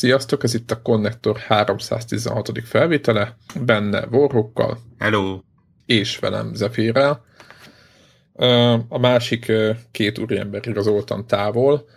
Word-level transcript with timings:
Sziasztok, 0.00 0.42
ez 0.42 0.54
itt 0.54 0.70
a 0.70 0.82
Connector 0.82 1.36
316. 1.36 2.52
felvétele, 2.64 3.36
benne 3.64 4.06
Vorhokkal. 4.06 4.78
Hello! 4.98 5.40
És 5.86 6.18
velem 6.18 6.54
Zephyr-rel. 6.54 7.24
A 8.88 8.98
másik 8.98 9.52
két 9.90 10.18
úriember 10.18 10.66
igazoltan 10.66 11.26
távol. 11.26 11.88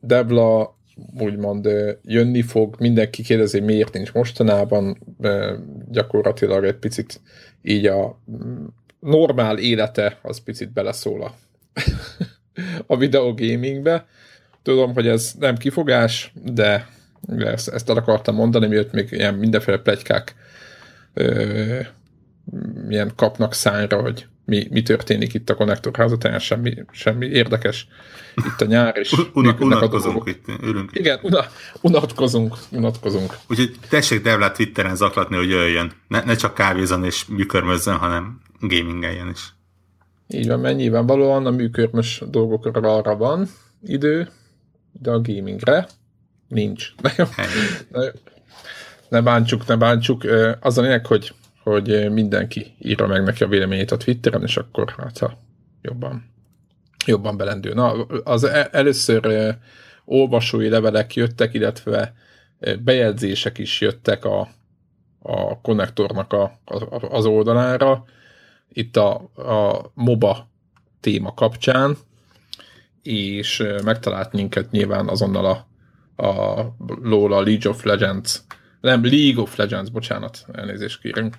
Debla 0.00 0.78
úgymond 1.18 1.68
jönni 2.02 2.42
fog, 2.42 2.76
mindenki 2.78 3.22
kérdezi, 3.22 3.60
miért 3.60 3.92
nincs 3.92 4.12
mostanában, 4.12 4.98
gyakorlatilag 5.90 6.64
egy 6.64 6.78
picit 6.78 7.20
így 7.62 7.86
a 7.86 8.20
mm, 8.30 8.64
normál 9.00 9.58
élete 9.58 10.18
az 10.22 10.42
picit 10.42 10.72
beleszól 10.72 11.22
a, 11.22 11.34
a 12.94 12.96
videogamingbe. 12.96 14.06
Tudom, 14.64 14.94
hogy 14.94 15.06
ez 15.06 15.32
nem 15.38 15.56
kifogás, 15.56 16.32
de 16.44 16.88
ezt, 17.38 17.68
ezt 17.68 17.90
el 17.90 17.96
akartam 17.96 18.34
mondani, 18.34 18.66
miért 18.66 18.92
még 18.92 19.08
ilyen 19.10 19.34
mindenféle 19.34 19.78
plegykák 19.78 20.34
ö, 21.14 21.80
ilyen 22.88 23.12
kapnak 23.16 23.54
szányra, 23.54 24.00
hogy 24.00 24.26
mi, 24.44 24.66
mi 24.70 24.82
történik 24.82 25.34
itt 25.34 25.50
a 25.50 25.54
konnektor 25.54 25.96
házatán, 25.96 26.38
semmi, 26.38 26.74
semmi 26.90 27.26
érdekes 27.26 27.88
itt 28.36 28.60
a 28.60 28.64
nyár, 28.64 28.96
és 28.96 29.12
Una, 29.34 29.56
unatkozunk 29.58 30.28
itt, 30.28 30.44
ülünk. 30.62 30.90
Igen, 30.92 31.18
una, 31.22 31.44
unatkozunk, 31.80 32.56
unatkozunk. 32.70 33.36
Úgyhogy 33.48 33.76
tessék 33.88 34.22
Devlát 34.22 34.56
Twitteren 34.56 34.96
zaklatni, 34.96 35.36
hogy 35.36 35.48
jöjjön. 35.48 35.92
Ne, 36.08 36.22
ne 36.22 36.34
csak 36.34 36.54
kávézon 36.54 37.04
és 37.04 37.24
műkörmözzön, 37.24 37.96
hanem 37.96 38.40
gamingeljen 38.60 39.28
is. 39.28 39.54
Így 40.28 40.46
van, 40.46 40.60
mennyiben 40.60 41.06
valóan 41.06 41.46
a 41.46 41.50
műkörmös 41.50 42.22
dolgokra 42.30 42.96
arra 42.96 43.16
van 43.16 43.48
idő, 43.82 44.28
de 45.00 45.10
a 45.10 45.20
gamingre 45.20 45.86
nincs. 46.48 46.92
Ne 49.08 49.20
bántsuk, 49.22 49.66
ne 49.66 49.76
bántsuk. 49.76 50.22
Az 50.60 50.78
a 50.78 50.82
lényeg, 50.82 51.06
hogy, 51.06 51.34
hogy 51.62 52.12
mindenki 52.12 52.74
írja 52.78 53.06
meg 53.06 53.22
neki 53.22 53.42
a 53.42 53.48
véleményét 53.48 53.90
a 53.90 53.96
Twitteren, 53.96 54.42
és 54.42 54.56
akkor 54.56 54.94
hát 54.96 55.18
ha 55.18 55.38
jobban, 55.82 56.30
jobban 57.06 57.36
belendül. 57.36 57.74
Na, 57.74 57.92
az 58.24 58.44
e- 58.44 58.68
először 58.72 59.56
olvasói 60.04 60.68
levelek 60.68 61.14
jöttek, 61.14 61.54
illetve 61.54 62.14
bejegyzések 62.84 63.58
is 63.58 63.80
jöttek 63.80 64.24
a, 64.24 64.48
a 65.22 65.60
konnektornak 65.60 66.32
a, 66.32 66.42
a, 66.64 67.06
az 67.10 67.26
oldalára. 67.26 68.04
Itt 68.68 68.96
a, 68.96 69.14
a 69.34 69.90
MOBA 69.94 70.48
téma 71.00 71.34
kapcsán, 71.34 71.96
és 73.04 73.64
megtalált 73.84 74.32
minket 74.32 74.70
nyilván 74.70 75.08
azonnal 75.08 75.44
a, 75.44 75.66
a 76.26 76.74
Lola 77.02 77.40
League 77.40 77.70
of 77.70 77.82
Legends, 77.82 78.42
nem, 78.80 79.04
League 79.04 79.42
of 79.42 79.56
Legends, 79.56 79.90
bocsánat, 79.90 80.44
elnézést 80.52 81.00
kérünk, 81.00 81.36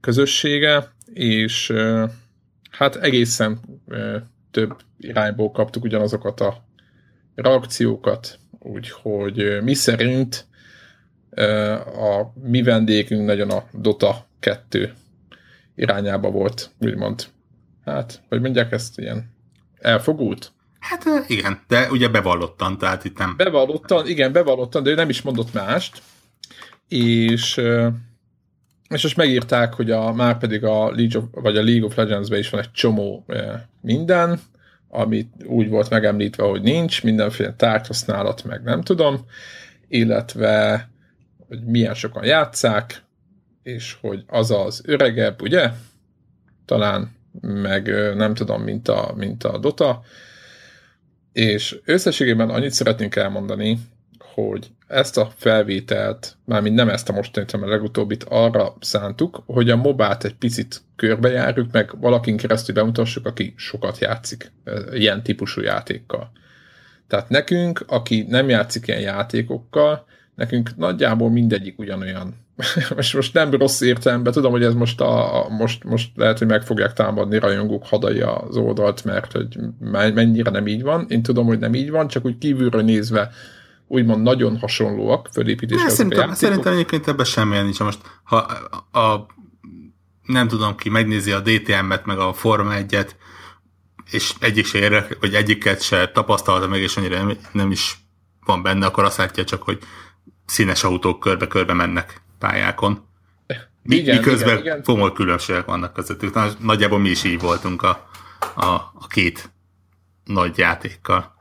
közössége, 0.00 0.92
és 1.12 1.72
hát 2.70 2.96
egészen 2.96 3.60
több 4.50 4.76
irányból 4.98 5.50
kaptuk 5.50 5.84
ugyanazokat 5.84 6.40
a 6.40 6.64
reakciókat, 7.34 8.38
úgyhogy 8.58 9.58
mi 9.62 9.74
szerint 9.74 10.46
a 11.86 12.32
mi 12.42 12.62
vendégünk 12.62 13.26
nagyon 13.26 13.50
a 13.50 13.64
Dota 13.72 14.26
2 14.40 14.92
irányába 15.74 16.30
volt, 16.30 16.70
úgymond. 16.78 17.26
Hát, 17.84 18.22
hogy 18.28 18.40
mondják 18.40 18.72
ezt 18.72 18.98
ilyen 18.98 19.35
elfogult? 19.86 20.52
Hát 20.80 21.04
igen, 21.26 21.60
de 21.68 21.90
ugye 21.90 22.08
bevallottan, 22.08 22.78
tehát 22.78 23.04
itt 23.04 23.18
nem... 23.18 23.34
Bevallottan, 23.36 24.08
igen, 24.08 24.32
bevallottan, 24.32 24.82
de 24.82 24.90
ő 24.90 24.94
nem 24.94 25.08
is 25.08 25.22
mondott 25.22 25.52
mást, 25.52 26.02
és 26.88 27.60
és 28.88 29.02
most 29.02 29.16
megírták, 29.16 29.74
hogy 29.74 29.90
a, 29.90 30.12
már 30.12 30.38
pedig 30.38 30.64
a 30.64 30.90
League 30.90 31.18
of, 31.18 31.24
vagy 31.30 31.56
a 31.56 31.62
League 31.62 31.84
of 31.84 31.94
Legends-ben 31.94 32.38
is 32.38 32.50
van 32.50 32.60
egy 32.60 32.70
csomó 32.72 33.26
minden, 33.80 34.40
amit 34.88 35.32
úgy 35.44 35.68
volt 35.68 35.90
megemlítve, 35.90 36.44
hogy 36.44 36.62
nincs, 36.62 37.02
mindenféle 37.02 37.54
tárgyhasználat, 37.54 38.44
meg 38.44 38.62
nem 38.62 38.82
tudom, 38.82 39.26
illetve 39.88 40.88
hogy 41.48 41.64
milyen 41.64 41.94
sokan 41.94 42.24
játszák, 42.24 43.02
és 43.62 43.96
hogy 44.00 44.24
az 44.26 44.50
az 44.50 44.82
öregebb, 44.84 45.42
ugye? 45.42 45.70
Talán 46.64 47.15
meg 47.40 47.86
nem 48.16 48.34
tudom, 48.34 48.62
mint 48.62 48.88
a, 48.88 49.12
mint 49.16 49.44
a 49.44 49.58
Dota. 49.58 50.02
És 51.32 51.78
összességében 51.84 52.50
annyit 52.50 52.70
szeretnénk 52.70 53.16
elmondani, 53.16 53.78
hogy 54.18 54.70
ezt 54.86 55.16
a 55.16 55.32
felvételt, 55.36 56.36
mármint 56.44 56.74
nem 56.74 56.88
ezt 56.88 57.08
a 57.08 57.12
mostanit, 57.12 57.50
hanem 57.50 57.68
a 57.68 57.70
legutóbbit 57.70 58.24
arra 58.28 58.74
szántuk, 58.80 59.42
hogy 59.46 59.70
a 59.70 59.76
mobát 59.76 60.24
egy 60.24 60.34
picit 60.34 60.82
körbejárjuk, 60.96 61.72
meg 61.72 62.00
valakin 62.00 62.36
keresztül 62.36 62.74
bemutassuk, 62.74 63.26
aki 63.26 63.54
sokat 63.56 63.98
játszik 63.98 64.52
ilyen 64.92 65.22
típusú 65.22 65.60
játékkal. 65.60 66.30
Tehát 67.08 67.28
nekünk, 67.28 67.84
aki 67.86 68.24
nem 68.28 68.48
játszik 68.48 68.86
ilyen 68.86 69.00
játékokkal, 69.00 70.06
nekünk 70.36 70.76
nagyjából 70.76 71.30
mindegyik 71.30 71.78
ugyanolyan 71.78 72.34
most, 72.96 73.14
most 73.14 73.34
nem 73.34 73.50
rossz 73.50 73.80
értelemben, 73.80 74.32
tudom, 74.32 74.50
hogy 74.50 74.62
ez 74.62 74.74
most, 74.74 75.00
a, 75.00 75.44
a, 75.44 75.48
most, 75.48 75.84
most 75.84 76.10
lehet, 76.14 76.38
hogy 76.38 76.46
meg 76.46 76.62
fogják 76.62 76.92
támadni 76.92 77.38
rajongók 77.38 77.86
hadai 77.86 78.20
az 78.20 78.56
oldalt, 78.56 79.04
mert 79.04 79.32
hogy 79.32 79.58
mennyire 80.14 80.50
nem 80.50 80.66
így 80.66 80.82
van. 80.82 81.06
Én 81.08 81.22
tudom, 81.22 81.46
hogy 81.46 81.58
nem 81.58 81.74
így 81.74 81.90
van, 81.90 82.08
csak 82.08 82.24
úgy 82.24 82.38
kívülről 82.38 82.82
nézve 82.82 83.30
úgymond 83.86 84.22
nagyon 84.22 84.58
hasonlóak 84.58 85.28
fölépítésre. 85.32 85.88
Szerintem, 85.88 86.34
szerintem 86.34 86.72
egyébként 86.72 87.08
ebben 87.08 87.24
semmilyen 87.24 87.64
nincs. 87.64 87.80
Most 87.80 88.00
ha 88.22 88.36
a, 88.90 88.98
a 88.98 89.26
nem 90.22 90.48
tudom 90.48 90.76
ki, 90.76 90.88
megnézi 90.88 91.32
a 91.32 91.40
DTM-et, 91.40 92.06
meg 92.06 92.18
a 92.18 92.32
Forma 92.32 92.72
1-et, 92.74 93.10
és 94.10 94.34
egyik 94.40 94.66
se 94.66 94.78
érek, 94.78 95.16
vagy 95.20 95.34
egyiket 95.34 95.82
se 95.82 96.08
tapasztalta 96.08 96.68
meg, 96.68 96.80
és 96.80 96.96
annyira 96.96 97.16
nem, 97.16 97.36
nem 97.52 97.70
is 97.70 97.98
van 98.44 98.62
benne, 98.62 98.86
akkor 98.86 99.04
azt 99.04 99.16
látja 99.16 99.44
csak, 99.44 99.62
hogy 99.62 99.78
színes 100.46 100.84
autók 100.84 101.20
körbe-körbe 101.20 101.72
mennek 101.72 102.20
pályákon. 102.38 103.04
Igen, 103.88 104.16
Miközben 104.16 104.48
igen, 104.48 104.60
igen. 104.60 104.82
komoly 104.82 105.12
különbségek 105.12 105.64
vannak 105.64 105.92
közöttük. 105.92 106.58
Nagyjából 106.58 106.98
mi 106.98 107.08
is 107.08 107.24
így 107.24 107.40
voltunk 107.40 107.82
a, 107.82 108.08
a, 108.54 108.66
a 108.94 109.06
két 109.08 109.50
nagy 110.24 110.58
játékkal. 110.58 111.34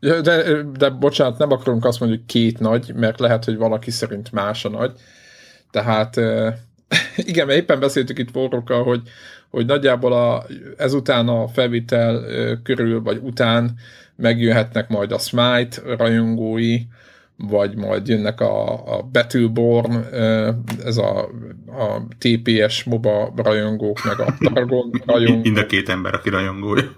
De, 0.00 0.62
de 0.62 0.90
bocsánat, 0.90 1.38
nem 1.38 1.52
akarunk 1.52 1.84
azt 1.84 2.00
mondani, 2.00 2.20
hogy 2.20 2.30
két 2.30 2.58
nagy, 2.58 2.94
mert 2.94 3.20
lehet, 3.20 3.44
hogy 3.44 3.56
valaki 3.56 3.90
szerint 3.90 4.32
más 4.32 4.64
a 4.64 4.68
nagy. 4.68 4.92
Tehát 5.70 6.16
igen, 7.16 7.46
mert 7.46 7.58
éppen 7.58 7.80
beszéltük 7.80 8.18
itt 8.18 8.30
Vorrokkal, 8.30 8.82
hogy, 8.84 9.02
hogy 9.50 9.66
nagyjából 9.66 10.12
a, 10.12 10.44
ezután 10.76 11.28
a 11.28 11.48
felvétel 11.48 12.24
körül, 12.62 13.02
vagy 13.02 13.20
után 13.22 13.78
megjöhetnek 14.16 14.88
majd 14.88 15.12
a 15.12 15.18
Smite 15.18 15.96
rajongói, 15.96 16.78
vagy 17.48 17.76
majd 17.76 18.08
jönnek 18.08 18.40
a, 18.40 18.72
a 18.96 19.02
Battleborn, 19.02 19.92
ez 20.84 20.96
a, 20.96 21.20
a 21.66 22.06
TPS 22.18 22.84
MOBA 22.84 23.32
rajongók, 23.36 24.04
meg 24.04 24.20
a 24.20 24.34
Paragon 24.38 24.90
rajongók. 25.06 25.42
Mind 25.42 25.56
a 25.56 25.66
két 25.66 25.88
ember, 25.88 26.14
aki 26.14 26.28
rajongója. 26.28 26.92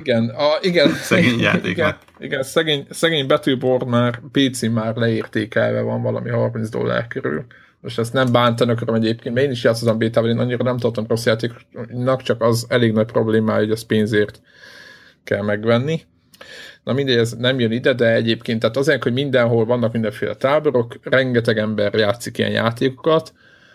Igen, 0.00 0.28
a, 0.28 0.58
igen, 0.60 0.88
szegény 0.88 1.40
játék. 1.40 1.70
Igen, 1.70 1.96
igen 2.18 2.42
szegény, 2.42 2.86
szegény 2.90 3.26
Battleborn 3.26 3.88
már 3.88 4.20
PC 4.32 4.62
már 4.68 4.96
leértékelve 4.96 5.80
van 5.80 6.02
valami 6.02 6.30
30 6.30 6.68
dollár 6.68 7.06
körül. 7.06 7.44
Most 7.80 7.98
ezt 7.98 8.12
nem 8.12 8.32
bántanak, 8.32 8.78
hanem 8.78 8.94
egyébként, 8.94 9.34
mert 9.34 9.46
én 9.46 9.52
is 9.52 9.64
játszottam 9.64 9.98
bétával, 9.98 10.30
én 10.30 10.38
annyira 10.38 10.64
nem 10.64 10.78
tartom 10.78 11.06
rossz 11.08 11.26
játéknak, 11.26 12.22
csak 12.22 12.42
az 12.42 12.66
elég 12.68 12.92
nagy 12.92 13.06
problémája, 13.06 13.58
hogy 13.58 13.70
az 13.70 13.86
pénzért 13.86 14.40
kell 15.24 15.42
megvenni. 15.42 16.02
Na 16.84 16.92
mindegy, 16.92 17.16
ez 17.16 17.32
nem 17.32 17.60
jön 17.60 17.72
ide, 17.72 17.92
de 17.92 18.12
egyébként, 18.12 18.60
tehát 18.60 18.76
azért, 18.76 19.02
hogy 19.02 19.12
mindenhol 19.12 19.64
vannak 19.64 19.92
mindenféle 19.92 20.34
táborok, 20.34 20.98
rengeteg 21.02 21.58
ember 21.58 21.94
játszik 21.94 22.38
ilyen 22.38 22.50
játékokat, 22.50 23.32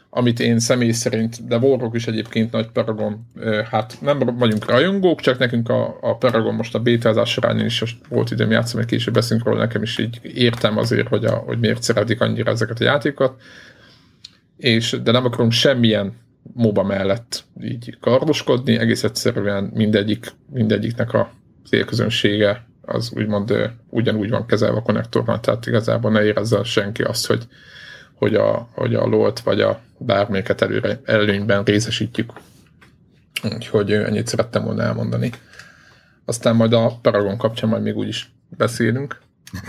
amit 0.09 0.39
én 0.39 0.59
személy 0.59 0.92
szerint, 0.92 1.48
de 1.48 1.57
Warrock 1.57 1.95
is 1.95 2.07
egyébként 2.07 2.51
nagy 2.51 2.68
Paragon, 2.68 3.27
hát 3.71 3.98
nem 4.01 4.19
vagyunk 4.19 4.69
rajongók, 4.69 5.21
csak 5.21 5.38
nekünk 5.38 5.69
a, 5.69 5.98
a 6.01 6.18
Paragon 6.18 6.56
most 6.56 6.75
a 6.75 6.80
bétázás 6.80 7.30
során 7.30 7.65
is 7.65 7.83
volt 8.09 8.31
időm 8.31 8.51
játszani, 8.51 8.83
hogy 8.83 8.92
később 8.92 9.13
beszélünk 9.13 9.45
róla, 9.45 9.59
nekem 9.59 9.81
is 9.81 9.98
így 9.98 10.19
értem 10.24 10.77
azért, 10.77 11.07
hogy, 11.07 11.25
a, 11.25 11.36
hogy 11.36 11.59
miért 11.59 11.83
szeretik 11.83 12.21
annyira 12.21 12.51
ezeket 12.51 12.80
a 12.80 12.83
játékokat, 12.83 13.42
és, 14.57 14.98
de 15.04 15.12
nem 15.12 15.25
akarunk 15.25 15.51
semmilyen 15.51 16.13
MOBA 16.54 16.83
mellett 16.83 17.44
így 17.63 17.98
kardoskodni, 18.00 18.77
egész 18.77 19.04
egyszerűen 19.04 19.71
mindegyik, 19.74 20.27
mindegyiknek 20.51 21.13
a 21.13 21.31
célközönsége 21.69 22.65
az 22.87 23.11
úgymond 23.15 23.73
ugyanúgy 23.89 24.29
van 24.29 24.45
kezelve 24.45 24.77
a 24.77 24.81
konnektorban, 24.81 25.41
tehát 25.41 25.65
igazából 25.65 26.11
ne 26.11 26.23
érezze 26.23 26.63
senki 26.63 27.03
azt, 27.03 27.27
hogy, 27.27 27.47
hogy 28.13 28.35
a, 28.35 28.67
hogy 28.71 28.95
a 28.95 29.05
LOLT 29.05 29.39
vagy 29.39 29.61
a 29.61 29.79
bármelyiket 29.97 30.61
előre, 30.61 31.01
előnyben 31.03 31.63
részesítjük. 31.63 32.31
Úgyhogy 33.53 33.91
ennyit 33.91 34.27
szerettem 34.27 34.63
volna 34.63 34.83
elmondani. 34.83 35.31
Aztán 36.25 36.55
majd 36.55 36.73
a 36.73 36.99
Paragon 37.01 37.37
kapcsán 37.37 37.69
majd 37.69 37.83
még 37.83 37.95
úgyis 37.95 38.31
beszélünk. 38.57 39.19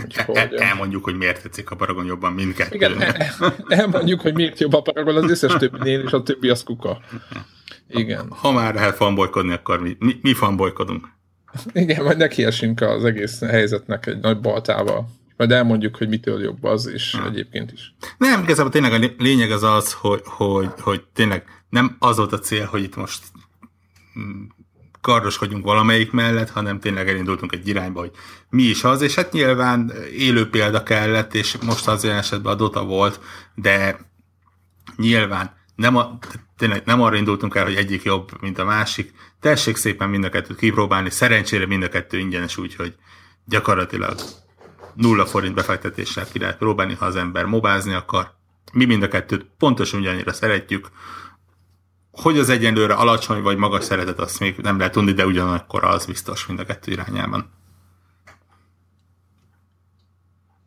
Úgyhogy, 0.04 0.36
el, 0.36 0.56
elmondjuk, 0.56 1.04
hogy 1.04 1.16
miért 1.16 1.42
tetszik 1.42 1.70
a 1.70 1.76
Paragon 1.76 2.04
jobban 2.04 2.32
mindkettő. 2.32 2.74
Igen, 2.74 3.02
el, 3.02 3.14
elmondjuk, 3.68 4.20
hogy 4.20 4.34
miért 4.34 4.60
jobb 4.60 4.72
a 4.72 4.80
Paragon 4.80 5.16
az 5.16 5.30
összes 5.30 5.52
többinél, 5.56 6.00
és 6.00 6.12
a 6.12 6.22
többi 6.22 6.48
az 6.48 6.62
kuka. 6.62 7.00
Igen. 7.88 8.26
Ha 8.30 8.52
már 8.52 8.74
lehet 8.74 8.94
fanbolykodni, 8.94 9.52
akkor 9.52 9.80
mi, 9.80 9.96
mi, 9.98 10.18
mi 10.22 10.34
fanbolykodunk. 10.34 11.08
Igen, 11.72 12.04
majd 12.04 12.16
nekiesünk 12.16 12.80
az 12.80 13.04
egész 13.04 13.40
helyzetnek 13.40 14.06
egy 14.06 14.18
nagy 14.18 14.40
baltával. 14.40 15.08
Majd 15.36 15.50
elmondjuk, 15.50 15.96
hogy 15.96 16.08
mitől 16.08 16.42
jobb 16.42 16.64
az, 16.64 16.86
és 16.86 17.14
ha. 17.14 17.26
egyébként 17.26 17.72
is. 17.72 17.94
Nem, 18.18 18.42
igazából 18.42 18.72
tényleg 18.72 18.92
a 18.92 19.10
lényeg 19.18 19.50
az 19.50 19.62
az, 19.62 19.92
hogy, 19.92 20.20
hogy, 20.24 20.68
hogy 20.80 21.04
tényleg 21.14 21.44
nem 21.70 21.96
az 21.98 22.16
volt 22.16 22.32
a 22.32 22.38
cél, 22.38 22.64
hogy 22.64 22.82
itt 22.82 22.96
most 22.96 23.24
mm, 24.18 24.42
kardoskodjunk 25.00 25.64
valamelyik 25.64 26.10
mellett, 26.10 26.50
hanem 26.50 26.80
tényleg 26.80 27.08
elindultunk 27.08 27.52
egy 27.52 27.68
irányba, 27.68 28.00
hogy 28.00 28.10
mi 28.50 28.62
is 28.62 28.84
az, 28.84 29.02
és 29.02 29.14
hát 29.14 29.32
nyilván 29.32 29.92
élő 30.16 30.48
példa 30.48 30.82
kellett, 30.82 31.34
és 31.34 31.56
most 31.56 31.88
az 31.88 32.04
olyan 32.04 32.16
esetben 32.16 32.52
a 32.52 32.56
Dota 32.56 32.84
volt, 32.84 33.20
de 33.54 33.98
nyilván 34.96 35.56
nem, 35.74 35.96
a, 35.96 36.18
tényleg 36.56 36.82
nem 36.84 37.02
arra 37.02 37.16
indultunk 37.16 37.54
el, 37.54 37.64
hogy 37.64 37.74
egyik 37.74 38.02
jobb, 38.02 38.30
mint 38.40 38.58
a 38.58 38.64
másik. 38.64 39.12
Tessék 39.40 39.76
szépen 39.76 40.08
mind 40.08 40.25
a 40.25 40.29
kettőt 40.29 40.58
kipróbálni, 40.58 41.11
szerencsére 41.11 41.67
mind 41.67 41.82
a 41.82 41.88
kettő 41.88 42.19
ingyenes, 42.19 42.56
úgyhogy 42.56 42.94
gyakorlatilag 43.44 44.19
nulla 44.94 45.26
forint 45.26 45.55
befektetéssel 45.55 46.26
ki 46.29 46.38
lehet 46.38 46.56
próbálni, 46.56 46.94
ha 46.94 47.05
az 47.05 47.17
ember 47.17 47.44
mobázni 47.44 47.93
akar. 47.93 48.35
Mi 48.73 48.85
mind 48.85 49.02
a 49.02 49.08
kettőt 49.08 49.46
pontosan 49.58 50.00
ugyannyira 50.00 50.32
szeretjük. 50.32 50.88
Hogy 52.11 52.38
az 52.38 52.49
egyenlőre 52.49 52.94
alacsony 52.94 53.43
vagy 53.43 53.56
magas 53.56 53.85
szeretet, 53.85 54.19
azt 54.19 54.40
még 54.40 54.56
nem 54.56 54.79
lehet 54.79 54.93
tudni, 54.93 55.12
de 55.12 55.26
ugyanakkor 55.26 55.85
az 55.85 56.06
biztos 56.06 56.46
mind 56.46 56.58
a 56.58 56.64
kettő 56.64 56.93
irányában. 56.93 57.50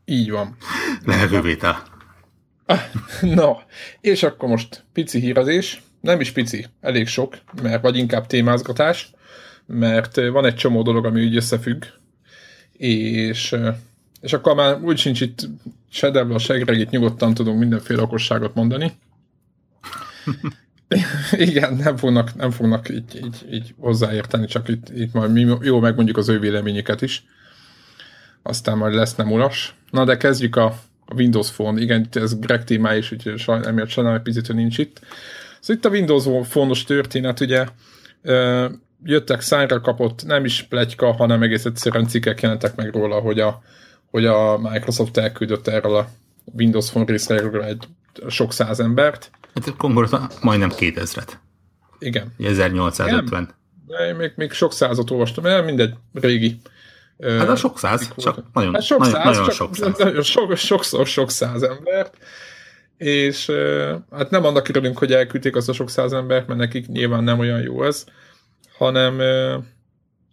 Így 0.06 0.32
van. 0.32 0.58
Levővétel. 1.06 1.84
Na, 3.22 3.58
és 4.02 4.24
akkor 4.24 4.50
most 4.50 4.86
pici 4.94 5.20
hírezés. 5.20 5.82
Nem 6.02 6.20
is 6.20 6.32
pici, 6.32 6.66
elég 6.82 7.08
sok, 7.08 7.38
mert 7.62 7.82
vagy 7.82 7.98
inkább 7.98 8.28
témázgatás, 8.28 9.12
mert 9.66 10.16
van 10.16 10.46
egy 10.46 10.56
csomó 10.56 10.82
dolog, 10.82 11.06
ami 11.06 11.26
úgy 11.26 11.36
összefügg, 11.36 11.84
és, 12.72 13.56
és 14.22 14.34
akkor 14.34 14.56
már 14.56 14.82
úgy 14.82 14.98
sincs 14.98 15.22
itt 15.22 15.50
se 15.90 16.10
Debla, 16.10 16.38
se 16.38 16.58
Gregit, 16.58 16.90
nyugodtan 16.90 17.34
tudunk 17.34 17.60
mindenféle 17.60 18.02
okosságot 18.02 18.56
mondani. 18.56 18.92
Igen, 21.32 21.74
nem 21.74 21.98
fognak, 21.98 22.36
nem 22.36 22.52
fognak 22.52 22.90
így, 22.90 23.20
így, 23.24 23.48
így 23.52 23.74
hozzáérteni, 23.80 24.46
csak 24.46 24.68
itt, 24.68 24.90
itt 24.90 25.14
majd 25.14 25.32
mi 25.32 25.56
jó 25.62 25.80
megmondjuk 25.80 26.18
az 26.18 26.30
ő 26.30 26.40
véleményüket 26.40 27.02
is. 27.02 27.26
Aztán 28.42 28.78
majd 28.78 28.94
lesz 28.94 29.16
nem 29.16 29.32
ulas. 29.32 29.76
Na 29.90 30.06
de 30.06 30.18
kezdjük 30.18 30.56
a 30.56 30.80
a 31.12 31.14
Windows 31.14 31.52
Phone, 31.52 31.82
igen, 31.82 32.08
ez 32.12 32.40
Greg 32.40 32.64
témája 32.64 32.98
is, 32.98 33.12
úgyhogy 33.12 33.38
saj, 33.38 33.60
emiatt 33.66 33.90
sajnálom 33.90 34.18
egy 34.18 34.24
picit, 34.24 34.48
hogy 34.48 34.56
nincs 34.56 34.78
itt. 34.78 35.00
Szóval 35.62 35.76
itt 35.76 35.86
a 35.86 35.90
Windows 35.90 36.48
Phone-os 36.50 36.84
történet, 36.84 37.40
ugye 37.40 37.66
jöttek 39.04 39.42
szájra 39.42 39.82
kapott, 39.82 40.24
nem 40.26 40.46
is 40.46 40.62
pletyka, 40.70 41.12
hanem 41.12 41.42
egész 41.42 41.66
egyszerűen 41.66 42.08
cikkek 42.08 42.42
jelentek 42.42 42.76
meg 42.76 42.94
róla, 42.94 43.20
hogy 43.20 43.40
a, 43.40 43.62
hogy 44.10 44.26
a 44.26 44.58
Microsoft 44.58 45.18
elküldött 45.18 45.68
erről 45.68 45.96
a 45.96 46.08
Windows 46.58 46.90
Phone 46.90 47.06
részről 47.06 47.64
egy 47.64 47.88
sok 48.28 48.54
száz 48.54 48.80
embert. 48.80 49.32
Hát 49.56 49.76
konkrétan 49.78 50.30
majdnem 50.42 50.72
2000-et. 50.78 51.32
Igen. 52.00 52.34
1850. 52.38 53.56
Igen. 53.88 54.16
Még, 54.16 54.32
még 54.36 54.52
sok 54.52 54.74
százat 54.74 55.12
olvastam, 55.12 55.64
mindegy, 55.66 55.94
régi 56.14 56.62
Hát 57.22 57.50
a 57.50 57.56
sok 57.56 57.80
száz, 57.80 58.14
csak 58.18 58.44
nagyon, 58.54 58.74
hát 58.74 58.84
sok 58.84 59.00
nagyon, 59.00 59.14
száz, 59.14 59.26
nagyon 59.26 59.44
csak 59.44 59.54
sok 59.54 59.76
száz. 59.76 59.98
Nagyon 59.98 60.22
sok, 60.22 60.58
sokszor 60.58 61.08
sok 61.08 61.32
száz 61.32 61.64
embert, 61.64 62.18
és 63.02 63.52
hát 64.12 64.30
nem 64.30 64.46
annak 64.46 64.68
örülünk, 64.68 64.98
hogy 64.98 65.12
elküldték 65.12 65.56
azt 65.56 65.70
a 65.70 65.74
sok 65.74 65.90
száz 65.90 66.14
embert, 66.14 66.48
mert 66.48 66.60
nekik 66.60 66.88
nyilván 66.88 67.24
nem 67.24 67.40
olyan 67.40 67.62
jó 67.62 67.84
ez, 67.84 68.06
hanem, 68.78 69.22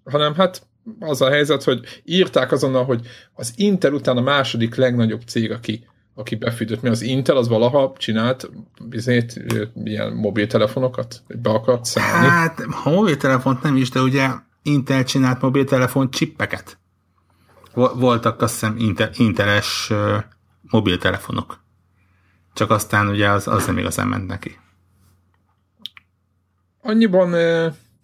hanem 0.04 0.34
hát 0.34 0.66
az 1.00 1.20
a 1.20 1.28
helyzet, 1.28 1.62
hogy 1.62 2.02
írták 2.04 2.52
azonnal, 2.52 2.84
hogy 2.84 3.06
az 3.34 3.52
Intel 3.56 3.92
után 3.92 4.16
a 4.16 4.20
második 4.20 4.74
legnagyobb 4.74 5.20
cég, 5.26 5.50
aki, 5.50 5.86
aki 6.14 6.34
befűtött, 6.34 6.82
mi 6.82 6.88
az 6.88 7.02
Intel, 7.02 7.36
az 7.36 7.48
valaha 7.48 7.92
csinált 7.98 8.50
bizonyít 8.82 9.44
ilyen 9.84 10.12
mobiltelefonokat, 10.12 11.22
be 11.26 11.50
akart 11.50 11.84
szállni. 11.84 12.28
Hát, 12.28 12.60
ha 12.70 12.90
mobiltelefont 12.90 13.62
nem 13.62 13.76
is, 13.76 13.90
de 13.90 14.00
ugye 14.00 14.28
Intel 14.62 15.04
csinált 15.04 15.40
mobiltelefon 15.40 16.10
csippeket. 16.10 16.78
Voltak 17.74 18.42
azt 18.42 18.52
hiszem 18.52 18.76
Intel, 18.78 19.10
Inteles 19.16 19.92
mobiltelefonok. 20.60 21.66
Csak 22.58 22.70
aztán 22.70 23.08
ugye 23.08 23.28
az, 23.30 23.48
az 23.48 23.66
nem 23.66 23.78
igazán 23.78 24.06
ment 24.06 24.26
neki. 24.26 24.58
Annyiban, 26.82 27.32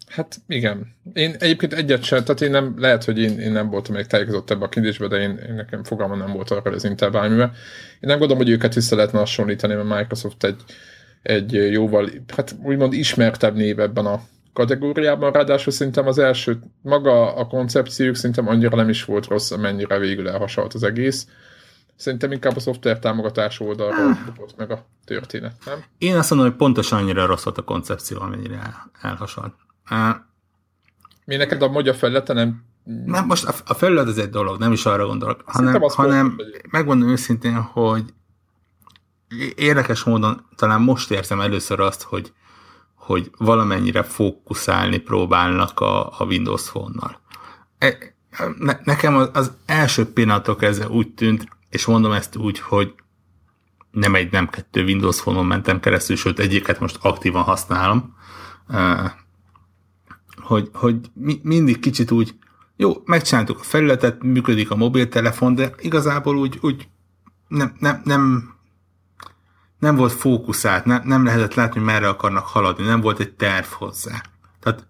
hát 0.07 0.37
igen. 0.47 0.95
Én 1.13 1.35
egyébként 1.39 1.73
egyet 1.73 2.03
sem, 2.03 2.23
tehát 2.23 2.41
én 2.41 2.49
nem, 2.49 2.75
lehet, 2.77 3.03
hogy 3.03 3.19
én, 3.19 3.39
én 3.39 3.51
nem 3.51 3.69
voltam 3.69 3.95
még 3.95 4.05
tájékozott 4.05 4.51
ebbe 4.51 4.65
a 4.65 4.69
kérdésbe, 4.69 5.07
de 5.07 5.15
én, 5.17 5.37
én 5.47 5.53
nekem 5.53 5.83
fogalmam 5.83 6.17
nem 6.17 6.31
volt 6.31 6.51
arra 6.51 6.71
az 6.71 6.83
Intel 6.83 7.09
bármivel. 7.09 7.51
Én 7.93 7.99
nem 7.99 8.17
gondolom, 8.17 8.43
hogy 8.43 8.51
őket 8.51 8.73
vissza 8.73 8.95
lehetne 8.95 9.19
hasonlítani, 9.19 9.73
mert 9.73 9.97
Microsoft 9.97 10.43
egy, 10.43 10.61
egy 11.21 11.53
jóval, 11.71 12.09
hát 12.35 12.55
úgymond 12.63 12.93
ismertebb 12.93 13.55
név 13.55 13.79
ebben 13.79 14.05
a 14.05 14.21
kategóriában, 14.53 15.31
ráadásul 15.31 15.73
szerintem 15.73 16.07
az 16.07 16.17
első, 16.17 16.59
maga 16.81 17.35
a 17.35 17.47
koncepciójuk 17.47 18.15
szerintem 18.15 18.47
annyira 18.47 18.75
nem 18.75 18.89
is 18.89 19.05
volt 19.05 19.27
rossz, 19.27 19.51
amennyire 19.51 19.97
végül 19.99 20.29
elhasalt 20.29 20.73
az 20.73 20.83
egész. 20.83 21.27
Szerintem 21.95 22.31
inkább 22.31 22.55
a 22.55 22.59
szoftver 22.59 22.99
támogatás 22.99 23.59
oldalról 23.59 24.07
ah. 24.07 24.49
meg 24.57 24.71
a 24.71 24.85
történet, 25.05 25.53
nem? 25.65 25.83
Én 25.97 26.17
azt 26.17 26.29
mondom, 26.29 26.47
hogy 26.47 26.57
pontosan 26.57 26.99
annyira 26.99 27.25
rossz 27.25 27.43
volt 27.43 27.57
a 27.57 27.63
koncepció, 27.63 28.21
amennyire 28.21 28.55
el, 28.55 28.91
elhasalt. 29.01 29.53
Uh, 29.89 30.15
Mi 31.25 31.35
neked 31.35 31.61
a 31.61 31.69
magyar 31.69 31.95
felülete 31.95 32.33
nem... 32.33 32.63
Nem, 33.05 33.25
most 33.25 33.45
a, 33.45 33.53
a 33.65 33.73
felület 33.73 34.07
az 34.07 34.17
egy 34.17 34.29
dolog, 34.29 34.59
nem 34.59 34.71
is 34.71 34.85
arra 34.85 35.05
gondolok, 35.05 35.41
hanem, 35.45 35.81
hanem 35.81 36.35
megmondom 36.69 37.09
őszintén, 37.09 37.55
hogy 37.61 38.03
érdekes 39.55 40.03
módon 40.03 40.45
talán 40.55 40.81
most 40.81 41.11
érzem 41.11 41.41
először 41.41 41.79
azt, 41.79 42.01
hogy 42.01 42.33
hogy 43.05 43.31
valamennyire 43.37 44.03
fókuszálni 44.03 44.97
próbálnak 44.97 45.79
a, 45.79 46.19
a 46.19 46.25
Windows 46.25 46.69
Phone-nal. 46.69 47.21
E, 47.77 47.97
ne, 48.57 48.79
nekem 48.83 49.15
az, 49.15 49.29
az 49.33 49.51
első 49.65 50.13
pillanatok 50.13 50.63
ez 50.63 50.87
úgy 50.87 51.13
tűnt, 51.13 51.47
és 51.75 51.85
mondom 51.85 52.11
ezt 52.11 52.35
úgy, 52.35 52.59
hogy 52.59 52.93
nem 53.91 54.15
egy, 54.15 54.31
nem 54.31 54.49
kettő 54.49 54.83
Windows 54.83 55.21
Phone-on 55.21 55.45
mentem 55.45 55.79
keresztül, 55.79 56.15
sőt 56.15 56.39
egyiket 56.39 56.79
most 56.79 56.97
aktívan 57.01 57.43
használom, 57.43 58.15
hogy, 60.41 60.69
hogy 60.73 60.95
mi, 61.13 61.39
mindig 61.43 61.79
kicsit 61.79 62.11
úgy, 62.11 62.35
jó, 62.75 63.01
megcsináltuk 63.05 63.59
a 63.59 63.63
felületet, 63.63 64.23
működik 64.23 64.71
a 64.71 64.75
mobiltelefon, 64.75 65.55
de 65.55 65.73
igazából 65.79 66.37
úgy, 66.37 66.57
úgy 66.61 66.87
nem, 67.47 67.75
nem, 67.79 68.01
nem 68.03 68.53
nem 69.79 69.95
volt 69.95 70.11
fókuszált, 70.11 70.85
nem, 70.85 71.01
nem 71.03 71.25
lehetett 71.25 71.53
látni, 71.53 71.79
hogy 71.79 71.87
merre 71.87 72.07
akarnak 72.07 72.45
haladni, 72.45 72.85
nem 72.85 73.01
volt 73.01 73.19
egy 73.19 73.33
terv 73.33 73.65
hozzá. 73.65 74.21
Tehát 74.59 74.87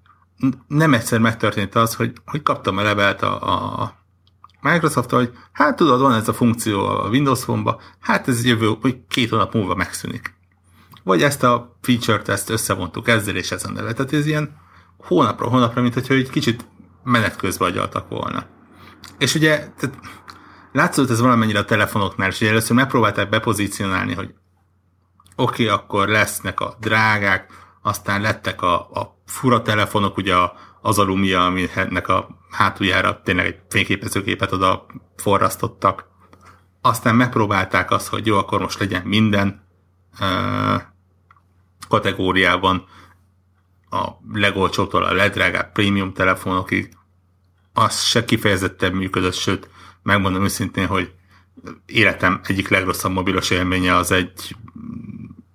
nem 0.68 0.94
egyszer 0.94 1.20
megtörtént 1.20 1.76
az, 1.76 1.96
hogy, 1.96 2.14
hogy 2.26 2.42
kaptam 2.42 2.78
a 2.78 2.82
levelet 2.82 3.22
a, 3.22 3.82
a 3.82 4.05
microsoft 4.72 5.10
hogy 5.10 5.32
hát 5.52 5.76
tudod, 5.76 6.00
van 6.00 6.14
ez 6.14 6.28
a 6.28 6.34
funkció 6.34 6.86
a 6.86 7.08
Windows 7.08 7.44
Phone-ba, 7.44 7.82
hát 8.00 8.28
ez 8.28 8.46
jövő, 8.46 8.76
hogy 8.82 8.98
két 9.08 9.30
hónap 9.30 9.54
múlva 9.54 9.76
megszűnik. 9.76 10.34
Vagy 11.04 11.24
ezt 11.24 11.44
a 11.44 11.78
feature-t 11.82 12.30
ezt 12.30 12.50
összevontuk 12.50 13.08
ezzel 13.08 13.36
és 13.36 13.52
ezen 13.52 13.78
el. 13.78 13.94
Tehát 13.94 14.14
ez 14.14 14.26
ilyen 14.26 14.58
hónapra, 14.98 15.48
hónapra, 15.48 15.82
mint 15.82 15.94
hogyha 15.94 16.14
egy 16.14 16.30
kicsit 16.30 16.66
menet 17.04 17.36
közben 17.36 17.70
agyaltak 17.70 18.10
volna. 18.10 18.46
És 19.18 19.36
ugye, 19.36 19.58
tehát 19.58 19.98
látszott 20.72 21.10
ez 21.10 21.20
valamennyire 21.22 21.60
a 21.60 21.66
telefonoknál, 21.66 22.30
és 22.30 22.42
ugye 22.42 22.50
először 22.50 22.76
megpróbálták 22.76 23.30
bepozícionálni, 23.30 24.14
hogy 24.14 24.34
oké, 25.36 25.64
okay, 25.64 25.68
akkor 25.78 26.08
lesznek 26.08 26.60
a 26.60 26.76
drágák, 26.80 27.52
aztán 27.82 28.22
lettek 28.22 28.62
a, 28.62 28.74
a 28.74 29.22
fura 29.26 29.62
telefonok, 29.62 30.18
ugye 30.18 30.36
az 30.82 31.00
alumia, 31.00 31.46
aminek 31.46 32.08
a 32.08 32.28
hátuljára 32.56 33.22
tényleg 33.22 33.46
egy 33.46 33.60
fényképezőképet 33.70 34.52
oda 34.52 34.86
forrasztottak. 35.16 36.08
Aztán 36.82 37.16
megpróbálták 37.16 37.92
azt, 37.92 38.08
hogy 38.08 38.26
jó, 38.26 38.38
akkor 38.38 38.62
most 38.62 38.80
legyen 38.80 39.02
minden 39.06 39.68
kategóriában 41.88 42.86
a 43.90 44.08
legolcsótól 44.34 45.04
a 45.04 45.14
legdrágább 45.14 45.72
prémium 45.72 46.14
telefonokig. 46.14 46.94
Az 47.74 48.02
se 48.02 48.26
kifejezetten 48.26 48.94
működött, 48.94 49.34
sőt, 49.34 49.70
megmondom 50.04 50.44
őszintén, 50.44 50.88
hogy 50.88 51.14
életem 51.86 52.42
egyik 52.44 52.68
legrosszabb 52.68 53.12
mobilos 53.12 53.50
élménye 53.50 53.96
az 53.96 54.12
egy 54.12 54.56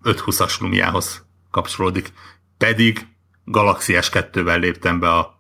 520-as 0.05 0.61
Lumiához 0.61 1.27
kapcsolódik. 1.51 2.13
Pedig 2.59 3.07
Galaxy 3.45 3.95
S2-vel 3.97 4.59
léptem 4.59 5.01
be 5.01 5.11
a 5.15 5.40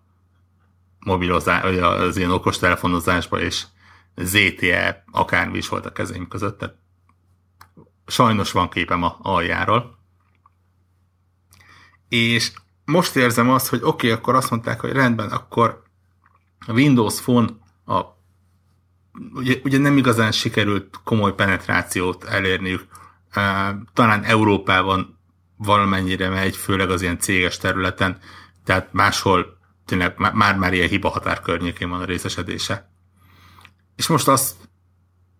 mobilozás, 1.00 1.64
az 1.82 2.16
ilyen 2.16 2.30
okos 2.30 2.58
telefonozásba, 2.58 3.40
és 3.40 3.64
ZTE, 4.16 5.04
akármi 5.10 5.56
is 5.56 5.68
volt 5.68 5.86
a 5.86 5.92
kezém 5.92 6.28
között, 6.28 6.58
tehát 6.58 6.76
sajnos 8.06 8.52
van 8.52 8.68
képem 8.68 9.02
a 9.02 9.16
aljáról. 9.22 9.98
És 12.08 12.52
most 12.84 13.16
érzem 13.16 13.50
azt, 13.50 13.68
hogy 13.68 13.80
oké, 13.82 13.88
okay, 13.88 14.10
akkor 14.10 14.34
azt 14.34 14.50
mondták, 14.50 14.80
hogy 14.80 14.92
rendben, 14.92 15.28
akkor 15.28 15.82
a 16.66 16.72
Windows 16.72 17.20
Phone 17.20 17.48
a 17.86 18.18
ugye, 19.34 19.54
ugye 19.64 19.78
nem 19.78 19.96
igazán 19.96 20.32
sikerült 20.32 21.00
komoly 21.04 21.34
penetrációt 21.34 22.24
elérniük. 22.24 22.86
Talán 23.92 24.22
Európában 24.24 25.18
valamennyire 25.56 26.28
megy, 26.28 26.56
főleg 26.56 26.90
az 26.90 27.02
ilyen 27.02 27.18
céges 27.18 27.58
területen, 27.58 28.18
tehát 28.64 28.92
máshol 28.92 29.58
tényleg 29.90 30.14
már-már 30.32 30.72
ilyen 30.72 30.88
hiba 30.88 31.08
határ 31.08 31.40
környékén 31.40 31.90
van 31.90 32.00
a 32.00 32.04
részesedése. 32.04 32.90
És 33.96 34.06
most 34.06 34.28
azt 34.28 34.56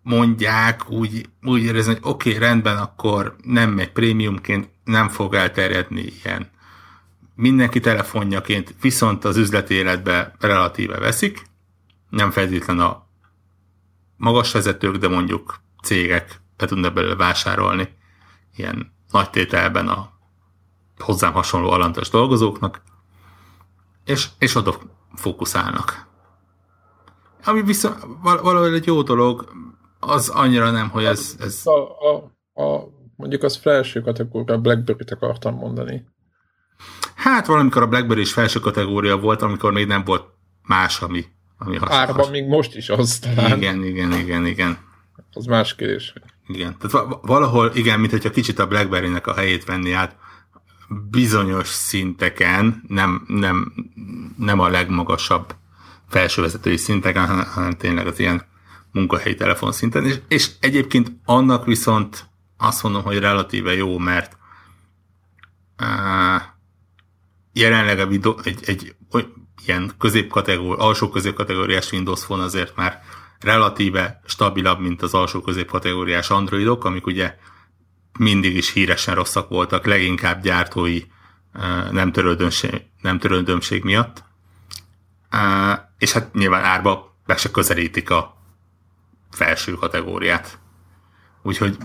mondják, 0.01 0.89
úgy, 0.89 1.29
úgy 1.41 1.61
érezni, 1.61 1.91
hogy 1.93 2.01
oké, 2.03 2.29
okay, 2.29 2.41
rendben, 2.41 2.77
akkor 2.77 3.35
nem 3.43 3.69
megy 3.69 3.91
prémiumként, 3.91 4.69
nem 4.83 5.09
fog 5.09 5.33
elterjedni 5.33 6.01
ilyen. 6.23 6.49
Mindenki 7.35 7.79
telefonjaként, 7.79 8.75
viszont 8.81 9.25
az 9.25 9.37
üzleti 9.37 9.73
életbe 9.73 10.35
relatíve 10.39 10.99
veszik, 10.99 11.41
nem 12.09 12.31
feltétlen 12.31 12.79
a 12.79 13.07
magas 14.17 14.51
vezetők, 14.51 14.95
de 14.95 15.07
mondjuk 15.07 15.61
cégek 15.83 16.41
be 16.57 16.65
tudnak 16.65 16.93
belőle 16.93 17.15
vásárolni 17.15 17.89
ilyen 18.55 18.93
nagy 19.11 19.29
tételben 19.29 19.87
a 19.87 20.11
hozzám 20.97 21.33
hasonló 21.33 21.69
alantas 21.69 22.09
dolgozóknak, 22.09 22.81
és, 24.11 24.27
és 24.37 24.55
oda 24.55 24.75
fókuszálnak. 25.15 26.09
Ami 27.45 27.61
viszont 27.61 27.95
valahogy 28.21 28.73
egy 28.73 28.85
jó 28.85 29.01
dolog, 29.01 29.51
az 29.99 30.29
annyira 30.29 30.71
nem, 30.71 30.89
hogy 30.89 31.03
ez... 31.03 31.35
ez... 31.39 31.61
A, 31.63 31.97
a, 32.11 32.31
a, 32.63 32.87
mondjuk 33.15 33.43
az 33.43 33.55
felső 33.55 34.01
kategória, 34.01 34.55
a 34.55 34.59
Blackberry-t 34.59 35.11
akartam 35.11 35.55
mondani. 35.55 36.05
Hát 37.15 37.45
valamikor 37.45 37.81
a 37.81 37.87
BlackBerry 37.87 38.21
is 38.21 38.33
felső 38.33 38.59
kategória 38.59 39.17
volt, 39.17 39.41
amikor 39.41 39.71
még 39.71 39.87
nem 39.87 40.03
volt 40.03 40.25
más, 40.61 41.01
ami, 41.01 41.25
ami 41.57 41.77
hasonló. 41.77 42.01
Árban 42.01 42.29
még 42.29 42.47
most 42.47 42.75
is 42.75 42.89
az 42.89 43.19
talán. 43.19 43.57
Igen, 43.57 43.83
igen, 43.83 44.11
igen, 44.11 44.45
igen. 44.45 44.77
Az 45.33 45.45
más 45.45 45.75
kérdés. 45.75 46.13
Igen, 46.47 46.77
tehát 46.79 47.07
valahol, 47.21 47.71
igen, 47.73 47.99
mint 47.99 48.11
hogyha 48.11 48.29
kicsit 48.29 48.59
a 48.59 48.67
BlackBerry-nek 48.67 49.27
a 49.27 49.33
helyét 49.33 49.65
venni 49.65 49.91
át, 49.91 50.15
bizonyos 51.09 51.67
szinteken, 51.67 52.83
nem, 52.87 53.23
nem, 53.27 53.73
nem 54.37 54.59
a 54.59 54.69
legmagasabb 54.69 55.55
felsővezetői 56.09 56.77
szinteken, 56.77 57.45
hanem, 57.45 57.71
tényleg 57.71 58.07
az 58.07 58.19
ilyen 58.19 58.45
munkahelyi 58.91 59.35
telefon 59.35 59.71
szinten, 59.71 60.05
és, 60.05 60.19
és 60.27 60.49
egyébként 60.59 61.11
annak 61.25 61.65
viszont 61.65 62.29
azt 62.57 62.83
mondom, 62.83 63.03
hogy 63.03 63.19
relatíve 63.19 63.73
jó, 63.73 63.97
mert 63.97 64.37
uh, 65.79 66.41
jelenleg 67.53 67.99
a 67.99 68.07
videó, 68.07 68.39
egy, 68.43 68.59
egy 68.65 68.95
ilyen 69.65 69.91
középkategóri, 69.97 70.79
alsó 70.79 71.09
középkategóriás 71.09 71.91
Windows 71.91 72.23
Phone 72.23 72.43
azért 72.43 72.75
már 72.75 73.01
relatíve 73.39 74.21
stabilabb, 74.25 74.79
mint 74.79 75.01
az 75.01 75.13
alsó 75.13 75.41
középkategóriás 75.41 76.29
Androidok, 76.29 76.85
amik 76.85 77.05
ugye 77.05 77.35
mindig 78.19 78.55
is 78.55 78.71
híresen 78.71 79.15
rosszak 79.15 79.49
voltak, 79.49 79.85
leginkább 79.85 80.41
gyártói 80.41 81.01
nem 81.91 82.11
törődömség, 82.11 82.81
nem 83.01 83.19
törődömség 83.19 83.83
miatt. 83.83 84.23
És 85.97 86.11
hát 86.11 86.33
nyilván 86.33 86.63
árba 86.63 87.17
be 87.25 87.35
se 87.35 87.51
közelítik 87.51 88.09
a 88.09 88.37
felső 89.31 89.73
kategóriát. 89.73 90.59
Úgyhogy 91.43 91.77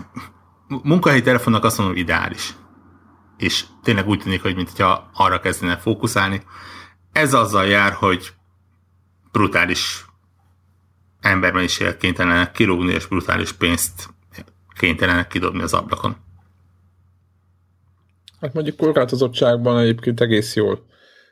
munkahelyi 0.67 1.21
telefonnak 1.21 1.63
azt 1.63 1.77
mondom, 1.77 1.95
ideális 1.95 2.53
és 3.37 3.65
tényleg 3.83 4.07
úgy 4.07 4.19
tűnik, 4.19 4.41
hogy 4.41 4.55
mintha 4.55 5.09
arra 5.13 5.39
kezdene 5.39 5.77
fókuszálni. 5.77 6.41
Ez 7.11 7.33
azzal 7.33 7.65
jár, 7.65 7.93
hogy 7.93 8.33
brutális 9.31 10.05
embermennyiség 11.21 11.97
kénytelenek 11.97 12.51
kirúgni, 12.51 12.93
és 12.93 13.05
brutális 13.05 13.51
pénzt 13.51 14.09
kénytelenek 14.77 15.27
kidobni 15.27 15.61
az 15.61 15.73
ablakon. 15.73 16.15
Hát 18.41 18.53
mondjuk 18.53 18.77
korlátozottságban 18.77 19.79
egyébként 19.79 20.21
egész 20.21 20.55
jól 20.55 20.85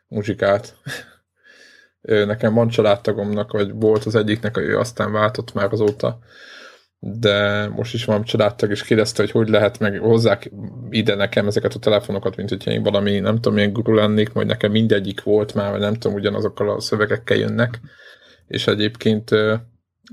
muzsikát. 0.08 0.78
Nekem 2.02 2.54
van 2.54 2.68
családtagomnak, 2.68 3.52
vagy 3.52 3.72
volt 3.74 4.06
az 4.06 4.16
egyiknek, 4.16 4.58
ő 4.58 4.78
aztán 4.78 5.12
váltott 5.12 5.54
már 5.54 5.72
azóta 5.72 6.20
de 7.08 7.68
most 7.68 7.94
is 7.94 8.06
van 8.06 8.24
családtag, 8.24 8.70
és 8.70 8.84
kérdezte, 8.84 9.22
hogy 9.22 9.32
hogy 9.32 9.50
lehet 9.50 9.80
meg 9.80 10.00
hozzák 10.00 10.52
ide 10.90 11.16
nekem 11.16 11.48
ezeket 11.48 11.74
a 11.74 11.80
telefonokat, 11.80 12.36
mint 12.36 12.50
hogyha 12.50 12.72
én 12.72 12.84
valami, 12.84 13.20
nem 13.20 13.36
tudom, 13.36 13.54
milyen 13.54 13.74
guru 13.74 13.94
lennék, 13.94 14.34
majd 14.34 14.48
nekem 14.48 14.72
mindegyik 14.72 15.24
volt 15.24 15.54
már, 15.54 15.72
vagy 15.72 15.80
nem 15.80 15.94
tudom, 15.94 16.18
ugyanazokkal 16.18 16.70
a 16.70 16.80
szövegekkel 16.80 17.38
jönnek, 17.38 17.80
és 18.48 18.68
egyébként 18.68 19.30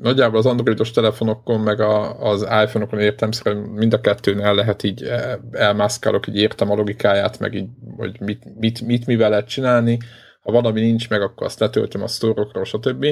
nagyjából 0.01 0.39
az 0.39 0.47
androidos 0.47 0.91
telefonokon, 0.91 1.61
meg 1.61 1.81
a, 1.81 2.21
az 2.21 2.43
iPhone-okon 2.43 2.99
értem, 2.99 3.31
szerintem 3.31 3.73
mind 3.73 3.93
a 3.93 4.01
kettőn 4.01 4.41
el 4.41 4.55
lehet 4.55 4.83
így 4.83 5.11
elmászkálok, 5.51 6.27
így 6.27 6.37
értem 6.37 6.71
a 6.71 6.75
logikáját, 6.75 7.39
meg 7.39 7.55
így, 7.55 7.69
hogy 7.97 8.21
mit, 8.21 8.59
mit, 8.59 8.81
mit 8.81 9.07
mivel 9.07 9.31
lehet 9.31 9.49
csinálni, 9.49 9.99
ha 10.43 10.53
valami 10.53 10.81
nincs 10.81 11.09
meg, 11.09 11.23
akkor 11.23 11.47
azt 11.47 11.61
letöltöm 11.61 12.03
a 12.03 12.07
sztorokról, 12.07 12.65
stb. 12.65 13.07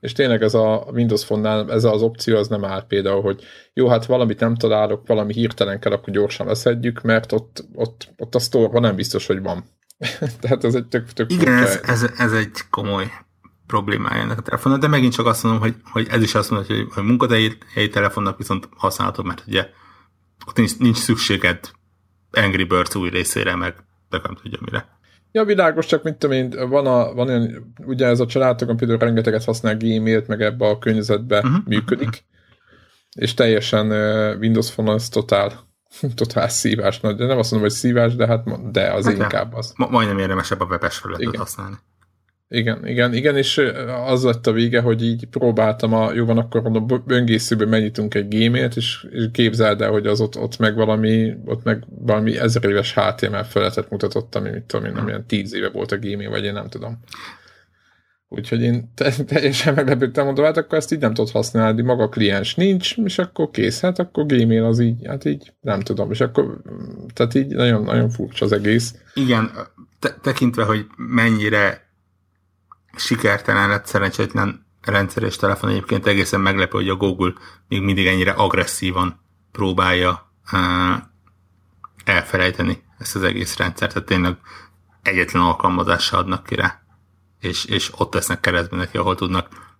És 0.00 0.12
tényleg 0.12 0.42
ez 0.42 0.54
a 0.54 0.88
Windows 0.92 1.24
Phone-nál 1.24 1.72
ez 1.72 1.84
az 1.84 2.02
opció 2.02 2.36
az 2.36 2.48
nem 2.48 2.64
áll 2.64 2.86
például, 2.86 3.22
hogy 3.22 3.42
jó, 3.72 3.88
hát 3.88 4.06
valamit 4.06 4.40
nem 4.40 4.54
találok, 4.54 5.06
valami 5.06 5.32
hirtelen 5.32 5.80
kell, 5.80 5.92
akkor 5.92 6.12
gyorsan 6.12 6.46
leszedjük, 6.46 7.00
mert 7.00 7.32
ott, 7.32 7.64
ott, 7.74 8.08
ott 8.16 8.34
a 8.34 8.38
store 8.38 8.80
nem 8.80 8.96
biztos, 8.96 9.26
hogy 9.26 9.42
van. 9.42 9.64
Tehát 10.40 10.64
ez 10.64 10.74
egy 10.74 10.86
tök, 10.86 11.12
tök 11.12 11.32
Igen, 11.32 11.52
ez, 11.52 11.80
ez, 11.82 12.10
ez, 12.18 12.32
egy 12.32 12.68
komoly 12.70 13.06
problémája 13.68 14.22
ennek 14.22 14.38
a 14.38 14.42
telefonnak, 14.42 14.80
de 14.80 14.88
megint 14.88 15.12
csak 15.12 15.26
azt 15.26 15.42
mondom, 15.42 15.60
hogy, 15.60 15.74
hogy 15.90 16.06
ez 16.10 16.22
is 16.22 16.34
azt 16.34 16.50
mondja, 16.50 16.76
hogy, 16.76 16.86
hogy 16.94 17.04
munkahelyi 17.04 17.88
telefonnak 17.92 18.38
viszont 18.38 18.68
használhatod, 18.76 19.26
mert 19.26 19.44
ugye 19.46 19.68
ott 20.46 20.56
nincs, 20.56 20.78
nincs 20.78 20.96
szükséged 20.96 21.70
Angry 22.30 22.64
Birds 22.64 22.94
új 22.94 23.08
részére, 23.08 23.56
meg 23.56 23.74
de 24.10 24.20
nem 24.22 24.34
tudja 24.42 24.58
mire. 24.64 24.98
Ja, 25.32 25.44
világos, 25.44 25.86
csak 25.86 26.02
mint 26.02 26.18
tudom 26.18 26.36
én, 26.36 26.68
van, 26.68 26.86
a, 26.86 27.14
van 27.14 27.28
olyan, 27.28 27.74
ugye 27.86 28.06
ez 28.06 28.20
a 28.20 28.26
családokon 28.26 28.76
például 28.76 28.98
rengeteget 28.98 29.44
használ 29.44 29.76
Gmail-t, 29.76 30.26
meg 30.26 30.42
ebbe 30.42 30.66
a 30.66 30.78
környezetbe 30.78 31.38
uh-huh. 31.38 31.64
működik, 31.64 32.24
és 33.16 33.34
teljesen 33.34 33.90
uh, 33.90 34.40
Windows 34.40 34.70
Phone 34.70 34.92
az 34.92 35.08
totál, 35.08 35.52
totál 36.14 36.48
szívás, 36.48 37.00
de 37.00 37.26
nem 37.26 37.38
azt 37.38 37.50
mondom, 37.50 37.68
hogy 37.68 37.78
szívás, 37.78 38.16
de 38.16 38.26
hát 38.26 38.70
de 38.70 38.92
az 38.92 39.04
hát 39.04 39.16
inkább 39.16 39.54
az. 39.54 39.72
Ma, 39.76 39.88
majdnem 39.88 40.18
érdemesebb 40.18 40.60
a 40.60 40.64
webes 40.64 40.98
felületet 40.98 41.36
használni. 41.36 41.76
Igen, 42.50 42.86
igen, 42.86 43.14
igen, 43.14 43.36
és 43.36 43.62
az 44.06 44.24
lett 44.24 44.46
a 44.46 44.52
vége, 44.52 44.80
hogy 44.80 45.04
így 45.04 45.26
próbáltam 45.26 45.92
a, 45.92 46.12
jó 46.12 46.24
van, 46.24 46.38
akkor 46.38 46.62
mondom, 46.62 47.02
böngészőben 47.06 47.68
megnyitunk 47.68 48.14
egy 48.14 48.28
gmail 48.28 48.70
és, 48.74 49.06
és 49.10 49.28
képzeld 49.32 49.80
el, 49.80 49.90
hogy 49.90 50.06
az 50.06 50.20
ott, 50.20 50.38
ott 50.38 50.58
meg 50.58 50.74
valami, 50.74 51.34
ott 51.44 51.64
meg 51.64 51.84
valami 51.88 52.38
ezer 52.38 52.64
éves 52.64 52.94
HTML 52.94 53.42
felületet 53.42 53.90
mutatott, 53.90 54.34
ami 54.34 54.50
mit 54.50 54.62
tudom 54.62 54.86
én, 54.86 54.92
nem 54.92 55.08
ilyen 55.08 55.26
tíz 55.26 55.54
éve 55.54 55.68
volt 55.68 55.92
a 55.92 55.98
Gmail, 55.98 56.30
vagy 56.30 56.44
én 56.44 56.52
nem 56.52 56.68
tudom. 56.68 56.98
Úgyhogy 58.28 58.62
én 58.62 58.92
te, 58.94 59.12
teljesen 59.26 59.74
meglepődtem, 59.74 60.24
mondom, 60.24 60.44
hát 60.44 60.56
akkor 60.56 60.78
ezt 60.78 60.92
így 60.92 61.00
nem 61.00 61.14
tudod 61.14 61.30
használni, 61.30 61.82
maga 61.82 62.02
a 62.02 62.08
kliens 62.08 62.54
nincs, 62.54 62.96
és 62.96 63.18
akkor 63.18 63.50
kész, 63.50 63.80
hát 63.80 63.98
akkor 63.98 64.26
Gmail 64.26 64.64
az 64.64 64.80
így, 64.80 65.06
hát 65.06 65.24
így 65.24 65.52
nem 65.60 65.80
tudom, 65.80 66.10
és 66.10 66.20
akkor, 66.20 66.60
tehát 67.14 67.34
így 67.34 67.46
nagyon, 67.46 67.82
nagyon 67.82 68.08
furcsa 68.08 68.44
az 68.44 68.52
egész. 68.52 68.94
Igen, 69.14 69.50
te, 69.98 70.18
tekintve, 70.22 70.64
hogy 70.64 70.86
mennyire 70.96 71.87
sikertelen 72.96 73.68
lett 73.68 73.86
szerencsétlen 73.86 74.66
rendszer 74.80 75.22
és 75.22 75.36
telefon. 75.36 75.70
Egyébként 75.70 76.06
egészen 76.06 76.40
meglepő, 76.40 76.78
hogy 76.78 76.88
a 76.88 76.96
Google 76.96 77.32
még 77.68 77.82
mindig 77.82 78.06
ennyire 78.06 78.30
agresszívan 78.30 79.20
próbálja 79.52 80.32
elfelejteni 82.04 82.82
ezt 82.98 83.16
az 83.16 83.22
egész 83.22 83.56
rendszert. 83.56 83.92
Tehát 83.92 84.08
tényleg 84.08 84.36
egyetlen 85.02 85.42
alkalmazással 85.42 86.18
adnak 86.18 86.44
ki 86.44 86.54
rá, 86.54 86.82
és, 87.40 87.64
és 87.64 87.90
ott 87.96 88.10
tesznek 88.10 88.40
keresztbe 88.40 88.76
neki, 88.76 88.96
ahol 88.96 89.14
tudnak. 89.14 89.76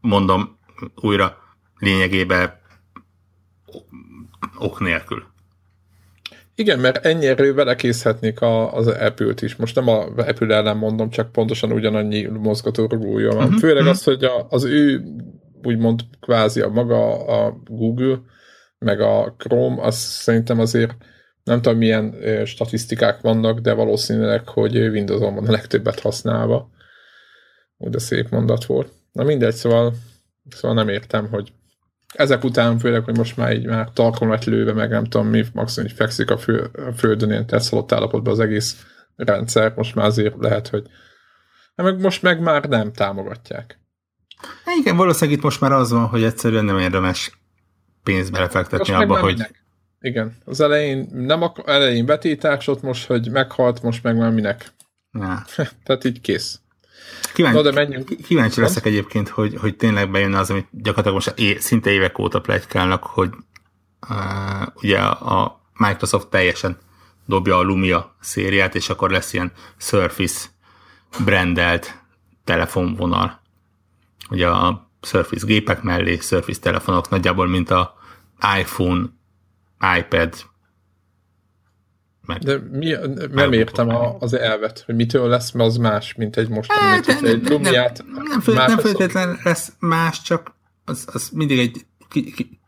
Mondom 0.00 0.58
újra, 0.94 1.38
lényegében 1.78 2.60
ok 4.54 4.80
nélkül. 4.80 5.31
Igen, 6.62 6.78
mert 6.78 7.06
ennyi 7.06 7.26
erővel 7.26 7.64
lekészhetnék 7.64 8.40
a, 8.40 8.74
az 8.74 8.86
Apple-t 8.86 9.42
is. 9.42 9.56
Most 9.56 9.74
nem 9.74 9.88
a 9.88 10.04
Apple 10.16 10.54
ellen 10.54 10.76
mondom, 10.76 11.10
csak 11.10 11.32
pontosan 11.32 11.72
ugyanannyi 11.72 12.26
mozgató 12.26 12.86
rugója 12.86 13.32
van. 13.32 13.44
Uh-huh, 13.44 13.58
Főleg 13.58 13.76
uh-huh. 13.76 13.90
az, 13.90 14.04
hogy 14.04 14.24
a, 14.24 14.46
az 14.48 14.64
ő 14.64 15.02
úgymond 15.62 16.00
kvázi 16.20 16.60
a 16.60 16.68
maga 16.68 17.26
a 17.26 17.62
Google, 17.64 18.20
meg 18.78 19.00
a 19.00 19.34
Chrome, 19.38 19.82
az 19.82 19.96
szerintem 19.96 20.60
azért 20.60 20.92
nem 21.44 21.62
tudom 21.62 21.78
milyen 21.78 22.14
statisztikák 22.44 23.20
vannak, 23.20 23.58
de 23.58 23.72
valószínűleg, 23.72 24.48
hogy 24.48 24.76
Windows-on 24.76 25.34
van 25.34 25.46
a 25.46 25.50
legtöbbet 25.50 26.00
használva. 26.00 26.70
Úgy 27.78 27.90
de 27.90 27.98
szép 27.98 28.28
mondat 28.28 28.64
volt. 28.64 28.92
Na 29.12 29.24
mindegy, 29.24 29.54
szóval 29.54 29.92
Szóval 30.50 30.76
nem 30.76 30.88
értem, 30.88 31.28
hogy 31.28 31.52
ezek 32.12 32.44
után 32.44 32.78
főleg, 32.78 33.04
hogy 33.04 33.16
most 33.16 33.36
már 33.36 33.52
így 33.52 33.66
már 33.66 33.88
tarkon 33.92 34.28
lett 34.28 34.44
lőve, 34.44 34.72
meg 34.72 34.90
nem 34.90 35.04
tudom 35.04 35.26
mi, 35.26 35.44
maximum 35.52 35.88
így 35.88 35.96
fekszik 35.96 36.30
a, 36.30 36.38
fő, 36.38 36.70
a 36.88 36.92
földön 36.96 37.30
ilyen 37.30 37.46
tetszolott 37.46 37.92
állapotban 37.92 38.32
az 38.32 38.40
egész 38.40 38.86
rendszer, 39.16 39.72
most 39.76 39.94
már 39.94 40.06
azért 40.06 40.34
lehet, 40.38 40.68
hogy 40.68 40.86
hát 41.76 41.86
meg 41.86 42.00
most 42.00 42.22
meg 42.22 42.40
már 42.40 42.64
nem 42.64 42.92
támogatják. 42.92 43.80
Hát 44.64 44.76
igen, 44.80 44.96
valószínűleg 44.96 45.38
itt 45.38 45.44
most 45.44 45.60
már 45.60 45.72
az 45.72 45.90
van, 45.90 46.06
hogy 46.06 46.22
egyszerűen 46.22 46.64
nem 46.64 46.78
érdemes 46.78 47.40
pénzt 48.02 48.32
belefektetni 48.32 48.94
abba, 48.94 49.18
hogy... 49.18 49.32
Minek. 49.32 49.64
Igen, 50.00 50.36
az 50.44 50.60
elején 50.60 51.08
nem 51.12 51.42
ak- 51.42 51.68
elején 51.68 52.06
betétásot, 52.06 52.82
most, 52.82 53.06
hogy 53.06 53.30
meghalt, 53.30 53.82
most 53.82 54.02
meg 54.02 54.16
már 54.16 54.30
minek. 54.30 54.72
Ja. 55.12 55.44
Tehát 55.84 56.04
így 56.04 56.20
kész. 56.20 56.60
Kíváncsi, 57.34 57.56
Na, 57.56 57.62
de 57.62 57.72
menjünk. 57.72 58.10
kíváncsi 58.22 58.60
leszek 58.60 58.86
egyébként, 58.86 59.28
hogy, 59.28 59.56
hogy 59.60 59.76
tényleg 59.76 60.10
bejön 60.10 60.34
az, 60.34 60.50
amit 60.50 60.66
gyakorlatilag 60.70 61.14
most 61.14 61.38
é, 61.38 61.58
szinte 61.58 61.90
évek 61.90 62.18
óta 62.18 62.40
plegykálnak, 62.40 63.02
hogy 63.02 63.30
uh, 64.08 64.66
ugye 64.74 64.98
a 64.98 65.60
Microsoft 65.74 66.28
teljesen 66.28 66.78
dobja 67.26 67.56
a 67.56 67.62
Lumia 67.62 68.14
szériát, 68.20 68.74
és 68.74 68.88
akkor 68.88 69.10
lesz 69.10 69.32
ilyen 69.32 69.52
Surface 69.76 70.48
brandelt 71.24 72.02
telefonvonal. 72.44 73.40
Ugye 74.30 74.48
a 74.48 74.90
Surface 75.02 75.46
gépek 75.46 75.82
mellé 75.82 76.18
Surface 76.18 76.60
telefonok 76.60 77.08
nagyjából, 77.08 77.46
mint 77.46 77.70
a 77.70 77.94
iPhone, 78.58 79.04
iPad, 79.98 80.34
meg 82.26 82.38
de 82.38 82.58
mi, 82.70 82.96
nem 83.32 83.52
értem 83.52 83.88
a, 83.88 84.16
az 84.18 84.34
elvet, 84.34 84.82
hogy 84.86 84.94
mitől 84.94 85.28
lesz 85.28 85.54
az 85.54 85.76
más, 85.76 86.14
mint 86.14 86.36
egy 86.36 86.48
most, 86.48 86.72
hát, 86.72 87.06
mint 87.06 87.22
egy 87.22 87.48
Lumiát. 87.48 88.04
Nem, 88.06 88.22
nem, 88.28 88.42
nem, 88.46 88.66
nem 88.66 88.78
feltétlenül 88.78 89.36
lesz 89.44 89.72
más, 89.78 90.22
csak 90.22 90.54
az, 90.84 91.04
az 91.12 91.28
mindig 91.32 91.58
egy 91.58 91.86
ki, 92.08 92.32
ki, 92.32 92.60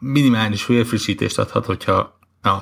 minimális 0.00 0.62
félfrissítést 0.62 1.38
adhat, 1.38 1.64
hogyha 1.64 2.18
a, 2.42 2.60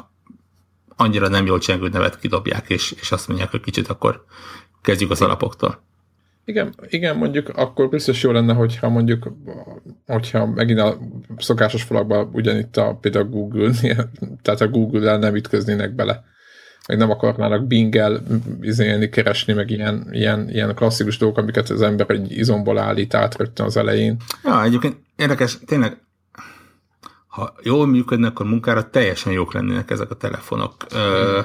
annyira 0.97 1.29
nem 1.29 1.47
jól 1.47 1.59
csengő 1.59 1.89
nevet 1.89 2.19
kidobják, 2.19 2.71
és, 2.71 2.93
és 3.01 3.13
azt 3.13 3.29
mondják, 3.29 3.51
hogy 3.51 3.61
kicsit 3.61 3.89
akkor 3.89 4.25
kezdjük 4.83 5.11
az 5.11 5.23
alapoktól. 5.23 5.83
Igen, 6.45 6.75
igen, 6.89 7.17
mondjuk 7.17 7.49
akkor 7.49 7.89
biztos 7.89 8.23
jó 8.23 8.31
lenne, 8.31 8.53
hogyha 8.53 8.89
mondjuk, 8.89 9.33
hogyha 10.07 10.47
megint 10.47 10.81
a 10.81 10.99
szokásos 11.39 11.83
falakban 11.83 12.31
ugyanitt 12.33 12.77
a, 12.77 12.99
például 13.01 13.29
Google, 13.29 13.71
tehát 14.43 14.61
a 14.61 14.69
Google-el 14.69 15.19
nem 15.19 15.35
ütköznének 15.35 15.95
bele 15.95 16.25
meg 16.89 16.99
nem 16.99 17.11
akarnának 17.11 17.67
Bing-el 17.67 18.23
izélni, 18.61 19.09
keresni, 19.09 19.53
meg 19.53 19.71
ilyen, 19.71 20.09
ilyen, 20.11 20.51
ilyen 20.51 20.75
klasszikus 20.75 21.19
dolgok, 21.19 21.39
amiket 21.39 21.71
az 21.71 21.83
ember 21.83 22.11
egy 22.11 22.33
izomból 22.39 22.79
állít 22.79 23.15
át 23.15 23.37
rögtön 23.37 23.67
az 23.67 23.77
elején. 23.77 24.17
Ja, 24.45 24.63
egyébként 24.63 24.97
érdekes, 25.17 25.59
tényleg, 25.67 25.99
ha 27.27 27.55
jól 27.63 27.87
működne, 27.87 28.27
akkor 28.27 28.47
munkára 28.47 28.91
teljesen 28.91 29.33
jók 29.33 29.53
lennének 29.53 29.91
ezek 29.91 30.11
a 30.11 30.15
telefonok. 30.15 30.75
Ö, 30.93 31.41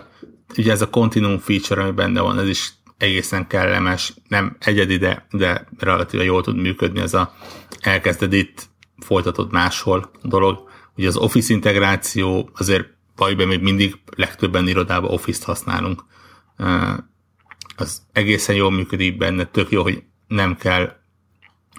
ugye 0.58 0.72
ez 0.72 0.82
a 0.82 0.90
Continuum 0.90 1.38
feature, 1.38 1.82
ami 1.82 1.92
benne 1.92 2.22
van, 2.22 2.40
ez 2.40 2.48
is 2.48 2.74
egészen 2.98 3.48
kellemes, 3.48 4.14
nem 4.28 4.56
egyedi, 4.60 4.98
de, 4.98 5.26
de 5.32 5.68
relatíve 5.80 6.24
jól 6.24 6.42
tud 6.42 6.56
működni, 6.56 7.00
ez 7.02 7.14
a 7.14 7.34
elkezded 7.82 8.34
itt, 8.34 8.64
folytatod 9.00 9.52
máshol 9.52 10.12
dolog. 10.22 10.70
Ugye 10.98 11.08
az 11.08 11.18
Office 11.18 11.54
integráció 11.54 12.50
azért 12.54 12.88
valójában 13.16 13.48
még 13.48 13.62
mindig 13.62 13.96
legtöbben 14.16 14.68
irodában 14.68 15.12
Office-t 15.12 15.44
használunk. 15.44 16.04
Az 17.76 18.02
egészen 18.12 18.56
jól 18.56 18.72
működik 18.72 19.18
benne, 19.18 19.46
tök 19.46 19.70
jó, 19.70 19.82
hogy 19.82 20.04
nem 20.28 20.56
kell 20.58 20.96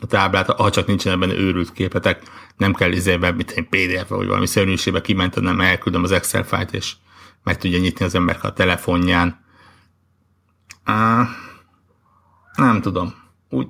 a 0.01 0.07
táblát, 0.07 0.51
ha 0.51 0.71
csak 0.71 0.87
nincsen 0.87 1.21
benne 1.21 1.35
őrült 1.35 1.73
képetek, 1.73 2.23
nem 2.57 2.75
kell 2.75 2.93
izében, 2.93 3.35
mint 3.35 3.51
egy 3.51 3.69
PDF 3.69 4.09
vagy 4.09 4.27
valami 4.27 4.47
szörnyűségbe 4.47 5.01
kimentenem, 5.01 5.61
elküldöm 5.61 6.03
az 6.03 6.11
Excel 6.11 6.45
fájt, 6.45 6.73
és 6.73 6.95
meg 7.43 7.57
tudja 7.57 7.79
nyitni 7.79 8.05
az 8.05 8.15
ember 8.15 8.39
a 8.43 8.53
telefonján. 8.53 9.45
Uh, 10.87 11.27
nem 12.57 12.81
tudom. 12.81 13.15
Úgy 13.49 13.69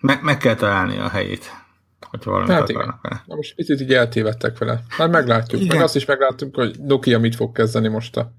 meg, 0.00 0.22
meg 0.22 0.38
kell 0.38 0.54
találni 0.54 0.98
a 0.98 1.08
helyét 1.08 1.67
hogyha 2.10 2.30
valamit 2.30 2.52
hát 2.52 2.70
akarnak 2.70 3.02
vele. 3.02 3.22
Na 3.26 3.34
most 3.34 3.54
picit 3.54 3.80
így 3.80 3.92
eltévedtek 3.92 4.58
vele. 4.58 4.82
Hát 4.88 5.10
meglátjuk. 5.10 5.60
Igen. 5.60 5.76
Meg 5.76 5.84
azt 5.84 5.96
is 5.96 6.04
meglátjuk, 6.04 6.54
hogy 6.54 6.76
Nokia 6.80 7.18
mit 7.18 7.34
fog 7.34 7.52
kezdeni 7.52 7.88
most 7.88 8.16
a 8.16 8.32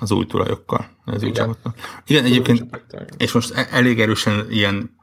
az 0.00 0.10
új 0.10 0.26
tulajokkal. 0.26 0.86
Ez 1.06 1.22
Igen. 1.22 1.56
Igen, 2.06 2.24
egyébként, 2.24 2.82
és 3.16 3.32
most 3.32 3.54
e- 3.54 3.68
elég 3.70 4.00
erősen 4.00 4.46
ilyen 4.50 4.96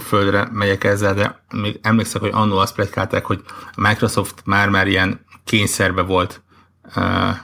földre 0.00 0.48
megyek 0.52 0.84
ezzel, 0.84 1.14
de 1.14 1.44
még 1.50 1.78
emlékszek, 1.82 2.20
hogy 2.20 2.30
annó 2.32 2.56
azt 2.56 2.74
plegykálták, 2.74 3.24
hogy 3.24 3.42
a 3.74 3.80
Microsoft 3.80 4.42
már-már 4.44 4.86
ilyen 4.86 5.24
kényszerbe 5.44 6.02
volt 6.02 6.42
uh, 6.96 7.36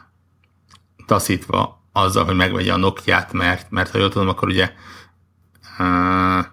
taszítva 1.07 1.83
azzal, 1.93 2.25
hogy 2.25 2.37
megvegye 2.37 2.73
a 2.73 2.77
Nokia-t, 2.77 3.33
mert, 3.33 3.71
mert 3.71 3.91
ha 3.91 3.99
jól 3.99 4.09
tudom, 4.09 4.29
akkor 4.29 4.49
ugye 4.49 4.73
uh, 5.79 6.45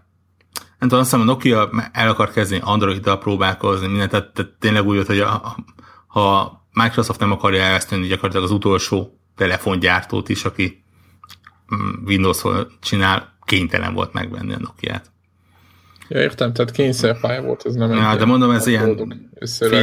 nem 0.81 0.89
tudom, 0.89 0.99
azt 0.99 1.11
hiszem 1.11 1.27
a 1.27 1.31
Nokia 1.31 1.69
el 1.91 2.09
akar 2.09 2.31
kezdeni 2.31 2.61
Android-dal 2.65 3.17
próbálkozni, 3.19 3.87
mindent, 3.87 4.09
tehát, 4.11 4.33
tehát 4.33 4.51
tényleg 4.59 4.85
úgy 4.85 5.07
hogy 5.07 5.19
a, 5.19 5.55
ha 6.07 6.65
Microsoft 6.73 7.19
nem 7.19 7.31
akarja 7.31 7.61
elveszteni 7.61 8.07
gyakorlatilag 8.07 8.45
az 8.45 8.51
utolsó 8.51 9.19
telefongyártót 9.35 10.29
is, 10.29 10.45
aki 10.45 10.83
mm, 11.75 12.05
windows 12.05 12.41
csinál, 12.79 13.37
kénytelen 13.45 13.93
volt 13.93 14.13
megvenni 14.13 14.53
a 14.53 14.59
Nokia-t. 14.59 15.11
Ja, 16.07 16.21
értem, 16.21 16.53
tehát 16.53 16.71
kényszerpálya 16.71 17.41
volt, 17.41 17.65
ez 17.65 17.73
nem 17.73 17.91
ja, 17.91 18.15
de 18.15 18.25
mondom, 18.25 18.51
ez 18.51 18.67
ilyen 18.67 19.09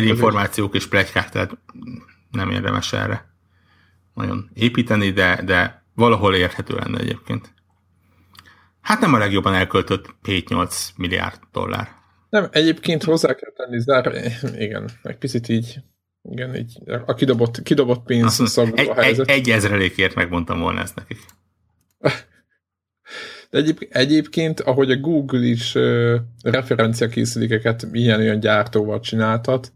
információk 0.02 0.74
és 0.74 0.86
plegykák, 0.86 1.30
tehát 1.30 1.58
nem 2.30 2.50
érdemes 2.50 2.92
erre 2.92 3.32
nagyon 4.14 4.50
építeni, 4.54 5.10
de, 5.10 5.42
de 5.44 5.84
valahol 5.94 6.34
érthető 6.34 6.74
lenne 6.74 6.98
egyébként. 6.98 7.56
Hát 8.88 9.00
nem 9.00 9.14
a 9.14 9.18
legjobban 9.18 9.54
elköltött 9.54 10.14
7-8 10.22 10.88
milliárd 10.96 11.38
dollár. 11.52 11.88
Nem, 12.30 12.48
egyébként 12.50 13.04
hozzá 13.04 13.34
kell 13.34 13.52
tenni, 13.52 13.80
zár, 13.80 14.32
igen, 14.58 14.90
egy 15.02 15.16
picit 15.16 15.48
így, 15.48 15.78
igen, 16.22 16.56
így 16.56 16.78
a 17.06 17.14
kidobott, 17.14 17.62
kidobott 17.62 18.04
pénz 18.04 18.48
szagú 18.50 18.72
egy, 18.74 18.88
a 18.88 18.94
helyzet. 18.94 19.28
Egy, 19.28 19.38
egy 19.38 19.50
ezrelékért 19.50 20.14
megmondtam 20.14 20.60
volna 20.60 20.80
ezt 20.80 20.94
nekik. 20.94 21.18
De 23.50 23.58
egyéb, 23.58 23.86
egyébként, 23.90 24.60
ahogy 24.60 24.90
a 24.90 24.96
Google 24.96 25.44
is 25.44 25.74
uh, 25.74 26.14
referenciakészülékeket 26.42 27.86
ilyen 27.92 28.20
olyan 28.20 28.40
gyártóval 28.40 29.00
csináltat, 29.00 29.72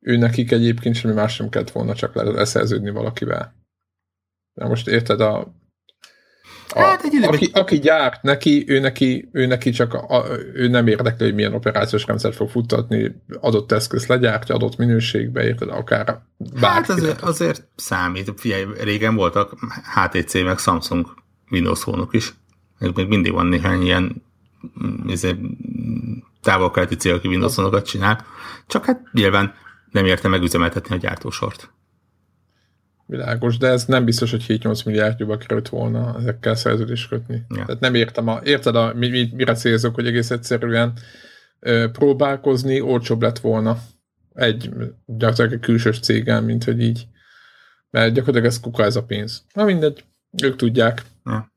ő 0.00 0.16
nekik 0.16 0.50
egyébként 0.50 0.94
semmi 0.94 1.14
más 1.14 1.34
sem 1.34 1.48
kellett 1.48 1.70
volna 1.70 1.94
csak 1.94 2.14
leszerződni 2.14 2.90
valakivel. 2.90 3.54
Na 4.52 4.68
most 4.68 4.88
érted, 4.88 5.20
a, 5.20 5.57
hát 6.74 7.02
egy 7.02 7.24
aki, 7.24 7.50
aki 7.52 7.78
gyárt 7.78 8.22
neki, 8.22 8.64
ő 8.66 8.80
neki, 8.80 9.28
ő 9.32 9.46
neki 9.46 9.70
csak 9.70 9.94
a, 9.94 10.24
ő 10.54 10.68
nem 10.68 10.86
érdekli, 10.86 11.24
hogy 11.24 11.34
milyen 11.34 11.54
operációs 11.54 12.06
rendszert 12.06 12.34
fog 12.34 12.50
futtatni, 12.50 13.14
adott 13.40 13.72
eszköz 13.72 14.06
legyártja, 14.06 14.54
adott 14.54 14.76
minőségbe, 14.76 15.44
érted, 15.44 15.68
akár 15.68 16.20
Hát 16.60 16.88
azért, 16.88 17.20
azért 17.20 17.68
számít. 17.76 18.32
Figyelj, 18.36 18.64
régen 18.80 19.14
voltak 19.14 19.52
HTC 19.94 20.34
meg 20.34 20.58
Samsung 20.58 21.06
Windows 21.50 21.80
phone 21.80 22.06
is. 22.10 22.34
Még 22.78 23.06
mindig 23.08 23.32
van 23.32 23.46
néhány 23.46 23.82
ilyen 23.82 24.22
izé, 25.06 25.36
távol-keleti 26.42 26.96
cél, 26.96 27.14
aki 27.14 27.28
Windows 27.28 27.54
phone 27.54 27.82
csinál. 27.82 28.24
Csak 28.66 28.84
hát 28.84 29.00
nyilván 29.12 29.54
nem 29.90 30.06
érte 30.06 30.28
megüzemeltetni 30.28 30.94
a 30.94 30.98
gyártósort. 30.98 31.70
Világos, 33.08 33.56
de 33.56 33.68
ez 33.68 33.84
nem 33.84 34.04
biztos, 34.04 34.30
hogy 34.30 34.44
7-8 34.48 34.84
milliárdjúba 34.84 35.36
került 35.36 35.68
volna 35.68 36.16
ezekkel 36.18 36.54
szerződést 36.54 37.08
kötni. 37.08 37.44
Ja. 37.48 37.64
Tehát 37.64 37.80
nem 37.80 37.94
értem, 37.94 38.28
a, 38.28 38.40
érted, 38.44 38.76
a, 38.76 38.94
mi, 38.94 39.08
mi, 39.08 39.30
mire 39.34 39.54
célzok, 39.54 39.94
hogy 39.94 40.06
egész 40.06 40.30
egyszerűen 40.30 40.92
ö, 41.60 41.90
próbálkozni 41.92 42.80
olcsóbb 42.80 43.22
lett 43.22 43.38
volna 43.38 43.78
egy 44.34 44.70
gyakorlatilag 45.06 45.52
egy 45.52 45.60
külsős 45.60 46.00
céggel, 46.00 46.40
mint 46.40 46.64
hogy 46.64 46.80
így. 46.80 47.06
Mert 47.90 48.14
gyakorlatilag 48.14 48.46
ez 48.46 48.60
kuka 48.60 48.84
ez 48.84 48.96
a 48.96 49.04
pénz. 49.04 49.44
Na 49.54 49.64
mindegy, 49.64 50.04
ők 50.42 50.56
tudják. 50.56 51.02
Ja. 51.24 51.52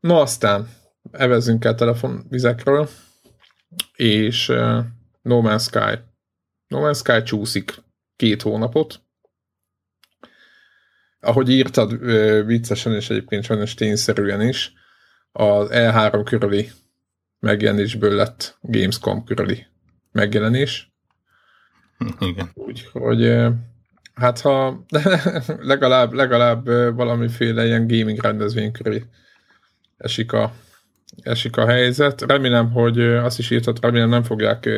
No 0.00 0.20
aztán 0.20 0.68
evezünk 1.10 1.64
el 1.64 1.74
telefonvizekről, 1.74 2.88
és 3.96 4.48
uh, 4.48 4.84
No 5.22 5.40
Man's 5.44 5.62
Sky. 5.62 5.98
No 6.66 6.80
Man's 6.80 6.96
Sky 6.96 7.22
csúszik 7.22 7.82
két 8.16 8.42
hónapot, 8.42 9.02
ahogy 11.24 11.50
írtad 11.50 11.98
viccesen, 12.46 12.92
és 12.92 13.10
egyébként 13.10 13.44
sajnos 13.44 13.74
tényszerűen 13.74 14.40
is, 14.40 14.72
az 15.32 15.68
E3 15.72 16.20
körüli 16.24 16.70
megjelenésből 17.40 18.14
lett 18.14 18.58
Gamescom 18.60 19.24
körüli 19.24 19.66
megjelenés. 20.12 20.92
Igen. 22.20 22.50
Úgyhogy 22.54 23.36
hát 24.14 24.40
ha 24.40 24.84
legalább, 25.72 26.12
legalább 26.12 26.66
valamiféle 26.96 27.64
ilyen 27.64 27.86
gaming 27.86 28.20
rendezvény 28.20 28.72
köré 28.72 29.04
esik 29.96 30.32
a, 30.32 30.52
esik 31.22 31.56
a 31.56 31.66
helyzet. 31.66 32.22
Remélem, 32.22 32.70
hogy 32.70 33.00
azt 33.00 33.38
is 33.38 33.50
írtat, 33.50 33.80
remélem 33.80 34.08
nem 34.08 34.22
fogják 34.22 34.68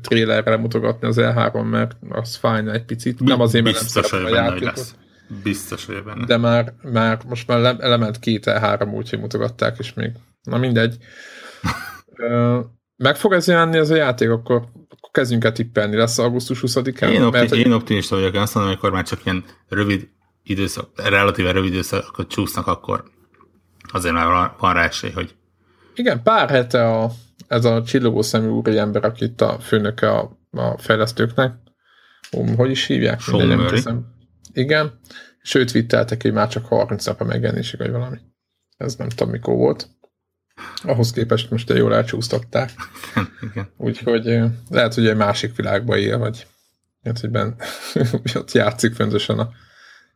trailerre 0.00 0.56
mutogatni 0.56 1.06
az 1.06 1.16
E3, 1.20 1.70
mert 1.70 1.96
az 2.08 2.36
fájna 2.36 2.72
egy 2.72 2.84
picit. 2.84 3.20
Nem 3.20 3.40
azért, 3.40 3.64
mert 3.64 3.94
nem 3.94 4.22
hogy 4.22 4.32
benne, 4.32 4.50
hogy 4.50 4.60
lesz. 4.60 4.94
Biztos, 5.42 5.86
hogy 5.86 6.02
benne. 6.04 6.24
De 6.24 6.36
már, 6.36 6.74
már 6.82 7.20
most 7.28 7.46
már 7.46 7.76
element 7.78 8.18
két 8.18 8.44
E3, 8.46 8.94
úgyhogy 8.94 9.20
mutogatták, 9.20 9.78
és 9.78 9.94
még, 9.94 10.10
na 10.42 10.58
mindegy. 10.58 10.96
Meg 12.96 13.16
fog 13.16 13.32
ez 13.32 13.46
jelenni 13.46 13.78
ez 13.78 13.90
a 13.90 13.94
játék, 13.94 14.30
akkor, 14.30 14.56
akkor 14.88 15.10
kezdjünk 15.12 15.44
el 15.44 15.52
tippelni. 15.52 15.96
Lesz 15.96 16.18
augusztus 16.18 16.60
20-án? 16.66 17.10
Én, 17.10 17.22
opti- 17.22 17.38
mert, 17.38 17.54
én 17.54 17.72
optimista 17.72 18.16
vagyok, 18.16 18.34
azt 18.34 18.54
mondom, 18.54 18.72
amikor 18.72 18.92
már 18.92 19.04
csak 19.04 19.24
ilyen 19.24 19.44
rövid 19.68 20.08
időszak, 20.42 20.88
relatíve 20.94 21.52
rövid 21.52 21.72
időszakot 21.72 22.28
csúsznak, 22.28 22.66
akkor 22.66 23.04
azért 23.92 24.14
már 24.14 24.52
van 24.58 24.74
rá 24.74 24.84
esély, 24.84 25.10
hogy 25.10 25.34
igen, 25.94 26.22
pár 26.22 26.50
hete 26.50 26.86
a, 26.86 27.10
ez 27.48 27.64
a 27.64 27.82
csillogó 27.82 28.22
szemű 28.22 28.48
úri 28.48 28.78
ember, 28.78 29.04
aki 29.04 29.24
itt 29.24 29.40
a 29.40 29.58
főnöke 29.60 30.10
a, 30.10 30.38
a 30.50 30.78
fejlesztőknek. 30.78 31.54
Um, 32.32 32.56
hogy 32.56 32.70
is 32.70 32.86
hívják? 32.86 33.20
Mindegy, 33.26 33.88
Igen, 34.52 35.00
sőt 35.42 35.70
vitteltek, 35.70 36.22
hogy 36.22 36.32
már 36.32 36.48
csak 36.48 36.66
30 36.66 37.06
nap 37.06 37.20
a 37.20 37.24
megjelenésig, 37.24 37.78
vagy 37.78 37.90
valami. 37.90 38.18
Ez 38.76 38.96
nem 38.96 39.08
tudom, 39.08 39.30
mikor 39.30 39.54
volt. 39.54 39.88
Ahhoz 40.82 41.12
képest 41.12 41.50
most 41.50 41.70
jól 41.70 41.94
elcsúsztatták. 41.94 42.70
Úgyhogy 43.76 44.40
lehet, 44.68 44.94
hogy 44.94 45.06
egy 45.06 45.16
másik 45.16 45.56
világban 45.56 45.98
él, 45.98 46.18
vagy 46.18 46.46
hát, 47.02 47.20
hogy 47.20 47.30
ben, 47.30 47.54
ott 48.34 48.52
játszik 48.52 48.94
föntösen 48.94 49.38
a, 49.38 49.50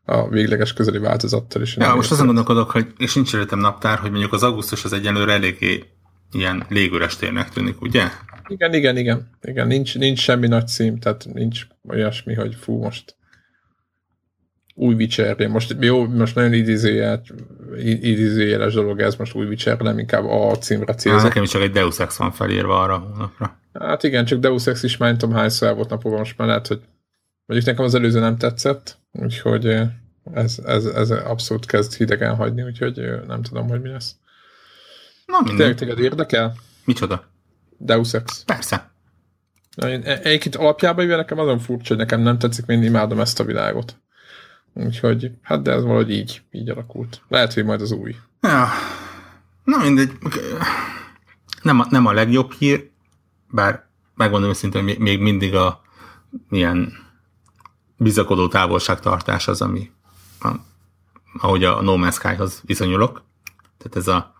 a 0.04 0.28
végleges 0.28 0.72
közeli 0.72 0.98
változattal 0.98 1.62
is. 1.62 1.76
Ja, 1.76 1.94
most 1.94 2.10
azon 2.10 2.26
gondolkodok, 2.26 2.70
hogy, 2.70 2.86
és 2.98 3.14
nincs 3.14 3.34
előttem 3.34 3.58
naptár, 3.58 3.98
hogy 3.98 4.10
mondjuk 4.10 4.32
az 4.32 4.42
augusztus 4.42 4.84
az 4.84 4.92
egyenlőre 4.92 5.32
eléggé 5.32 5.84
ilyen 6.32 6.66
légüres 6.68 7.16
térnek 7.16 7.48
tűnik, 7.48 7.80
ugye? 7.80 8.08
Igen, 8.46 8.74
igen, 8.74 8.96
igen. 8.96 9.30
igen. 9.42 9.66
Nincs, 9.66 9.98
nincs 9.98 10.18
semmi 10.18 10.46
nagy 10.46 10.68
cím, 10.68 10.98
tehát 10.98 11.26
nincs 11.32 11.66
olyasmi, 11.88 12.34
hogy 12.34 12.54
fú, 12.54 12.82
most 12.82 13.16
új 14.74 14.94
Witcher, 14.94 15.46
most 15.46 15.76
jó, 15.80 16.06
most 16.06 16.34
nagyon 16.34 16.52
idézőjeles 16.52 18.74
dolog 18.74 19.00
ez, 19.00 19.16
most 19.16 19.34
új 19.34 19.46
Witcher, 19.46 19.78
nem 19.78 19.98
inkább 19.98 20.24
a 20.24 20.58
címre 20.58 20.94
célzok. 20.94 21.22
nekem 21.22 21.42
is 21.42 21.50
csak 21.50 21.62
egy 21.62 21.70
Deus 21.70 21.98
Ex 21.98 22.16
van 22.16 22.32
felírva 22.32 22.82
arra 22.82 22.98
hónapra. 22.98 23.58
Hát 23.72 24.02
igen, 24.02 24.24
csak 24.24 24.38
Deus 24.38 24.66
Ex 24.66 24.82
is 24.82 24.96
már 24.96 25.08
nem 25.08 25.18
tudom 25.18 25.34
hányszor 25.34 25.68
el 25.68 25.74
volt 25.74 25.90
napokban, 25.90 26.18
most 26.18 26.38
már 26.38 26.48
lehet, 26.48 26.66
hogy 26.66 26.80
mondjuk 27.46 27.70
nekem 27.70 27.84
az 27.84 27.94
előző 27.94 28.20
nem 28.20 28.36
tetszett, 28.36 28.98
úgyhogy 29.12 29.80
ez, 30.32 30.58
ez, 30.64 30.84
ez 30.84 31.10
abszolút 31.10 31.66
kezd 31.66 31.94
hidegen 31.94 32.34
hagyni, 32.34 32.62
úgyhogy 32.62 33.00
nem 33.26 33.42
tudom, 33.42 33.68
hogy 33.68 33.80
mi 33.80 33.88
lesz. 33.88 34.16
Na, 35.26 35.38
minden. 35.38 35.56
Tényleg 35.56 35.76
téged 35.76 35.98
érdekel? 35.98 36.54
Micsoda? 36.84 37.24
Deus 37.78 38.14
Ex. 38.14 38.44
Persze. 38.44 38.92
Na, 39.76 39.90
én 39.90 40.02
egyébként 40.02 40.56
alapjában 40.56 41.04
jövő 41.04 41.16
nekem 41.16 41.38
azon 41.38 41.58
furcsa, 41.58 41.88
hogy 41.88 41.96
nekem 41.96 42.20
nem 42.20 42.38
tetszik, 42.38 42.64
én 42.66 42.82
imádom 42.82 43.20
ezt 43.20 43.40
a 43.40 43.44
világot. 43.44 43.96
Úgyhogy, 44.74 45.30
hát 45.42 45.62
de 45.62 45.72
ez 45.72 45.82
valahogy 45.82 46.10
így, 46.10 46.42
így 46.50 46.70
alakult. 46.70 47.22
Lehet, 47.28 47.52
hogy 47.54 47.64
majd 47.64 47.80
az 47.80 47.92
új. 47.92 48.16
Ja. 48.40 48.68
Na 49.64 49.78
mindegy. 49.78 50.12
Nem 51.62 51.80
a, 51.80 51.86
nem 51.90 52.06
a 52.06 52.12
legjobb 52.12 52.52
hír, 52.52 52.90
bár 53.50 53.86
megmondom 54.14 54.50
őszintén, 54.50 54.82
hogy 54.82 54.98
még 54.98 55.20
mindig 55.20 55.54
a 55.54 55.82
milyen 56.48 56.92
bizakodó 57.96 58.48
távolságtartás 58.48 59.48
az, 59.48 59.62
ami 59.62 59.90
a, 60.40 60.54
ahogy 61.38 61.64
a 61.64 61.82
No 61.82 61.96
Man's 61.96 62.14
Sky-hoz 62.14 62.62
viszonyulok. 62.64 63.24
Tehát 63.78 63.96
ez 63.96 64.08
a 64.08 64.34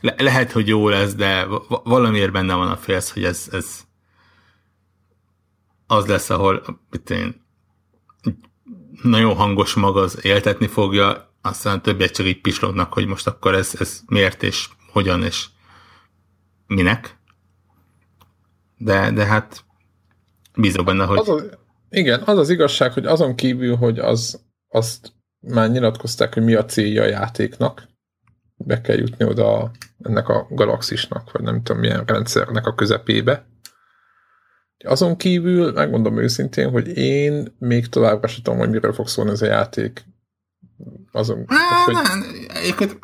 le, 0.00 0.14
lehet, 0.18 0.52
hogy 0.52 0.68
jó 0.68 0.88
lesz, 0.88 1.14
de 1.14 1.46
valamiért 1.68 2.32
benne 2.32 2.54
van 2.54 2.68
a 2.68 2.76
félsz, 2.76 3.12
hogy 3.12 3.24
ez, 3.24 3.48
ez 3.52 3.86
az 5.86 6.06
lesz, 6.06 6.30
ahol 6.30 6.80
mit 6.90 7.10
én, 7.10 7.46
nagyon 9.02 9.34
hangos 9.34 9.74
mag 9.74 9.96
az 9.96 10.24
éltetni 10.24 10.66
fogja, 10.66 11.34
aztán 11.42 11.82
többiek 11.82 12.10
csak 12.10 12.26
így 12.26 12.40
pislognak, 12.40 12.92
hogy 12.92 13.06
most 13.06 13.26
akkor 13.26 13.54
ez, 13.54 13.74
ez 13.78 14.00
miért 14.06 14.42
és 14.42 14.68
hogyan 14.92 15.22
és 15.22 15.46
minek. 16.66 17.18
De, 18.76 19.10
de 19.10 19.24
hát 19.24 19.64
bízok 20.56 20.84
benne, 20.84 21.04
hogy... 21.04 21.18
Az 21.18 21.28
az, 21.28 21.48
igen, 21.90 22.22
az 22.22 22.38
az 22.38 22.50
igazság, 22.50 22.92
hogy 22.92 23.06
azon 23.06 23.34
kívül, 23.34 23.76
hogy 23.76 23.98
az, 23.98 24.40
azt 24.68 25.12
már 25.40 25.70
nyilatkozták, 25.70 26.34
hogy 26.34 26.42
mi 26.42 26.54
a 26.54 26.64
célja 26.64 27.02
a 27.02 27.06
játéknak, 27.06 27.88
be 28.56 28.80
kell 28.80 28.96
jutni 28.96 29.24
oda 29.24 29.70
ennek 30.02 30.28
a 30.28 30.46
galaxisnak, 30.50 31.32
vagy 31.32 31.42
nem 31.42 31.62
tudom 31.62 31.80
milyen 31.80 32.04
rendszernek 32.04 32.66
a 32.66 32.74
közepébe. 32.74 33.46
Azon 34.84 35.16
kívül, 35.16 35.72
megmondom 35.72 36.18
őszintén, 36.18 36.70
hogy 36.70 36.96
én 36.96 37.56
még 37.58 37.86
továbbra 37.86 38.28
sem 38.28 38.42
tudom, 38.42 38.58
hogy 38.58 38.70
miről 38.70 38.92
fog 38.92 39.08
szólni 39.08 39.30
ez 39.30 39.42
a 39.42 39.46
játék. 39.46 40.04
Azon, 41.12 41.44
Há, 41.48 41.84
hogy... 41.84 41.96
Egyébként 42.48 42.98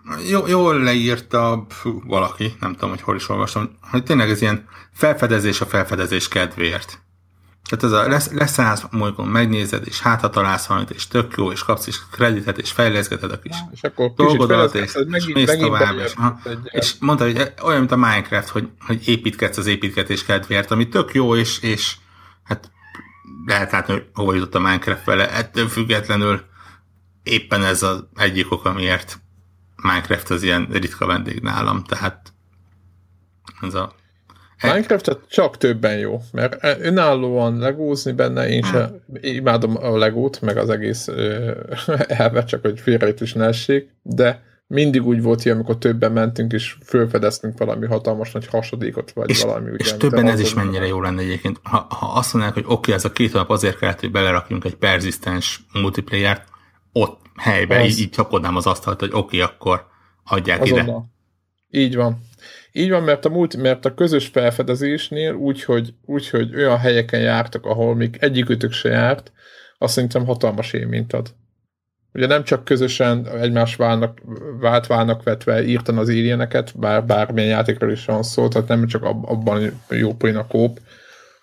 jól 0.48 0.82
leírta 0.82 1.66
fú, 1.68 2.02
valaki, 2.06 2.52
nem 2.60 2.72
tudom, 2.72 2.90
hogy 2.90 3.00
hol 3.00 3.16
is 3.16 3.28
olvastam, 3.28 3.78
hogy 3.90 4.02
tényleg 4.02 4.30
ez 4.30 4.40
ilyen 4.40 4.68
felfedezés 4.92 5.60
a 5.60 5.66
felfedezés 5.66 6.28
kedvéért. 6.28 7.03
Tehát 7.68 7.84
ez 7.84 7.92
a 7.92 8.08
lesz, 8.08 8.30
leszállsz, 8.30 8.84
mondjuk 8.90 9.32
megnézed, 9.32 9.86
és 9.86 10.00
hát 10.00 10.20
ha 10.20 10.30
találsz 10.30 10.66
valamit, 10.66 10.90
és 10.90 11.06
tök 11.06 11.34
jó, 11.36 11.52
és 11.52 11.62
kapsz 11.62 11.86
is 11.86 12.08
kreditet, 12.10 12.58
és 12.58 12.70
fejleszgeted 12.70 13.30
a 13.30 13.38
kis 13.38 13.56
és 13.72 13.82
akkor 13.82 14.12
dolgodat, 14.16 14.74
és, 14.74 14.94
és 15.10 15.26
mész 15.26 15.56
tovább. 15.56 15.98
És, 15.98 16.14
ha, 16.14 16.40
és 16.62 16.94
mondta, 17.00 17.24
hogy 17.24 17.52
olyan, 17.62 17.78
mint 17.78 17.92
a 17.92 17.96
Minecraft, 17.96 18.48
hogy, 18.48 18.68
hogy 18.86 19.08
építkedsz 19.08 19.56
az 19.56 19.66
építkezés 19.66 20.24
kedvéért, 20.24 20.70
ami 20.70 20.88
tök 20.88 21.14
jó, 21.14 21.36
és, 21.36 21.58
és 21.58 21.96
hát 22.42 22.70
lehet 23.46 23.72
látni, 23.72 23.92
hogy 23.92 24.06
hova 24.14 24.34
jutott 24.34 24.54
a 24.54 24.60
Minecraft 24.60 25.04
vele. 25.04 25.30
Ettől 25.30 25.68
függetlenül 25.68 26.40
éppen 27.22 27.64
ez 27.64 27.82
az 27.82 28.04
egyik 28.14 28.52
ok, 28.52 28.64
amiért 28.64 29.20
Minecraft 29.82 30.30
az 30.30 30.42
ilyen 30.42 30.68
ritka 30.70 31.06
vendég 31.06 31.40
nálam, 31.40 31.84
tehát 31.84 32.32
ez 33.60 33.74
a 33.74 33.94
Minecraft 34.62 35.18
csak 35.28 35.56
többen 35.56 35.98
jó, 35.98 36.20
mert 36.32 36.56
önállóan 36.80 37.58
legózni 37.58 38.12
benne, 38.12 38.48
én 38.48 38.62
sem 38.62 39.00
imádom 39.20 39.76
a 39.76 39.96
legót, 39.96 40.40
meg 40.40 40.56
az 40.56 40.68
egész 40.70 41.08
elve, 42.06 42.44
csak 42.44 42.60
hogy 42.60 42.80
félrejt 42.80 43.20
is 43.20 43.32
ne 43.32 43.46
essék, 43.46 43.90
de 44.02 44.42
mindig 44.66 45.06
úgy 45.06 45.22
volt 45.22 45.44
ilyen, 45.44 45.56
amikor 45.56 45.78
többen 45.78 46.12
mentünk, 46.12 46.52
és 46.52 46.76
fölfedeztünk 46.84 47.58
valami 47.58 47.86
hatalmas 47.86 48.32
nagy 48.32 48.46
hasadékot, 48.46 49.12
vagy 49.12 49.30
és, 49.30 49.42
valami. 49.42 49.70
És 49.76 49.88
ugye, 49.88 49.96
többen 49.96 50.28
ez 50.28 50.40
is 50.40 50.54
mennyire 50.54 50.86
jó 50.86 51.00
lenne 51.00 51.20
egyébként. 51.22 51.60
Ha, 51.62 51.86
ha 51.88 52.06
azt 52.06 52.32
mondanák, 52.32 52.56
hogy 52.56 52.64
oké, 52.66 52.74
okay, 52.74 52.94
ez 52.94 53.04
a 53.04 53.12
két 53.12 53.32
nap 53.32 53.50
azért 53.50 53.78
kellett, 53.78 54.00
hogy 54.00 54.10
belerakjunk 54.10 54.64
egy 54.64 54.74
perzisztens 54.74 55.64
multiplayer 55.72 56.44
ott 56.92 57.20
helybe, 57.36 57.80
az... 57.80 57.86
így, 57.86 57.98
így 57.98 58.10
csapodnám 58.10 58.56
az 58.56 58.66
asztalt, 58.66 59.00
hogy 59.00 59.10
oké, 59.12 59.18
okay, 59.18 59.40
akkor 59.40 59.86
adják 60.24 60.62
Azonnal. 60.62 61.10
ide. 61.68 61.82
Így 61.84 61.96
van. 61.96 62.18
Így 62.76 62.90
van, 62.90 63.02
mert 63.02 63.24
a, 63.24 63.28
multi, 63.28 63.56
mert 63.56 63.84
a 63.84 63.94
közös 63.94 64.26
felfedezésnél 64.26 65.32
úgy 65.32 65.62
hogy, 65.62 65.94
úgy, 66.04 66.28
hogy 66.28 66.54
olyan 66.56 66.78
helyeken 66.78 67.20
jártak, 67.20 67.66
ahol 67.66 67.94
még 67.94 68.16
egyikütök 68.20 68.72
se 68.72 68.88
járt, 68.88 69.32
azt 69.78 69.94
szerintem 69.94 70.24
hatalmas 70.24 70.72
élményt 70.72 71.12
ad. 71.12 71.34
Ugye 72.12 72.26
nem 72.26 72.44
csak 72.44 72.64
közösen 72.64 73.28
egymás 73.28 73.76
válnak, 73.76 74.20
vált 74.60 74.86
válnak 74.86 75.22
vetve 75.22 75.64
írtan 75.64 75.98
az 75.98 76.08
írjeneket, 76.08 76.78
bár 76.78 77.04
bármilyen 77.04 77.50
játékról 77.50 77.90
is 77.90 78.04
van 78.04 78.22
szó, 78.22 78.48
tehát 78.48 78.68
nem 78.68 78.86
csak 78.86 79.02
abban 79.02 79.82
jó 79.88 80.14
poén 80.14 80.36
a 80.36 80.46
kóp, 80.46 80.80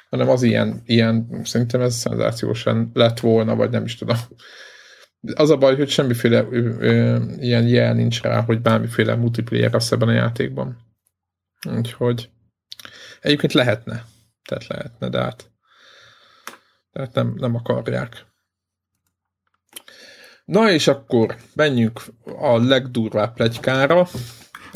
hanem 0.10 0.30
az 0.30 0.44
ilyen, 0.44 0.82
ilyen 0.86 1.42
szerintem 1.44 1.82
ez 1.82 1.96
szenzációsan 1.96 2.92
lett 2.94 3.20
volna, 3.20 3.56
vagy 3.56 3.70
nem 3.70 3.84
is 3.84 3.96
tudom. 3.98 4.18
Az 5.36 5.50
a 5.50 5.58
baj, 5.58 5.76
hogy 5.76 5.90
semmiféle 5.90 6.48
ö, 6.52 6.70
ö, 6.80 7.22
ilyen 7.38 7.68
jel 7.68 7.94
nincs 7.94 8.22
rá, 8.22 8.42
hogy 8.42 8.62
bármiféle 8.62 9.16
multiplayer 9.16 9.72
lesz 9.72 9.92
ebben 9.92 10.08
a 10.08 10.14
játékban. 10.14 10.90
Úgyhogy 11.70 12.30
egyébként 13.22 13.54
lehetne. 13.54 14.06
Tehát 14.44 14.68
lehetne, 14.68 15.10
de 15.10 15.22
hát, 15.22 15.52
tehát 16.92 17.14
nem, 17.14 17.34
nem 17.38 17.56
akarják. 17.56 18.26
Na 20.46 20.72
és 20.72 20.88
akkor 20.88 21.36
menjünk 21.56 22.02
a 22.24 22.58
legdurvább 22.58 23.34
plegykára, 23.34 24.08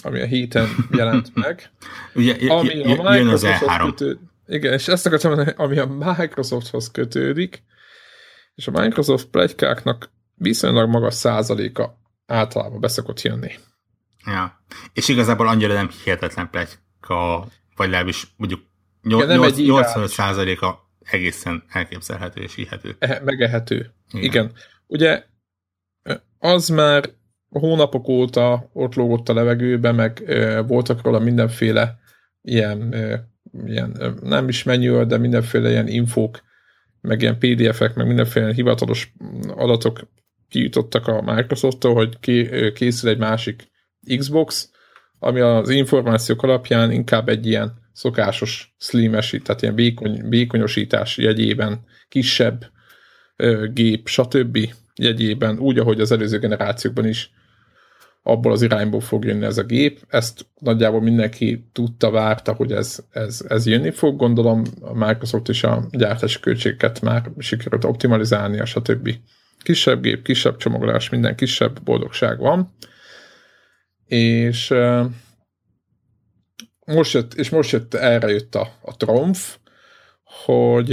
ami 0.01 0.21
a 0.21 0.25
héten 0.25 0.67
jelent 0.91 1.35
meg. 1.35 1.69
Ugye, 2.13 2.51
ami 2.51 2.97
a 2.97 3.13
jön 3.13 3.27
az 3.27 3.43
E3. 3.45 3.81
Kötőd, 3.85 4.19
igen, 4.47 4.73
és 4.73 4.87
ezt 4.87 5.05
akartam 5.05 5.35
mondani, 5.35 5.57
ami 5.57 5.77
a 5.77 5.85
Microsofthoz 5.85 6.91
kötődik, 6.91 7.63
és 8.55 8.67
a 8.67 8.71
Microsoft 8.71 9.27
plegykáknak 9.27 10.09
viszonylag 10.35 10.89
magas 10.89 11.13
százaléka 11.13 11.97
általában 12.25 12.79
beszokott 12.79 13.21
jönni. 13.21 13.51
Ja, 14.25 14.63
és 14.93 15.07
igazából 15.07 15.47
annyira 15.47 15.73
nem 15.73 15.89
hihetetlen 16.03 16.49
plegyka, 16.49 17.47
vagy 17.75 17.89
legalábbis 17.89 18.33
mondjuk 18.37 18.61
85%-a 19.03 20.73
egészen 21.11 21.63
elképzelhető 21.69 22.41
és 22.41 22.55
hihető. 22.55 22.95
E, 22.99 23.21
megehető. 23.25 23.93
Igen. 24.11 24.23
Igen. 24.23 24.51
Ugye 24.87 25.23
az 26.39 26.67
már 26.69 27.09
hónapok 27.49 28.07
óta 28.07 28.69
ott 28.73 28.95
lógott 28.95 29.29
a 29.29 29.33
levegőbe, 29.33 29.91
meg 29.91 30.23
voltak 30.67 31.01
róla 31.01 31.19
mindenféle 31.19 31.99
ilyen, 32.41 32.95
ilyen 33.65 34.17
nem 34.21 34.47
is 34.47 34.63
manual, 34.63 35.05
de 35.05 35.17
mindenféle 35.17 35.69
ilyen 35.69 35.87
infók, 35.87 36.43
meg 37.01 37.21
ilyen 37.21 37.37
PDF-ek, 37.37 37.95
meg 37.95 38.07
mindenféle 38.07 38.53
hivatalos 38.53 39.13
adatok 39.47 40.07
kijutottak 40.49 41.07
a 41.07 41.21
Microsoft-tól, 41.21 41.93
hogy 41.93 42.19
készül 42.73 43.09
egy 43.09 43.17
másik 43.17 43.73
Xbox, 44.17 44.69
ami 45.19 45.39
az 45.39 45.69
információk 45.69 46.43
alapján 46.43 46.91
inkább 46.91 47.29
egy 47.29 47.45
ilyen 47.45 47.73
szokásos 47.93 48.75
slimes, 48.77 49.35
tehát 49.43 49.61
ilyen 49.61 49.75
vékony, 49.75 50.29
vékonyosítás 50.29 51.17
jegyében 51.17 51.79
kisebb 52.09 52.65
ö, 53.35 53.67
gép, 53.73 54.07
stb. 54.07 54.57
jegyében, 54.95 55.59
úgy, 55.59 55.79
ahogy 55.79 55.99
az 55.99 56.11
előző 56.11 56.39
generációkban 56.39 57.07
is 57.07 57.31
abból 58.27 58.51
az 58.51 58.61
irányból 58.61 58.99
fog 58.99 59.25
jönni 59.25 59.45
ez 59.45 59.57
a 59.57 59.63
gép. 59.63 59.99
Ezt 60.09 60.45
nagyjából 60.59 61.01
mindenki 61.01 61.67
tudta, 61.71 62.11
várta, 62.11 62.53
hogy 62.53 62.71
ez, 62.71 62.99
ez, 63.11 63.45
ez 63.47 63.65
jönni 63.65 63.91
fog. 63.91 64.17
Gondolom 64.17 64.63
a 64.81 64.93
Microsoft 64.93 65.49
is 65.49 65.63
a 65.63 65.87
gyártási 65.91 66.39
költségeket 66.39 67.01
már 67.01 67.31
sikerült 67.37 67.83
optimalizálni, 67.83 68.65
stb. 68.65 69.15
Kisebb 69.63 70.01
gép, 70.01 70.23
kisebb 70.23 70.57
csomagolás, 70.57 71.09
minden 71.09 71.35
kisebb 71.35 71.83
boldogság 71.83 72.39
van. 72.39 72.75
És 74.07 74.73
most 76.85 77.13
jött, 77.13 77.33
és 77.33 77.49
most 77.49 77.71
jött, 77.71 77.93
erre 77.93 78.29
jött 78.29 78.55
a, 78.55 78.73
a 78.81 78.95
tromf, 78.97 79.57
hogy 80.23 80.89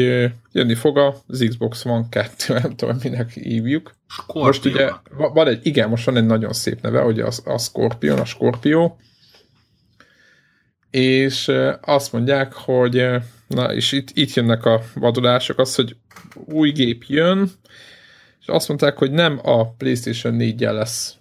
jönni 0.53 0.75
fog 0.75 0.99
az 1.27 1.45
Xbox 1.49 1.85
One 1.85 2.07
2, 2.09 2.55
nem 2.63 2.77
tudom, 2.77 2.99
minek 3.03 3.31
hívjuk. 3.31 3.95
Scorpio. 4.09 4.43
Most 4.43 4.65
ugye 4.65 4.91
van 5.09 5.47
egy, 5.47 5.67
igen, 5.67 5.89
most 5.89 6.05
van 6.05 6.17
egy 6.17 6.27
nagyon 6.27 6.53
szép 6.53 6.81
neve, 6.81 7.01
hogy 7.01 7.21
a, 7.21 7.31
a 7.45 7.59
Scorpion, 7.59 8.19
a 8.19 8.25
Scorpio, 8.25 8.97
és 10.91 11.51
azt 11.81 12.13
mondják, 12.13 12.53
hogy 12.53 13.07
na, 13.47 13.75
és 13.75 13.93
itt, 13.93 14.09
itt 14.13 14.35
jönnek 14.35 14.65
a 14.65 14.83
vadulások, 14.95 15.59
az, 15.59 15.75
hogy 15.75 15.97
új 16.35 16.71
gép 16.71 17.05
jön, 17.07 17.51
és 18.41 18.47
azt 18.47 18.69
mondták, 18.69 18.99
hogy 18.99 19.11
nem 19.11 19.41
a 19.43 19.73
PlayStation 19.73 20.37
4-jel 20.39 20.73
lesz 20.73 21.17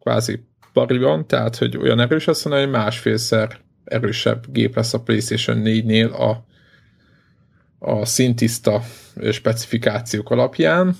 kvázi 0.00 0.40
pariban, 0.74 1.26
tehát, 1.26 1.56
hogy 1.56 1.76
olyan 1.76 2.00
erős 2.00 2.24
lesz, 2.24 2.42
hanem 2.42 2.70
másfélszer 2.70 3.58
erősebb 3.84 4.44
gép 4.52 4.76
lesz 4.76 4.94
a 4.94 5.00
PlayStation 5.00 5.62
4-nél 5.64 6.12
a, 6.12 6.44
a 7.78 8.04
szintiszta 8.04 8.82
specifikációk 9.30 10.30
alapján, 10.30 10.96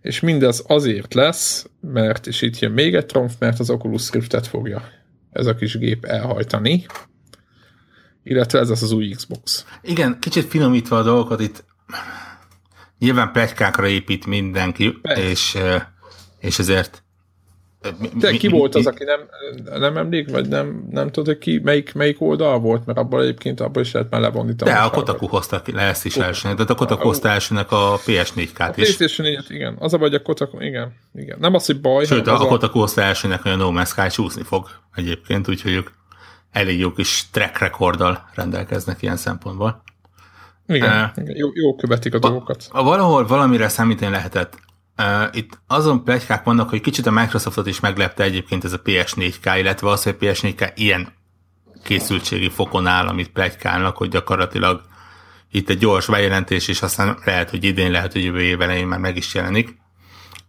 és 0.00 0.20
mindez 0.20 0.64
azért 0.66 1.14
lesz, 1.14 1.66
mert, 1.80 2.26
és 2.26 2.42
itt 2.42 2.58
jön 2.58 2.72
még 2.72 2.94
egy 2.94 3.06
tromf, 3.06 3.34
mert 3.38 3.58
az 3.58 3.70
Oculus 3.70 4.10
Riftet 4.10 4.46
fogja 4.46 4.82
ez 5.32 5.46
a 5.46 5.54
kis 5.54 5.78
gép 5.78 6.04
elhajtani, 6.04 6.86
illetve 8.22 8.58
ez 8.58 8.70
az 8.70 8.82
az 8.82 8.92
új 8.92 9.08
Xbox. 9.08 9.64
Igen, 9.82 10.18
kicsit 10.20 10.44
finomítva 10.44 10.98
a 10.98 11.02
dolgokat 11.02 11.40
itt 11.40 11.64
nyilván 12.98 13.32
pletykákra 13.32 13.86
épít 13.86 14.26
mindenki, 14.26 14.98
és, 15.14 15.58
és 16.38 16.58
ezért 16.58 17.02
te 18.20 18.30
ki 18.30 18.48
volt 18.48 18.74
az, 18.74 18.86
aki 18.86 19.04
nem, 19.04 19.20
nem 19.80 19.96
emlék, 19.96 20.30
vagy 20.30 20.48
nem, 20.48 20.88
nem 20.90 21.10
tudod, 21.10 21.26
hogy 21.26 21.38
ki, 21.38 21.60
melyik, 21.64 21.94
melyik 21.94 22.20
oldal 22.20 22.58
volt, 22.58 22.86
mert 22.86 22.98
abban 22.98 23.20
egyébként 23.20 23.60
abban 23.60 23.82
is 23.82 23.92
lehet 23.92 24.10
már 24.10 24.20
levonni. 24.20 24.52
De 24.52 24.72
a 24.72 24.90
Kotaku 24.90 25.26
hozta 25.26 25.62
le 25.72 25.82
ezt 25.82 26.04
is 26.04 26.16
elsőnek, 26.16 26.56
tehát 26.56 26.72
a 26.72 26.74
Kotaku 26.74 27.06
hozta 27.06 27.28
elsőnek 27.28 27.72
a 27.72 27.98
PS4-kát 28.06 28.76
is. 28.76 28.88
A 28.88 28.96
PlayStation 28.96 29.26
4 29.26 29.44
igen. 29.48 29.76
Az 29.78 29.94
a 29.94 29.98
baj, 29.98 30.14
a 30.14 30.22
Kotaku, 30.22 30.60
igen, 30.60 30.92
igen. 31.14 31.38
Nem 31.40 31.54
az, 31.54 31.66
hogy 31.66 31.80
baj. 31.80 32.04
Sőt, 32.04 32.26
a, 32.26 32.40
a 32.40 32.46
Kotaku 32.46 32.78
hozta 32.78 33.02
elsőnek, 33.02 33.42
hogy 33.42 33.52
a 33.52 33.56
No 33.56 33.70
Man's 33.72 33.88
Sky 33.88 34.08
csúszni 34.08 34.42
fog 34.42 34.68
egyébként, 34.94 35.48
úgyhogy 35.48 35.72
ők 35.72 35.88
elég 36.52 36.78
jó 36.78 36.92
kis 36.92 37.26
track 37.32 37.58
rekorddal 37.58 38.28
rendelkeznek 38.34 39.02
ilyen 39.02 39.16
szempontból. 39.16 39.82
Igen, 40.66 41.04
uh, 41.16 41.22
igen. 41.22 41.36
Jó, 41.36 41.48
jó 41.54 41.74
követik 41.74 42.14
a, 42.14 42.16
a 42.16 42.20
dolgokat. 42.20 42.68
A, 42.70 42.82
valahol 42.82 43.26
valamire 43.26 43.68
számítani 43.68 44.10
lehetett 44.10 44.58
Uh, 44.98 45.28
itt 45.32 45.60
azon 45.66 46.04
plegykák 46.04 46.44
vannak, 46.44 46.68
hogy 46.68 46.80
kicsit 46.80 47.06
a 47.06 47.10
Microsoftot 47.10 47.66
is 47.66 47.80
meglepte 47.80 48.22
egyébként 48.22 48.64
ez 48.64 48.72
a 48.72 48.82
PS4K, 48.82 49.54
illetve 49.58 49.90
az, 49.90 50.02
hogy 50.02 50.16
a 50.20 50.24
PS4K 50.24 50.72
ilyen 50.74 51.12
készültségi 51.84 52.48
fokon 52.48 52.86
áll, 52.86 53.06
amit 53.06 53.28
plegykálnak, 53.28 53.96
hogy 53.96 54.08
gyakorlatilag 54.08 54.82
itt 55.50 55.68
egy 55.68 55.78
gyors 55.78 56.06
bejelentés, 56.06 56.68
és 56.68 56.82
aztán 56.82 57.18
lehet, 57.24 57.50
hogy 57.50 57.64
idén, 57.64 57.90
lehet, 57.90 58.12
hogy 58.12 58.24
jövő 58.24 58.40
év 58.40 58.60
elején 58.60 58.86
már 58.86 58.98
meg 58.98 59.16
is 59.16 59.34
jelenik. 59.34 59.76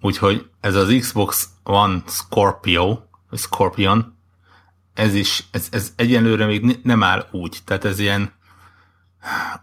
Úgyhogy 0.02 0.50
ez 0.62 0.76
az 0.76 0.96
Xbox 1.00 1.48
One 1.64 2.04
Scorpio, 2.08 3.00
Scorpion, 3.32 4.18
ez 4.94 5.14
is, 5.14 5.44
ez, 5.52 5.68
ez 5.72 5.94
egyenlőre 5.96 6.46
még 6.46 6.80
nem 6.84 7.04
áll 7.04 7.28
úgy. 7.32 7.58
Tehát 7.66 7.86
ez 7.86 8.00
ilyen, 8.00 8.32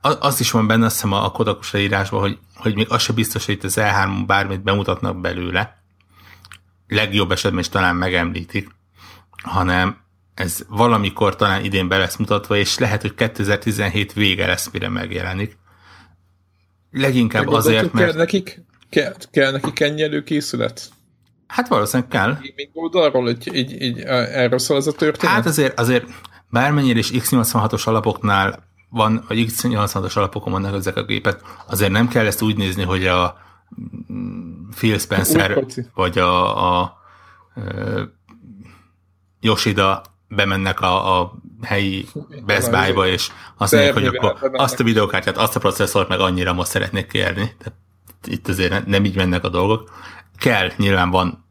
az 0.00 0.40
is 0.40 0.50
van 0.50 0.66
benne, 0.66 0.84
azt 0.84 0.94
hiszem 0.94 1.12
a 1.12 1.30
Kodakus 1.30 1.70
leírásban, 1.70 2.20
hogy 2.20 2.38
hogy 2.56 2.74
még 2.74 2.86
az 2.90 3.02
se 3.02 3.12
biztos, 3.12 3.46
hogy 3.46 3.54
itt 3.54 3.64
az 3.64 3.76
E3 3.80 4.22
bármit 4.26 4.62
bemutatnak 4.62 5.20
belőle, 5.20 5.82
legjobb 6.88 7.32
esetben 7.32 7.60
is 7.60 7.68
talán 7.68 7.96
megemlítik, 7.96 8.68
hanem 9.42 10.04
ez 10.34 10.64
valamikor 10.68 11.36
talán 11.36 11.64
idén 11.64 11.88
be 11.88 11.96
lesz 11.96 12.16
mutatva, 12.16 12.56
és 12.56 12.78
lehet, 12.78 13.00
hogy 13.00 13.14
2017 13.14 14.12
vége 14.12 14.46
lesz, 14.46 14.70
mire 14.72 14.88
megjelenik. 14.88 15.56
Leginkább 16.90 17.46
azért, 17.46 17.92
mert... 17.92 18.06
Kell 18.06 18.16
nekik, 18.16 18.64
kell, 18.90 19.14
kell 19.30 19.52
nekik 19.52 19.72
kenyelő 19.72 20.22
készület? 20.22 20.88
Hát 21.46 21.68
valószínűleg 21.68 22.10
kell. 22.10 22.38
Még 22.54 22.70
oldalról, 22.72 23.22
hogy 23.22 23.54
így, 23.54 23.82
így, 23.82 24.00
erről 24.00 24.58
szól 24.58 24.76
ez 24.76 24.86
a 24.86 24.92
történet? 24.92 25.34
Hát 25.34 25.46
azért, 25.46 25.78
azért 25.78 26.04
bármennyire 26.50 26.98
is 26.98 27.10
X86-os 27.12 27.84
alapoknál 27.84 28.64
van, 28.96 29.24
vagy 29.28 29.46
X86-os 29.48 30.16
alapokon 30.16 30.52
vannak 30.52 30.74
ezek 30.74 30.96
a 30.96 31.04
gépek, 31.04 31.40
azért 31.66 31.90
nem 31.90 32.08
kell 32.08 32.26
ezt 32.26 32.42
úgy 32.42 32.56
nézni, 32.56 32.82
hogy 32.82 33.06
a 33.06 33.36
mm, 34.12 34.68
Phil 34.76 34.98
Spencer 34.98 35.64
vagy 35.94 36.18
a, 36.18 36.58
a, 36.64 36.80
a 36.80 36.98
Yoshida 39.40 40.02
bemennek 40.28 40.80
a, 40.80 41.20
a 41.20 41.32
helyi 41.62 42.06
Best 42.44 42.70
Buy-ba, 42.70 43.06
és 43.06 43.30
azt 43.56 43.72
mondják, 43.72 43.94
hogy 43.94 44.06
akkor 44.06 44.50
azt 44.52 44.80
a 44.80 44.84
videókártyát, 44.84 45.36
azt 45.36 45.56
a 45.56 45.60
processzort 45.60 46.08
meg 46.08 46.20
annyira 46.20 46.52
most 46.52 46.70
szeretnék 46.70 47.06
kérni. 47.06 47.54
Tehát 47.58 47.78
itt 48.26 48.48
azért 48.48 48.86
nem 48.86 49.04
így 49.04 49.16
mennek 49.16 49.44
a 49.44 49.48
dolgok. 49.48 49.90
Kell, 50.38 50.70
nyilván 50.76 51.10
van 51.10 51.44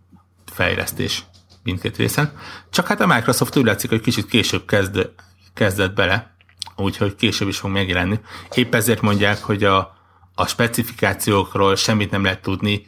fejlesztés 0.52 1.24
mindkét 1.64 1.98
részen. 1.98 2.38
Csak 2.70 2.88
hát 2.88 3.02
a 3.02 3.08
Microsoft 3.08 3.58
úgy 3.58 3.66
látszik, 3.66 3.90
hogy 3.90 4.02
kicsit 4.02 4.26
később 4.26 4.66
kezd, 4.66 5.10
kezdett 5.54 5.94
bele, 5.94 6.35
úgyhogy 6.76 7.16
később 7.16 7.48
is 7.48 7.58
fog 7.58 7.72
megjelenni. 7.72 8.20
Épp 8.54 8.76
ezért 8.76 9.02
mondják, 9.02 9.44
hogy 9.44 9.64
a, 9.64 9.96
a 10.36 10.48
specifikációkról 10.48 11.76
semmit 11.76 12.12
nem 12.12 12.24
lehet 12.24 12.42
tudni, 12.42 12.88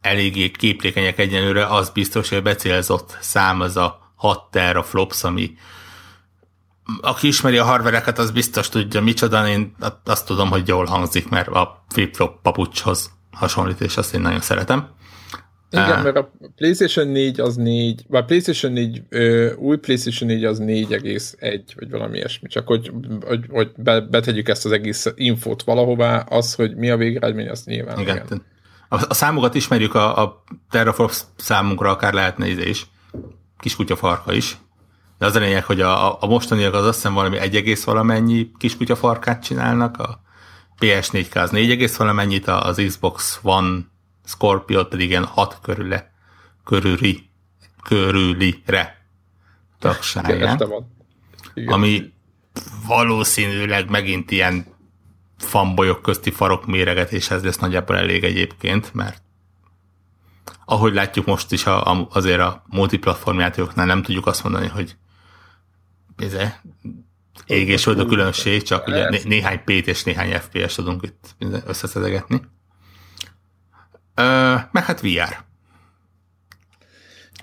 eléggé 0.00 0.50
képlékenyek 0.50 1.18
egyenlőre, 1.18 1.66
az 1.66 1.90
biztos, 1.90 2.28
hogy 2.28 2.38
a 2.38 2.42
becélzott 2.42 3.18
szám 3.20 3.60
az 3.60 3.76
a 3.76 4.12
6 4.16 4.50
teraflops, 4.50 5.24
ami 5.24 5.54
aki 7.00 7.26
ismeri 7.26 7.58
a 7.58 7.64
hardvereket, 7.64 8.18
az 8.18 8.30
biztos 8.30 8.68
tudja 8.68 9.00
micsoda, 9.00 9.48
én 9.48 9.76
azt 10.04 10.26
tudom, 10.26 10.50
hogy 10.50 10.68
jól 10.68 10.84
hangzik, 10.84 11.28
mert 11.28 11.48
a 11.48 11.84
flip-flop 11.88 12.42
papucshoz 12.42 13.10
hasonlít, 13.30 13.80
és 13.80 13.96
azt 13.96 14.14
én 14.14 14.20
nagyon 14.20 14.40
szeretem. 14.40 14.88
Igen, 15.70 16.02
mert 16.02 16.16
a 16.16 16.30
PlayStation 16.56 17.06
4 17.06 17.40
az 17.40 17.56
4, 17.56 18.04
vagy 18.08 18.24
PlayStation 18.24 18.72
4, 18.72 19.02
ö, 19.08 19.54
új 19.54 19.76
PlayStation 19.76 20.30
4 20.30 20.44
az 20.44 20.58
4,1, 20.62 21.62
vagy 21.74 21.90
valami 21.90 22.16
ilyesmi, 22.16 22.48
csak 22.48 22.66
hogy, 22.66 22.92
hogy, 23.26 23.44
hogy 23.48 23.70
be, 23.76 24.00
betegyük 24.00 24.48
ezt 24.48 24.64
az 24.64 24.72
egész 24.72 25.12
infót 25.14 25.62
valahová, 25.62 26.18
az, 26.18 26.54
hogy 26.54 26.76
mi 26.76 26.90
a 26.90 26.96
végeredmény, 26.96 27.48
az 27.48 27.64
nyilván. 27.64 27.98
Igen. 27.98 28.16
igen. 28.26 28.42
A, 28.88 29.04
a 29.08 29.14
számokat 29.14 29.54
ismerjük, 29.54 29.94
a, 29.94 30.22
a 30.22 30.44
Terraform 30.70 31.12
számunkra 31.36 31.90
akár 31.90 32.12
lehetne 32.12 32.48
izé 32.48 32.68
is, 32.68 32.86
kiskutya 33.58 33.96
farka 33.96 34.32
is, 34.32 34.56
de 35.18 35.26
az 35.26 35.36
a 35.36 35.38
lényeg, 35.38 35.64
hogy 35.64 35.80
a, 35.80 36.22
a 36.22 36.26
mostaniak 36.26 36.74
az 36.74 36.84
azt 36.84 36.94
hiszem 36.94 37.14
valami 37.14 37.38
1, 37.38 37.78
valamennyi 37.84 38.50
kiskutya 38.58 38.96
farkát 38.96 39.42
csinálnak, 39.42 39.98
a 39.98 40.20
PS4K 40.80 41.42
az 41.42 41.50
4, 41.50 41.96
valamennyit, 41.96 42.46
az 42.46 42.82
Xbox 42.86 43.40
One 43.42 43.89
Scorpio 44.30 44.84
pedig 44.84 45.08
ilyen 45.08 45.24
hat 45.24 45.58
körüle, 45.62 46.12
körüli, 46.64 47.30
körülire 47.82 49.06
tagságán. 49.78 50.62
Ami 51.66 52.12
valószínűleg 52.86 53.90
megint 53.90 54.30
ilyen 54.30 54.66
fanbolyok 55.38 56.02
közti 56.02 56.30
farok 56.30 56.66
méregetéshez 56.66 57.42
lesz 57.42 57.58
nagyjából 57.58 57.96
elég 57.96 58.24
egyébként, 58.24 58.94
mert 58.94 59.22
ahogy 60.64 60.94
látjuk 60.94 61.26
most 61.26 61.52
is 61.52 61.66
a, 61.66 61.92
a, 61.92 62.08
azért 62.10 62.40
a 62.40 62.64
multiplatform 62.66 63.38
játékoknál 63.38 63.86
nem 63.86 64.02
tudjuk 64.02 64.26
azt 64.26 64.42
mondani, 64.42 64.66
hogy 64.66 64.96
bize, 66.16 66.62
ég 67.46 67.68
és 67.68 67.86
a 67.86 68.06
különbség, 68.06 68.62
csak 68.62 68.86
ugye 68.86 69.08
né, 69.08 69.20
néhány 69.24 69.60
PT 69.64 69.86
és 69.86 70.04
néhány 70.04 70.32
FPS 70.32 70.74
tudunk 70.74 71.02
itt 71.02 71.36
összeszedegetni. 71.66 72.40
Meg 74.70 74.84
hát 74.84 75.00
VR. 75.00 75.44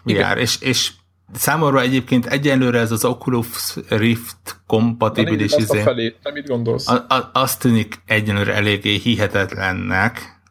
VR, 0.03 0.37
és, 0.37 0.61
és 0.61 0.91
számomra 1.33 1.81
egyébként 1.81 2.25
egyenlőre 2.25 2.79
ez 2.79 2.91
az 2.91 3.05
Oculus 3.05 3.75
Rift 3.89 4.61
kompatibilis 4.67 5.51
Na, 5.51 5.57
izé, 5.57 5.81
felé. 5.81 6.15
Te 6.23 6.31
mit 6.31 6.47
gondolsz? 6.47 6.87
a, 6.87 7.05
a, 7.09 7.29
azt 7.33 7.59
tűnik 7.59 8.01
egyenlőre 8.05 8.53
eléggé 8.53 8.95
hihetetlennek, 8.95 10.41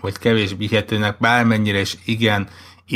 vagy 0.00 0.18
kevésbé 0.18 0.66
hihetőnek, 0.66 1.18
bármennyire 1.18 1.80
is 1.80 1.96
igen, 2.04 2.48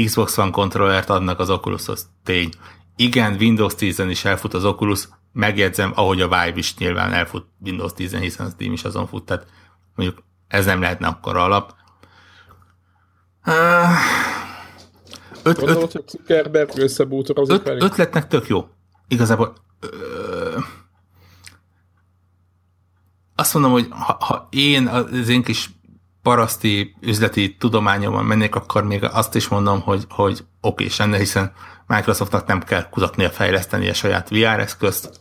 Xbox 0.05 0.39
One 0.39 0.51
kontrollert 0.51 1.11
adnak 1.11 1.39
az 1.39 1.51
Oculushoz, 1.51 2.09
tény. 2.25 2.51
Igen, 2.97 3.37
Windows 3.41 3.73
10-en 3.79 4.07
is 4.09 4.25
elfut 4.25 4.55
az 4.55 4.65
Oculus, 4.65 5.09
megjegyzem, 5.33 5.93
ahogy 5.95 6.21
a 6.21 6.29
Vive 6.29 6.53
is 6.59 6.77
nyilván 6.77 7.13
elfut 7.13 7.47
Windows 7.65 7.93
10-en, 7.97 8.19
hiszen 8.21 8.47
a 8.47 8.51
Steam 8.51 8.73
is 8.73 8.85
azon 8.85 9.07
fut, 9.07 9.25
tehát 9.25 9.47
mondjuk 9.95 10.25
ez 10.49 10.65
nem 10.65 10.81
lehetne 10.81 11.07
akkor 11.07 11.37
alap. 11.37 11.75
Öt, 15.43 15.59
Gondolod, 15.59 15.83
öt, 15.83 15.93
hogy 15.93 16.09
Zuckerberg 16.09 16.79
összebútorozik 16.79 17.61
öt, 17.65 17.83
ötletnek 17.83 18.29
tök 18.29 18.47
jó. 18.47 18.69
Igazából 19.09 19.55
ö, 19.81 20.59
azt 23.35 23.55
mondom, 23.55 23.73
hogy 23.73 23.87
ha, 23.91 24.17
ha 24.21 24.49
én 24.51 24.87
az 24.87 25.29
én 25.29 25.43
kis 25.43 25.71
paraszti 26.23 26.97
üzleti 27.01 27.57
tudományomon 27.57 28.25
mennék, 28.25 28.55
akkor 28.55 28.85
még 28.85 29.05
azt 29.05 29.35
is 29.35 29.49
mondom, 29.49 29.81
hogy, 29.81 30.05
hogy 30.09 30.45
oké 30.61 30.85
és 30.85 30.97
lenne, 30.97 31.19
hiszen 31.19 31.53
Microsoftnak 31.87 32.47
nem 32.47 32.63
kell 32.63 32.89
kutatnia 32.89 33.31
fejleszteni 33.31 33.89
a 33.89 33.95
saját 33.95 34.29
VR 34.29 34.61
eszközt. 34.61 35.21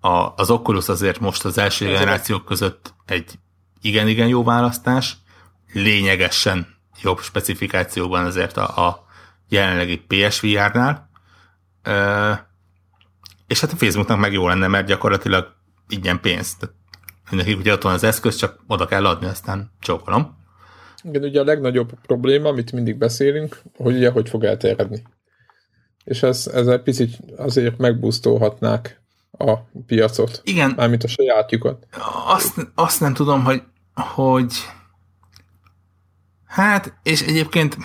A, 0.00 0.32
az 0.36 0.50
Oculus 0.50 0.88
azért 0.88 1.20
most 1.20 1.44
az 1.44 1.58
első 1.58 1.86
generációk 1.86 2.44
között 2.44 2.94
egy 3.06 3.38
igen-igen 3.80 4.28
jó 4.28 4.44
választás, 4.44 5.16
lényegesen 5.72 6.71
jobb 7.02 7.20
specifikációban 7.20 8.24
azért 8.24 8.56
a, 8.56 8.88
a 8.88 9.06
jelenlegi 9.48 10.04
PSVR-nál. 10.06 11.10
E, 11.82 11.92
és 13.46 13.60
hát 13.60 13.72
a 13.72 13.76
Facebooknak 13.76 14.18
meg 14.18 14.32
jó 14.32 14.48
lenne, 14.48 14.66
mert 14.66 14.86
gyakorlatilag 14.86 15.54
ingyen 15.88 16.20
pénzt 16.20 16.70
nekik 17.36 17.58
ugye 17.58 17.72
ott 17.72 17.82
van 17.82 17.92
az 17.92 18.04
eszköz, 18.04 18.36
csak 18.36 18.60
oda 18.66 18.86
kell 18.86 19.06
adni, 19.06 19.26
aztán 19.26 19.70
csókolom. 19.80 20.36
Igen, 21.02 21.22
ugye 21.22 21.40
a 21.40 21.44
legnagyobb 21.44 21.92
probléma, 22.06 22.48
amit 22.48 22.72
mindig 22.72 22.98
beszélünk, 22.98 23.62
hogy 23.76 23.94
ugye 23.94 24.10
hogy 24.10 24.28
fog 24.28 24.44
elterjedni. 24.44 25.02
És 26.04 26.22
ez, 26.22 26.46
ezzel 26.54 26.78
picit 26.78 27.18
azért 27.36 27.78
megbusztolhatnák 27.78 29.00
a 29.38 29.56
piacot. 29.86 30.40
Igen. 30.44 30.72
Mármint 30.76 31.04
a 31.04 31.08
sajátjukat. 31.08 31.86
Azt, 32.26 32.70
azt 32.74 33.00
nem 33.00 33.14
tudom, 33.14 33.44
hogy, 33.44 33.62
hogy 33.94 34.52
hát, 36.52 36.94
és 37.02 37.22
egyébként 37.22 37.76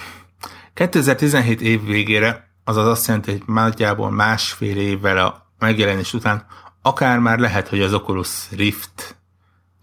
2017 0.73 1.61
év 1.61 1.85
végére, 1.85 2.51
azaz 2.63 2.87
azt 2.87 3.07
jelenti, 3.07 3.31
hogy 3.31 3.43
nagyjából 3.45 4.11
másfél 4.11 4.77
évvel 4.77 5.17
a 5.17 5.51
megjelenés 5.59 6.13
után 6.13 6.45
akár 6.81 7.19
már 7.19 7.39
lehet, 7.39 7.67
hogy 7.67 7.81
az 7.81 7.93
Oculus 7.93 8.51
Rift 8.51 9.17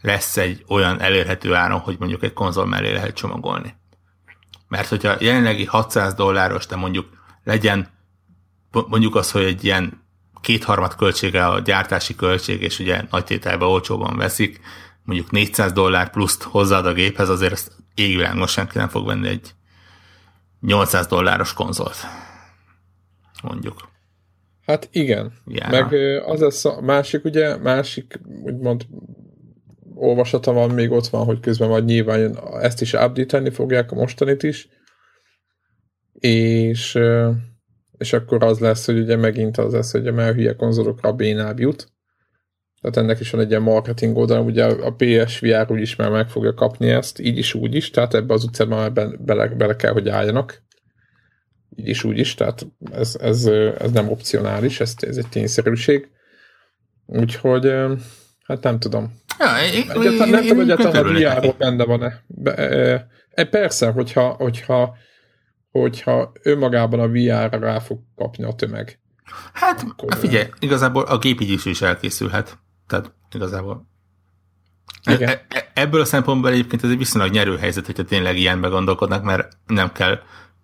lesz 0.00 0.36
egy 0.36 0.64
olyan 0.68 1.00
elérhető 1.00 1.54
áron, 1.54 1.78
hogy 1.78 1.96
mondjuk 1.98 2.22
egy 2.22 2.32
konzol 2.32 2.66
mellé 2.66 2.92
lehet 2.92 3.14
csomagolni. 3.14 3.74
Mert 4.68 4.88
hogyha 4.88 5.16
jelenlegi 5.20 5.64
600 5.64 6.14
dolláros, 6.14 6.66
de 6.66 6.76
mondjuk 6.76 7.08
legyen 7.44 7.88
mondjuk 8.70 9.14
az, 9.14 9.30
hogy 9.30 9.44
egy 9.44 9.64
ilyen 9.64 10.02
kétharmad 10.40 10.94
költsége 10.94 11.46
a 11.46 11.58
gyártási 11.58 12.14
költség, 12.14 12.62
és 12.62 12.78
ugye 12.78 13.02
nagy 13.10 13.24
tételben 13.24 13.68
olcsóban 13.68 14.16
veszik, 14.16 14.60
mondjuk 15.04 15.30
400 15.30 15.72
dollár 15.72 16.10
pluszt 16.10 16.42
hozzáad 16.42 16.86
a 16.86 16.92
géphez, 16.92 17.28
azért 17.28 17.52
ezt 17.52 17.72
égvilágon 17.94 18.46
senki 18.46 18.78
nem 18.78 18.88
fog 18.88 19.06
venni 19.06 19.28
egy 19.28 19.54
800 20.60 21.06
dolláros 21.06 21.52
konzolt. 21.52 21.96
Mondjuk. 23.42 23.88
Hát 24.66 24.88
igen. 24.92 25.32
Jára. 25.46 25.70
Meg 25.70 25.92
az 26.26 26.40
lesz 26.40 26.64
a 26.64 26.80
másik, 26.80 27.24
ugye, 27.24 27.56
másik, 27.56 28.20
úgymond 28.42 28.86
olvasata 29.94 30.52
van, 30.52 30.70
még 30.70 30.90
ott 30.90 31.06
van, 31.06 31.24
hogy 31.24 31.40
közben 31.40 31.68
majd 31.68 31.84
nyilván 31.84 32.38
ezt 32.60 32.80
is 32.80 32.92
update 32.92 33.50
fogják, 33.50 33.92
a 33.92 33.94
mostanit 33.94 34.42
is, 34.42 34.68
és, 36.12 36.98
és 37.98 38.12
akkor 38.12 38.44
az 38.44 38.58
lesz, 38.58 38.86
hogy 38.86 38.98
ugye 38.98 39.16
megint 39.16 39.58
az 39.58 39.72
lesz, 39.72 39.92
hogy 39.92 40.06
a 40.06 40.32
hülye 40.32 40.54
konzolokra 40.56 41.08
a 41.08 41.12
bénább 41.12 41.60
jut. 41.60 41.92
Tehát 42.84 42.98
ennek 42.98 43.20
is 43.20 43.30
van 43.30 43.40
egy 43.40 43.50
ilyen 43.50 43.62
marketing 43.62 44.16
oldal, 44.16 44.44
ugye 44.44 44.64
a 44.64 44.94
PSVR 44.94 45.66
úgy 45.68 45.80
is 45.80 45.96
már 45.96 46.10
meg 46.10 46.28
fogja 46.28 46.54
kapni 46.54 46.88
ezt, 46.88 47.20
így 47.20 47.38
is, 47.38 47.54
úgy 47.54 47.74
is, 47.74 47.90
tehát 47.90 48.14
ebbe 48.14 48.34
az 48.34 48.44
utcában 48.44 48.78
már 48.78 48.92
be, 48.92 49.08
bele, 49.18 49.48
bele 49.48 49.76
kell, 49.76 49.92
hogy 49.92 50.08
álljanak. 50.08 50.62
Így 51.76 51.88
is, 51.88 52.04
úgy 52.04 52.18
is, 52.18 52.34
tehát 52.34 52.66
ez, 52.92 53.16
ez, 53.20 53.44
ez 53.78 53.90
nem 53.90 54.08
opcionális, 54.08 54.80
ez, 54.80 54.94
ez 54.96 55.16
egy 55.16 55.28
tényszerűség. 55.28 56.08
Úgyhogy 57.06 57.72
hát 58.46 58.62
nem 58.62 58.78
tudom. 58.78 59.20
Ja, 59.38 59.58
egyáltalán, 59.58 60.28
nem 60.28 60.42
tudom, 60.42 60.60
egyáltalán 60.60 61.04
a 61.04 61.18
VR-ról 61.18 61.54
benne 61.58 61.84
van-e. 61.84 62.22
Be, 62.26 62.54
e, 62.54 63.06
e, 63.30 63.44
persze, 63.44 63.90
hogyha, 63.90 64.28
hogyha, 64.28 64.96
hogyha 65.70 66.32
önmagában 66.42 67.00
a 67.00 67.08
VR-ra 67.08 67.58
rá 67.58 67.78
fog 67.78 67.98
kapni 68.16 68.44
a 68.44 68.52
tömeg. 68.52 68.98
Hát, 69.52 69.84
akkor, 69.88 70.14
figyelj, 70.14 70.46
igazából 70.58 71.02
a 71.02 71.18
gép 71.18 71.40
így 71.40 71.50
is, 71.50 71.64
is 71.64 71.82
elkészülhet. 71.82 72.62
Tehát 72.86 73.12
igazából 73.32 73.92
igen. 75.10 75.28
E, 75.28 75.44
e, 75.48 75.70
ebből 75.74 76.00
a 76.00 76.04
szempontból 76.04 76.50
egyébként 76.50 76.84
ez 76.84 76.90
egy 76.90 76.98
viszonylag 76.98 77.32
nyerő 77.32 77.56
helyzet, 77.56 77.86
hogyha 77.86 78.04
tényleg 78.04 78.38
ilyenbe 78.38 78.68
gondolkodnak, 78.68 79.22
mert 79.22 79.56
nem 79.66 79.92
kell 79.92 80.18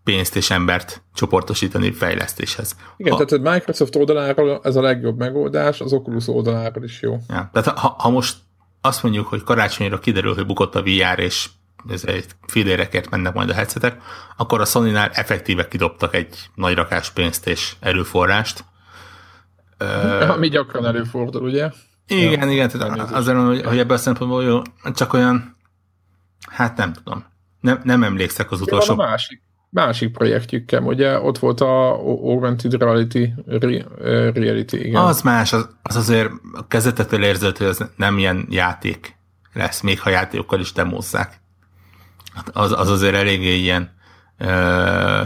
pénzt 0.04 0.36
és 0.36 0.50
embert 0.50 1.02
csoportosítani 1.14 1.92
fejlesztéshez. 1.92 2.76
Igen, 2.96 3.12
ha, 3.12 3.24
tehát 3.24 3.46
a 3.46 3.50
Microsoft 3.50 3.96
oldaláról 3.96 4.60
ez 4.62 4.76
a 4.76 4.80
legjobb 4.80 5.18
megoldás, 5.18 5.80
az 5.80 5.92
Oculus 5.92 6.28
oldaláról 6.28 6.84
is 6.84 7.02
jó. 7.02 7.18
Ja, 7.28 7.50
tehát 7.52 7.78
ha, 7.78 7.94
ha 7.98 8.10
most 8.10 8.36
azt 8.80 9.02
mondjuk, 9.02 9.26
hogy 9.26 9.42
karácsonyra 9.42 9.98
kiderül, 9.98 10.34
hogy 10.34 10.46
bukott 10.46 10.74
a 10.74 10.82
VR, 10.82 11.18
és 11.18 11.48
ez 11.88 12.04
egy 12.04 12.26
fillérekért 12.46 13.10
mennek 13.10 13.34
majd 13.34 13.50
a 13.50 13.54
headsetek, 13.54 14.02
akkor 14.36 14.60
a 14.60 14.64
Sony-nál 14.64 15.10
effektíve 15.12 15.68
kidobtak 15.68 16.14
egy 16.14 16.50
nagy 16.54 16.74
rakás 16.74 17.10
pénzt 17.10 17.46
és 17.46 17.74
erőforrást. 17.80 18.64
Ami 20.28 20.48
gyakran 20.48 20.86
előfordul, 20.86 21.42
ugye? 21.42 21.70
Igen, 22.10 22.46
ja, 22.46 22.52
igen, 22.52 22.68
tehát 22.68 23.10
azért 23.10 23.36
mondom, 23.36 23.54
hogy, 23.54 23.64
hogy 23.64 23.78
ebből 23.78 23.96
a 23.96 24.00
szempontból 24.00 24.44
jó, 24.44 24.62
csak 24.94 25.12
olyan, 25.12 25.56
hát 26.50 26.76
nem 26.76 26.92
tudom. 26.92 27.24
Nem, 27.60 27.80
nem 27.84 28.02
emlékszek 28.02 28.50
az 28.50 28.60
utolsó... 28.60 28.94
Van 28.94 29.06
a 29.06 29.08
másik, 29.08 29.42
másik 29.70 30.12
projektjükkel, 30.12 30.82
ugye 30.82 31.20
ott 31.20 31.38
volt 31.38 31.60
a 31.60 31.94
Augmented 31.94 32.74
Reality, 32.74 33.28
re, 33.46 33.86
reality 34.32 34.72
igen. 34.72 35.02
Az 35.02 35.22
más, 35.22 35.52
az, 35.52 35.68
az 35.82 35.96
azért 35.96 36.30
a 36.52 36.66
kezetetől 36.66 37.24
érzett, 37.24 37.58
hogy 37.58 37.66
az 37.66 37.90
nem 37.96 38.18
ilyen 38.18 38.46
játék 38.50 39.16
lesz, 39.52 39.80
még 39.80 40.00
ha 40.00 40.10
játékokkal 40.10 40.60
is 40.60 40.72
demozzák. 40.72 41.40
Hát 42.34 42.50
az, 42.52 42.72
az 42.72 42.90
azért 42.90 43.14
eléggé 43.14 43.56
ilyen 43.56 43.94
ö, 44.38 45.22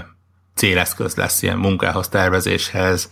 céleszköz 0.54 1.14
lesz, 1.14 1.42
ilyen 1.42 1.58
munkához, 1.58 2.08
tervezéshez, 2.08 3.08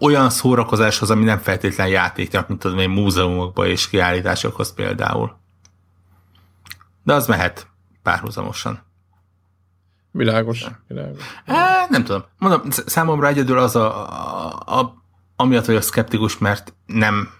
olyan 0.00 0.30
szórakozáshoz, 0.30 1.10
ami 1.10 1.24
nem 1.24 1.38
feltétlen 1.38 1.88
játék, 1.88 2.32
mint 2.48 2.60
tudom 2.60 2.78
én 2.78 2.90
múzeumokba 2.90 3.66
és 3.66 3.88
kiállításokhoz 3.88 4.74
például. 4.74 5.40
De 7.02 7.14
az 7.14 7.26
mehet 7.26 7.66
párhuzamosan. 8.02 8.82
Világos. 10.10 10.66
világos. 10.88 11.22
É, 11.46 11.52
nem 11.88 12.04
tudom. 12.04 12.24
Mondom, 12.38 12.70
számomra 12.70 13.26
egyedül 13.26 13.58
az 13.58 13.76
a, 13.76 14.10
a, 14.46 14.80
a 14.80 15.02
amiatt 15.36 15.64
vagyok 15.64 15.82
szkeptikus, 15.82 16.38
mert 16.38 16.74
nem 16.86 17.30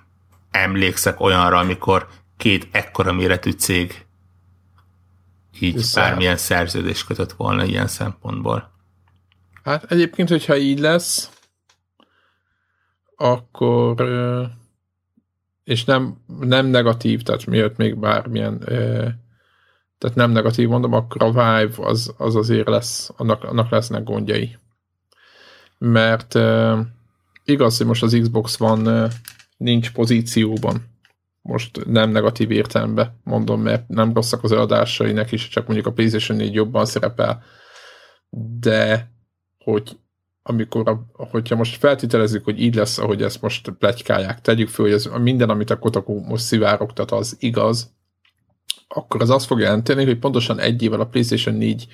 emlékszek 0.50 1.20
olyanra, 1.20 1.58
amikor 1.58 2.08
két 2.36 2.68
ekkora 2.72 3.12
méretű 3.12 3.50
cég 3.50 4.06
így 5.60 5.74
Viszont. 5.74 6.06
bármilyen 6.06 6.36
szerződés 6.36 7.04
kötött 7.04 7.32
volna 7.32 7.64
ilyen 7.64 7.86
szempontból. 7.86 8.70
Hát 9.64 9.92
egyébként, 9.92 10.28
hogyha 10.28 10.56
így 10.56 10.78
lesz, 10.78 11.30
akkor 13.22 14.08
és 15.64 15.84
nem, 15.84 16.16
nem 16.40 16.66
negatív, 16.66 17.22
tehát 17.22 17.46
miért 17.46 17.76
még 17.76 17.98
bármilyen 17.98 18.58
tehát 20.02 20.16
nem 20.16 20.30
negatív 20.30 20.68
mondom, 20.68 20.92
akkor 20.92 21.22
a 21.22 21.30
Vive 21.30 21.86
az, 21.86 22.14
az 22.16 22.36
azért 22.36 22.68
lesz, 22.68 23.10
annak, 23.16 23.44
annak 23.44 23.70
lesznek 23.70 24.02
gondjai. 24.02 24.56
Mert 25.78 26.34
igaz, 27.44 27.76
hogy 27.76 27.86
most 27.86 28.02
az 28.02 28.18
Xbox 28.20 28.56
van 28.56 29.08
nincs 29.56 29.92
pozícióban. 29.92 30.90
Most 31.42 31.84
nem 31.84 32.10
negatív 32.10 32.50
értelemben 32.50 33.20
mondom, 33.24 33.60
mert 33.60 33.88
nem 33.88 34.12
rosszak 34.14 34.42
az 34.42 34.52
adásai 34.52 35.20
is, 35.30 35.48
csak 35.48 35.66
mondjuk 35.66 35.86
a 35.86 35.92
PlayStation 35.92 36.36
4 36.36 36.54
jobban 36.54 36.84
szerepel. 36.84 37.42
De 38.60 39.10
hogy 39.58 39.98
amikor, 40.42 40.88
a, 40.88 41.06
hogyha 41.12 41.56
most 41.56 41.76
feltételezzük, 41.76 42.44
hogy 42.44 42.60
így 42.60 42.74
lesz, 42.74 42.98
ahogy 42.98 43.22
ezt 43.22 43.42
most 43.42 43.70
plegykálják, 43.70 44.40
tegyük 44.40 44.68
föl, 44.68 44.86
hogy 44.86 44.94
ez, 44.94 45.08
minden, 45.20 45.50
amit 45.50 45.70
a 45.70 45.78
Kotaku 45.78 46.20
most 46.20 46.44
szivárogtat, 46.44 47.10
az 47.10 47.36
igaz, 47.38 47.94
akkor 48.88 49.22
az 49.22 49.30
azt 49.30 49.46
fog 49.46 49.60
jelenteni, 49.60 50.04
hogy 50.04 50.18
pontosan 50.18 50.58
egy 50.58 50.82
évvel 50.82 51.00
a 51.00 51.06
PlayStation 51.06 51.54
4 51.54 51.86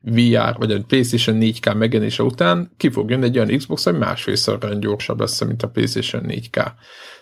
VR, 0.00 0.56
vagy 0.58 0.72
a 0.72 0.82
PlayStation 0.86 1.38
4K 1.40 1.76
megjelenése 1.76 2.22
után 2.22 2.72
ki 2.76 2.90
fog 2.90 3.10
jönni 3.10 3.24
egy 3.24 3.38
olyan 3.38 3.56
Xbox, 3.56 3.86
ami 3.86 3.98
másfélszörre 3.98 4.74
gyorsabb 4.74 5.20
lesz, 5.20 5.44
mint 5.44 5.62
a 5.62 5.68
PlayStation 5.68 6.24
4K. 6.26 6.54
Na 6.54 6.72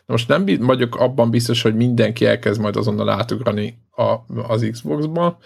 most 0.06 0.28
nem 0.28 0.46
vagyok 0.58 0.96
abban 0.96 1.30
biztos, 1.30 1.62
hogy 1.62 1.74
mindenki 1.74 2.26
elkezd 2.26 2.60
majd 2.60 2.76
azonnal 2.76 3.08
átugrani 3.08 3.78
a, 3.90 4.16
az 4.48 4.68
Xbox-ba, 4.70 5.38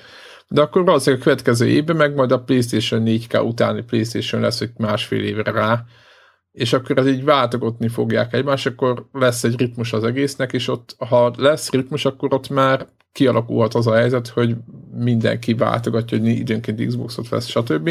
de 0.53 0.61
akkor 0.61 0.85
valószínűleg 0.85 1.21
a 1.21 1.25
következő 1.25 1.69
évben 1.69 1.97
meg 1.97 2.15
majd 2.15 2.33
a 2.33 2.43
PlayStation 2.43 3.03
4K 3.07 3.45
utáni 3.45 3.83
PlayStation 3.83 4.41
lesz, 4.41 4.59
hogy 4.59 4.71
másfél 4.77 5.25
évre 5.25 5.51
rá, 5.51 5.85
és 6.53 6.73
akkor 6.73 6.99
ez 6.99 7.07
így 7.07 7.25
váltogatni 7.25 7.89
fogják 7.89 8.33
egymást, 8.33 8.67
akkor 8.67 9.07
lesz 9.13 9.45
egy 9.45 9.59
ritmus 9.59 9.93
az 9.93 10.05
egésznek, 10.05 10.53
és 10.53 10.69
ott, 10.69 10.97
ha 10.99 11.33
lesz 11.37 11.71
ritmus, 11.71 12.05
akkor 12.05 12.35
ott 12.35 12.49
már 12.49 12.87
kialakulhat 13.13 13.75
az 13.75 13.87
a 13.87 13.95
helyzet, 13.95 14.29
hogy 14.29 14.57
mindenki 14.95 15.55
váltogatja, 15.55 16.19
hogy 16.19 16.29
időnként 16.29 16.87
Xboxot 16.87 17.29
vesz, 17.29 17.47
stb. 17.47 17.91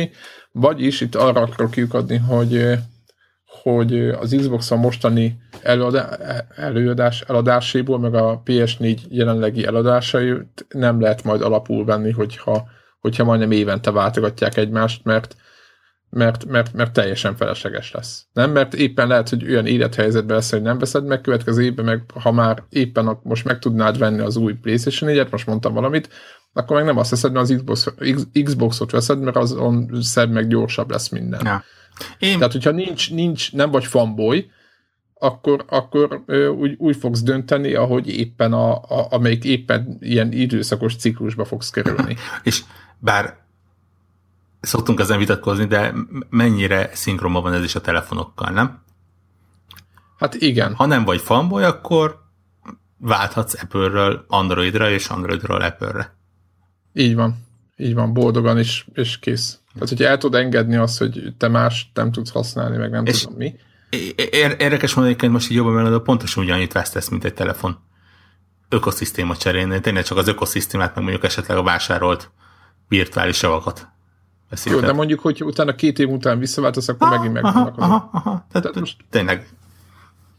Vagyis 0.51 1.01
itt 1.01 1.16
arra 1.16 1.41
akarok 1.41 1.72
kiukadni, 1.72 2.18
hogy 2.18 2.78
hogy 3.62 4.09
az 4.09 4.36
Xbox 4.38 4.72
a 4.72 4.76
mostani 4.76 5.38
előadá, 5.62 6.18
előadás, 6.55 7.22
eladáséból, 7.22 7.99
meg 7.99 8.14
a 8.14 8.41
PS4 8.45 8.99
jelenlegi 9.09 9.66
eladásait 9.66 10.66
nem 10.70 11.01
lehet 11.01 11.24
majd 11.24 11.41
alapul 11.41 11.86
venni, 11.86 12.12
hogyha, 12.12 12.68
hogyha 12.99 13.24
majdnem 13.24 13.51
évente 13.51 13.91
váltogatják 13.91 14.57
egymást, 14.57 15.03
mert 15.03 15.36
mert, 16.14 16.45
mert, 16.45 16.74
mert 16.74 16.93
teljesen 16.93 17.36
felesleges 17.36 17.91
lesz. 17.91 18.26
Nem, 18.34 18.51
mert 18.51 18.74
éppen 18.74 19.07
lehet, 19.07 19.30
hogy 19.30 19.49
olyan 19.49 19.66
élethelyzetben 19.66 20.36
lesz, 20.36 20.51
hogy 20.51 20.62
nem 20.62 20.78
veszed 20.78 21.05
meg, 21.05 21.22
következő 21.22 21.64
évben 21.64 21.86
meg, 21.86 22.03
ha 22.14 22.32
már 22.32 22.64
éppen 22.70 23.20
most 23.24 23.45
meg 23.45 23.59
tudnád 23.59 23.97
venni 23.97 24.20
az 24.20 24.36
új 24.36 24.53
PlayStation 24.53 25.12
4-et, 25.12 25.32
most 25.32 25.47
mondtam 25.47 25.74
valamit, 25.74 26.09
akkor 26.53 26.76
meg 26.76 26.86
nem 26.86 26.97
azt 26.97 27.09
veszed, 27.09 27.32
mert 27.32 27.49
az 27.49 27.55
Xbox, 27.55 27.88
Xboxot 28.43 28.91
veszed, 28.91 29.20
mert 29.20 29.36
azon 29.36 29.89
szed 30.01 30.32
meg 30.32 30.47
gyorsabb 30.47 30.91
lesz 30.91 31.09
minden. 31.09 31.41
Ja. 31.45 31.64
Én... 32.20 32.38
Tehát, 32.38 32.52
hogyha 32.52 32.72
nincs, 32.72 33.12
nincs, 33.12 33.54
nem 33.54 33.72
vagy 33.72 33.86
fanboy, 33.86 34.52
akkor, 35.14 35.66
akkor 35.70 36.24
úgy, 36.58 36.76
úgy 36.78 36.96
fogsz 36.96 37.22
dönteni, 37.22 37.74
ahogy 37.74 38.08
éppen 38.08 38.54
a, 38.54 38.72
a, 38.72 39.08
amelyik 39.10 39.44
éppen 39.44 39.98
ilyen 40.00 40.32
időszakos 40.32 40.96
ciklusba 40.96 41.46
fogsz 41.46 41.70
kerülni. 41.70 42.18
És 42.44 42.64
bár 43.00 43.38
szoktunk 44.62 45.00
ezen 45.00 45.18
vitatkozni, 45.18 45.66
de 45.66 45.94
mennyire 46.30 46.89
szinkronban 46.94 47.44
van 47.44 47.54
ez 47.54 47.64
is 47.64 47.76
a 47.76 47.82
telefonokkal, 47.82 48.52
nem? 48.52 48.84
Hát 50.18 50.36
igen. 50.36 50.76
Ha 50.76 50.86
nem 50.86 51.04
vagy 51.04 51.22
fanboy, 51.22 51.64
akkor 51.64 52.22
válthatsz 52.98 53.62
Apple-ről 53.62 54.26
Androidra, 54.28 54.89
és 54.89 55.08
Androidról 55.08 55.62
Apple-re. 55.62 56.16
Így 56.94 57.16
van. 57.16 57.46
Így 57.78 57.94
van, 57.94 58.14
boldogan 58.14 58.60
is, 58.60 58.88
és 58.94 59.20
kész. 59.20 59.61
Tehát, 59.74 59.90
hogy 59.90 60.04
el 60.04 60.18
tud 60.18 60.36
engedni 60.36 60.76
azt, 60.76 60.98
hogy 60.98 61.34
te 61.38 61.48
más 61.48 61.92
nem 61.94 62.12
tudsz 62.12 62.32
használni, 62.32 62.78
meg 62.78 62.90
nem 62.90 63.06
és 63.06 63.22
tudom 63.22 63.38
mi. 63.38 63.56
Érdekes 64.58 64.94
mondani, 64.94 65.16
hogy 65.20 65.30
most 65.30 65.50
így 65.50 65.58
jobban 65.58 65.74
mellett, 65.74 66.02
pontosan 66.02 66.44
ugyanannyit 66.44 66.72
vesztesz, 66.72 67.10
mint 67.10 67.24
egy 67.24 67.34
telefon. 67.34 67.78
Ökoszisztéma 68.70 69.38
cserélni. 69.38 69.80
Tényleg 69.80 70.04
csak 70.04 70.18
az 70.18 70.28
ökoszisztémát, 70.28 70.96
meg 70.96 71.04
mondjuk 71.04 71.24
esetleg 71.24 71.58
a 71.58 71.64
vásárolt 71.64 72.32
virtuális 72.88 73.42
javakat. 73.42 73.88
Jó, 74.66 74.80
de 74.80 74.92
mondjuk, 74.92 75.20
hogy 75.20 75.44
utána 75.44 75.76
két 75.76 76.00
év 76.00 76.10
után 76.10 76.40
visszaváltasz, 76.40 76.88
akkor 76.88 77.08
aha, 77.08 77.16
megint 77.16 77.34
megvannak 77.34 77.78
azok. 77.78 77.92
Aha, 77.92 78.10
aha. 78.12 78.46
Tehát, 78.52 78.68
Tehát 78.68 78.80
most... 78.80 78.98
Tényleg. 79.10 79.50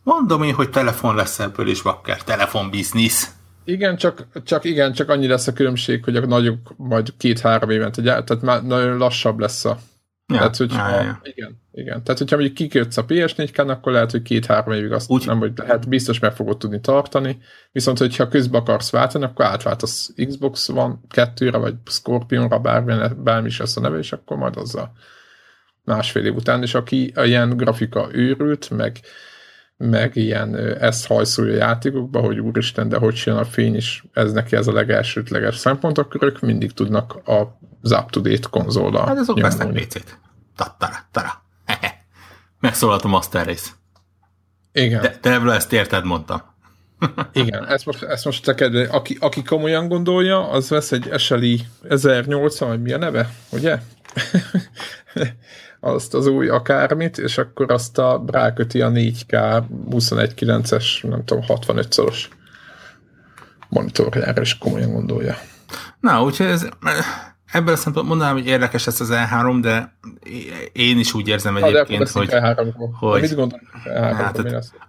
Mondom 0.03 0.43
én, 0.43 0.55
hogy 0.55 0.70
telefon 0.70 1.14
lesz 1.14 1.39
ebből 1.39 1.68
is, 1.68 1.83
bakker. 1.83 2.24
Telefon 2.24 2.70
business. 2.70 3.26
Igen, 3.64 3.96
csak, 3.96 4.26
csak 4.44 4.64
igen, 4.64 4.92
csak 4.92 5.08
annyi 5.08 5.26
lesz 5.26 5.46
a 5.46 5.52
különbség, 5.52 6.04
hogy 6.04 6.16
a 6.16 6.26
nagyok 6.26 6.74
majd 6.76 7.08
két-három 7.16 7.70
évente, 7.70 8.02
tehát 8.02 8.42
már 8.42 8.64
nagyon 8.64 8.96
lassabb 8.96 9.38
lesz 9.38 9.64
a 9.64 9.78
Ja, 10.26 10.38
tehát, 10.38 10.56
hogyha, 10.56 10.88
ja, 10.88 10.94
ja, 10.96 11.02
ja. 11.02 11.20
Igen, 11.22 11.60
igen. 11.72 12.02
Tehát, 12.02 12.18
hogyha 12.18 12.36
mondjuk 12.36 12.56
kikötsz 12.56 12.96
a 12.96 13.04
PS4-ken, 13.04 13.68
akkor 13.68 13.92
lehet, 13.92 14.10
hogy 14.10 14.22
két-három 14.22 14.74
évig 14.74 14.92
azt 14.92 15.10
Úgy, 15.10 15.26
nem, 15.26 15.38
hogy 15.38 15.52
lehet, 15.56 15.88
biztos 15.88 16.18
meg 16.18 16.32
fogod 16.32 16.58
tudni 16.58 16.80
tartani, 16.80 17.38
viszont 17.72 17.98
hogyha 17.98 18.28
közben 18.28 18.60
akarsz 18.60 18.90
váltani, 18.90 19.24
akkor 19.24 19.44
átváltasz 19.44 20.12
Xbox 20.26 20.68
van 20.68 21.04
kettőre, 21.10 21.58
vagy 21.58 21.74
Scorpionra, 21.86 22.58
bármi, 22.58 22.94
bármi 23.16 23.46
is 23.46 23.58
lesz 23.58 23.76
a 23.76 23.80
neve, 23.80 23.98
és 23.98 24.12
akkor 24.12 24.36
majd 24.36 24.56
azzal 24.56 24.92
másfél 25.84 26.24
év 26.24 26.34
után, 26.34 26.62
és 26.62 26.74
aki 26.74 27.12
ilyen 27.16 27.56
grafika 27.56 28.08
őrült, 28.12 28.70
meg 28.70 29.00
meg 29.91 30.16
ilyen 30.16 30.57
ezt 30.80 31.07
hajszolja 31.07 31.57
játékokba, 31.57 32.20
hogy 32.20 32.39
úristen, 32.39 32.89
de 32.89 32.97
hogy 32.97 33.22
jön 33.24 33.37
a 33.37 33.45
fény 33.45 33.74
is, 33.74 34.05
ez 34.12 34.33
neki 34.33 34.57
ez 34.57 34.66
a 34.66 34.72
legelsőtleges 34.72 35.57
szempont, 35.57 35.99
akkor 35.99 36.24
ők 36.24 36.41
mindig 36.41 36.72
tudnak 36.72 37.20
az 37.24 37.93
up-to-date 37.93 38.49
konzollal 38.51 39.07
Hát 39.07 39.18
azok 39.18 39.41
vesznek 39.41 39.72
PC-t. 39.72 40.18
Tattara, 40.57 40.97
tara. 41.11 41.43
Megszólalt 42.61 43.03
a 43.03 43.09
Master 43.09 43.47
Race. 43.47 43.70
Igen. 44.72 45.01
De, 45.01 45.18
de 45.20 45.33
ebből 45.33 45.51
ezt 45.51 45.72
érted, 45.72 46.05
mondtam. 46.05 46.43
Igen, 47.33 47.66
ezt 47.68 47.87
most, 47.87 48.03
ezt 48.03 48.24
most 48.24 48.55
te 48.55 48.89
aki, 48.91 49.16
aki 49.20 49.43
komolyan 49.43 49.89
gondolja, 49.89 50.49
az 50.49 50.68
vesz 50.68 50.93
egy 50.93 51.11
SLI 51.16 51.66
1080, 51.89 52.68
vagy 52.68 52.83
mi 52.83 52.93
a 52.93 52.99
neve, 52.99 53.30
ugye? 53.51 53.78
azt 55.85 56.14
az 56.14 56.26
új 56.26 56.49
akármit, 56.49 57.18
és 57.18 57.39
akkor 57.39 57.70
azt 57.70 57.99
a 57.99 58.24
ráköti 58.26 58.80
a 58.80 58.91
4K 58.91 59.62
21.9-es, 59.91 61.09
nem 61.09 61.24
tudom, 61.24 61.45
65-szoros 61.49 62.24
monitorjára, 63.68 64.41
és 64.41 64.59
komolyan 64.59 64.93
gondolja. 64.93 65.37
Na, 66.01 66.22
úgyhogy 66.22 66.47
ez, 66.47 66.68
ebből 67.53 67.74
a 67.74 67.76
szempontból 67.76 68.05
mondanám, 68.05 68.35
hogy 68.35 68.47
érdekes 68.47 68.87
ez 68.87 69.01
az 69.01 69.09
E3, 69.12 69.59
de 69.61 69.97
én 70.72 70.99
is 70.99 71.14
úgy 71.14 71.28
érzem 71.28 71.57
egyébként, 71.57 72.09
hogy... 72.09 72.35
hogy 72.99 73.20
mit 73.20 73.35
gondolod? 73.35 73.61
Hát, 74.14 74.39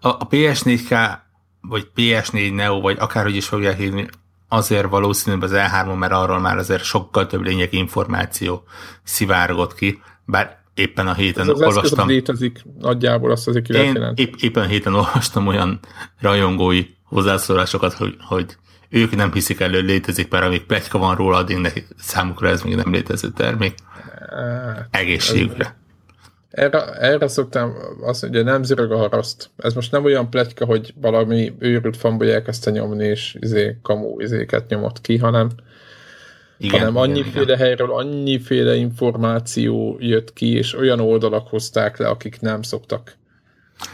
a, 0.02 0.08
a 0.08 0.28
PS4K, 0.28 1.18
vagy 1.62 1.88
PS4 1.96 2.56
Neo, 2.56 2.82
vagy 2.82 2.98
akárhogy 3.00 3.36
is 3.36 3.48
fogják 3.48 3.78
hívni, 3.78 4.08
azért 4.48 4.89
valószínűbb 4.89 5.41
az 5.41 5.52
E3-on, 5.54 5.98
mert 5.98 6.14
arról 6.14 6.39
már 6.39 6.58
azért 6.58 6.84
sokkal 6.84 7.28
több 7.28 7.41
lényegi 7.41 7.78
információ 7.78 8.64
szivárgott 9.04 9.76
ki, 9.76 10.02
bár 10.26 10.62
éppen 10.76 11.07
a 11.07 11.13
héten 11.13 11.49
az 11.49 11.61
olvastam. 11.61 11.99
Az 11.99 12.13
létezik, 12.13 12.63
nagyjából 12.80 13.32
azt 13.32 13.47
azért 13.47 13.65
ki 13.65 13.74
Én 13.74 14.11
épp, 14.15 14.34
éppen 14.39 14.63
a 14.63 14.67
héten 14.67 14.93
olvastam 14.93 15.47
olyan 15.47 15.80
rajongói 16.19 16.86
hozzászólásokat, 17.03 17.93
hogy, 17.93 18.15
hogy 18.19 18.45
ők 18.89 19.15
nem 19.15 19.34
hiszik 19.34 19.59
el, 19.59 19.69
hogy 19.69 19.84
létezik, 19.84 20.32
mert 20.32 20.45
amíg 20.45 20.65
plegyka 20.65 20.97
van 20.97 21.15
róla, 21.15 21.38
addig 21.38 21.57
neki, 21.57 21.86
számukra 21.97 22.47
ez 22.47 22.61
még 22.61 22.76
nem 22.76 22.91
létező 22.91 23.30
termék. 23.30 23.74
Hát, 24.30 24.88
Egészségükre. 24.91 25.82
Erre, 26.49 26.84
erre 26.84 27.28
szoktam 27.28 27.74
azt 28.01 28.21
mondani, 28.21 28.43
hogy 28.43 28.53
nem 28.53 28.63
zörög 28.63 28.91
a 28.91 28.97
haraszt. 28.97 29.49
Ez 29.57 29.74
most 29.74 29.91
nem 29.91 30.03
olyan 30.03 30.30
pletyka, 30.30 30.65
hogy 30.65 30.93
valami 31.01 31.53
őrült 31.59 31.97
fanboly 31.97 32.34
elkezdte 32.34 32.71
nyomni, 32.71 33.05
és 33.05 33.38
izé, 33.39 33.78
kamu 33.82 34.19
izéket 34.19 34.69
nyomott 34.69 35.01
ki, 35.01 35.17
hanem 35.17 35.49
igen, 36.64 36.80
hanem 36.80 36.95
annyiféle 36.95 37.43
igen, 37.43 37.57
helyről 37.57 37.91
annyiféle 37.91 38.76
információ 38.76 39.97
jött 39.99 40.34
ki, 40.34 40.53
és 40.53 40.76
olyan 40.76 40.99
oldalak 40.99 41.47
hozták 41.47 41.97
le, 41.97 42.07
akik 42.07 42.41
nem 42.41 42.61
szoktak 42.61 43.18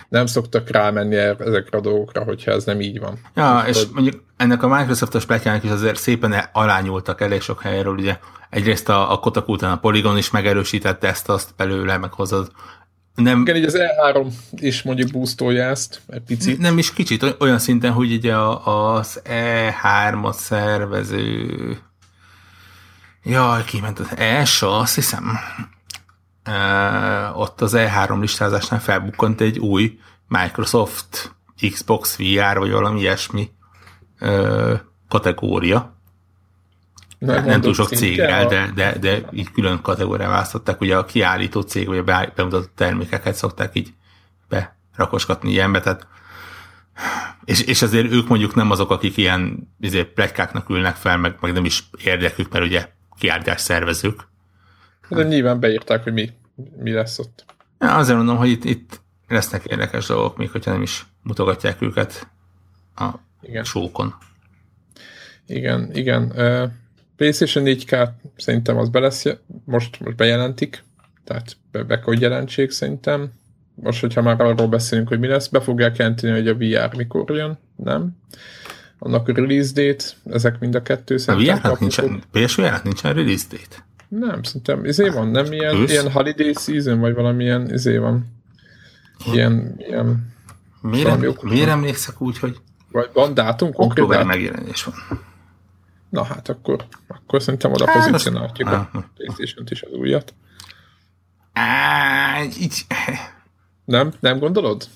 nem 0.09 0.25
szoktak 0.25 0.69
rámenni 0.69 1.15
ezekre 1.15 1.77
a 1.77 1.81
dolgokra, 1.81 2.23
hogyha 2.23 2.51
ez 2.51 2.63
nem 2.63 2.81
így 2.81 2.99
van. 2.99 3.19
Ja, 3.35 3.63
és, 3.67 3.77
és 3.77 3.87
mondjuk 3.93 4.23
ennek 4.37 4.63
a 4.63 4.77
Microsoft-os 4.77 5.25
pletyának 5.25 5.63
is 5.63 5.69
azért 5.69 5.95
szépen 5.95 6.49
alányultak 6.53 7.21
elég 7.21 7.41
sok 7.41 7.61
helyről, 7.61 7.95
ugye 7.95 8.17
egyrészt 8.49 8.89
a, 8.89 9.11
a 9.11 9.19
Kotaku 9.19 9.53
után 9.53 9.71
a 9.71 9.77
Polygon 9.77 10.17
is 10.17 10.31
megerősítette 10.31 11.07
ezt, 11.07 11.29
azt 11.29 11.49
belőle, 11.57 11.97
meg 11.97 12.13
hozod. 12.13 12.51
Nem, 13.15 13.41
Igen, 13.41 13.55
így 13.55 13.63
az 13.63 13.77
E3 13.77 14.27
is 14.51 14.81
mondjuk 14.81 15.11
boostolja 15.11 15.63
ezt 15.63 16.01
egy 16.07 16.21
picit. 16.21 16.59
Nem 16.59 16.77
is 16.77 16.93
kicsit, 16.93 17.35
olyan 17.39 17.59
szinten, 17.59 17.91
hogy 17.91 18.13
ugye 18.13 18.35
az 18.63 19.21
E3-at 19.25 20.33
szervező 20.33 21.77
Jaj, 23.29 23.63
kiment 23.63 23.99
az 23.99 24.17
ESA, 24.17 24.77
azt 24.77 24.95
hiszem. 24.95 25.37
E, 26.43 27.31
ott 27.33 27.61
az 27.61 27.73
E3 27.75 28.19
listázásnál 28.19 28.79
felbukkant 28.79 29.41
egy 29.41 29.59
új 29.59 29.99
Microsoft 30.27 31.35
Xbox 31.71 32.17
VR, 32.17 32.57
vagy 32.57 32.71
valami 32.71 32.99
ilyesmi 32.99 33.51
e, 34.19 34.29
kategória. 35.07 35.97
Nem, 37.19 37.45
nem 37.45 37.61
túl 37.61 37.73
sok 37.73 37.87
céggel, 37.87 38.45
de, 38.45 38.71
de, 38.75 38.97
de 38.97 39.21
így 39.31 39.51
külön 39.51 39.81
kategóriára 39.81 40.31
választották. 40.31 40.81
Ugye 40.81 40.97
a 40.97 41.05
kiállító 41.05 41.61
cég, 41.61 41.87
vagy 41.87 41.97
a 41.97 42.03
bemutatott 42.03 42.71
termékeket 42.75 43.35
szokták 43.35 43.75
így 43.75 43.93
berakosgatni 44.47 45.51
ilyenbe, 45.51 45.79
tehát 45.79 46.07
és, 47.43 47.61
és 47.61 47.81
azért 47.81 48.11
ők 48.11 48.27
mondjuk 48.27 48.55
nem 48.55 48.71
azok, 48.71 48.91
akik 48.91 49.17
ilyen 49.17 49.71
izé, 49.79 50.03
pletykáknak 50.03 50.69
ülnek 50.69 50.95
fel, 50.95 51.17
meg, 51.17 51.37
meg 51.41 51.53
nem 51.53 51.65
is 51.65 51.89
érdekük, 52.03 52.51
mert 52.51 52.65
ugye 52.65 52.97
kiállítás 53.19 53.61
szervezők. 53.61 54.27
De 55.09 55.23
nyilván 55.23 55.59
beírták, 55.59 56.03
hogy 56.03 56.13
mi, 56.13 56.29
mi 56.77 56.91
lesz 56.91 57.19
ott. 57.19 57.45
Ja, 57.79 57.95
azért 57.95 58.17
mondom, 58.17 58.37
hogy 58.37 58.49
itt, 58.49 58.63
itt 58.63 59.01
lesznek 59.27 59.65
érdekes 59.65 60.05
dolgok, 60.05 60.37
még 60.37 60.49
hogyha 60.49 60.71
nem 60.71 60.81
is 60.81 61.05
mutogatják 61.23 61.81
őket 61.81 62.27
a 62.95 63.09
igen. 63.41 63.63
sókon. 63.63 64.15
Igen, 65.45 65.89
igen. 65.93 66.33
PlayStation 67.15 67.63
4K 67.67 68.09
szerintem 68.37 68.77
az 68.77 68.89
be 68.89 68.99
lesz, 68.99 69.23
most, 69.65 69.99
most 69.99 70.15
bejelentik, 70.15 70.83
tehát 71.23 71.57
be, 71.71 71.83
be 71.83 72.01
hogy 72.03 72.21
jelentsék 72.21 72.71
szerintem. 72.71 73.31
Most, 73.75 74.01
hogyha 74.01 74.21
már 74.21 74.41
arról 74.41 74.67
beszélünk, 74.67 75.07
hogy 75.07 75.19
mi 75.19 75.27
lesz, 75.27 75.47
be 75.47 75.61
fogják 75.61 75.97
jelenteni, 75.97 76.33
hogy 76.33 76.47
a 76.47 76.55
VR 76.55 76.95
mikor 76.95 77.35
jön, 77.35 77.57
nem? 77.75 78.17
Annak 78.99 79.27
release 79.27 79.73
date, 79.73 80.05
ezek 80.25 80.59
mind 80.59 80.75
a 80.75 80.81
kettő 80.81 81.17
szerintem. 81.17 81.55
A 81.55 81.59
VR-nak 81.59 81.79
nincsen, 81.79 82.23
PSVR-nak 82.31 82.83
nincsen 82.83 83.13
release 83.13 83.45
date? 83.49 83.85
Nem, 84.07 84.43
szerintem 84.43 84.85
izé 84.85 85.09
van, 85.09 85.27
nem 85.27 85.51
ilyen, 85.51 85.75
ilyen 85.75 86.11
holiday 86.11 86.53
season, 86.53 86.99
vagy 86.99 87.13
valamilyen 87.13 87.73
izé 87.73 87.97
van. 87.97 88.25
Ilyen, 89.33 89.75
ilyen 89.77 90.33
miért, 90.81 91.41
miért 91.41 91.69
emlékszek 91.69 92.21
úgy, 92.21 92.39
hogy 92.39 92.57
vagy 92.91 93.09
van 93.13 93.33
dátum? 93.33 93.69
Október 93.73 94.23
megjelenés 94.23 94.83
van. 94.83 94.95
Na 96.09 96.23
hát 96.23 96.49
akkor, 96.49 96.85
akkor 97.07 97.41
szerintem 97.41 97.71
oda 97.71 97.87
hát, 97.87 97.95
pozícionálhatjuk 97.95 98.69
a 98.69 98.89
playstation 99.15 99.65
is 99.69 99.81
az 99.81 99.91
újat. 99.91 100.33
Á, 101.53 102.43
így... 102.43 102.85
Nem? 103.85 104.13
Nem 104.19 104.39
gondolod? 104.39 104.87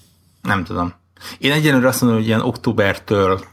Nem 0.42 0.64
tudom. 0.64 0.94
Én 1.38 1.52
egyenlőre 1.52 1.88
azt 1.88 2.02
mondom, 2.02 2.20
hogy 2.20 2.28
ilyen 2.28 2.42
októbertől 2.42 3.44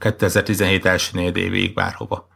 2017 0.00 0.84
első 0.86 1.10
négy 1.12 1.36
évig 1.36 1.74
bárhova. 1.74 2.28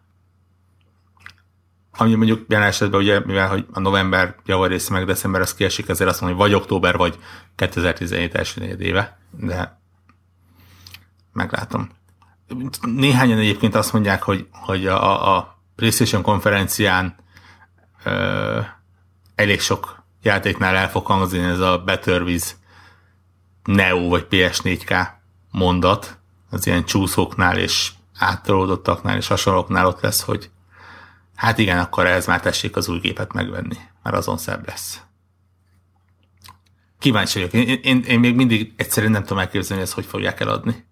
Ami 1.96 2.14
mondjuk 2.14 2.44
jelen 2.48 2.66
esetben, 2.66 3.00
ugye, 3.00 3.20
mivel 3.20 3.48
hogy 3.48 3.66
a 3.72 3.80
november 3.80 4.36
javarész 4.46 4.88
meg 4.88 5.04
december 5.06 5.40
az 5.40 5.54
kiesik, 5.54 5.88
ezért 5.88 6.10
azt 6.10 6.20
mondom, 6.20 6.38
hogy 6.38 6.50
vagy 6.50 6.60
október, 6.60 6.96
vagy 6.96 7.18
2017 7.56 8.34
első 8.34 8.60
négy 8.60 8.80
éve, 8.80 9.18
de 9.30 9.80
meglátom. 11.32 11.90
Néhányan 12.80 13.38
egyébként 13.38 13.74
azt 13.74 13.92
mondják, 13.92 14.22
hogy, 14.22 14.48
hogy 14.50 14.86
a, 14.86 15.36
a 15.36 15.58
PlayStation 15.76 16.22
konferencián 16.22 17.16
ö, 18.04 18.60
elég 19.34 19.60
sok 19.60 20.04
játéknál 20.22 20.76
el 20.76 20.90
fog 20.90 21.06
hangzni 21.06 21.38
ez 21.38 21.58
a 21.58 21.78
Better 21.78 22.22
With 22.22 22.46
Neo 23.64 24.08
vagy 24.08 24.26
PS4K 24.30 25.06
mondat, 25.50 26.18
az 26.54 26.66
ilyen 26.66 26.84
csúszóknál 26.84 27.58
és 27.58 27.90
áttolódottaknál 28.18 29.16
és 29.16 29.26
hasonlóknál 29.26 29.86
ott 29.86 30.00
lesz, 30.00 30.22
hogy 30.22 30.50
hát 31.34 31.58
igen, 31.58 31.78
akkor 31.78 32.06
ez 32.06 32.26
már 32.26 32.40
tessék 32.40 32.76
az 32.76 32.88
új 32.88 32.98
gépet 32.98 33.32
megvenni, 33.32 33.76
mert 34.02 34.16
azon 34.16 34.36
szebb 34.36 34.66
lesz. 34.66 35.00
Kíváncsi 36.98 37.38
vagyok. 37.38 37.52
Én, 37.68 37.80
én, 37.82 38.02
én 38.06 38.20
még 38.20 38.34
mindig 38.34 38.72
egyszerűen 38.76 39.12
nem 39.12 39.22
tudom 39.22 39.38
elképzelni, 39.38 39.74
hogy 39.74 39.82
ezt 39.82 39.92
hogy 39.92 40.06
fogják 40.06 40.40
eladni. 40.40 40.84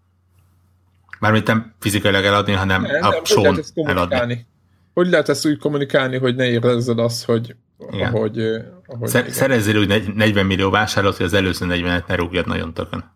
Mármint 1.18 1.46
nem 1.46 1.74
fizikailag 1.78 2.24
eladni, 2.24 2.52
hanem 2.52 2.82
nem, 2.82 3.02
a 3.02 3.20
show 3.24 3.54
eladni. 3.74 4.46
Hogy 4.94 5.08
lehet 5.08 5.28
ezt 5.28 5.46
úgy 5.46 5.58
kommunikálni, 5.58 6.18
hogy 6.18 6.34
ne 6.34 6.44
érezzed 6.44 6.98
azt, 6.98 7.24
hogy 7.24 7.56
igen. 7.90 8.12
ahogy... 8.12 8.38
ahogy 8.86 9.08
Szer- 9.08 9.30
szerezzél 9.30 9.76
úgy 9.76 10.14
40 10.14 10.46
millió 10.46 10.70
vásárlót, 10.70 11.16
hogy 11.16 11.26
az 11.26 11.32
előző 11.32 11.66
40-et 11.68 12.06
ne 12.06 12.14
rúgjad 12.14 12.46
nagyon 12.46 12.74
tökön. 12.74 13.12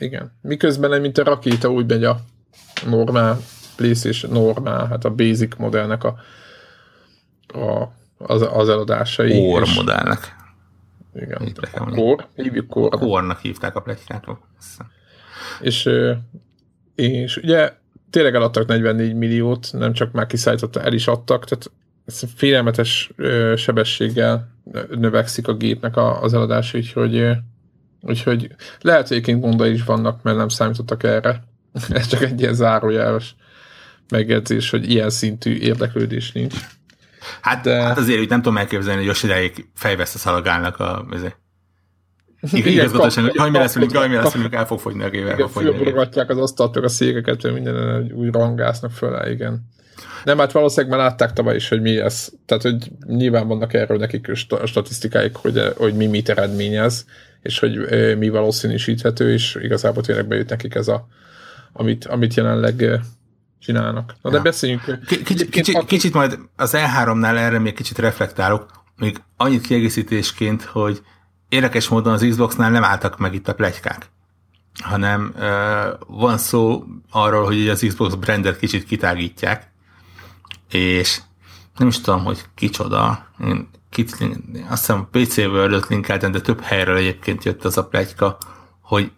Igen. 0.00 0.32
Miközben, 0.42 1.00
mint 1.00 1.18
a 1.18 1.24
rakéta, 1.24 1.70
úgy 1.70 1.86
megy 1.86 2.04
a 2.04 2.20
normál 2.86 3.38
PlayStation, 3.76 4.32
normál, 4.32 4.86
hát 4.86 5.04
a 5.04 5.14
basic 5.14 5.56
modellnek 5.56 6.04
a, 6.04 6.18
a 7.46 7.98
az, 8.18 8.46
az 8.52 8.68
eladásai. 8.68 9.30
Core 9.30 9.64
és, 9.64 9.74
modellnek. 9.74 10.36
Igen. 11.14 11.52
Core, 11.94 12.28
hívjuk 12.34 12.66
Core. 12.66 12.96
Core-nak 12.96 13.40
hívták 13.40 13.76
a 13.76 13.80
pletykákat. 13.80 14.38
És 15.60 15.90
és 16.94 17.36
ugye 17.36 17.72
tényleg 18.10 18.34
eladtak 18.34 18.66
44 18.66 19.14
milliót, 19.14 19.68
nem 19.72 19.92
csak 19.92 20.12
már 20.12 20.26
kiszállította, 20.26 20.82
el 20.82 20.92
is 20.92 21.06
adtak, 21.06 21.44
tehát 21.44 21.70
félelmetes 22.34 23.10
sebességgel 23.56 24.48
növekszik 24.90 25.48
a 25.48 25.54
gépnek 25.54 25.96
az 25.96 26.34
eladása, 26.34 26.78
úgyhogy, 26.78 27.30
úgyhogy 28.02 28.54
lehet, 28.80 29.08
hogy 29.08 29.16
egyébként 29.16 29.40
gondai 29.40 29.72
is 29.72 29.84
vannak, 29.84 30.22
mert 30.22 30.36
nem 30.36 30.48
számítottak 30.48 31.02
erre. 31.02 31.42
ez 31.88 32.06
csak 32.06 32.22
egy 32.22 32.40
ilyen 32.40 32.54
zárójeles 32.54 33.34
megjegyzés, 34.08 34.70
hogy 34.70 34.90
ilyen 34.90 35.10
szintű 35.10 35.54
érdeklődés 35.54 36.32
nincs. 36.32 36.54
Hát, 37.40 37.64
De... 37.64 37.82
hát 37.82 37.98
azért 37.98 38.20
úgy 38.20 38.28
nem 38.28 38.42
tudom 38.42 38.58
elképzelni, 38.58 38.98
hogy 38.98 39.08
Yoshidáig 39.08 39.68
fejveszte 39.74 40.18
szalagálnak 40.18 40.78
a, 40.78 41.06
igazgatóság, 42.52 43.24
hogy 43.24 43.36
hajmi 43.36 43.58
lesz 43.58 43.74
velünk, 43.74 43.96
hajmi 43.96 44.14
lesz 44.14 44.36
el 44.50 44.66
fog 44.66 44.80
fogyni 44.80 45.02
a 45.02 45.08
gével. 45.10 45.32
Igen, 45.32 46.26
az 46.28 46.38
asztalt, 46.38 46.76
a 46.76 46.88
székeket, 46.88 47.42
hogy 47.42 47.52
minden 47.52 48.12
úgy 48.14 48.32
rangásznak 48.32 48.90
föl, 48.90 49.30
igen. 49.30 49.68
Nem, 50.24 50.38
hát 50.38 50.52
valószínűleg 50.52 50.96
már 50.96 51.06
látták 51.06 51.32
tavaly 51.32 51.54
is, 51.54 51.68
hogy 51.68 51.80
mi 51.80 51.98
ez. 51.98 52.28
Tehát, 52.46 52.62
hogy 52.62 52.90
nyilván 53.06 53.48
vannak 53.48 53.74
erről 53.74 53.98
nekik 53.98 54.30
statisztikáik, 54.64 55.34
hogy, 55.36 55.72
hogy 55.76 55.94
mi 55.94 56.06
mit 56.06 56.28
eredményez, 56.28 57.04
és 57.42 57.58
hogy 57.58 57.78
mi 58.18 58.28
valószínűsíthető, 58.28 59.32
és 59.32 59.58
igazából 59.62 60.02
tényleg 60.02 60.26
bejött 60.26 60.48
nekik 60.48 60.74
ez 60.74 60.88
a, 60.88 61.06
amit, 61.72 62.04
amit 62.04 62.34
jelenleg 62.34 63.00
csinálnak. 63.60 64.14
Na 64.22 64.30
de 64.30 64.36
ja. 64.36 64.42
beszéljünk. 64.42 64.98
Kicsit, 65.06 65.48
kicsit, 65.48 65.84
kicsit 65.84 66.12
majd 66.12 66.38
az 66.56 66.74
E3-nál 66.76 67.36
erre 67.36 67.58
még 67.58 67.74
kicsit 67.74 67.98
reflektálok, 67.98 68.70
még 68.96 69.22
annyit 69.36 69.66
kiegészítésként, 69.66 70.62
hogy 70.62 71.02
érdekes 71.48 71.88
módon 71.88 72.12
az 72.12 72.26
Xboxnál 72.30 72.70
nem 72.70 72.84
álltak 72.84 73.18
meg 73.18 73.34
itt 73.34 73.48
a 73.48 73.54
plegykák, 73.54 74.10
hanem 74.82 75.34
uh, 75.36 75.42
van 76.18 76.38
szó 76.38 76.84
arról, 77.10 77.44
hogy 77.44 77.68
az 77.68 77.84
Xbox 77.88 78.14
brandet 78.14 78.58
kicsit 78.58 78.84
kitágítják, 78.84 79.70
és 80.70 81.20
nem 81.76 81.88
is 81.88 82.00
tudom, 82.00 82.24
hogy 82.24 82.44
kicsoda, 82.54 83.26
én 83.44 83.68
kit, 83.90 84.16
azt 84.68 84.86
hiszem 84.86 85.08
PC 85.10 85.36
World-öt 85.36 85.86
linkeltem, 85.88 86.32
de 86.32 86.40
több 86.40 86.60
helyről 86.60 86.96
egyébként 86.96 87.44
jött 87.44 87.64
az 87.64 87.78
a 87.78 87.86
plegyka, 87.86 88.38
hogy 88.80 89.12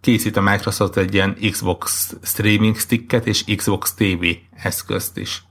készít 0.00 0.36
a 0.36 0.40
Microsoft 0.40 0.96
egy 0.96 1.14
ilyen 1.14 1.36
Xbox 1.50 2.14
streaming 2.22 2.76
sticket 2.76 3.26
és 3.26 3.44
Xbox 3.56 3.94
TV 3.94 4.24
eszközt 4.50 5.16
is. 5.16 5.44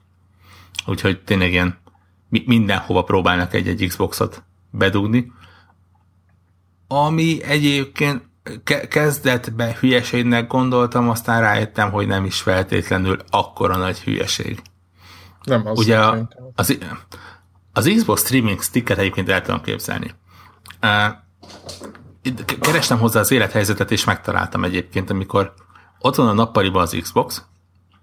Úgyhogy 0.85 1.23
tényleg 1.23 1.51
ilyen 1.51 1.77
mindenhova 2.29 3.03
próbálnak 3.03 3.53
egy-egy 3.53 3.87
Xboxot 3.87 4.43
bedugni 4.69 5.31
ami 6.93 7.43
egyébként 7.43 8.21
ke- 8.63 8.87
kezdetben 8.87 9.73
hülyeségnek 9.73 10.47
gondoltam, 10.47 11.09
aztán 11.09 11.41
rájöttem, 11.41 11.91
hogy 11.91 12.07
nem 12.07 12.25
is 12.25 12.41
feltétlenül 12.41 13.19
akkora 13.29 13.77
nagy 13.77 13.99
hülyeség. 13.99 14.61
Nem, 15.43 15.67
az 15.67 15.79
Ugye 15.79 15.99
a, 15.99 16.27
az, 16.55 16.77
az 17.73 17.91
Xbox 17.95 18.23
Streaming 18.23 18.61
Sticket 18.61 18.97
egyébként 18.97 19.29
el 19.29 19.41
tudom 19.41 19.61
képzelni. 19.61 20.11
Kerestem 22.59 22.99
hozzá 22.99 23.19
az 23.19 23.31
élethelyzetet, 23.31 23.91
és 23.91 24.03
megtaláltam 24.03 24.63
egyébként, 24.63 25.09
amikor 25.09 25.53
ott 25.99 26.15
van 26.15 26.27
a 26.27 26.33
nappaliban 26.33 26.81
az 26.81 26.97
Xbox, 27.01 27.43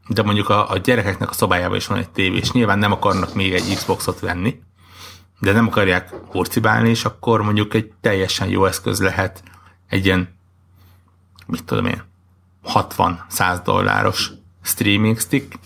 de 0.09 0.23
mondjuk 0.23 0.49
a, 0.49 0.71
a 0.71 0.77
gyerekeknek 0.77 1.31
a 1.31 1.33
szobájában 1.33 1.77
is 1.77 1.87
van 1.87 1.99
egy 1.99 2.11
tévé, 2.11 2.37
és 2.37 2.53
nyilván 2.53 2.79
nem 2.79 2.93
akarnak 2.93 3.35
még 3.35 3.55
egy 3.55 3.75
Xboxot 3.75 4.21
venni, 4.21 4.61
de 5.41 5.53
nem 5.53 5.67
akarják 5.67 6.15
hurcibálni, 6.31 6.89
és 6.89 7.05
akkor 7.05 7.43
mondjuk 7.43 7.75
egy 7.75 7.93
teljesen 8.01 8.49
jó 8.49 8.65
eszköz 8.65 9.01
lehet 9.01 9.43
egy 9.89 10.05
ilyen, 10.05 10.39
mit 11.47 11.65
tudom 11.65 11.87
én, 11.87 12.03
60-100 12.65 13.61
dolláros 13.65 14.31
streaming 14.63 15.19
stick. 15.19 15.59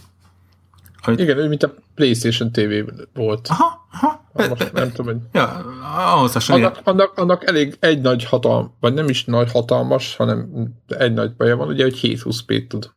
Amit... 1.03 1.21
Igen, 1.21 1.39
ő 1.39 1.49
mint 1.49 1.63
a 1.63 1.75
PlayStation 1.95 2.53
TV 2.53 2.93
volt. 3.15 3.49
Aha, 3.49 3.84
Be, 4.33 4.49
Most 4.49 4.73
be, 4.73 4.81
nem 4.81 4.93
tudom, 4.93 5.07
hogy... 5.07 5.23
Ja, 5.33 5.65
ahhoz. 5.97 6.51
Annak, 6.51 6.81
annak, 6.85 7.19
annak, 7.19 7.49
elég 7.49 7.77
egy 7.81 8.01
nagy 8.01 8.25
hatalmas, 8.25 8.71
vagy 8.81 8.95
nem 8.95 9.09
is 9.09 9.25
nagy 9.25 9.51
hatalmas, 9.51 10.17
hanem 10.17 10.69
egy 10.89 11.13
nagy 11.13 11.37
baja 11.37 11.57
van, 11.57 11.69
ugye, 11.69 11.83
hogy 11.83 11.99
720p 12.03 12.67
tud. 12.67 12.91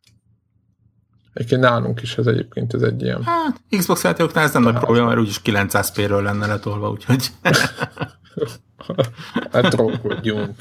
Egyébként 1.34 1.62
nálunk 1.62 2.02
is 2.02 2.18
ez 2.18 2.28
egyébként 2.28 2.74
ez 2.74 2.82
egy 2.82 3.02
ilyen. 3.02 3.24
Hát, 3.24 3.62
Xbox 3.78 4.04
játékoknál 4.04 4.44
ez 4.44 4.54
nem 4.54 4.64
nagy 4.64 4.78
probléma, 4.78 5.08
mert 5.08 5.20
úgyis 5.20 5.42
900p-ről 5.44 6.24
lenne 6.24 6.46
letolva, 6.46 6.90
úgyhogy... 6.90 7.32
hát 9.52 9.70
trollkodjunk. 9.70 10.56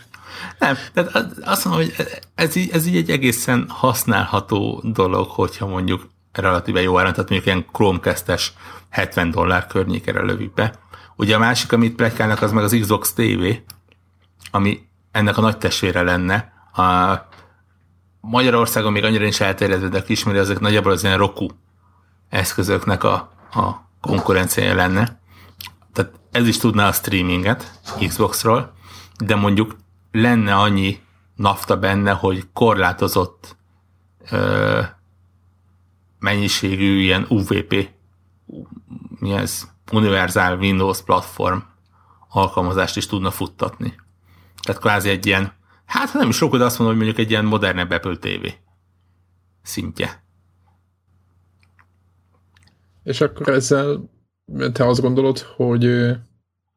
Nem, 0.59 0.77
tehát 0.93 1.33
azt 1.45 1.65
mondom, 1.65 1.85
hogy 1.85 1.95
ez 2.35 2.57
így, 2.57 2.71
ez 2.73 2.87
így 2.87 2.97
egy 2.97 3.11
egészen 3.11 3.67
használható 3.69 4.83
dolog, 4.95 5.29
hogyha 5.29 5.67
mondjuk 5.67 6.09
relatíve 6.43 6.83
jó 6.83 6.99
áron, 6.99 7.13
tehát 7.13 7.31
mondjuk 7.31 7.55
ilyen 7.55 7.67
Chromecast-es 7.73 8.53
70 8.91 9.31
dollár 9.31 9.67
környékére 9.67 10.23
lövik 10.23 10.55
be. 10.55 10.75
Ugye 11.17 11.35
a 11.35 11.39
másik, 11.39 11.73
amit 11.73 11.95
plegykálnak, 11.95 12.43
az 12.43 12.53
meg 12.53 12.65
az 12.65 12.77
Xbox 12.81 13.13
TV, 13.13 13.45
ami 14.51 14.81
ennek 15.11 15.37
a 15.37 15.41
nagy 15.41 15.59
testvére 15.59 16.03
lenne. 16.03 16.53
A, 16.73 17.15
Magyarországon 18.21 18.93
még 18.93 19.05
annyira 19.05 19.23
nincs 19.23 19.43
elterjedve, 19.43 19.89
de 19.89 20.03
ismeri, 20.07 20.39
ezek 20.39 20.61
nagyjából 20.61 20.93
az 20.93 21.05
ilyen 21.05 21.19
Roku 21.19 21.47
eszközöknek 22.29 23.05
a, 23.05 23.15
a 23.53 23.89
konkurenciája 24.01 24.75
lenne. 24.75 25.21
Tehát 25.93 26.13
ez 26.31 26.47
is 26.47 26.59
tudná 26.59 26.89
a 26.89 26.93
streaminget 26.93 27.81
Xboxról, 28.07 28.73
de 29.19 29.35
mondjuk 29.35 29.77
lenne 30.13 30.55
annyi 30.55 31.01
nafta 31.35 31.77
benne, 31.77 32.13
hogy 32.13 32.45
korlátozott 32.53 33.57
mennyiségű 36.27 36.99
ilyen 37.01 37.27
UVP 37.29 37.89
mi 39.19 39.33
ez, 39.33 39.69
univerzál 39.93 40.59
Windows 40.59 41.03
platform 41.03 41.59
alkalmazást 42.29 42.97
is 42.97 43.07
tudna 43.07 43.31
futtatni. 43.31 43.95
Tehát 44.63 44.81
kvázi 44.81 45.09
egy 45.09 45.27
ilyen, 45.27 45.53
hát 45.85 46.13
nem 46.13 46.29
is 46.29 46.37
sok, 46.37 46.57
de 46.57 46.65
azt 46.65 46.79
mondom, 46.79 46.97
hogy 46.97 47.05
mondjuk 47.05 47.27
egy 47.27 47.31
ilyen 47.31 47.45
modernebb 47.45 47.91
Apple 47.91 48.17
TV 48.17 48.47
szintje. 49.63 50.25
És 53.03 53.21
akkor 53.21 53.49
ezzel 53.49 54.11
te 54.73 54.87
azt 54.87 55.01
gondolod, 55.01 55.39
hogy, 55.39 55.85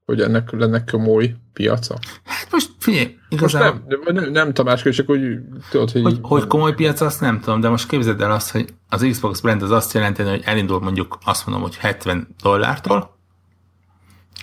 hogy 0.09 0.21
ennek 0.21 0.51
lenne 0.51 0.83
komoly 0.83 1.35
piaca? 1.53 1.97
Hát 2.23 2.47
most 2.51 2.71
figyelj, 2.79 3.17
igazán... 3.29 3.73
Most 3.73 4.03
nem, 4.05 4.15
nem, 4.15 4.31
nem 4.31 4.53
Tamás, 4.53 4.81
csak 4.81 5.09
úgy 5.09 5.39
tudod, 5.69 5.91
hogy... 5.91 6.01
Hogy, 6.01 6.19
hogy 6.21 6.47
komoly 6.47 6.73
piac, 6.73 7.01
azt 7.01 7.21
nem 7.21 7.39
tudom, 7.39 7.61
de 7.61 7.69
most 7.69 7.87
képzeld 7.87 8.21
el 8.21 8.31
azt, 8.31 8.51
hogy 8.51 8.73
az 8.89 9.07
Xbox 9.09 9.39
brand 9.39 9.61
az 9.61 9.71
azt 9.71 9.93
jelenti, 9.93 10.23
hogy 10.23 10.41
elindul 10.45 10.79
mondjuk 10.79 11.17
azt 11.25 11.45
mondom, 11.45 11.63
hogy 11.63 11.75
70 11.75 12.35
dollártól, 12.41 13.17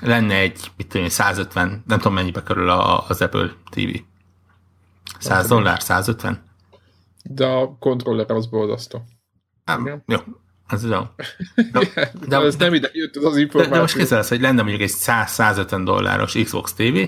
lenne 0.00 0.34
egy, 0.34 0.70
mit 0.76 0.88
tudom 0.88 1.08
150, 1.08 1.82
nem 1.86 1.98
tudom 1.98 2.14
mennyibe 2.14 2.42
kerül 2.42 2.68
a, 2.68 3.04
az 3.08 3.20
Apple 3.22 3.50
TV. 3.70 3.98
100 5.18 5.48
dollár, 5.48 5.82
150? 5.82 6.42
De 7.22 7.46
a 7.46 7.76
kontroller 7.78 8.30
az 8.30 8.46
boldasztó. 8.46 9.02
Jó, 10.06 10.18
ez 10.68 10.84
jó. 10.84 10.98
De, 11.72 12.12
de, 12.26 12.36
ez 12.36 12.56
nem 12.56 12.74
ide 12.74 12.90
jött 12.92 13.16
az 13.16 13.36
információ. 13.36 13.70
De, 13.70 13.76
de 13.76 13.80
most 13.80 13.96
kézzel 13.96 14.24
hogy 14.28 14.40
lenne 14.40 14.62
mondjuk 14.62 14.82
egy 14.82 14.92
100-150 14.96 15.80
dolláros 15.84 16.32
Xbox 16.32 16.72
TV, 16.72 16.98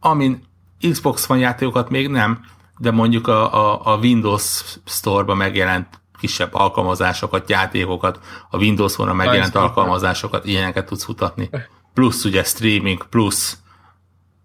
amin 0.00 0.42
Xbox 0.90 1.26
van 1.26 1.38
játékokat 1.38 1.90
még 1.90 2.08
nem, 2.08 2.44
de 2.78 2.90
mondjuk 2.90 3.26
a, 3.26 3.54
a, 3.54 3.92
a 3.92 3.96
Windows 3.96 4.62
Store-ba 4.84 5.34
megjelent 5.34 5.86
kisebb 6.18 6.54
alkalmazásokat, 6.54 7.50
játékokat, 7.50 8.20
a 8.50 8.56
Windows 8.56 8.92
Phone-ra 8.92 9.16
megjelent 9.16 9.54
alkalmazásokat, 9.54 10.44
ilyeneket 10.44 10.86
tudsz 10.86 11.04
futatni. 11.04 11.50
Plusz 11.94 12.24
ugye 12.24 12.44
streaming, 12.44 13.06
plusz 13.08 13.58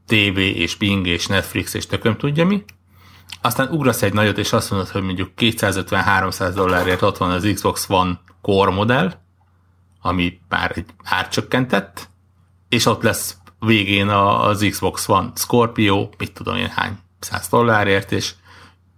TV 0.07 0.37
és 0.37 0.75
Bing 0.75 1.07
és 1.07 1.27
Netflix 1.27 1.73
és 1.73 1.85
tököm 1.85 2.17
tudja 2.17 2.45
mi. 2.45 2.63
Aztán 3.41 3.67
ugrasz 3.71 4.01
egy 4.01 4.13
nagyot, 4.13 4.37
és 4.37 4.53
azt 4.53 4.69
mondod, 4.71 4.89
hogy 4.89 5.01
mondjuk 5.01 5.29
250-300 5.37 6.51
dollárért 6.55 7.01
ott 7.01 7.17
van 7.17 7.31
az 7.31 7.49
Xbox 7.53 7.89
One 7.89 8.19
Core 8.41 8.71
modell, 8.71 9.13
ami 10.01 10.39
már 10.49 10.71
egy 10.75 10.85
árcsökkentett, 11.03 12.09
és 12.69 12.85
ott 12.85 13.01
lesz 13.01 13.37
végén 13.59 14.07
az 14.07 14.67
Xbox 14.69 15.09
One 15.09 15.31
Scorpio, 15.35 16.09
mit 16.17 16.33
tudom 16.33 16.55
én 16.55 16.69
hány, 16.69 16.97
100 17.19 17.47
dollárért, 17.47 18.11
és 18.11 18.33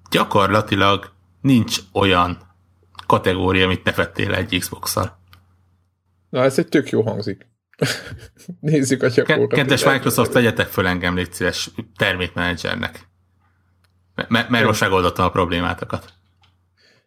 gyakorlatilag 0.10 1.12
nincs 1.42 1.80
olyan 1.94 2.38
kategória, 3.06 3.66
amit 3.66 3.84
ne 3.84 3.92
fettél 3.92 4.34
egy 4.34 4.60
Xbox-szal. 4.60 5.20
Na, 6.30 6.44
ez 6.44 6.58
egy 6.58 6.68
tök 6.68 6.90
jó 6.90 7.02
hangzik. 7.02 7.48
Nézzük 8.60 9.04
a 9.04 9.08
gyakorlatot. 9.08 9.54
Kedves 9.54 9.86
Microsoft, 9.86 10.34
vegyetek 10.34 10.68
föl 10.68 10.88
engem, 10.88 11.16
légy 11.16 11.34
szíves, 11.34 11.70
termékmenedzsernek. 11.98 13.10
Mert 14.28 14.66
most 14.66 14.82
megoldottam 14.82 15.26
a 15.26 15.30
problémátokat. 15.30 16.14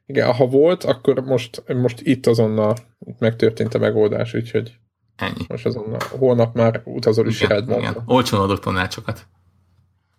Igen, 0.07 0.33
ha 0.33 0.47
volt, 0.47 0.85
akkor 0.85 1.21
most, 1.21 1.65
most 1.75 2.01
itt 2.01 2.27
azonnal 2.27 2.77
megtörtént 3.19 3.75
a 3.75 3.79
megoldás, 3.79 4.35
úgyhogy 4.35 4.77
Ennyi. 5.17 5.45
most 5.49 5.67
azonnal, 5.67 6.01
holnap 6.11 6.55
már 6.55 6.83
utazol 6.85 7.27
is 7.27 7.41
igen. 7.41 8.03
Olcsón 8.07 8.41
adok 8.41 8.61
tanácsokat. 8.61 9.27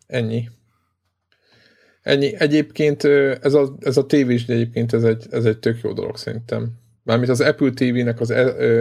Ennyi. 0.07 0.49
Ennyi. 2.01 2.35
Egyébként 2.37 3.03
ez 3.41 3.53
a, 3.53 3.75
ez 3.79 3.97
a 3.97 4.05
tévés, 4.05 4.47
egyébként 4.47 4.93
ez 4.93 5.03
egy, 5.03 5.25
ez 5.29 5.45
egy 5.45 5.59
tök 5.59 5.79
jó 5.81 5.93
dolog 5.93 6.17
szerintem. 6.17 6.71
Mármint 7.03 7.29
az 7.29 7.41
Apple 7.41 7.69
TV-nek 7.69 8.19
az 8.19 8.31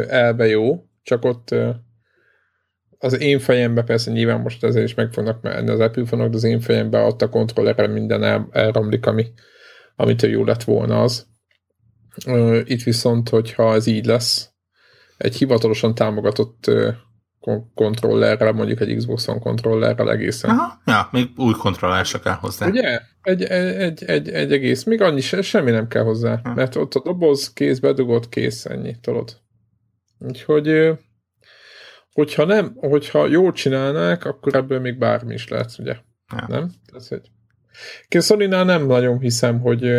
elbe 0.09 0.47
jó, 0.47 0.85
csak 1.03 1.25
ott 1.25 1.55
az 2.99 3.21
én 3.21 3.39
fejemben 3.39 3.85
persze 3.85 4.11
nyilván 4.11 4.41
most 4.41 4.65
ezért 4.65 4.85
is 4.85 4.95
meg 4.95 5.13
fognak 5.13 5.43
menni 5.43 5.71
az 5.71 5.81
Apple 5.81 6.07
fonok, 6.07 6.29
de 6.29 6.37
az 6.37 6.45
én 6.45 6.61
fejemben 6.61 7.05
ott 7.05 7.23
a 7.23 7.29
kontrollerre 7.29 7.87
minden 7.87 8.23
el, 8.23 8.49
elromlik, 8.53 9.07
ami, 9.07 9.27
amitől 9.97 10.31
jó 10.31 10.45
lett 10.45 10.65
volna 10.65 11.03
az. 11.03 11.27
Itt 12.65 12.83
viszont, 12.83 13.29
hogyha 13.29 13.75
ez 13.75 13.87
így 13.87 14.05
lesz, 14.05 14.51
egy 15.17 15.37
hivatalosan 15.37 15.95
támogatott 15.95 16.71
kontrollerrel, 17.75 18.53
mondjuk 18.53 18.81
egy 18.81 18.97
Xbox 18.97 19.29
One 19.29 19.39
kontrollerrel 19.39 20.11
egészen. 20.11 20.51
Aha, 20.51 20.81
ja, 20.87 21.09
még 21.13 21.29
új 21.37 21.53
kontroller 21.53 22.05
se 22.05 22.21
kell 22.21 22.35
hozzá. 22.35 22.67
Ugye? 22.67 23.01
Egy, 23.23 23.43
egy, 23.43 24.05
egy, 24.05 24.29
egy 24.29 24.53
egész, 24.53 24.85
még 24.85 25.01
annyi 25.01 25.21
se, 25.21 25.43
semmi 25.43 25.71
nem 25.71 25.89
kell 25.89 26.03
hozzá, 26.03 26.41
ha. 26.45 26.55
mert 26.55 26.77
ott 26.77 26.95
a 26.95 27.03
doboz, 27.03 27.53
kész, 27.53 27.79
bedugott, 27.79 28.29
kész, 28.29 28.65
ennyi, 28.65 28.97
tudod. 29.01 29.41
Úgyhogy 30.19 30.95
hogyha 32.13 32.45
nem, 32.45 32.75
hogyha 32.77 33.27
jól 33.27 33.53
csinálnák, 33.53 34.25
akkor 34.25 34.55
ebből 34.55 34.81
még 34.81 34.99
bármi 34.99 35.35
is 35.35 35.49
lehet, 35.49 35.75
ugye? 35.79 35.97
Ja. 36.37 36.45
Nem? 36.49 36.71
Ez 36.93 37.07
egy... 37.11 37.31
sony 38.09 38.49
nem 38.49 38.87
nagyon 38.87 39.19
hiszem, 39.19 39.61
hogy, 39.61 39.93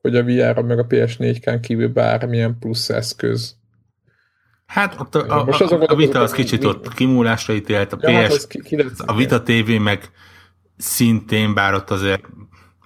hogy 0.00 0.16
a 0.16 0.24
VR-ra 0.24 0.62
meg 0.62 0.78
a 0.78 0.86
PS4-kán 0.86 1.60
kívül 1.60 1.88
bármilyen 1.88 2.56
plusz 2.58 2.88
eszköz 2.88 3.56
Hát 4.66 5.00
ott 5.00 5.14
a, 5.14 5.40
a, 5.40 5.44
Most 5.44 5.60
a, 5.60 5.80
a, 5.80 5.84
a 5.86 5.94
Vita 5.94 6.20
az 6.20 6.32
kicsit 6.32 6.60
mi, 6.60 6.66
ott 6.66 6.94
kimúlásra 6.94 7.54
ítélt, 7.54 7.92
a 7.92 7.98
ja, 8.00 8.26
PS, 8.26 8.32
hát 8.32 8.46
ki, 8.46 8.62
ki 8.62 8.84
a 8.96 9.14
Vita 9.14 9.42
TV 9.42 9.70
meg 9.70 10.10
szintén, 10.76 11.54
bár 11.54 11.74
ott 11.74 11.90
azért 11.90 12.22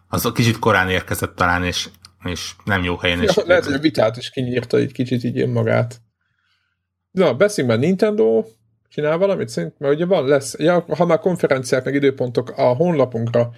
az 0.09 0.27
a 0.27 0.33
kicsit 0.33 0.59
korán 0.59 0.89
érkezett 0.89 1.35
talán, 1.35 1.65
és, 1.65 1.89
és 2.25 2.53
nem 2.65 2.83
jó 2.83 2.97
helyen. 2.97 3.19
Ja, 3.19 3.25
és 3.25 3.37
lehet, 3.47 3.65
hogy 3.65 3.75
a 3.75 3.79
Vitát 3.79 4.17
is 4.17 4.31
kinyírta 4.31 4.77
egy 4.77 4.93
kicsit 4.93 5.25
így 5.25 5.41
önmagát. 5.41 6.01
Na, 7.11 7.35
beszéljünk 7.35 7.77
már 7.77 7.87
Nintendo, 7.87 8.45
csinál 8.89 9.19
valamit 9.19 9.49
szerint, 9.49 9.79
mert 9.79 9.95
ugye 9.95 10.07
van, 10.07 10.27
lesz, 10.27 10.55
ja, 10.59 10.85
ha 10.89 11.07
már 11.07 11.19
konferenciák, 11.19 11.85
meg 11.85 11.95
időpontok 11.95 12.51
a 12.57 12.63
honlapunkra 12.63 13.51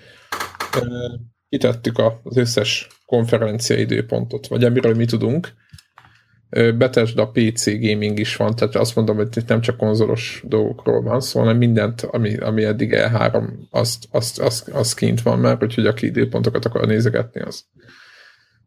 kitettük 1.48 1.98
az 2.22 2.36
összes 2.36 2.86
konferencia 3.06 3.76
időpontot, 3.76 4.46
vagy 4.46 4.64
amiről 4.64 4.94
mi 4.94 5.04
tudunk, 5.04 5.52
Betesd 6.52 7.18
a 7.18 7.30
PC 7.30 7.64
gaming 7.64 8.18
is 8.18 8.36
van, 8.36 8.54
tehát 8.54 8.74
azt 8.74 8.96
mondom, 8.96 9.16
hogy 9.16 9.36
itt 9.36 9.48
nem 9.48 9.60
csak 9.60 9.76
konzolos 9.76 10.42
dolgokról 10.46 11.02
van 11.02 11.20
szó, 11.20 11.40
hanem 11.40 11.56
mindent, 11.56 12.02
ami, 12.02 12.36
ami 12.36 12.64
eddig 12.64 12.92
E3, 12.94 13.48
azt, 13.70 14.04
azt, 14.10 14.38
azt, 14.38 14.68
azt 14.68 14.94
kint 14.94 15.22
van 15.22 15.38
már, 15.38 15.58
úgyhogy 15.62 15.86
aki 15.86 16.06
időpontokat 16.06 16.64
akar 16.64 16.86
nézegetni, 16.86 17.40
az, 17.40 17.64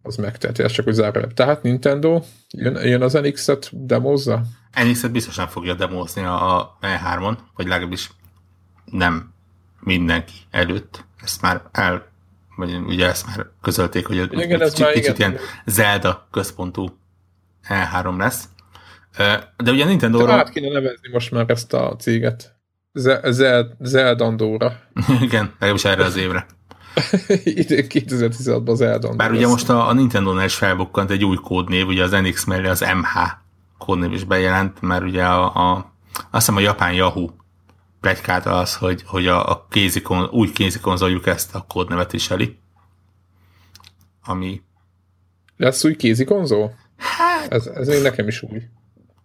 az 0.02 0.16
megteheti, 0.16 0.64
ez 0.64 0.72
csak 0.72 0.88
úgy 0.88 0.94
zárójelep. 0.94 1.34
Tehát 1.34 1.62
Nintendo, 1.62 2.22
jön, 2.50 2.88
jön 2.88 3.02
az 3.02 3.14
NX-et, 3.14 3.86
demozza? 3.86 4.42
NX-et 4.84 5.12
biztosan 5.12 5.48
fogja 5.48 5.74
demozni 5.74 6.24
a 6.24 6.78
E3-on, 6.82 7.38
vagy 7.56 7.68
legalábbis 7.68 8.10
nem 8.86 9.34
mindenki 9.80 10.34
előtt. 10.52 11.06
Ezt 11.26 11.42
már 11.42 11.62
el, 11.72 12.08
vagy 12.56 12.76
ugye 12.76 13.08
ezt 13.08 13.28
már 13.28 13.46
közölték, 13.62 14.06
hogy 14.06 14.16
igen, 14.32 14.62
ez 14.62 14.70
kicsit, 14.70 14.86
már, 14.86 14.94
kicsit 14.94 15.18
igen. 15.18 15.32
ilyen 15.32 15.42
Zelda 15.66 16.28
központú 16.32 16.98
E3 17.70 18.18
lesz. 18.18 18.50
De 19.58 19.72
ugye 19.72 19.86
Nintendo... 19.86 20.28
Át 20.28 20.50
kéne 20.50 20.68
nevezni 20.68 21.10
most 21.12 21.32
már 21.32 21.50
ezt 21.50 21.74
a 21.74 21.96
céget. 22.00 22.56
Zeldandóra. 23.80 24.80
Igen, 25.22 25.52
legalábbis 25.60 25.86
erre 25.86 26.04
az 26.04 26.16
évre. 26.16 26.46
Idén 27.44 27.86
2016-ban 27.90 28.76
Zeldandó. 28.76 29.16
Bár 29.16 29.32
ugye 29.32 29.48
most 29.48 29.70
a, 29.70 29.88
a 29.88 29.94
Nintendo-nál 29.94 30.46
is 30.46 30.56
felbukkant 30.56 31.12
egy 31.12 31.26
új 31.26 31.36
kódnév, 31.36 31.88
ugye 31.88 32.04
az 32.04 32.12
NX 32.12 32.44
mellé 32.44 32.68
az 32.68 32.80
MH 32.80 33.32
kódnév 33.78 34.12
is 34.12 34.24
bejelent, 34.24 34.82
mert 34.82 35.04
ugye 35.04 35.24
a, 35.24 35.44
a 35.44 35.94
azt 36.16 36.28
hiszem 36.32 36.56
a 36.56 36.60
japán 36.60 36.94
Yahoo 36.94 37.30
plegykálta 38.06 38.60
az, 38.60 38.76
hogy, 38.76 39.04
hogy 39.06 39.28
a, 39.28 39.50
a 39.50 39.68
kézikon, 39.70 40.30
új 40.32 40.52
kézikonzoljuk 40.52 41.28
ezt 41.28 41.56
a 41.56 41.66
kódnevet 41.68 42.12
viseli. 42.12 42.58
Ami... 44.24 44.62
Lesz 45.58 45.84
új 45.84 45.96
kézikonzol? 45.96 46.76
Hát... 46.98 47.52
Ez, 47.52 47.66
ez 47.66 47.88
még 47.88 48.02
nekem 48.02 48.28
is 48.28 48.42
új. 48.42 48.62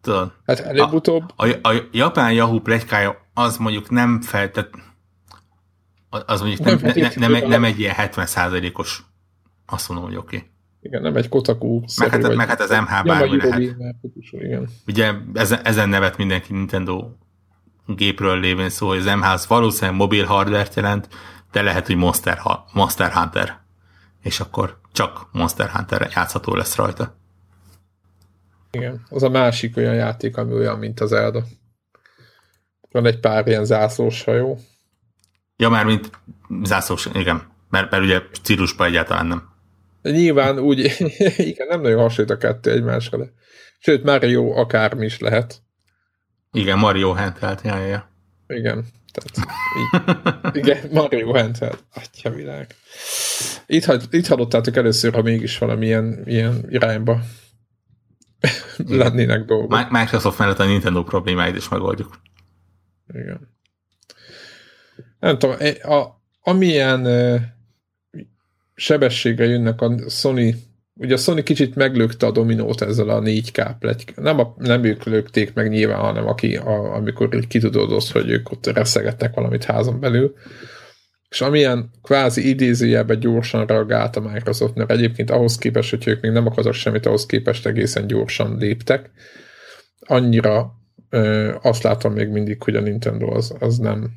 Tudod. 0.01 0.33
Hát 0.47 0.61
előbb-utóbb... 0.61 1.33
A, 1.37 1.47
a, 1.47 1.69
a 1.69 1.89
japán 1.93 2.33
Yahoo 2.33 2.61
pletykája 2.61 3.17
az 3.35 3.57
mondjuk 3.57 3.91
nem 3.91 4.21
feltett 4.21 4.71
az 6.11 6.41
mondjuk 6.41 6.61
nem, 6.61 6.79
nem, 6.83 7.11
nem, 7.15 7.31
nem, 7.33 7.49
nem 7.49 7.65
egy 7.65 7.81
ilyen 7.81 7.95
70%-os 7.99 9.03
azt 9.67 9.89
mondom, 9.89 10.07
hogy 10.07 10.17
oké. 10.17 10.37
Okay. 10.37 10.49
Igen, 10.81 11.03
nem 11.03 11.17
egy 11.17 11.29
Kotaku 11.29 11.81
meg, 11.99 12.11
hát, 12.11 12.35
meg 12.35 12.49
hát 12.49 12.61
az 12.61 12.71
MH 12.71 13.05
bármi 13.05 13.37
lehet. 13.37 13.61
igen. 14.31 14.69
Ugye 14.87 15.13
ezen, 15.35 15.61
ezen 15.65 15.89
nevet 15.89 16.17
mindenki 16.17 16.53
Nintendo 16.53 17.11
gépről 17.97 18.41
lévén 18.41 18.69
szó, 18.69 18.89
hogy 18.89 18.99
az 18.99 19.05
MH 19.05 19.31
az 19.31 19.47
valószínűleg 19.47 19.97
mobil 19.97 20.25
hardware 20.25 20.69
jelent, 20.75 21.09
de 21.53 21.63
lehet, 21.63 21.87
hogy 21.87 21.97
Monster, 21.97 22.41
Monster 22.73 23.13
Hunter. 23.13 23.59
És 24.23 24.41
akkor 24.41 24.81
csak 24.93 25.29
Monster 25.33 25.71
Hunter 25.71 26.11
játszható 26.15 26.55
lesz 26.55 26.77
rajta. 26.77 27.19
Igen, 28.71 29.07
az 29.09 29.23
a 29.23 29.29
másik 29.29 29.77
olyan 29.77 29.95
játék, 29.95 30.37
ami 30.37 30.53
olyan, 30.53 30.79
mint 30.79 31.01
az 31.01 31.13
Elda. 31.13 31.45
Van 32.91 33.07
egy 33.07 33.21
pár 33.21 33.47
ilyen 33.47 33.65
zászlós 33.65 34.25
hajó. 34.25 34.59
Ja, 35.57 35.69
már 35.69 35.85
mint 35.85 36.11
zászlós, 36.63 37.09
igen. 37.13 37.43
Mert, 37.71 37.91
mert 37.91 38.03
ugye 38.03 38.23
Cirusban 38.43 38.87
egyáltalán 38.87 39.27
nem. 39.27 39.49
Nyilván 40.03 40.59
úgy, 40.59 40.79
igen, 41.37 41.67
nem 41.67 41.81
nagyon 41.81 42.01
hasonlít 42.01 42.35
a 42.35 42.37
kettő 42.37 42.71
egymásra, 42.71 43.19
de 43.19 43.33
sőt, 43.79 44.03
már 44.05 44.23
jó 44.23 44.57
akármi 44.57 45.05
is 45.05 45.19
lehet. 45.19 45.63
Igen, 46.53 46.79
Mario 46.79 47.13
Handheld, 47.13 47.61
ja, 47.63 47.77
ja. 47.77 48.11
Igen, 48.47 48.85
tehát 49.13 49.49
így, 49.79 50.57
igen, 50.57 50.79
Mario 50.93 51.33
Handheld, 51.33 51.79
atya 51.95 52.31
világ. 52.31 52.75
Itt, 53.67 53.87
itt 54.11 54.27
hallottátok 54.27 54.77
először, 54.77 55.13
ha 55.13 55.23
mégis 55.23 55.59
valamilyen 55.59 56.23
ilyen 56.25 56.67
irányba 56.69 57.21
lennének 58.87 59.45
dolgok. 59.45 59.91
Microsoft 59.91 60.39
mellett 60.39 60.59
a 60.59 60.65
Nintendo 60.65 61.03
problémáit 61.03 61.57
is 61.57 61.69
megoldjuk. 61.69 62.21
Igen. 63.13 63.49
Nem 65.19 65.39
tudom, 65.39 65.57
a, 65.83 66.07
amilyen 66.41 67.07
sebességgel 68.75 69.47
jönnek 69.47 69.81
a 69.81 70.11
Sony, 70.11 70.55
ugye 71.01 71.15
a 71.15 71.17
Sony 71.17 71.43
kicsit 71.43 71.75
meglökte 71.75 72.27
a 72.27 72.31
dominót 72.31 72.81
ezzel 72.81 73.09
a 73.09 73.21
4K 73.21 73.75
plegy. 73.79 74.05
Nem, 74.17 74.39
a, 74.39 74.55
nem 74.59 74.85
ők 74.85 75.05
lökték 75.05 75.55
meg 75.55 75.69
nyilván, 75.69 76.01
hanem 76.01 76.27
aki, 76.27 76.57
a, 76.57 76.95
amikor 76.95 77.35
így 77.35 77.47
kitudódott, 77.47 78.09
hogy 78.09 78.31
ők 78.31 78.51
ott 78.51 78.67
reszegettek 78.67 79.35
valamit 79.35 79.65
házon 79.65 80.01
belül. 80.01 80.35
És 81.29 81.41
amilyen 81.41 81.91
kvázi 82.03 82.49
idézőjelben 82.49 83.21
gyorsan 83.21 83.67
reagált 83.67 84.17
a 84.17 84.21
Microsoft, 84.21 84.75
mert 84.75 84.91
egyébként 84.91 85.31
ahhoz 85.31 85.57
képest, 85.57 85.91
hogy 85.91 86.09
ők 86.09 86.21
még 86.21 86.31
nem 86.31 86.47
akartak 86.47 86.73
semmit, 86.73 87.07
ahhoz 87.07 87.27
képest 87.27 87.67
egészen 87.67 88.07
gyorsan 88.07 88.57
léptek, 88.59 89.11
annyira 89.99 90.73
ö, 91.11 91.55
azt 91.63 91.83
látom 91.83 92.13
még 92.13 92.29
mindig, 92.29 92.63
hogy 92.63 92.77
a 92.77 92.81
Nintendo 92.81 93.35
az, 93.35 93.55
az 93.59 93.79
nem, 93.79 94.11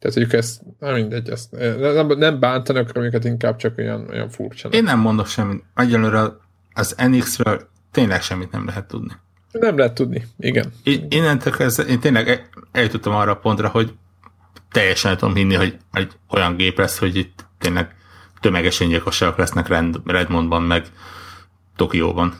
tehát, 0.00 0.16
hogy 0.16 0.34
ezt, 0.34 0.62
nem 0.78 0.94
mindegy, 0.94 1.28
ezt, 1.28 1.50
nem, 1.78 2.06
nem 2.06 2.40
bántanak 2.40 2.96
őket, 2.96 3.24
inkább 3.24 3.56
csak 3.56 3.78
olyan, 3.78 4.08
olyan 4.08 4.28
furcsa. 4.28 4.68
Én 4.68 4.82
nem 4.82 4.98
mondok 4.98 5.26
semmit. 5.26 5.64
Egyelőre 5.74 6.20
az 6.72 6.94
NX-ről 7.08 7.68
tényleg 7.90 8.22
semmit 8.22 8.50
nem 8.50 8.66
lehet 8.66 8.86
tudni. 8.86 9.12
Nem 9.52 9.78
lehet 9.78 9.94
tudni, 9.94 10.26
igen. 10.38 10.72
Én, 10.82 11.06
innentől 11.08 11.52
kezdve, 11.52 11.84
én 11.84 12.00
tényleg 12.00 12.50
eljutottam 12.72 13.14
arra 13.14 13.30
a 13.30 13.36
pontra, 13.36 13.68
hogy 13.68 13.94
teljesen 14.70 15.16
tudom 15.16 15.34
hinni, 15.34 15.54
hogy 15.54 15.76
egy 15.92 16.12
olyan 16.28 16.56
gép 16.56 16.78
lesz, 16.78 16.98
hogy 16.98 17.16
itt 17.16 17.46
tényleg 17.58 17.94
tömeges 18.40 18.80
öngyilkosságok 18.80 19.36
lesznek 19.36 19.68
Rend, 19.68 20.00
Redmondban, 20.04 20.62
meg 20.62 20.86
Tokióban. 21.76 22.34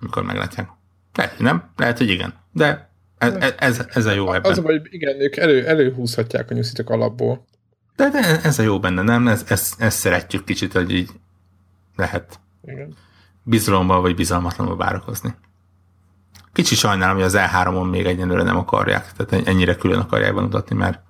Amikor 0.00 0.22
meglátják. 0.22 0.68
Lehet, 1.14 1.36
hogy 1.36 1.44
nem, 1.44 1.70
lehet, 1.76 1.98
hogy 1.98 2.08
igen. 2.08 2.34
De 2.52 2.93
ez, 3.24 3.54
ez, 3.58 3.86
ez 3.92 4.06
a 4.06 4.12
jó 4.12 4.32
ebben. 4.32 4.50
Az, 4.50 4.58
hogy 4.58 4.82
igen, 4.90 5.20
ők 5.20 5.36
elő, 5.36 5.66
előhúzhatják 5.66 6.50
a 6.50 6.54
nyuszitok 6.54 6.90
alapból. 6.90 7.44
De, 7.96 8.10
de 8.10 8.40
ez 8.42 8.58
a 8.58 8.62
jó 8.62 8.80
benne, 8.80 9.02
nem? 9.02 9.28
Ez, 9.28 9.44
ez, 9.48 9.72
ezt 9.78 9.98
szeretjük 9.98 10.44
kicsit, 10.44 10.72
hogy 10.72 10.90
így 10.90 11.10
lehet 11.96 12.40
igen. 12.64 12.94
bizalommal 13.42 14.00
vagy 14.00 14.14
bizalmatlanul 14.14 14.76
várakozni. 14.76 15.34
Kicsi 16.52 16.74
sajnálom, 16.74 17.14
hogy 17.14 17.24
az 17.24 17.36
E3-on 17.36 17.90
még 17.90 18.06
egyenlőre 18.06 18.42
nem 18.42 18.56
akarják, 18.56 19.12
tehát 19.12 19.46
ennyire 19.48 19.74
külön 19.74 19.98
akarják 19.98 20.34
bemutatni, 20.34 20.76
mert 20.76 21.00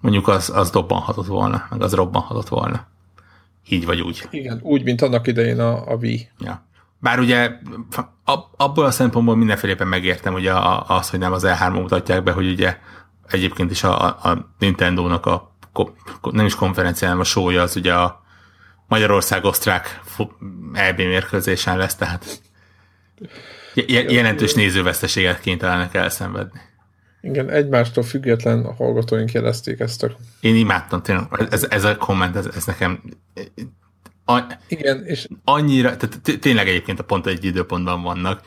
mondjuk 0.00 0.28
az, 0.28 0.50
az 0.54 0.70
dobbanhatott 0.70 1.26
volna, 1.26 1.66
meg 1.70 1.82
az 1.82 1.92
robbanhatott 1.92 2.48
volna. 2.48 2.86
Így 3.68 3.84
vagy 3.84 4.00
úgy. 4.00 4.26
Igen, 4.30 4.60
úgy, 4.62 4.84
mint 4.84 5.02
annak 5.02 5.26
idején 5.26 5.60
a, 5.60 5.90
a 5.90 5.94
Wii. 5.94 6.28
Ja. 6.38 6.67
Bár 7.00 7.18
ugye 7.18 7.50
abból 8.56 8.84
a 8.84 8.90
szempontból 8.90 9.36
mindenféleképpen 9.36 9.88
megértem 9.88 10.34
ugye 10.34 10.52
az, 10.86 11.10
hogy 11.10 11.18
nem 11.18 11.32
az 11.32 11.44
E3 11.46 11.72
mutatják 11.72 12.22
be, 12.22 12.32
hogy 12.32 12.50
ugye 12.50 12.78
egyébként 13.28 13.70
is 13.70 13.84
a, 13.84 14.04
a 14.06 14.54
Nintendo-nak 14.58 15.26
a 15.26 15.56
nem 16.30 16.46
is 16.46 16.54
konferencián, 16.54 17.18
a 17.18 17.24
show 17.24 17.58
az 17.58 17.76
ugye 17.76 17.94
a 17.94 18.22
Magyarország-Osztrák 18.86 20.00
EB 20.72 20.96
mérkőzésen 20.96 21.76
lesz, 21.76 21.94
tehát 21.94 22.40
jelentős 23.86 24.54
nézőveszteséget 24.54 25.40
kénytelenek 25.40 25.94
elszenvedni. 25.94 26.60
Igen, 27.20 27.50
egymástól 27.50 28.04
független 28.04 28.64
a 28.64 28.74
hallgatóink 28.74 29.32
jelezték 29.32 29.80
ezt 29.80 30.02
a... 30.02 30.10
Én 30.40 30.54
imádtam, 30.54 31.02
tényleg, 31.02 31.26
ez, 31.50 31.66
ez 31.70 31.84
a 31.84 31.96
komment, 31.96 32.36
ez, 32.36 32.46
ez 32.56 32.64
nekem 32.64 33.02
a, 34.28 34.46
Igen, 34.68 35.04
és... 35.04 35.28
Annyira, 35.44 35.96
tehát 35.96 36.40
tényleg 36.40 36.68
egyébként 36.68 36.98
a 36.98 37.04
pont 37.04 37.26
egy 37.26 37.44
időpontban 37.44 38.02
vannak. 38.02 38.42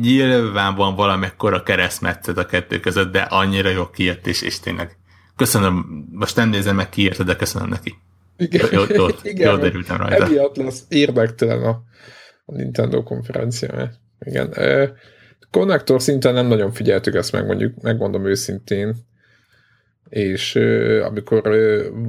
Nyilván 0.00 0.74
van 0.74 0.94
valamekkora 0.94 1.62
keresztmetszet 1.62 2.38
a 2.38 2.46
kettő 2.46 2.80
között, 2.80 3.12
de 3.12 3.20
annyira 3.20 3.68
jó 3.68 3.86
kijött, 3.90 4.26
és, 4.26 4.42
és 4.42 4.60
tényleg 4.60 4.96
köszönöm, 5.36 6.06
most 6.12 6.36
nem 6.36 6.48
nézem 6.48 6.76
meg 6.76 6.88
ki 6.88 7.08
de 7.08 7.36
köszönöm 7.36 7.68
neki. 7.68 7.94
Igen, 8.36 8.68
jó, 8.72 8.82
jó, 8.88 9.06
Igen, 9.22 9.50
jó 9.50 9.56
derültem 9.56 9.96
rajta. 9.96 10.24
Emiatt 10.24 10.56
lesz 10.56 10.84
érdektelen 10.88 11.62
a, 11.62 11.82
a 12.44 12.52
Nintendo 12.52 13.02
konferencia. 13.02 13.90
Igen. 14.20 14.54
Konnektor 15.50 16.02
szinten 16.02 16.34
nem 16.34 16.46
nagyon 16.46 16.72
figyeltük 16.72 17.14
ezt 17.14 17.32
meg, 17.32 17.46
mondjuk, 17.46 17.80
megmondom 17.82 18.26
őszintén 18.26 18.94
és 20.08 20.54
uh, 20.54 21.00
amikor 21.04 21.46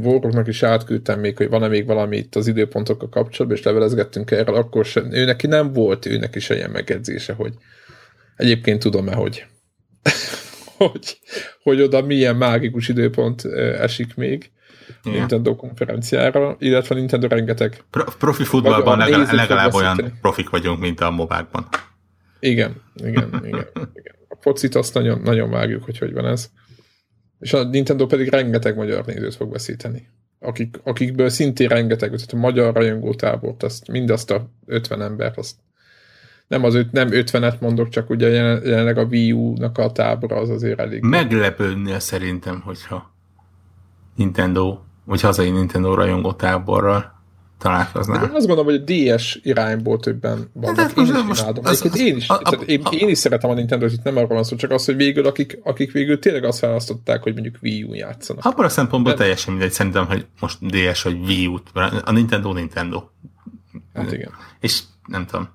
Warrocknak 0.01 0.47
is 0.47 0.63
átküldtem 0.63 1.19
még, 1.19 1.37
hogy 1.37 1.49
van-e 1.49 1.67
még 1.67 1.85
valami 1.85 2.17
itt 2.17 2.35
az 2.35 2.47
időpontokkal 2.47 3.09
kapcsolatban, 3.09 3.59
és 3.59 3.65
levelezgettünk 3.65 4.31
erről, 4.31 4.55
akkor 4.55 4.85
sem, 4.85 5.11
ő 5.11 5.25
neki 5.25 5.47
nem 5.47 5.73
volt, 5.73 6.05
őnek 6.05 6.35
is 6.35 6.49
ilyen 6.49 6.69
megjegyzése, 6.69 7.33
hogy 7.33 7.53
egyébként 8.35 8.79
tudom-e, 8.79 9.13
hogy, 9.13 9.45
hogy, 10.77 11.17
hogy 11.63 11.81
oda 11.81 12.01
milyen 12.01 12.35
mágikus 12.35 12.87
időpont 12.87 13.45
esik 13.79 14.15
még. 14.15 14.51
Igen. 15.03 15.17
Nintendo 15.17 15.55
konferenciára, 15.55 16.55
illetve 16.59 16.95
Nintendo 16.95 17.27
rengeteg. 17.27 17.83
Pro, 17.89 18.03
profi 18.03 18.43
futballban 18.43 18.97
legalább, 18.97 19.31
legalább 19.31 19.73
olyan 19.73 20.17
profik 20.21 20.49
vagyunk, 20.49 20.79
mint 20.79 20.99
a 20.99 21.11
mobákban. 21.11 21.67
Igen, 22.39 22.81
igen, 22.95 23.41
igen. 23.43 23.45
igen. 23.45 24.15
A 24.27 24.35
focit 24.39 24.75
azt 24.75 24.93
nagyon, 24.93 25.21
nagyon 25.21 25.49
vágjuk, 25.49 25.83
hogy 25.83 25.97
hogy 25.97 26.13
van 26.13 26.25
ez. 26.25 26.49
És 27.39 27.53
a 27.53 27.63
Nintendo 27.63 28.05
pedig 28.05 28.29
rengeteg 28.29 28.75
magyar 28.75 29.05
nézőt 29.05 29.35
fog 29.35 29.51
veszíteni. 29.51 30.07
Akik, 30.39 30.79
akikből 30.83 31.29
szintén 31.29 31.67
rengeteg, 31.67 32.09
tehát 32.09 32.33
a 32.33 32.37
magyar 32.37 32.73
rajongótábort, 32.73 33.63
azt, 33.63 33.87
mindazt 33.87 34.31
a 34.31 34.49
50 34.65 35.01
embert, 35.01 35.37
azt 35.37 35.55
nem, 36.47 36.63
az 36.63 36.75
öt, 36.75 36.91
nem 36.91 37.07
50-et 37.11 37.59
mondok, 37.59 37.89
csak 37.89 38.09
ugye 38.09 38.27
jelenleg 38.27 38.97
a 38.97 39.03
Wii 39.03 39.31
U-nak 39.31 39.77
a 39.77 39.91
tábora 39.91 40.35
az 40.35 40.49
azért 40.49 40.79
elég. 40.79 41.03
Meglepődnél 41.03 41.99
szerintem, 41.99 42.61
hogyha 42.61 43.11
Nintendo, 44.15 44.79
vagy 45.03 45.21
hazai 45.21 45.49
Nintendo 45.49 45.93
rajongó 45.93 46.33
táborral 46.33 47.16
találkoznál. 47.57 48.27
De 48.27 48.33
azt 48.33 48.47
gondolom, 48.47 48.65
hogy 48.65 48.75
a 48.75 49.13
DS 49.15 49.39
irányból 49.43 49.99
többen 49.99 50.49
vannak. 50.53 50.79
Hát, 50.79 50.97
én, 50.97 51.03
is 51.03 51.11
most 51.11 51.41
az, 51.41 51.81
az, 51.81 51.99
én, 51.99 52.15
is, 52.15 52.29
a, 52.29 52.39
a, 52.43 52.51
én, 52.65 52.81
a, 52.83 52.89
én 52.89 53.09
is 53.09 53.17
szeretem 53.17 53.49
a 53.49 53.53
Nintendo-t, 53.53 53.91
itt 53.91 54.03
nem 54.03 54.15
arról 54.15 54.27
van 54.27 54.43
szó, 54.43 54.55
csak 54.55 54.71
az, 54.71 54.85
hogy 54.85 54.95
végül, 54.95 55.25
akik, 55.25 55.59
akik 55.63 55.91
végül 55.91 56.19
tényleg 56.19 56.43
azt 56.43 56.59
választották, 56.59 57.23
hogy 57.23 57.33
mondjuk 57.33 57.55
Wii 57.61 57.83
U 57.83 57.93
játszanak. 57.93 58.45
Abban 58.45 58.65
a 58.65 58.69
szempontból 58.69 59.11
De... 59.11 59.17
teljesen 59.17 59.53
mindegy, 59.53 59.71
szerintem, 59.71 60.05
hogy 60.05 60.25
most 60.39 60.57
DS 60.65 61.01
vagy 61.01 61.19
Wii 61.25 61.47
U, 61.47 61.57
a 62.03 62.11
Nintendo 62.11 62.53
Nintendo. 62.53 63.03
Hát 63.93 64.11
igen. 64.11 64.31
És 64.59 64.81
nem 65.07 65.25
tudom. 65.25 65.49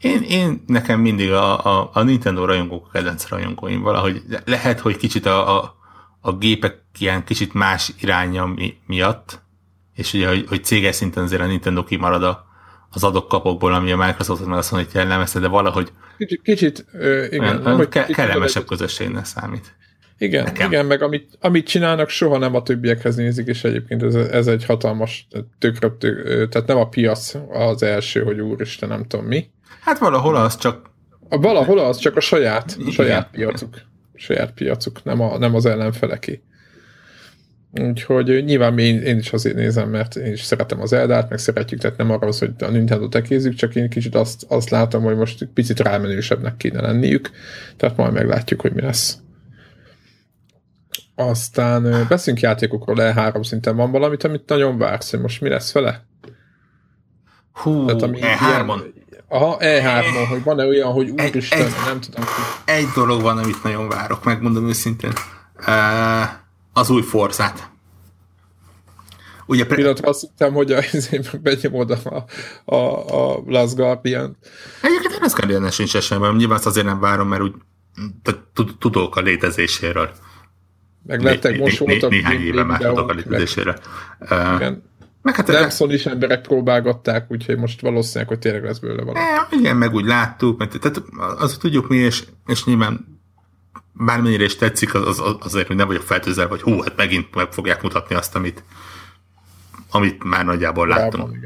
Én, 0.00 0.22
én 0.22 0.62
nekem 0.66 1.00
mindig 1.00 1.30
a, 1.30 1.64
a, 1.64 1.90
a 1.92 2.02
Nintendo 2.02 2.44
rajongók 2.44 2.86
a 2.86 2.90
kedvenc 2.90 3.28
rajongóim 3.28 3.82
valahogy 3.82 4.22
lehet, 4.44 4.80
hogy 4.80 4.96
kicsit 4.96 5.26
a, 5.26 5.58
a, 5.58 5.76
a 6.20 6.32
gépek 6.32 6.80
ilyen 6.98 7.24
kicsit 7.24 7.54
más 7.54 7.92
iránya 8.00 8.46
mi, 8.46 8.76
miatt, 8.86 9.42
és 9.96 10.12
ugye, 10.12 10.28
hogy, 10.28 10.44
hogy 10.48 10.64
céges 10.64 10.94
szinten 10.94 11.22
azért 11.22 11.42
a 11.42 11.46
Nintendo 11.46 11.84
kimarad 11.84 12.22
a, 12.22 12.46
az 12.90 13.04
adok-kapokból, 13.04 13.74
ami 13.74 13.92
a 13.92 13.96
Microsoft 13.96 14.46
meg 14.46 14.58
azt 14.58 14.72
mondja, 14.72 14.90
hogy 14.92 15.00
jellemezte, 15.00 15.38
de 15.38 15.48
valahogy 15.48 15.92
kicsit, 16.18 16.42
kicsit 16.42 16.86
ö, 16.92 17.24
igen, 17.24 17.66
olyan, 17.66 17.76
hogy 17.76 17.88
ke- 17.88 18.12
kellemesebb 18.12 18.66
közösségnek 18.66 19.24
számít. 19.24 19.74
Igen, 20.18 20.44
Nekem. 20.44 20.70
igen, 20.70 20.86
meg 20.86 21.02
amit, 21.02 21.38
amit 21.40 21.66
csinálnak, 21.66 22.08
soha 22.08 22.38
nem 22.38 22.54
a 22.54 22.62
többiekhez 22.62 23.16
nézik, 23.16 23.46
és 23.46 23.64
egyébként 23.64 24.02
ez, 24.02 24.14
ez 24.14 24.46
egy 24.46 24.64
hatalmas 24.64 25.26
tökre, 25.58 25.90
tök, 25.90 26.48
tehát 26.48 26.66
nem 26.68 26.76
a 26.76 26.88
piac 26.88 27.34
az 27.52 27.82
első, 27.82 28.22
hogy 28.22 28.40
úristen, 28.40 28.88
nem 28.88 29.04
tudom 29.04 29.26
mi. 29.26 29.50
Hát 29.80 29.98
valahol 29.98 30.36
az 30.36 30.58
csak... 30.58 30.90
A, 31.28 31.38
valahol 31.38 31.78
az 31.78 31.98
csak 31.98 32.16
a 32.16 32.20
saját, 32.20 32.76
a 32.86 32.90
saját 32.90 33.30
piacuk. 33.30 33.74
Saját 34.14 34.52
piacuk, 34.52 35.04
nem, 35.04 35.20
a, 35.20 35.38
nem 35.38 35.54
az 35.54 35.66
ellenfeleké. 35.66 36.42
Úgyhogy 37.80 38.44
nyilván 38.44 38.78
én, 38.78 39.02
én 39.02 39.18
is 39.18 39.32
azért 39.32 39.56
nézem, 39.56 39.88
mert 39.88 40.16
én 40.16 40.32
is 40.32 40.42
szeretem 40.42 40.80
az 40.80 40.92
Eldát, 40.92 41.28
meg 41.28 41.38
szeretjük, 41.38 41.80
tehát 41.80 41.96
nem 41.96 42.10
arra 42.10 42.26
az, 42.26 42.38
hogy 42.38 42.50
a 42.58 42.66
Nintendo 42.66 43.08
tekézzük, 43.08 43.54
csak 43.54 43.74
én 43.74 43.88
kicsit 43.88 44.14
azt, 44.14 44.44
azt 44.48 44.70
látom, 44.70 45.02
hogy 45.02 45.16
most 45.16 45.48
picit 45.54 45.80
rámenősebbnek 45.80 46.56
kéne 46.56 46.80
lenniük, 46.80 47.30
tehát 47.76 47.96
majd 47.96 48.12
meglátjuk, 48.12 48.60
hogy 48.60 48.72
mi 48.72 48.80
lesz. 48.80 49.18
Aztán 51.14 52.06
beszünk 52.08 52.40
játékokról, 52.40 52.96
E3 52.98 53.44
szinten 53.44 53.76
van 53.76 53.90
valamit, 53.90 54.24
amit 54.24 54.48
nagyon 54.48 54.78
vársz, 54.78 55.10
hogy 55.10 55.20
most 55.20 55.40
mi 55.40 55.48
lesz 55.48 55.72
vele? 55.72 56.04
Hú, 57.52 57.84
Tehát, 57.84 58.02
ami 58.02 58.18
E3-on. 58.20 58.80
Aha, 59.28 59.56
E3-on, 59.60 60.26
hogy 60.28 60.42
van-e 60.42 60.66
olyan, 60.66 60.92
hogy 60.92 61.10
úristen, 61.10 61.60
egy, 61.60 61.72
nem 61.86 62.00
tudom. 62.00 62.24
Egy 62.64 62.86
dolog 62.94 63.22
van, 63.22 63.38
amit 63.38 63.62
nagyon 63.62 63.88
várok, 63.88 64.24
megmondom 64.24 64.68
őszintén. 64.68 65.12
Uh, 65.58 65.66
az 66.76 66.90
új 66.90 67.02
Forzát. 67.02 67.70
Ugye 69.46 69.64
pre- 69.64 69.76
Pillanatra 69.76 70.08
azt 70.08 70.20
hittem, 70.20 70.52
hogy 70.52 70.72
a, 70.72 70.82
benyomod 71.42 71.90
a, 71.90 72.24
a, 72.64 73.34
a 73.34 73.42
Last 73.46 73.76
Guardian. 73.76 74.36
Egyébként 74.82 75.14
a 75.14 75.18
Last 75.20 75.34
Guardian 75.34 75.70
sincs 75.70 75.96
esemben, 75.96 76.34
nyilván 76.34 76.56
azt 76.56 76.66
azért 76.66 76.86
nem 76.86 77.00
várom, 77.00 77.28
mert 77.28 77.42
úgy 77.42 77.54
tudok 78.78 79.16
a 79.16 79.20
létezéséről. 79.20 80.10
Meg 81.02 81.22
lettek, 81.22 81.58
most 81.58 81.78
voltak 81.78 82.10
néhány 82.10 82.40
éve 82.40 82.62
már 82.62 82.80
tudok 82.80 83.08
a 83.08 83.12
létezésére. 83.12 83.78
Meg 85.22 85.34
hát 85.34 85.46
Dempson 85.46 85.92
is 85.92 86.06
emberek 86.06 86.40
próbálgatták, 86.40 87.30
úgyhogy 87.30 87.56
most 87.58 87.80
valószínűleg, 87.80 88.28
hogy 88.28 88.38
tényleg 88.38 88.64
lesz 88.64 88.78
belőle 88.78 89.02
valami. 89.02 89.18
E, 89.18 89.48
igen, 89.50 89.76
meg 89.76 89.94
úgy 89.94 90.04
láttuk, 90.04 90.58
mert 90.58 90.80
tehát 90.80 91.02
azt 91.38 91.60
tudjuk 91.60 91.88
mi, 91.88 91.96
és, 91.96 92.24
és 92.46 92.64
nyilván 92.64 93.15
bármennyire 93.98 94.44
is 94.44 94.56
tetszik, 94.56 94.94
az, 94.94 95.20
az, 95.20 95.36
azért, 95.40 95.66
hogy 95.66 95.76
nem 95.76 95.86
vagyok 95.86 96.02
feltőzelve, 96.02 96.50
hogy 96.50 96.62
hú, 96.62 96.80
hát 96.82 96.96
megint 96.96 97.34
meg 97.34 97.52
fogják 97.52 97.82
mutatni 97.82 98.14
azt, 98.14 98.34
amit, 98.34 98.64
amit 99.90 100.24
már 100.24 100.44
nagyjából 100.44 100.88
láttunk. 100.88 101.36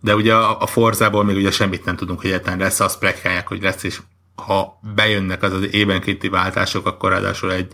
De 0.00 0.14
ugye 0.14 0.34
a, 0.34 0.60
a 0.60 0.66
Forzából 0.66 1.24
még 1.24 1.36
ugye 1.36 1.50
semmit 1.50 1.84
nem 1.84 1.96
tudunk, 1.96 2.20
hogy 2.20 2.30
egyáltalán 2.30 2.58
lesz, 2.58 2.80
azt 2.80 2.98
prekálják, 2.98 3.48
hogy 3.48 3.62
lesz, 3.62 3.82
és 3.82 4.00
ha 4.34 4.80
bejönnek 4.94 5.42
az 5.42 5.52
az 5.52 5.74
évenkénti 5.74 6.28
váltások, 6.28 6.86
akkor 6.86 7.10
ráadásul 7.10 7.52
egy 7.52 7.72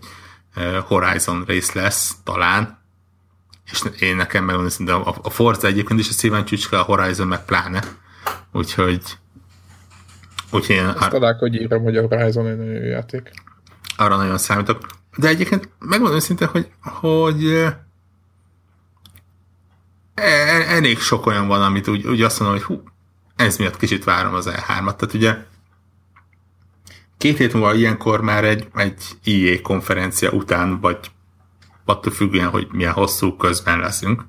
Horizon 0.85 1.45
rész 1.47 1.72
lesz, 1.72 2.16
talán, 2.24 2.78
és 3.70 3.83
én 3.99 4.16
nekem 4.16 4.45
megmondom 4.45 4.70
szinte 4.70 4.95
a, 4.95 5.16
a 5.22 5.31
Forza 5.31 5.66
egyébként 5.66 6.01
is 6.01 6.09
a 6.09 6.12
szíven 6.12 6.45
csücske, 6.45 6.78
a 6.78 6.83
Horizon 6.83 7.26
meg 7.26 7.45
pláne, 7.45 7.83
úgyhogy 8.53 9.03
úgyhogy 10.51 10.76
én... 10.76 10.85
Azt 10.85 11.12
ar- 11.12 11.39
hogy 11.39 11.55
írom, 11.55 11.83
hogy 11.83 11.97
a 11.97 12.07
Horizon 12.07 12.47
egy 12.47 12.57
nagyon 12.57 12.74
jó 12.74 12.89
játék. 12.89 13.31
Arra 14.01 14.16
nagyon 14.16 14.38
számítok. 14.38 14.86
De 15.16 15.28
egyébként 15.28 15.68
megmondom 15.78 16.18
szinte, 16.18 16.46
hogy, 16.46 16.70
hogy 16.80 17.46
e, 17.46 17.84
e, 20.14 20.24
elég 20.68 20.98
sok 20.98 21.26
olyan 21.26 21.46
van, 21.48 21.62
amit 21.62 21.88
úgy, 21.88 22.07
úgy 22.07 22.22
azt 22.22 22.40
mondom, 22.40 22.59
hogy 22.59 22.66
hú, 22.66 22.82
ez 23.36 23.57
miatt 23.57 23.76
kicsit 23.76 24.05
várom 24.05 24.34
az 24.34 24.48
E3-at. 24.51 24.96
Tehát 24.96 25.14
ugye 25.14 25.36
két 27.18 27.36
hét 27.36 27.53
múlva 27.53 27.74
ilyenkor 27.74 28.20
már 28.20 28.44
egy, 28.44 28.68
egy 28.74 29.03
IE 29.24 29.61
konferencia 29.61 30.30
után, 30.30 30.80
vagy 30.80 30.98
attól 31.84 32.12
függően, 32.12 32.48
hogy 32.48 32.68
milyen 32.72 32.92
hosszú 32.92 33.36
közben 33.36 33.78
leszünk, 33.78 34.24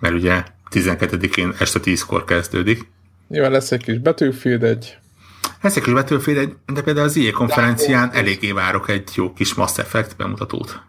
mert 0.00 0.14
ugye 0.14 0.44
12-én 0.70 1.54
este 1.58 1.80
10-kor 1.82 2.24
kezdődik. 2.24 2.90
Nyilván 3.28 3.50
lesz 3.50 3.72
egy 3.72 3.82
kis 3.82 3.98
Battlefield 3.98 4.62
egy. 4.62 4.98
Kis 5.62 5.92
Battlefield 5.92 6.56
de 6.66 6.82
például 6.82 7.06
az 7.06 7.16
IE 7.16 7.30
konferencián 7.30 8.10
de, 8.10 8.16
eléggé 8.16 8.52
várok 8.52 8.88
egy 8.88 9.10
jó 9.14 9.32
kis 9.32 9.54
Mass 9.54 9.78
Effect 9.78 10.16
bemutatót. 10.16 10.82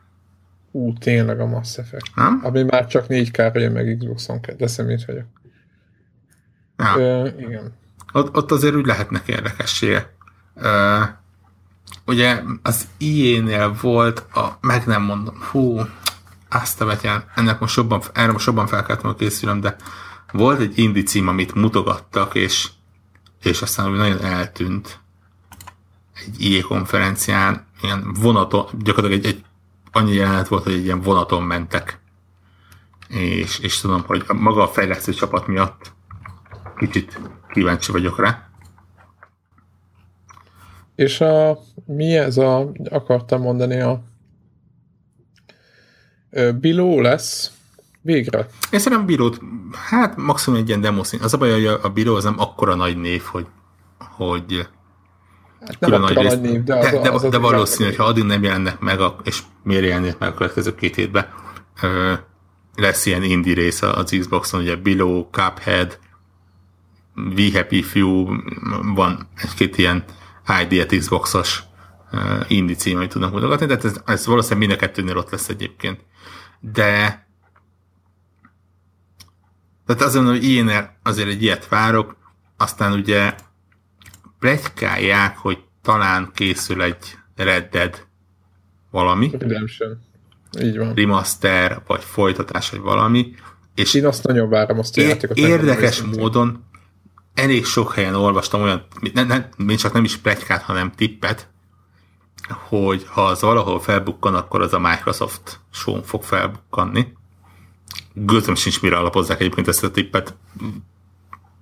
Ú, 0.72 0.94
tényleg 0.94 1.40
a 1.40 1.46
Mass 1.46 1.78
Effect. 1.78 2.16
Nem? 2.16 2.40
Ami 2.44 2.64
már 2.64 2.88
csak 2.88 3.06
4K-ra 3.10 3.60
jön 3.60 3.72
meg 3.72 3.96
Xbox-on, 4.00 4.40
de 4.58 4.68
szemét 4.68 5.06
vagyok. 5.06 5.26
Ja. 6.78 6.96
Ö, 6.98 7.28
igen. 7.40 7.74
Ott, 8.14 8.36
ott 8.36 8.52
azért 8.52 8.76
úgy 8.76 8.86
lehetnek 8.86 9.28
érdekessége. 9.28 10.14
Ö, 10.56 11.00
ugye 12.06 12.42
az 12.62 12.88
IE-nél 12.98 13.76
volt 13.82 14.20
a, 14.20 14.58
meg 14.62 14.86
nem 14.86 15.02
mondom, 15.02 15.36
hú, 15.52 15.80
azt 16.50 16.82
a 16.82 16.86
betyán, 16.86 17.24
ennek 17.36 17.60
most 17.60 17.76
jobban, 17.76 18.02
erre 18.14 18.32
most 18.32 18.46
jobban 18.46 18.68
fel 18.68 18.84
kellett 18.84 19.18
készülöm, 19.18 19.62
de 19.62 19.76
volt 20.32 20.60
egy 20.60 20.78
indi 20.78 21.04
cím, 21.04 21.28
amit 21.28 21.54
mutogattak, 21.54 22.36
és, 22.36 22.70
és 23.44 23.62
aztán 23.62 23.92
úgy 23.92 23.98
nagyon 23.98 24.22
eltűnt 24.22 25.00
egy 26.26 26.42
IE 26.42 26.62
konferencián, 26.62 27.66
ilyen 27.82 28.14
vonaton, 28.14 28.66
gyakorlatilag 28.80 29.26
egy, 29.26 29.36
egy 29.36 29.46
annyi 29.92 30.14
jelenet 30.14 30.48
volt, 30.48 30.64
hogy 30.64 30.74
egy 30.74 30.84
ilyen 30.84 31.02
vonaton 31.02 31.44
mentek. 31.44 32.00
És, 33.08 33.60
és 33.60 33.80
tudom, 33.80 34.04
hogy 34.06 34.24
maga 34.34 34.64
a 34.64 34.68
fejlesztő 34.68 35.14
csapat 35.14 35.48
miatt 35.48 35.94
kicsit 36.78 37.20
kíváncsi 37.50 37.92
vagyok 37.92 38.20
rá. 38.20 38.50
És 40.96 41.22
a, 41.22 41.60
mi 41.86 42.18
ez 42.18 42.38
a, 42.38 42.72
akartam 42.90 43.42
mondani, 43.42 43.80
a 43.80 44.04
Biló 46.60 47.02
lesz 47.02 47.52
végre. 48.04 48.48
Én 48.72 48.80
szerintem 48.80 49.08
Bilót, 49.08 49.40
hát 49.90 50.18
maximum 50.18 50.60
egy 50.60 50.68
ilyen 50.68 50.82
demoszín. 50.82 51.20
Az 51.22 51.34
a 51.34 51.38
baj, 51.38 51.52
hogy 51.52 51.66
a, 51.66 51.80
a 51.84 51.90
Biló 51.90 52.16
az 52.16 52.24
nem 52.24 52.40
akkora 52.40 52.76
nagy 52.76 52.98
név, 52.98 53.22
hogy, 53.22 53.46
hogy 54.00 54.68
hát 55.66 55.80
nem 55.80 56.02
nagy, 56.02 56.16
nagy 56.16 56.42
név, 56.42 56.64
de, 56.64 56.76
az, 56.76 56.92
de, 56.92 57.00
de, 57.00 57.10
az, 57.10 57.22
de 57.22 57.38
valószínű, 57.38 57.90
hogy 57.90 57.98
ha 57.98 58.04
addig 58.04 58.24
nem 58.24 58.44
jelennek 58.44 58.80
meg, 58.80 59.00
a, 59.00 59.16
és 59.24 59.40
miért 59.64 59.84
jelennek 59.86 60.20
meg 60.20 60.30
a 60.30 60.34
következő 60.34 60.76
két 60.76 60.96
hétben, 60.96 61.28
ö, 61.82 62.14
lesz 62.76 63.06
ilyen 63.06 63.24
indie 63.24 63.54
része 63.54 63.90
az 63.90 64.16
Xboxon, 64.20 64.62
ugye 64.62 64.76
Biló, 64.76 65.30
Cuphead, 65.32 66.00
We 67.16 67.52
Happy 67.54 67.82
Few, 67.82 68.26
van 68.96 69.28
egy-két 69.36 69.78
ilyen 69.78 70.04
ID 70.62 70.86
Xbox-os 70.98 71.64
indie 72.48 72.76
cím, 72.76 72.98
amit 72.98 73.10
tudnak 73.10 73.32
mutogatni, 73.32 73.66
tehát 73.66 73.86
ez, 73.86 74.02
ez 74.06 74.26
valószínűleg 74.26 74.68
mind 74.68 74.82
a 74.82 74.86
kettőnél 74.86 75.18
ott 75.18 75.30
lesz 75.30 75.50
egyébként. 75.50 76.00
De 76.60 77.22
tehát 79.96 80.08
azt 80.08 80.16
mondom, 80.16 80.34
hogy 80.34 80.44
ilyenél 80.44 80.98
azért 81.04 81.28
egy 81.28 81.44
ilyet 81.44 81.68
várok, 81.68 82.16
aztán 82.58 82.92
ugye 82.94 83.36
plegykálják, 84.40 85.38
hogy 85.38 85.58
talán 85.82 86.32
készül 86.34 86.82
egy 86.82 87.18
Red 87.36 87.70
Dead 87.72 88.08
valami. 88.92 89.30
Redemption. 89.32 90.02
Így 90.62 90.78
van. 90.78 90.94
Remaster, 90.94 91.82
vagy 91.88 92.04
folytatás, 92.04 92.70
vagy 92.70 92.80
valami. 92.80 93.34
És 93.76 93.94
én 93.94 94.06
azt 94.06 94.28
nagyon 94.28 94.50
várom, 94.50 94.80
azt 94.80 94.98
a 94.98 95.02
játékot. 95.02 95.38
Érdekes 95.38 96.02
módon 96.02 96.64
elég 97.34 97.66
sok 97.66 97.94
helyen 97.94 98.16
olvastam 98.16 98.62
olyan, 98.62 98.86
nem, 99.14 99.28
nem, 99.28 99.46
még 99.58 99.78
csak 99.78 99.94
nem 99.94 100.04
is 100.04 100.18
plegykát, 100.18 100.62
hanem 100.62 100.92
tippet, 100.92 101.48
hogy 102.68 103.06
ha 103.08 103.26
az 103.26 103.42
valahol 103.42 103.80
felbukkan, 103.80 104.36
akkor 104.36 104.62
az 104.62 104.74
a 104.74 104.80
Microsoft 104.80 105.60
show 105.72 106.02
fog 106.02 106.24
felbukkanni. 106.24 107.08
Gőzöm 108.14 108.56
sincs, 108.56 108.82
mire 108.82 108.98
alapozzák 108.98 109.40
egyébként 109.40 109.68
ezt 109.68 109.84
a 109.84 109.92
tippet, 109.92 110.36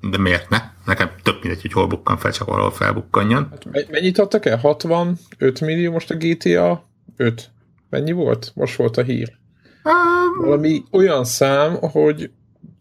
de 0.02 0.18
miért 0.18 0.50
ne? 0.50 0.62
Nekem 0.86 1.12
több 1.24 1.38
mindegy, 1.42 1.62
hogy 1.62 1.74
hol 1.74 1.88
bukkan 1.88 2.18
fel, 2.18 2.32
csak 2.32 2.48
valahol 2.48 2.72
felbukkanjon. 2.72 3.48
Hát 3.52 3.90
mennyit 3.92 4.18
adtak 4.18 4.46
el? 4.46 4.58
65 4.58 5.62
millió 5.62 5.92
most 5.92 6.12
a 6.12 6.16
GTA 6.16 6.90
5? 7.18 7.52
Mennyi 7.90 8.12
volt? 8.12 8.52
Most 8.56 8.76
volt 8.76 8.98
a 8.98 9.04
hír. 9.04 9.38
Um, 9.84 10.46
Valami 10.46 10.84
olyan 10.92 11.26
szám, 11.26 11.76
hogy 11.76 12.32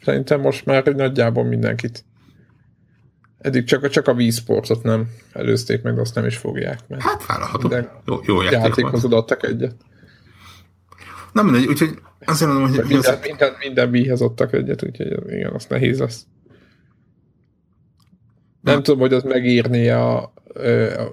szerintem 0.05 0.41
most 0.41 0.65
már 0.65 0.85
nagyjából 0.85 1.45
mindenkit 1.45 2.05
Eddig 3.41 3.65
csak, 3.65 3.89
csak 3.89 4.09
a 4.09 4.13
Wii 4.13 4.31
Sportot 4.31 4.83
nem 4.83 5.09
előzték 5.33 5.83
meg, 5.83 5.99
azt 5.99 6.15
nem 6.15 6.27
is 6.27 6.37
fogják. 6.37 6.79
Mert 6.89 7.03
hát 7.03 7.27
vállalható. 7.27 7.71
Jó, 8.05 8.21
jó 8.25 8.43
játék 8.43 8.61
játékhoz 8.61 9.05
adtak 9.05 9.43
egyet. 9.43 9.75
Na 11.33 11.43
mindegy, 11.43 11.67
úgyhogy 11.67 11.99
azért 12.25 12.51
mondom, 12.51 12.69
hogy... 12.69 12.85
Minden, 12.89 13.15
az... 13.15 13.19
minden, 13.23 13.53
minden 13.61 13.91
Wii-hez 13.91 14.21
adtak 14.21 14.53
egyet, 14.53 14.85
úgyhogy 14.85 15.33
igen, 15.33 15.53
az 15.53 15.67
nehéz 15.69 15.99
lesz. 15.99 16.27
Nem 18.61 18.75
ha. 18.75 18.81
tudom, 18.81 19.01
hogy 19.01 19.13
az 19.13 19.23
megírni 19.23 19.89
a, 19.89 20.33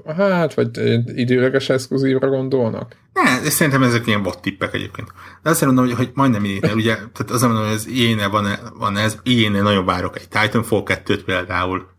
a 0.04 0.14
hát, 0.14 0.54
vagy 0.54 0.70
időleges 1.18 1.70
exkluzívra 1.70 2.30
gondolnak? 2.30 2.96
Ne, 3.14 3.50
szerintem 3.50 3.84
ezek 3.84 4.08
ilyen 4.08 4.24
bot 4.24 4.42
tippek 4.42 4.74
egyébként. 4.74 5.08
De 5.44 5.50
azt 5.50 5.66
mondom, 5.66 5.86
hogy, 5.86 5.94
hogy 5.96 6.12
majdnem 6.14 6.46
így, 6.46 6.72
ugye, 6.74 6.94
tehát 6.94 7.32
azt 7.32 7.42
mondom, 7.42 7.64
hogy 7.64 7.74
az 7.74 7.88
ilyen 7.88 8.32
van, 8.32 8.48
van 8.78 8.98
ez, 8.98 9.18
ilyen 9.24 9.52
nagyon 9.52 9.86
várok 9.86 10.16
egy 10.16 10.28
Titanfall 10.28 10.84
2-t 10.86 11.22
például, 11.26 11.96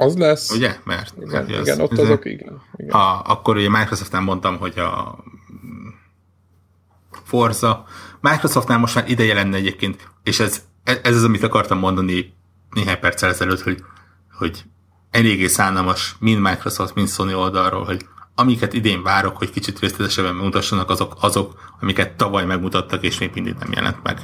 az 0.00 0.16
lesz. 0.16 0.50
Ugye? 0.50 0.76
Mert 0.84 1.14
igen, 1.20 1.44
az, 1.44 1.66
igen 1.66 1.80
ott 1.80 1.98
azok, 1.98 2.24
igen. 2.24 2.62
igen. 2.76 2.94
A, 2.94 3.22
akkor 3.24 3.56
ugye 3.56 3.68
Microsoftnál 3.70 4.20
mondtam, 4.20 4.58
hogy 4.58 4.78
a 4.78 5.18
Forza. 7.30 7.84
Microsoftnál 8.20 8.78
most 8.78 8.94
már 8.94 9.08
ideje 9.08 9.34
lenne 9.34 9.56
egyébként, 9.56 10.08
és 10.22 10.40
ez, 10.40 10.62
ez 10.84 11.16
az, 11.16 11.24
amit 11.24 11.42
akartam 11.42 11.78
mondani 11.78 12.32
néhány 12.70 12.98
perccel 13.00 13.30
ezelőtt, 13.30 13.60
hogy, 13.60 13.82
hogy 14.38 14.62
eléggé 15.10 15.46
szánalmas 15.46 16.16
mind 16.18 16.40
Microsoft, 16.40 16.94
mind 16.94 17.08
Sony 17.08 17.32
oldalról, 17.32 17.84
hogy 17.84 18.06
amiket 18.34 18.72
idén 18.72 19.02
várok, 19.02 19.36
hogy 19.36 19.50
kicsit 19.50 19.78
részletesebben 19.78 20.34
mutassanak, 20.34 20.90
azok, 20.90 21.16
azok, 21.20 21.76
amiket 21.80 22.16
tavaly 22.16 22.44
megmutattak, 22.44 23.02
és 23.02 23.18
még 23.18 23.30
mindig 23.34 23.54
nem 23.58 23.72
jelent 23.72 24.02
meg. 24.02 24.18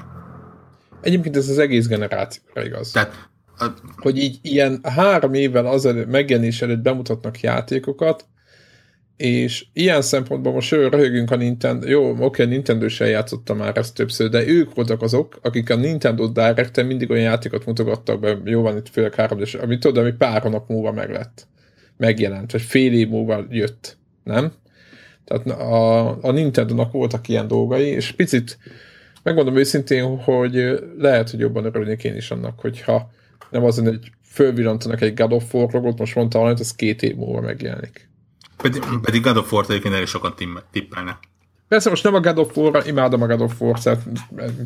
Egyébként 1.00 1.36
ez 1.36 1.48
az 1.48 1.58
egész 1.58 1.86
generációra 1.86 2.64
igaz. 2.64 2.90
Tehát 2.90 3.28
hogy 3.96 4.18
így 4.18 4.38
ilyen 4.42 4.80
három 4.82 5.34
évvel 5.34 5.66
azelőtt 5.66 6.10
megjelenés 6.10 6.62
előtt 6.62 6.82
bemutatnak 6.82 7.40
játékokat, 7.40 8.26
és 9.16 9.66
ilyen 9.72 10.02
szempontból 10.02 10.52
most 10.52 10.72
ő 10.72 10.88
röhögünk 10.88 11.30
a 11.30 11.36
Nintendo, 11.36 11.88
jó, 11.88 12.16
oké, 12.18 12.42
a 12.42 12.46
Nintendo 12.46 12.88
sem 12.88 13.08
játszotta 13.08 13.54
már 13.54 13.76
ezt 13.76 13.94
többször, 13.94 14.28
de 14.28 14.46
ők 14.46 14.74
voltak 14.74 15.02
azok, 15.02 15.38
akik 15.42 15.70
a 15.70 15.76
Nintendo 15.76 16.26
direct 16.26 16.86
mindig 16.86 17.10
olyan 17.10 17.22
játékot 17.22 17.66
mutogattak 17.66 18.20
be, 18.20 18.38
jó 18.44 18.62
van 18.62 18.76
itt 18.76 18.88
főleg 18.88 19.14
három, 19.14 19.40
és 19.40 19.54
amit 19.54 19.80
tudod, 19.80 20.02
ami 20.02 20.12
pár 20.12 20.42
hónap 20.42 20.68
múlva 20.68 20.92
meg 20.92 21.10
lett, 21.10 21.46
megjelent, 21.96 22.52
vagy 22.52 22.62
fél 22.62 22.92
év 22.92 23.08
múlva 23.08 23.46
jött, 23.50 23.96
nem? 24.24 24.52
Tehát 25.24 25.46
a, 25.60 26.08
a 26.22 26.30
Nintendo-nak 26.30 26.92
voltak 26.92 27.28
ilyen 27.28 27.48
dolgai, 27.48 27.86
és 27.86 28.12
picit 28.12 28.58
megmondom 29.22 29.56
őszintén, 29.56 30.04
hogy 30.18 30.80
lehet, 30.98 31.30
hogy 31.30 31.40
jobban 31.40 31.64
örülnék 31.64 32.04
én 32.04 32.16
is 32.16 32.30
annak, 32.30 32.60
hogyha 32.60 33.10
nem 33.50 33.64
az, 33.64 33.78
hogy 33.78 34.10
fölvillantanak 34.22 35.00
egy 35.00 35.14
God 35.14 35.32
of 35.32 35.54
War 35.54 35.72
logot, 35.72 35.98
most 35.98 36.14
mondta 36.14 36.38
valamit, 36.38 36.60
az 36.60 36.74
két 36.74 37.02
év 37.02 37.16
múlva 37.16 37.40
megjelenik. 37.40 38.08
Pedig, 38.70 39.00
pedig 39.02 39.22
God 39.22 39.36
of 39.36 39.52
War-t 39.52 39.70
egyébként 39.70 39.94
elég 39.94 40.06
sokan 40.06 40.34
tippelnek. 40.70 41.16
Persze 41.68 41.88
most 41.88 42.04
nem 42.04 42.14
a 42.14 42.20
God 42.20 42.38
of 42.38 42.56
War, 42.56 42.82
imádom 42.86 43.22
a 43.22 43.26
God 43.26 43.40
of 43.40 43.60
War, 43.60 43.80
tehát 43.80 44.02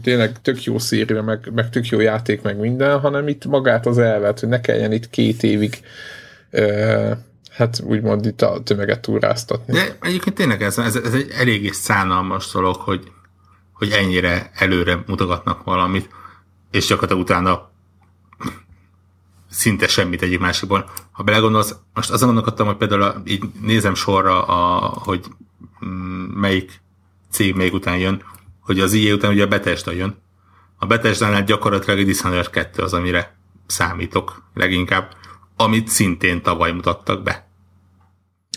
tényleg 0.02 0.40
tök 0.42 0.64
jó 0.64 0.78
széria, 0.78 1.22
meg, 1.22 1.50
meg 1.54 1.70
tök 1.70 1.88
jó 1.88 2.00
játék, 2.00 2.42
meg 2.42 2.58
minden, 2.58 3.00
hanem 3.00 3.28
itt 3.28 3.44
magát 3.44 3.86
az 3.86 3.98
elvet, 3.98 4.40
hogy 4.40 4.48
ne 4.48 4.60
kelljen 4.60 4.92
itt 4.92 5.10
két 5.10 5.42
évig 5.42 5.80
uh, 6.52 7.10
hát 7.50 7.80
úgymond 7.84 8.26
itt 8.26 8.42
a 8.42 8.62
tömeget 8.62 9.00
túráztatni. 9.00 9.72
De 9.72 9.96
egyébként 10.00 10.36
tényleg 10.36 10.62
ez, 10.62 10.78
ez, 10.78 10.96
ez 10.96 11.14
egy 11.14 11.30
eléggé 11.30 11.70
szánalmas 11.70 12.52
dolog, 12.52 12.76
hogy, 12.76 13.12
hogy 13.72 13.90
ennyire 13.90 14.50
előre 14.54 15.02
mutogatnak 15.06 15.64
valamit, 15.64 16.08
és 16.70 16.86
gyakorlatilag 16.86 17.22
utána 17.22 17.69
szinte 19.50 19.88
semmit 19.88 20.22
egyik 20.22 20.38
másikból. 20.38 20.90
Ha 21.10 21.22
belegondolsz, 21.22 21.76
most 21.94 22.10
azon 22.10 22.26
gondolkodtam, 22.26 22.66
hogy 22.66 22.76
például 22.76 23.02
a, 23.02 23.22
így 23.24 23.42
nézem 23.62 23.94
sorra, 23.94 24.44
a, 24.44 24.78
hogy 24.88 25.24
mm, 25.84 26.24
melyik 26.24 26.80
cég 27.30 27.54
még 27.54 27.72
után 27.72 27.98
jön, 27.98 28.22
hogy 28.60 28.80
az 28.80 28.92
IE 28.92 29.14
után 29.14 29.32
ugye 29.32 29.44
a 29.44 29.48
Bethesda 29.48 29.90
jön. 29.90 30.16
A 30.78 30.86
Bethesda-nál 30.86 31.44
gyakorlatilag 31.44 31.98
egy 31.98 32.04
Dishonored 32.04 32.50
2 32.50 32.82
az, 32.82 32.92
amire 32.92 33.36
számítok 33.66 34.42
leginkább, 34.54 35.14
amit 35.56 35.88
szintén 35.88 36.42
tavaly 36.42 36.72
mutattak 36.72 37.22
be. 37.22 37.48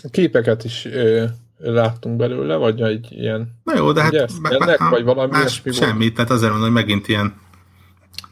A 0.02 0.08
képeket 0.10 0.64
is 0.64 0.84
ö, 0.84 1.24
láttunk 1.58 2.16
belőle, 2.16 2.56
vagy 2.56 2.80
egy 2.80 3.06
ilyen... 3.10 3.60
Na 3.64 3.76
jó, 3.76 3.92
de 3.92 4.02
hát... 4.02 4.12
Ugye, 4.12 4.26
ennek, 4.42 4.88
vagy 4.88 5.04
valami 5.04 5.30
más 5.30 5.62
semmi, 5.72 6.12
tehát 6.12 6.30
azért 6.30 6.50
mondom, 6.50 6.72
hogy 6.72 6.82
megint 6.82 7.08
ilyen 7.08 7.34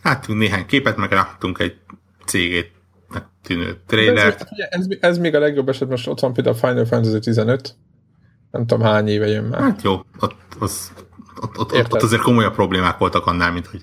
láttunk 0.02 0.38
néhány 0.38 0.66
képet, 0.66 0.96
meg 0.96 1.12
láttunk 1.12 1.58
egy 1.58 1.76
cégét 2.32 2.70
tűnő 3.42 3.82
trailer. 3.86 4.26
Ez, 4.26 4.66
ez, 4.70 4.86
ez, 5.00 5.18
még 5.18 5.34
a 5.34 5.38
legjobb 5.38 5.68
eset, 5.68 5.88
most 5.88 6.08
ott 6.08 6.20
van 6.20 6.32
például 6.32 6.56
a 6.56 6.58
Final 6.58 6.84
Fantasy 6.84 7.18
15, 7.18 7.74
nem 8.50 8.66
tudom 8.66 8.84
hány 8.84 9.08
éve 9.08 9.26
jön 9.26 9.44
már. 9.44 9.60
Hát 9.60 9.82
jó, 9.82 10.00
ott, 10.20 10.36
az, 10.58 10.92
ott, 11.40 11.58
ott, 11.58 11.72
ott, 11.72 11.92
ott 11.92 12.02
azért 12.02 12.22
komolyabb 12.22 12.54
problémák 12.54 12.98
voltak 12.98 13.26
annál, 13.26 13.52
mint 13.52 13.66
hogy 13.66 13.82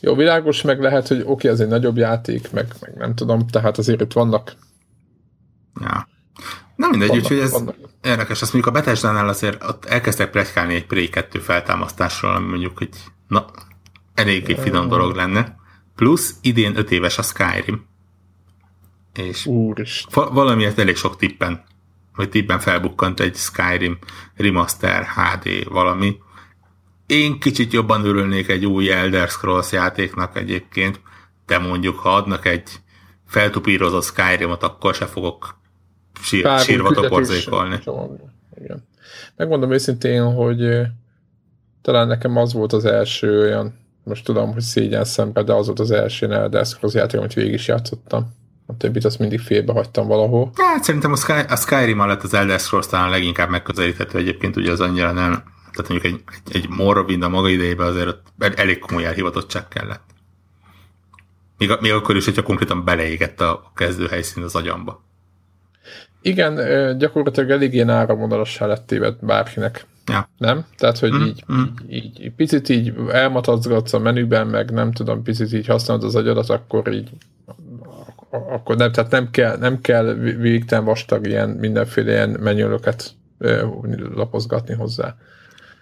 jó, 0.00 0.14
világos, 0.14 0.62
meg 0.62 0.80
lehet, 0.80 1.08
hogy 1.08 1.20
oké, 1.20 1.30
okay, 1.30 1.50
ez 1.50 1.60
egy 1.60 1.68
nagyobb 1.68 1.96
játék, 1.96 2.52
meg, 2.52 2.66
meg 2.80 2.94
nem 2.94 3.14
tudom, 3.14 3.46
tehát 3.46 3.78
azért 3.78 4.00
itt 4.00 4.12
vannak 4.12 4.56
Ja. 5.80 6.08
Na 6.76 6.88
mindegy, 6.88 7.08
vannak, 7.08 7.22
úgyhogy 7.22 7.38
ez 7.38 7.52
vannak. 7.52 7.76
érdekes. 8.02 8.42
Azt 8.42 8.52
mondjuk 8.52 8.74
a 8.74 8.78
Bethesda-nál 8.78 9.28
azért 9.28 9.64
ott 9.64 9.84
elkezdtek 9.84 10.30
plegykálni 10.30 10.74
egy 10.74 10.86
Prey 10.86 11.08
2 11.08 11.38
feltámasztásról, 11.38 12.34
ami 12.34 12.48
mondjuk, 12.48 12.78
hogy 12.78 12.88
na, 13.28 13.44
eléggé 14.14 14.54
finom 14.54 14.88
dolog 14.88 15.14
lenne. 15.14 15.60
Plusz 15.94 16.34
idén 16.42 16.76
5 16.76 16.90
éves 16.90 17.18
a 17.18 17.22
Skyrim. 17.22 17.86
És 19.14 19.46
Úristen. 19.46 20.32
valamiért 20.32 20.78
elég 20.78 20.96
sok 20.96 21.16
tippen, 21.16 21.64
vagy 22.16 22.28
tippen 22.28 22.58
felbukkant 22.58 23.20
egy 23.20 23.34
Skyrim 23.34 23.98
remaster 24.36 25.06
HD 25.06 25.68
valami. 25.68 26.16
Én 27.06 27.40
kicsit 27.40 27.72
jobban 27.72 28.04
örülnék 28.04 28.48
egy 28.48 28.66
új 28.66 28.92
Elder 28.92 29.28
Scrolls 29.28 29.72
játéknak 29.72 30.36
egyébként, 30.36 31.00
de 31.46 31.58
mondjuk, 31.58 31.98
ha 31.98 32.14
adnak 32.14 32.46
egy 32.46 32.70
feltupírozott 33.26 34.04
Skyrimot, 34.04 34.62
akkor 34.62 34.94
se 34.94 35.06
fogok 35.06 35.60
sír, 36.20 36.58
sírva 36.58 36.92
toporzékolni. 36.92 37.78
Igen. 38.60 38.88
Megmondom 39.36 39.72
őszintén, 39.72 40.32
hogy 40.32 40.80
talán 41.82 42.06
nekem 42.06 42.36
az 42.36 42.52
volt 42.52 42.72
az 42.72 42.84
első 42.84 43.40
olyan, 43.40 43.80
most 44.04 44.24
tudom, 44.24 44.52
hogy 44.52 44.62
szégyen 44.62 45.04
szembe, 45.04 45.42
de 45.42 45.52
az 45.52 45.66
volt 45.66 45.80
az 45.80 45.90
első 45.90 46.32
Elder 46.32 46.66
játék, 46.92 47.20
amit 47.20 47.34
végig 47.34 47.52
is 47.52 47.68
játszottam. 47.68 48.34
A 48.66 48.76
többit 48.76 49.04
azt 49.04 49.18
mindig 49.18 49.40
félbe 49.40 49.72
hagytam 49.72 50.06
valahol. 50.06 50.50
Hát 50.54 50.84
szerintem 50.84 51.12
a, 51.12 51.16
Sky, 51.16 51.32
a 51.48 51.56
Skyrim 51.56 52.06
lett 52.06 52.22
az 52.22 52.34
Elder 52.34 52.60
Scrolls 52.60 52.86
talán 52.86 53.10
leginkább 53.10 53.48
megközelíthető 53.48 54.18
egyébként, 54.18 54.56
ugye 54.56 54.70
az 54.70 54.80
annyira 54.80 55.12
nem, 55.12 55.42
tehát 55.72 55.88
mondjuk 55.88 56.04
egy, 56.04 56.20
egy, 56.44 56.56
egy 56.56 56.68
Morrowind 56.68 57.22
a 57.22 57.28
maga 57.28 57.48
idejében 57.48 57.86
azért 57.86 58.16
elég 58.54 58.78
komoly 58.78 59.04
elhivatottság 59.04 59.68
kellett. 59.68 60.02
Még, 61.58 61.70
még 61.80 61.92
akkor 61.92 62.16
is, 62.16 62.24
hogyha 62.24 62.42
konkrétan 62.42 62.84
beleégett 62.84 63.40
a 63.40 63.72
kezdőhelyszín 63.74 64.42
az 64.42 64.54
agyamba. 64.54 65.02
Igen, 66.22 66.54
gyakorlatilag 66.98 67.50
elég 67.50 67.74
ilyen 67.74 67.90
áramvonalassá 67.90 68.66
lett 68.66 68.86
téved 68.86 69.16
bárkinek. 69.20 69.86
Ja. 70.06 70.28
Nem? 70.38 70.64
Tehát, 70.76 70.98
hogy 70.98 71.12
mm, 71.12 71.24
így, 71.24 71.44
mm. 71.52 71.62
Így, 71.88 72.20
így, 72.20 72.32
picit 72.32 72.68
így 72.68 72.94
elmatazgatsz 73.10 73.92
a 73.92 73.98
menüben, 73.98 74.46
meg 74.46 74.70
nem 74.70 74.92
tudom, 74.92 75.22
picit 75.22 75.52
így 75.52 75.66
használod 75.66 76.04
az 76.04 76.14
agyadat, 76.14 76.48
akkor 76.48 76.92
így 76.92 77.10
akkor 78.30 78.76
nem, 78.76 78.92
tehát 78.92 79.10
nem 79.10 79.30
kell, 79.30 79.56
nem 79.56 79.80
kell 79.80 80.14
végtelen 80.14 80.84
vastag 80.84 81.26
ilyen 81.26 81.48
mindenféle 81.48 82.10
ilyen 82.10 82.30
menülöket 82.30 83.10
lapozgatni 84.14 84.74
hozzá. 84.74 85.16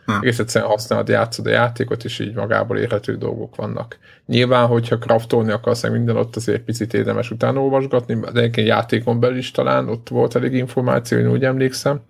Nem. 0.07 0.19
Egész 0.21 0.39
egyszerűen 0.39 0.71
használod, 0.71 1.09
játszod 1.09 1.47
a 1.47 1.51
játékot, 1.51 2.05
és 2.05 2.19
így 2.19 2.35
magából 2.35 2.79
érhető 2.79 3.17
dolgok 3.17 3.57
vannak. 3.57 3.99
Nyilván, 4.27 4.67
hogyha 4.67 4.99
kraftolni 4.99 5.51
akarsz, 5.51 5.89
minden 5.89 6.17
ott 6.17 6.37
azért 6.37 6.63
picit 6.63 6.95
érdemes 6.95 7.31
utána 7.31 7.61
olvasgatni, 7.61 8.21
de 8.33 8.41
egyébként 8.41 8.67
játékon 8.67 9.21
belül 9.21 9.37
is 9.37 9.51
talán 9.51 9.89
ott 9.89 10.09
volt 10.09 10.35
elég 10.35 10.53
információ, 10.53 11.19
én 11.19 11.31
úgy 11.31 11.45
emlékszem, 11.45 12.01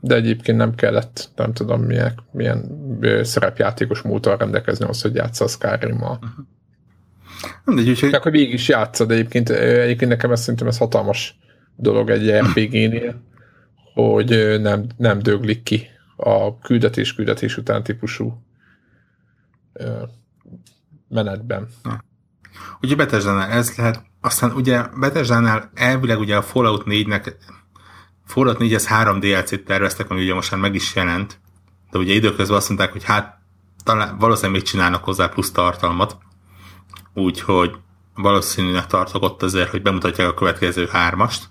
de 0.00 0.14
egyébként 0.14 0.58
nem 0.58 0.74
kellett, 0.74 1.30
nem 1.36 1.52
tudom, 1.52 1.82
milyen, 1.82 2.14
milyen 2.32 2.64
szerepjátékos 3.22 4.02
módtal 4.02 4.36
rendelkezni 4.36 4.86
az, 4.86 5.02
hogy 5.02 5.14
játsz 5.14 5.40
a 5.40 5.46
Skyrim-mal. 5.46 6.18
Uh-huh. 6.22 6.46
Mindegy, 7.64 7.88
úgyhogy... 7.88 8.10
Meg, 8.10 8.22
hogy 8.22 8.32
végig 8.32 8.52
is 8.52 8.68
játszod, 8.68 9.10
egyébként, 9.10 9.50
egyébként 9.50 10.10
nekem 10.10 10.32
ez 10.32 10.40
szerintem 10.40 10.66
ez 10.66 10.78
hatalmas 10.78 11.38
dolog 11.76 12.10
egy 12.10 12.30
RPG-nél, 12.30 13.22
hogy 13.94 14.60
nem, 14.60 14.86
nem 14.96 15.18
döglik 15.18 15.62
ki 15.62 15.86
a 16.16 16.58
küldetés-küldetés 16.58 17.56
után 17.56 17.82
típusú 17.82 18.42
menetben. 21.08 21.68
Ugye 22.80 22.94
Bethesda-nál 22.94 23.50
ez 23.50 23.76
lehet, 23.76 24.02
aztán 24.20 24.50
ugye 24.50 24.82
Bethesda-nál 25.00 25.70
elvileg 25.74 26.18
ugye 26.18 26.36
a 26.36 26.42
Fallout 26.42 26.82
4-nek 26.86 27.32
Fallout 28.28 28.58
4 28.58 28.74
ez 28.74 28.86
három 28.86 29.20
DLC-t 29.20 29.64
terveztek, 29.64 30.10
ami 30.10 30.22
ugye 30.22 30.34
most 30.34 30.50
már 30.50 30.60
meg 30.60 30.74
is 30.74 30.94
jelent, 30.94 31.40
de 31.90 31.98
ugye 31.98 32.14
időközben 32.14 32.56
azt 32.56 32.68
mondták, 32.68 32.92
hogy 32.92 33.04
hát 33.04 33.38
talán 33.84 34.18
valószínűleg 34.18 34.60
még 34.60 34.68
csinálnak 34.70 35.04
hozzá 35.04 35.28
plusz 35.28 35.52
tartalmat, 35.52 36.18
úgyhogy 37.14 37.76
valószínűleg 38.14 38.86
tartok 38.86 39.22
ott 39.22 39.42
azért, 39.42 39.70
hogy 39.70 39.82
bemutatják 39.82 40.28
a 40.28 40.34
következő 40.34 40.86
hármast, 40.86 41.48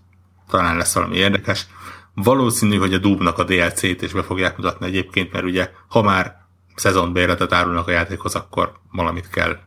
talán 0.49 0.77
lesz 0.77 0.93
valami 0.93 1.15
érdekes. 1.15 1.67
Valószínű, 2.13 2.77
hogy 2.77 2.93
a 2.93 2.97
Doom-nak 2.97 3.37
a 3.37 3.43
DLC-t 3.43 4.01
is 4.01 4.13
be 4.13 4.23
fogják 4.23 4.57
mutatni 4.57 4.85
egyébként, 4.85 5.31
mert 5.31 5.45
ugye, 5.45 5.71
ha 5.87 6.01
már 6.01 6.35
szezonbérletet 6.75 7.53
árulnak 7.53 7.87
a 7.87 7.91
játékhoz, 7.91 8.35
akkor 8.35 8.79
valamit 8.91 9.29
kell 9.29 9.57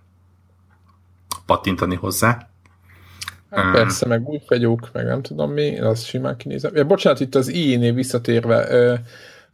pattintani 1.47 1.95
hozzá. 1.95 2.50
Hát 3.51 3.73
persze, 3.75 4.07
meg 4.07 4.29
új 4.29 4.41
fegyók, 4.47 4.89
meg 4.93 5.05
nem 5.05 5.23
tudom 5.23 5.53
mi, 5.53 5.79
azt 5.79 6.05
simán 6.05 6.37
kinézem. 6.37 6.77
Ja, 6.77 6.85
bocsánat, 6.85 7.21
itt 7.21 7.35
az 7.35 7.49
IE-nél 7.49 7.93
visszatérve, 7.93 8.71
ö, 8.71 8.95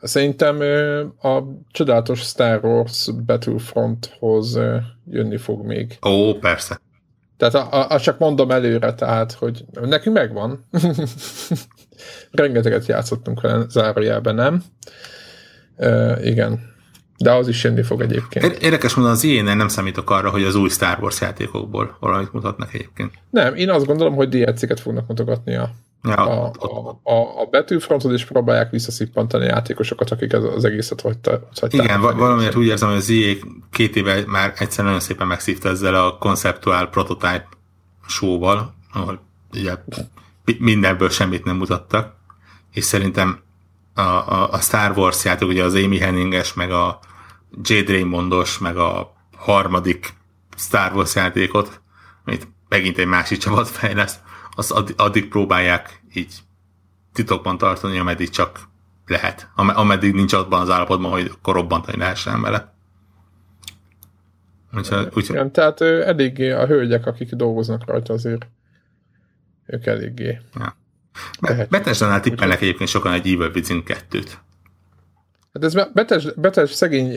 szerintem 0.03 0.61
ö, 0.61 1.01
a 1.23 1.43
csodálatos 1.71 2.21
Star 2.21 2.65
Wars 2.65 3.09
Battlefronthoz 3.27 4.55
ö, 4.55 4.77
jönni 5.11 5.37
fog 5.37 5.67
még. 5.67 5.99
Ó, 6.07 6.35
persze. 6.35 6.81
Tehát 7.37 7.73
azt 7.91 8.05
csak 8.05 8.19
mondom 8.19 8.51
előre, 8.51 8.95
tehát, 8.95 9.33
hogy 9.33 9.65
nekünk 9.73 10.17
megvan. 10.17 10.67
rengeteget 12.31 12.87
játszottunk 12.87 13.41
vele 13.41 13.65
zárójelben, 13.69 14.35
nem? 14.35 14.63
Uh, 15.77 16.27
igen. 16.27 16.75
De 17.19 17.33
az 17.33 17.49
is 17.49 17.65
jönni 17.65 17.83
fog 17.83 18.01
egyébként. 18.01 18.45
Érdekes 18.45 18.95
mondani, 18.95 19.17
az 19.17 19.25
ilyen 19.25 19.57
nem 19.57 19.69
számítok 19.69 20.11
arra, 20.11 20.31
hogy 20.31 20.45
az 20.45 20.55
új 20.55 20.69
Star 20.69 20.99
Wars 21.01 21.21
játékokból 21.21 21.97
valamit 22.01 22.33
mutatnak 22.33 22.75
egyébként. 22.75 23.13
Nem, 23.31 23.55
én 23.55 23.71
azt 23.71 23.87
gondolom, 23.87 24.15
hogy 24.15 24.29
DLC-ket 24.29 24.81
fognak 24.81 25.07
mutogatni 25.07 25.55
a, 25.55 25.71
ja, 26.03 26.15
a, 26.15 26.53
a, 26.59 27.01
a, 27.03 27.41
a 27.41 27.47
Battlefrontot, 27.51 28.13
és 28.13 28.25
próbálják 28.25 28.71
visszaszippantani 28.71 29.45
a 29.45 29.49
játékosokat, 29.49 30.11
akik 30.11 30.33
az, 30.33 30.45
az 30.45 30.65
egészet 30.65 31.01
hagyta, 31.01 31.49
hagyták. 31.61 31.85
Igen, 31.85 32.01
va- 32.01 32.17
valamiért 32.17 32.57
úgy 32.57 32.67
érzem, 32.67 32.89
hogy 32.89 32.99
az 32.99 33.11
EA 33.11 33.35
két 33.71 33.97
éve 33.97 34.23
már 34.27 34.53
egyszer 34.59 34.85
nagyon 34.85 35.01
szépen 35.01 35.27
megszívta 35.27 35.69
ezzel 35.69 35.95
a 35.95 36.19
konceptuál 36.19 36.87
prototype 36.89 37.49
show-val, 38.07 38.75
ahol 38.93 39.21
ugye 39.55 39.73
mindenből 40.59 41.11
semmit 41.11 41.45
nem 41.45 41.57
mutattak, 41.57 42.15
és 42.73 42.85
szerintem 42.85 43.41
a, 43.95 44.01
a, 44.01 44.53
a 44.53 44.61
Star 44.61 44.99
Wars 44.99 45.25
játék, 45.25 45.49
ugye 45.49 45.65
az 45.65 45.75
Amy 45.75 45.99
Henninges, 45.99 46.55
meg 46.55 46.71
a 46.71 46.99
Jade 47.63 47.93
Raymondos, 47.93 48.59
meg 48.59 48.77
a 48.77 49.15
harmadik 49.37 50.15
Star 50.57 50.93
Wars 50.93 51.15
játékot, 51.15 51.81
amit 52.25 52.49
megint 52.69 52.99
egy 52.99 53.07
másik 53.07 53.39
csapat 53.39 53.69
fejleszt, 53.69 54.21
azt 54.55 54.71
addig 54.97 55.29
próbálják 55.29 56.03
így 56.15 56.35
titokban 57.13 57.59
tartani, 57.59 57.99
ameddig 57.99 58.31
csak 58.31 58.69
lehet. 59.07 59.51
Ameddig 59.55 60.15
nincs 60.15 60.33
abban 60.33 60.61
az 60.61 60.71
állapotban, 60.71 61.11
hogy 61.11 61.31
akkor 61.35 61.55
robbantani 61.55 61.99
lehessen 61.99 62.41
vele. 62.41 62.75
Úgyhogy, 64.73 65.07
úgyhogy... 65.07 65.37
Igen, 65.37 65.53
tehát 65.53 65.81
eléggé 65.81 66.51
a 66.51 66.67
hölgyek, 66.67 67.07
akik 67.07 67.31
dolgoznak 67.31 67.87
rajta 67.87 68.13
azért 68.13 68.47
ők 69.67 69.87
eléggé. 69.87 70.41
Ja. 70.55 70.77
Betesdánál 71.69 72.21
tippelnek 72.21 72.61
egyébként 72.61 72.89
sokan 72.89 73.13
egy 73.13 73.33
Evil 73.33 73.51
Within 73.55 73.83
2-t. 73.87 74.31
Hát 75.57 75.65
ez 75.65 75.75
betes, 75.93 76.27
betes, 76.37 76.71
szegény 76.71 77.13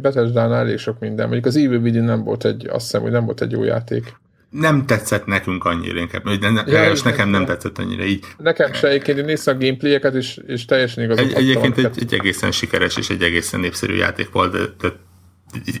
Betesdánál 0.00 0.58
elég 0.58 0.78
sok 0.78 0.98
minden. 0.98 1.24
Mondjuk 1.24 1.46
az 1.46 1.56
Evil 1.56 1.78
Within 1.78 2.02
nem 2.02 2.24
volt 2.24 2.44
egy, 2.44 2.66
azt 2.66 2.84
hiszem, 2.84 3.02
hogy 3.02 3.10
nem 3.10 3.24
volt 3.24 3.40
egy 3.40 3.50
jó 3.50 3.64
játék 3.64 4.14
nem 4.50 4.86
tetszett 4.86 5.26
nekünk 5.26 5.64
annyira 5.64 5.98
inkább, 5.98 6.28
de 6.28 6.50
ne, 6.50 6.62
ja, 6.66 6.90
és 6.90 7.02
nekem 7.02 7.28
nem 7.28 7.44
tetszett 7.44 7.78
annyira 7.78 8.04
így. 8.04 8.24
Nekem 8.38 8.72
se, 8.72 8.88
egyébként 8.88 9.18
én 9.18 9.24
néztem 9.24 9.56
a 9.56 9.58
gameplayeket, 9.58 10.14
és, 10.14 10.40
és 10.46 10.64
teljesen 10.64 11.04
igazán. 11.04 11.24
Egy, 11.24 11.32
egyébként 11.32 11.78
egy, 11.78 11.98
egy, 12.00 12.14
egészen 12.14 12.50
sikeres 12.50 12.96
és 12.96 13.08
egy 13.08 13.22
egészen 13.22 13.60
népszerű 13.60 13.94
játék 13.94 14.30
volt, 14.30 14.52
de, 14.52 14.58
de 14.80 14.92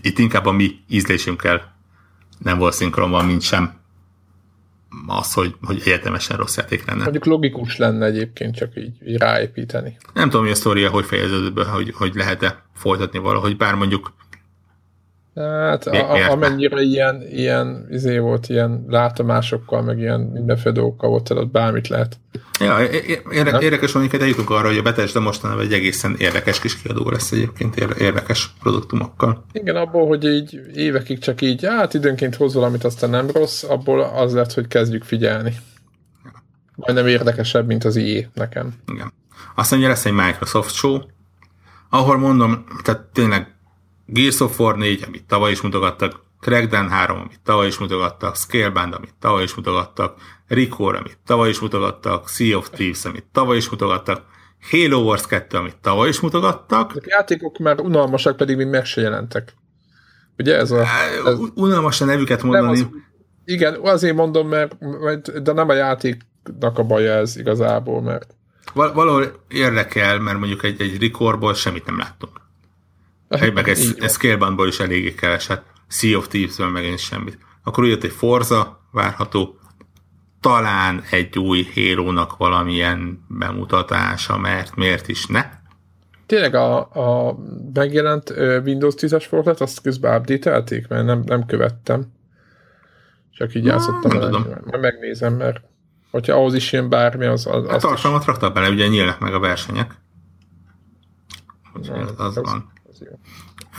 itt 0.02 0.18
inkább 0.18 0.46
a 0.46 0.52
mi 0.52 0.74
ízlésünkkel 0.88 1.76
nem 2.38 2.58
volt 2.58 2.74
szinkronban, 2.74 3.26
mint 3.26 3.42
sem 3.42 3.74
az, 5.06 5.32
hogy, 5.32 5.54
hogy 5.62 5.80
egyetemesen 5.84 6.36
rossz 6.36 6.56
játék 6.56 6.86
lenne. 6.86 7.02
Mondjuk 7.02 7.24
logikus 7.24 7.76
lenne 7.76 8.06
egyébként 8.06 8.56
csak 8.56 8.76
így, 8.76 8.92
így 9.06 9.16
ráépíteni. 9.16 9.96
Nem 10.14 10.30
tudom, 10.30 10.44
hogy 10.44 10.54
a 10.54 10.56
sztoria 10.56 10.90
hogy 10.90 11.04
fejeződött 11.04 11.52
be, 11.52 11.64
hogy, 11.64 11.92
hogy 11.94 12.14
lehet-e 12.14 12.62
folytatni 12.74 13.18
valahogy, 13.18 13.56
bár 13.56 13.74
mondjuk 13.74 14.12
Hát 15.36 15.86
a, 15.86 16.30
amennyire 16.30 16.80
ilyen, 16.80 17.22
ilyen 17.30 17.86
izé 17.90 18.18
volt, 18.18 18.48
ilyen 18.48 18.84
látomásokkal, 18.88 19.82
meg 19.82 19.98
ilyen 19.98 20.20
mindenféle 20.20 20.74
dolgokkal 20.74 21.10
volt, 21.10 21.24
tehát 21.24 21.50
bármit 21.50 21.88
lehet. 21.88 22.18
Ja, 22.60 22.78
érde, 23.30 23.58
érdekes 23.60 23.92
hogy 23.92 24.20
eljutunk 24.20 24.50
arra, 24.50 24.66
hogy 24.68 24.78
a 24.78 24.92
de 25.12 25.20
mostanában 25.20 25.64
egy 25.64 25.72
egészen 25.72 26.14
érdekes 26.18 26.60
kis 26.60 26.82
kiadó 26.82 27.10
lesz 27.10 27.32
egyébként, 27.32 27.76
érdekes 27.76 28.50
produktumokkal. 28.62 29.44
Igen, 29.52 29.76
abból, 29.76 30.06
hogy 30.06 30.24
így 30.24 30.60
évekig 30.74 31.18
csak 31.18 31.40
így, 31.40 31.64
hát 31.66 31.94
időnként 31.94 32.34
hoz 32.36 32.54
valamit, 32.54 32.84
aztán 32.84 33.10
nem 33.10 33.30
rossz, 33.30 33.62
abból 33.62 34.00
az 34.00 34.34
lett, 34.34 34.52
hogy 34.52 34.66
kezdjük 34.66 35.04
figyelni. 35.04 35.54
Majdnem 36.76 37.06
érdekesebb, 37.06 37.66
mint 37.66 37.84
az 37.84 37.96
IE 37.96 38.30
nekem. 38.34 38.74
Igen. 38.92 39.12
Aztán 39.54 39.78
ugye 39.78 39.88
lesz 39.88 40.04
egy 40.04 40.12
Microsoft 40.12 40.74
show, 40.74 40.98
ahol 41.90 42.18
mondom, 42.18 42.64
tehát 42.82 43.00
tényleg 43.00 43.55
Gears 44.06 44.40
of 44.40 44.58
War 44.58 44.76
4, 44.76 45.04
amit 45.06 45.24
tavaly 45.24 45.50
is 45.50 45.60
mutogattak, 45.60 46.24
Crackdown 46.40 46.88
3, 46.88 47.16
amit 47.16 47.40
tavaly 47.44 47.66
is 47.66 47.78
mutogattak, 47.78 48.36
Scalebound, 48.36 48.94
amit 48.94 49.14
tavaly 49.20 49.42
is 49.42 49.54
mutogattak, 49.54 50.14
Record, 50.48 50.96
amit 50.96 51.18
tavaly 51.26 51.48
is 51.48 51.60
mutogattak, 51.60 52.28
Sea 52.28 52.56
of 52.56 52.70
Thieves, 52.70 53.04
amit 53.04 53.24
tavaly 53.32 53.56
is 53.56 53.68
mutogattak, 53.68 54.22
Halo 54.70 55.02
Wars 55.02 55.26
2, 55.26 55.56
amit 55.56 55.76
tavaly 55.76 56.08
is 56.08 56.20
mutogattak. 56.20 56.92
A 56.94 57.00
játékok 57.04 57.58
már 57.58 57.80
unalmasak, 57.80 58.36
pedig 58.36 58.56
még 58.56 58.66
meg 58.66 58.84
se 58.84 59.00
jelentek. 59.00 59.54
Ugye 60.38 60.56
ez 60.56 60.70
a... 60.70 60.84
Ez... 61.24 61.38
Unalmas 61.54 62.00
a 62.00 62.04
nevüket 62.04 62.42
mondani. 62.42 62.80
Az, 62.80 62.86
igen, 63.44 63.78
azért 63.82 64.16
mondom, 64.16 64.48
mert, 64.48 65.42
de 65.42 65.52
nem 65.52 65.68
a 65.68 65.74
játéknak 65.74 66.78
a 66.78 66.82
baja 66.82 67.12
ez 67.12 67.36
igazából, 67.36 68.02
mert... 68.02 68.34
Val- 68.74 68.94
valahol 68.94 69.44
érdekel, 69.48 70.18
mert 70.18 70.38
mondjuk 70.38 70.62
egy, 70.64 70.80
egy 70.80 71.00
Recordból 71.00 71.54
semmit 71.54 71.86
nem 71.86 71.98
láttunk. 71.98 72.40
Meg 73.28 73.68
ez, 73.68 73.94
ez 73.98 74.12
Scaleboundból 74.12 74.68
is 74.68 74.80
eléggé 74.80 75.14
keveset. 75.14 75.62
Sea 75.88 76.18
of 76.18 76.28
Thieves-ben 76.28 76.68
megint 76.68 76.98
semmit. 76.98 77.38
Akkor 77.64 77.84
úgy 77.84 77.90
jött 77.90 78.04
egy 78.04 78.10
Forza 78.10 78.88
várható, 78.92 79.58
talán 80.40 81.02
egy 81.10 81.38
új 81.38 81.66
halo 81.74 82.26
valamilyen 82.38 83.24
bemutatása, 83.28 84.38
mert 84.38 84.76
miért 84.76 85.08
is 85.08 85.26
ne? 85.26 85.50
Tényleg 86.26 86.54
a, 86.54 86.78
a 86.78 87.38
megjelent 87.72 88.30
Windows 88.64 88.94
10-es 88.96 89.24
fordulat, 89.28 89.60
azt 89.60 89.80
közben 89.80 90.20
update 90.20 90.50
mert 90.88 91.04
nem, 91.04 91.22
nem 91.26 91.46
követtem. 91.46 92.12
Csak 93.30 93.54
így 93.54 93.64
játszottam. 93.64 94.10
Nem 94.10 94.20
tudom. 94.20 94.42
Mert 94.64 94.80
megnézem, 94.80 95.34
mert 95.34 95.60
hogyha 96.10 96.36
ahhoz 96.36 96.54
is 96.54 96.72
jön 96.72 96.88
bármi, 96.88 97.26
az... 97.26 97.46
az 97.46 97.68
hát 97.68 97.80
tartalmat 97.80 98.24
raktak 98.24 98.54
bele, 98.54 98.68
ugye 98.68 98.86
nyílnak 98.86 99.18
meg 99.18 99.34
a 99.34 99.38
versenyek. 99.38 99.94
Úgyhogy 101.76 102.00
az, 102.00 102.12
az, 102.16 102.36
az 102.36 102.44
van 102.44 102.74
jó. 103.00 103.18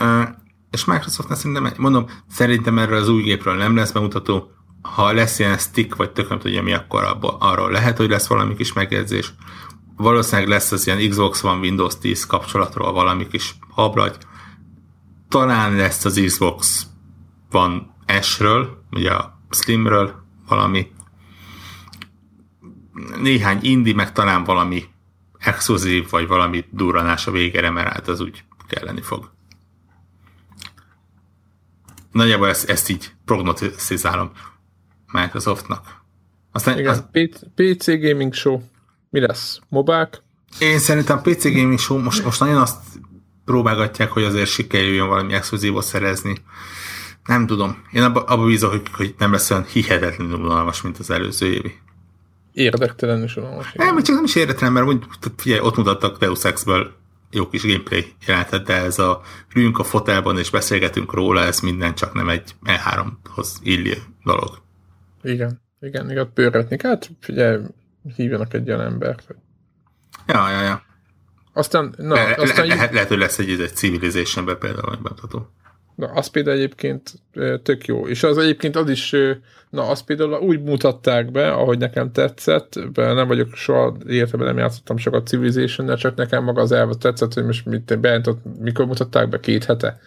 Uh, 0.06 0.28
és 0.70 0.84
Microsoftnál 0.84 1.38
szerintem, 1.38 1.72
mondom, 1.76 2.06
szerintem 2.30 2.78
erről 2.78 2.98
az 2.98 3.08
új 3.08 3.22
gépről 3.22 3.54
nem 3.54 3.76
lesz 3.76 3.92
bemutató, 3.92 4.50
ha 4.82 5.12
lesz 5.12 5.38
ilyen 5.38 5.58
stick, 5.58 5.96
vagy 5.96 6.10
tök 6.10 6.28
nem 6.28 6.38
tudja 6.38 6.62
mi, 6.62 6.72
akkor 6.72 7.04
abból, 7.04 7.36
arról 7.40 7.70
lehet, 7.70 7.96
hogy 7.96 8.08
lesz 8.08 8.26
valami 8.26 8.54
kis 8.54 8.72
megjegyzés. 8.72 9.32
Valószínűleg 9.96 10.48
lesz 10.48 10.72
az 10.72 10.86
ilyen 10.86 11.08
Xbox 11.08 11.44
One 11.44 11.58
Windows 11.58 11.98
10 11.98 12.26
kapcsolatról 12.26 12.92
valami 12.92 13.26
kis 13.26 13.54
hablagy. 13.68 14.16
Talán 15.28 15.76
lesz 15.76 16.04
az 16.04 16.22
Xbox 16.24 16.86
One 17.52 17.96
S-ről, 18.20 18.84
ugye 18.90 19.10
a 19.10 19.40
Slimről 19.50 20.14
valami. 20.48 20.90
Néhány 23.20 23.58
indi, 23.62 23.92
meg 23.92 24.12
talán 24.12 24.44
valami 24.44 24.84
exkluzív, 25.38 26.10
vagy 26.10 26.26
valami 26.26 26.64
durranás 26.70 27.26
a 27.26 27.30
végére, 27.30 27.70
mert 27.70 27.92
hát 27.92 28.08
az 28.08 28.20
úgy 28.20 28.44
kelleni 28.68 29.00
fog. 29.00 29.30
Nagyjából 32.12 32.48
ezt, 32.48 32.70
ezt 32.70 32.88
így 32.88 33.10
prognosztizálom 33.24 34.30
Microsoftnak. 35.12 36.02
Aztán 36.52 36.78
Igen, 36.78 36.92
az... 36.92 37.04
PC 37.54 37.86
Gaming 37.86 38.34
Show. 38.34 38.60
Mi 39.10 39.20
lesz? 39.20 39.60
Mobák? 39.68 40.22
Én 40.58 40.78
szerintem 40.78 41.22
PC 41.22 41.44
Gaming 41.44 41.78
Show 41.78 41.98
most, 41.98 42.24
most 42.24 42.40
nagyon 42.40 42.60
azt 42.60 42.80
próbálgatják, 43.44 44.10
hogy 44.10 44.22
azért 44.22 44.48
sikerüljön 44.48 45.08
valami 45.08 45.32
exkluzívot 45.32 45.84
szerezni. 45.84 46.36
Nem 47.24 47.46
tudom. 47.46 47.82
Én 47.92 48.02
abba, 48.02 48.22
abba 48.22 48.44
bízok, 48.44 48.70
hogy, 48.70 48.82
hogy 48.92 49.14
nem 49.18 49.32
lesz 49.32 49.50
olyan 49.50 49.64
hihetetlenül 49.64 50.38
unalmas, 50.38 50.82
mint 50.82 50.98
az 50.98 51.10
előző 51.10 51.52
évi. 51.52 51.78
Érdektelenül 52.52 53.24
is 53.24 53.36
unalmas. 53.36 53.72
Nem, 53.72 54.02
csak 54.02 54.14
nem 54.14 54.24
is 54.24 54.34
érdektelen, 54.34 54.72
mert 54.72 54.86
úgy, 54.86 55.04
figyelj, 55.36 55.60
ott 55.60 55.76
mutattak 55.76 56.18
Deus 56.18 56.44
Ex-ből 56.44 56.97
jó 57.30 57.48
kis 57.48 57.62
gameplay 57.62 58.14
jelentet, 58.26 58.64
de 58.64 58.74
ez 58.74 58.98
a 58.98 59.20
ülünk 59.54 59.78
a 59.78 59.84
fotelban 59.84 60.38
és 60.38 60.50
beszélgetünk 60.50 61.12
róla, 61.12 61.40
ez 61.40 61.60
minden 61.60 61.94
csak 61.94 62.14
nem 62.14 62.28
egy 62.28 62.54
E3-hoz 62.64 63.58
illő 63.62 63.96
dolog. 64.24 64.62
Igen, 65.22 65.60
igen, 65.80 66.10
igaz, 66.10 66.26
pörretni. 66.34 66.76
Hát 66.82 67.10
figyelj, 67.20 67.62
hívjanak 68.16 68.54
egy 68.54 68.68
olyan 68.68 68.80
embert. 68.80 69.34
Ja, 70.26 70.50
ja, 70.50 70.62
ja. 70.62 70.82
Aztán, 71.52 71.94
na, 71.96 72.14
le, 72.14 72.34
aztán... 72.38 72.66
Le, 72.66 72.74
lehet, 72.74 72.92
lehet, 72.92 73.08
hogy 73.08 73.18
lesz 73.18 73.38
egy, 73.38 73.60
egy 73.60 73.74
civilization 73.74 74.44
például, 74.44 74.88
vagy 74.88 75.00
bemutató. 75.00 75.50
Na, 75.98 76.06
az 76.06 76.26
például 76.26 76.56
egyébként 76.56 77.12
tök 77.62 77.86
jó. 77.86 78.08
És 78.08 78.22
az 78.22 78.38
egyébként 78.38 78.76
az 78.76 78.90
is, 78.90 79.14
na, 79.70 79.88
azt 79.88 80.04
például 80.04 80.40
úgy 80.40 80.62
mutatták 80.62 81.30
be, 81.30 81.52
ahogy 81.52 81.78
nekem 81.78 82.12
tetszett, 82.12 82.78
nem 82.94 83.26
vagyok 83.26 83.54
soha 83.54 83.96
életemben 84.06 84.48
nem 84.48 84.58
játszottam 84.58 84.96
sokat 84.96 85.26
civilization 85.26 85.96
csak 85.96 86.14
nekem 86.14 86.44
maga 86.44 86.60
az 86.60 86.72
elve 86.72 86.94
tetszett, 86.94 87.34
hogy 87.34 87.44
most 87.44 87.66
mit 87.66 88.00
bejelentott, 88.00 88.38
mikor 88.58 88.86
mutatták 88.86 89.28
be, 89.28 89.40
két 89.40 89.64
hete. 89.64 90.00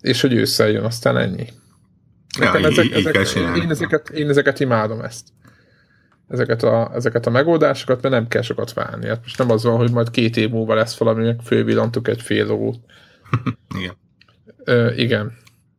És 0.00 0.20
hogy 0.20 0.32
ősszel 0.32 0.68
jön, 0.68 0.84
aztán 0.84 1.16
ennyi. 1.16 1.46
Nekem 2.38 2.60
ja, 2.60 2.68
ezek, 2.68 2.92
ezek, 2.92 3.34
én, 3.56 3.70
ezeket, 3.70 4.08
én 4.08 4.28
ezeket 4.28 4.60
imádom 4.60 5.00
ezt. 5.00 5.28
Ezeket 6.28 6.62
a, 6.62 6.90
ezeket 6.94 7.26
a 7.26 7.30
megoldásokat, 7.30 8.02
mert 8.02 8.14
nem 8.14 8.28
kell 8.28 8.42
sokat 8.42 8.72
várni. 8.72 9.06
Hát 9.06 9.22
most 9.22 9.38
nem 9.38 9.50
az 9.50 9.64
van, 9.64 9.76
hogy 9.76 9.90
majd 9.90 10.10
két 10.10 10.36
év 10.36 10.50
múlva 10.50 10.74
lesz 10.74 10.98
valami, 10.98 11.24
meg 11.24 11.40
fővillantuk 11.44 12.08
egy 12.08 12.22
fél 12.22 12.50
óvót. 12.50 12.78
Igen. 13.78 14.02
Ö, 14.64 14.92
igen. 14.92 15.32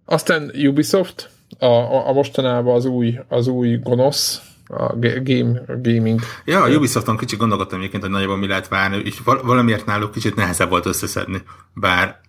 Aztán 0.05 0.51
Ubisoft, 0.67 1.29
a, 1.59 1.65
a, 1.65 2.07
a 2.07 2.13
mostanában 2.13 2.75
az 2.75 2.85
új, 2.85 3.19
az 3.27 3.47
új 3.47 3.77
gonosz, 3.83 4.41
a 4.67 4.95
game, 5.23 5.63
a 5.67 5.73
gaming. 5.81 6.19
Ja, 6.45 6.61
a 6.61 6.69
Ubisofton 6.69 7.17
kicsit 7.17 7.39
gondolkodtam 7.39 7.79
egyébként, 7.79 8.03
hogy 8.03 8.11
nagyjából 8.11 8.37
mi 8.37 8.47
lehet 8.47 8.67
várni, 8.67 9.01
és 9.05 9.21
valamiért 9.23 9.85
náluk 9.85 10.11
kicsit 10.11 10.35
nehezebb 10.35 10.69
volt 10.69 10.85
összeszedni. 10.85 11.41
Bár 11.73 12.19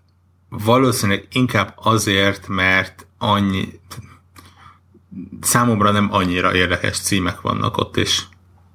valószínűleg 0.49 1.27
inkább 1.33 1.73
azért, 1.77 2.49
mert 2.49 3.07
annyi 3.19 3.81
számomra 5.41 5.91
nem 5.91 6.09
annyira 6.13 6.55
érdekes 6.55 7.01
címek 7.01 7.41
vannak 7.41 7.77
ott, 7.77 7.97
és 7.97 8.23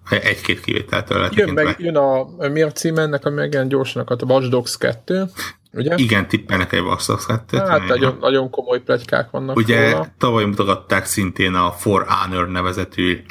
egy-két 0.10 0.60
kivételtől 0.60 1.30
jön, 1.32 1.54
meg, 1.54 1.76
jön 1.80 1.96
a, 1.96 2.28
mi 2.50 2.62
a 2.62 2.72
cím 2.72 2.98
ennek, 2.98 3.26
a 3.26 3.30
megjelent 3.30 3.70
gyorsan 3.70 4.04
a 4.06 4.26
Watch 4.26 4.50
Dogs 4.50 4.78
2, 4.78 5.26
Ugye? 5.74 5.96
Igen, 5.96 6.28
tippelnek 6.28 6.72
egy 6.72 6.84
2 7.26 7.58
Hát 7.58 7.88
nagyon, 7.88 8.18
nagyon 8.20 8.50
komoly 8.50 8.82
plegykák 8.82 9.30
vannak 9.30 9.56
Ugye 9.56 9.92
róla. 9.92 10.08
tavaly 10.18 10.46
mutogatták 10.46 11.06
szintén 11.06 11.54
a 11.54 11.72
For 11.72 12.06
Honor 12.08 12.50
nevezetű 12.50 13.24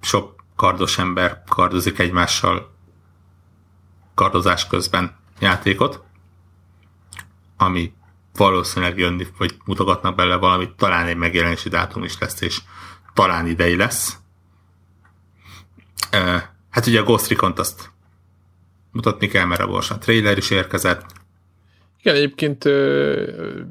sok 0.00 0.44
kardos 0.56 0.98
ember 0.98 1.42
kardozik 1.48 1.98
egymással 1.98 2.70
kardozás 4.14 4.66
közben 4.66 5.16
játékot, 5.40 6.02
ami 7.56 7.92
valószínűleg 8.36 8.98
jönni, 8.98 9.26
vagy 9.38 9.56
mutogatnak 9.64 10.14
bele 10.14 10.36
valamit, 10.36 10.76
talán 10.76 11.06
egy 11.06 11.16
megjelenési 11.16 11.68
dátum 11.68 12.04
is 12.04 12.18
lesz, 12.18 12.40
és 12.40 12.60
talán 13.14 13.46
idei 13.46 13.76
lesz. 13.76 14.16
Hát 16.70 16.86
ugye 16.86 17.00
a 17.00 17.04
Ghost 17.04 17.28
Recon-t 17.28 17.58
azt 17.58 17.90
mutatni 18.90 19.26
kell, 19.26 19.44
mert 19.44 19.60
a 19.60 19.76
a 19.88 19.98
trailer 19.98 20.36
is 20.38 20.50
érkezett, 20.50 21.04
igen, 22.02 22.16
egyébként 22.16 22.64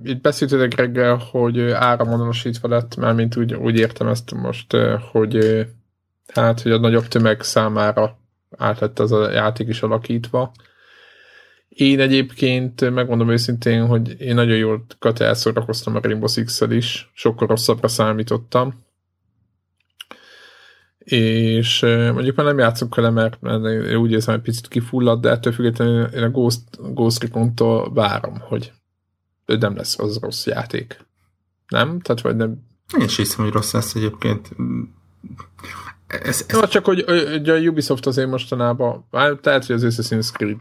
itt 0.03 0.21
beszéltetek 0.21 0.75
reggel, 0.75 1.15
hogy 1.15 1.59
áramonosítva 1.61 2.67
lett, 2.67 2.95
mármint 2.95 3.35
úgy, 3.37 3.53
úgy 3.53 3.77
értem 3.77 4.07
ezt 4.07 4.31
most, 4.31 4.77
hogy 5.11 5.65
hát, 6.33 6.61
hogy 6.61 6.71
a 6.71 6.79
nagyobb 6.79 7.07
tömeg 7.07 7.41
számára 7.41 8.19
át 8.57 8.99
az 8.99 9.11
a 9.11 9.31
játék 9.31 9.67
is 9.67 9.81
alakítva. 9.81 10.51
Én 11.69 11.99
egyébként 11.99 12.89
megmondom 12.89 13.29
őszintén, 13.29 13.85
hogy 13.85 14.21
én 14.21 14.35
nagyon 14.35 14.57
jól 14.57 14.85
elszórakoztam 15.17 15.95
a 15.95 15.99
Rainbow 16.01 16.27
six 16.27 16.61
is, 16.61 17.11
sokkal 17.13 17.47
rosszabbra 17.47 17.87
számítottam. 17.87 18.85
És 21.03 21.81
mondjuk 22.13 22.35
már 22.35 22.45
nem 22.45 22.57
játszok 22.57 22.95
vele, 22.95 23.09
mert, 23.09 23.41
mert 23.41 23.95
úgy 23.95 24.11
érzem, 24.11 24.33
hogy 24.33 24.43
picit 24.43 24.67
kifullad, 24.67 25.21
de 25.21 25.29
ettől 25.29 25.53
függetlenül 25.53 26.03
én 26.03 26.23
a 26.23 26.29
Ghost, 26.29 26.61
Ghost 26.93 27.21
Recon-tól 27.21 27.93
várom, 27.93 28.39
hogy 28.39 28.71
nem 29.45 29.75
lesz 29.75 29.99
az 29.99 30.17
rossz 30.21 30.45
játék. 30.45 31.05
Nem? 31.67 31.99
Tehát 31.99 32.21
vagy 32.21 32.35
nem... 32.35 32.69
Én 32.97 33.05
is 33.05 33.17
hiszem, 33.17 33.43
hogy 33.43 33.53
rossz 33.53 33.73
lesz 33.73 33.95
egyébként. 33.95 34.51
Ez, 36.07 36.45
ez... 36.47 36.59
No, 36.59 36.67
csak 36.67 36.85
hogy, 36.85 37.03
hogy 37.07 37.49
a 37.49 37.57
Ubisoft 37.57 38.05
azért 38.05 38.29
mostanában, 38.29 39.05
tehát, 39.41 39.65
hogy 39.65 39.75
az 39.75 39.85
Assassin's 39.85 40.31
Creed 40.31 40.57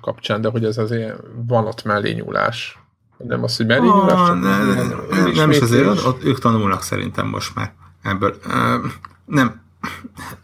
kapcsán, 0.00 0.40
de 0.40 0.48
hogy 0.48 0.64
ez 0.64 0.78
azért 0.78 1.20
van 1.46 1.66
ott 1.66 1.84
mellé 1.84 2.12
nyúlás. 2.12 2.78
Nem 3.16 3.42
az, 3.42 3.56
hogy 3.56 3.66
mellé 3.66 3.86
nyúlás, 3.86 4.28
ah, 4.28 4.40
ne, 4.40 4.64
ne, 4.64 4.74
nem, 4.74 5.32
nem 5.34 5.50
is 5.50 5.60
azért, 5.60 6.04
ott 6.04 6.24
ők 6.24 6.38
tanulnak 6.38 6.82
szerintem 6.82 7.26
most 7.26 7.54
már 7.54 7.72
ebből. 8.02 8.36
Nem, 9.24 9.60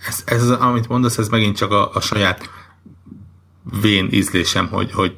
ez, 0.06 0.22
ez, 0.24 0.50
amit 0.50 0.88
mondasz, 0.88 1.18
ez 1.18 1.28
megint 1.28 1.56
csak 1.56 1.72
a, 1.72 1.94
a 1.94 2.00
saját 2.00 2.50
vén 3.80 4.08
ízlésem, 4.10 4.68
hogy, 4.68 4.92
hogy 4.92 5.16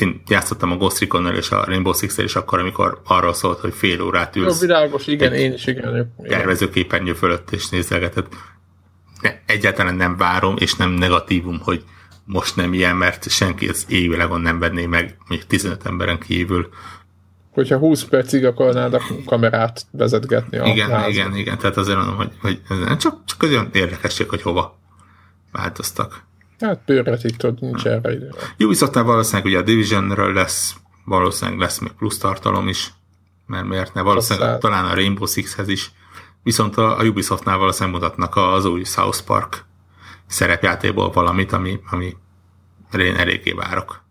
én 0.00 0.22
játszottam 0.28 0.70
a 0.70 0.76
Ghost 0.76 1.00
recon 1.00 1.34
és 1.34 1.50
a 1.50 1.64
Rainbow 1.64 1.92
six 1.92 2.16
és 2.16 2.34
akkor, 2.34 2.58
amikor 2.58 3.00
arról 3.04 3.32
szólt, 3.32 3.58
hogy 3.58 3.74
fél 3.74 4.02
órát 4.02 4.36
ülsz. 4.36 4.60
Jó, 4.60 4.66
világos, 4.66 5.06
igen, 5.06 5.32
én 5.32 5.52
is, 5.52 5.66
igen. 5.66 6.14
Tervezőképernyő 6.28 7.12
fölött 7.12 7.50
és 7.50 7.68
nézelgetett. 7.68 8.34
Egyáltalán 9.46 9.94
nem 9.94 10.16
várom, 10.16 10.56
és 10.58 10.74
nem 10.74 10.90
negatívum, 10.90 11.60
hogy 11.60 11.84
most 12.24 12.56
nem 12.56 12.72
ilyen, 12.72 12.96
mert 12.96 13.30
senki 13.30 13.68
az 13.68 13.86
égvilágon 13.88 14.40
nem 14.40 14.58
venné 14.58 14.86
meg, 14.86 15.16
még 15.28 15.46
15 15.46 15.86
emberen 15.86 16.18
kívül. 16.18 16.68
Hogyha 17.54 17.78
20 17.78 18.04
percig 18.04 18.44
akarnád 18.44 18.94
a 18.94 19.00
kamerát 19.26 19.86
vezetgetni 19.90 20.58
a 20.58 20.66
Igen, 20.66 20.90
házba. 20.90 21.08
igen, 21.08 21.36
igen, 21.36 21.58
tehát 21.58 21.76
azért 21.76 21.96
mondom, 21.96 22.16
hogy, 22.16 22.32
hogy 22.40 22.60
ez 22.88 22.96
csak, 22.96 23.24
csak 23.24 23.42
az 23.42 23.50
olyan 23.50 23.68
érdekesség, 23.72 24.28
hogy 24.28 24.42
hova 24.42 24.78
változtak. 25.52 26.22
Hát 26.60 26.80
bőrretik, 26.86 27.36
tudod, 27.36 27.60
nincs 27.60 27.86
erre 27.86 28.12
idő. 28.12 28.30
Ubisoftnál 28.58 29.04
valószínűleg 29.04 29.46
ugye 29.46 29.58
a 29.58 29.62
Divisionről 29.62 30.32
lesz, 30.32 30.74
valószínűleg 31.04 31.60
lesz 31.60 31.78
még 31.78 31.92
plusz 31.92 32.18
tartalom 32.18 32.68
is, 32.68 32.92
mert 33.46 33.66
miért 33.66 33.94
ne, 33.94 34.02
valószínűleg 34.02 34.48
Aztán... 34.48 34.70
talán 34.70 34.90
a 34.90 34.94
Rainbow 34.94 35.26
Six-hez 35.26 35.68
is. 35.68 35.90
Viszont 36.42 36.76
a, 36.76 36.98
a 36.98 37.04
Ubisoftnál 37.04 37.58
valószínűleg 37.58 38.00
mutatnak 38.00 38.36
az 38.36 38.64
új 38.64 38.84
South 38.84 39.24
Park 39.24 39.64
szerepjátéból 40.26 41.10
valamit, 41.10 41.52
ami, 41.52 41.80
ami 41.90 42.16
én 42.98 43.16
eléggé 43.16 43.52
várok. 43.52 44.03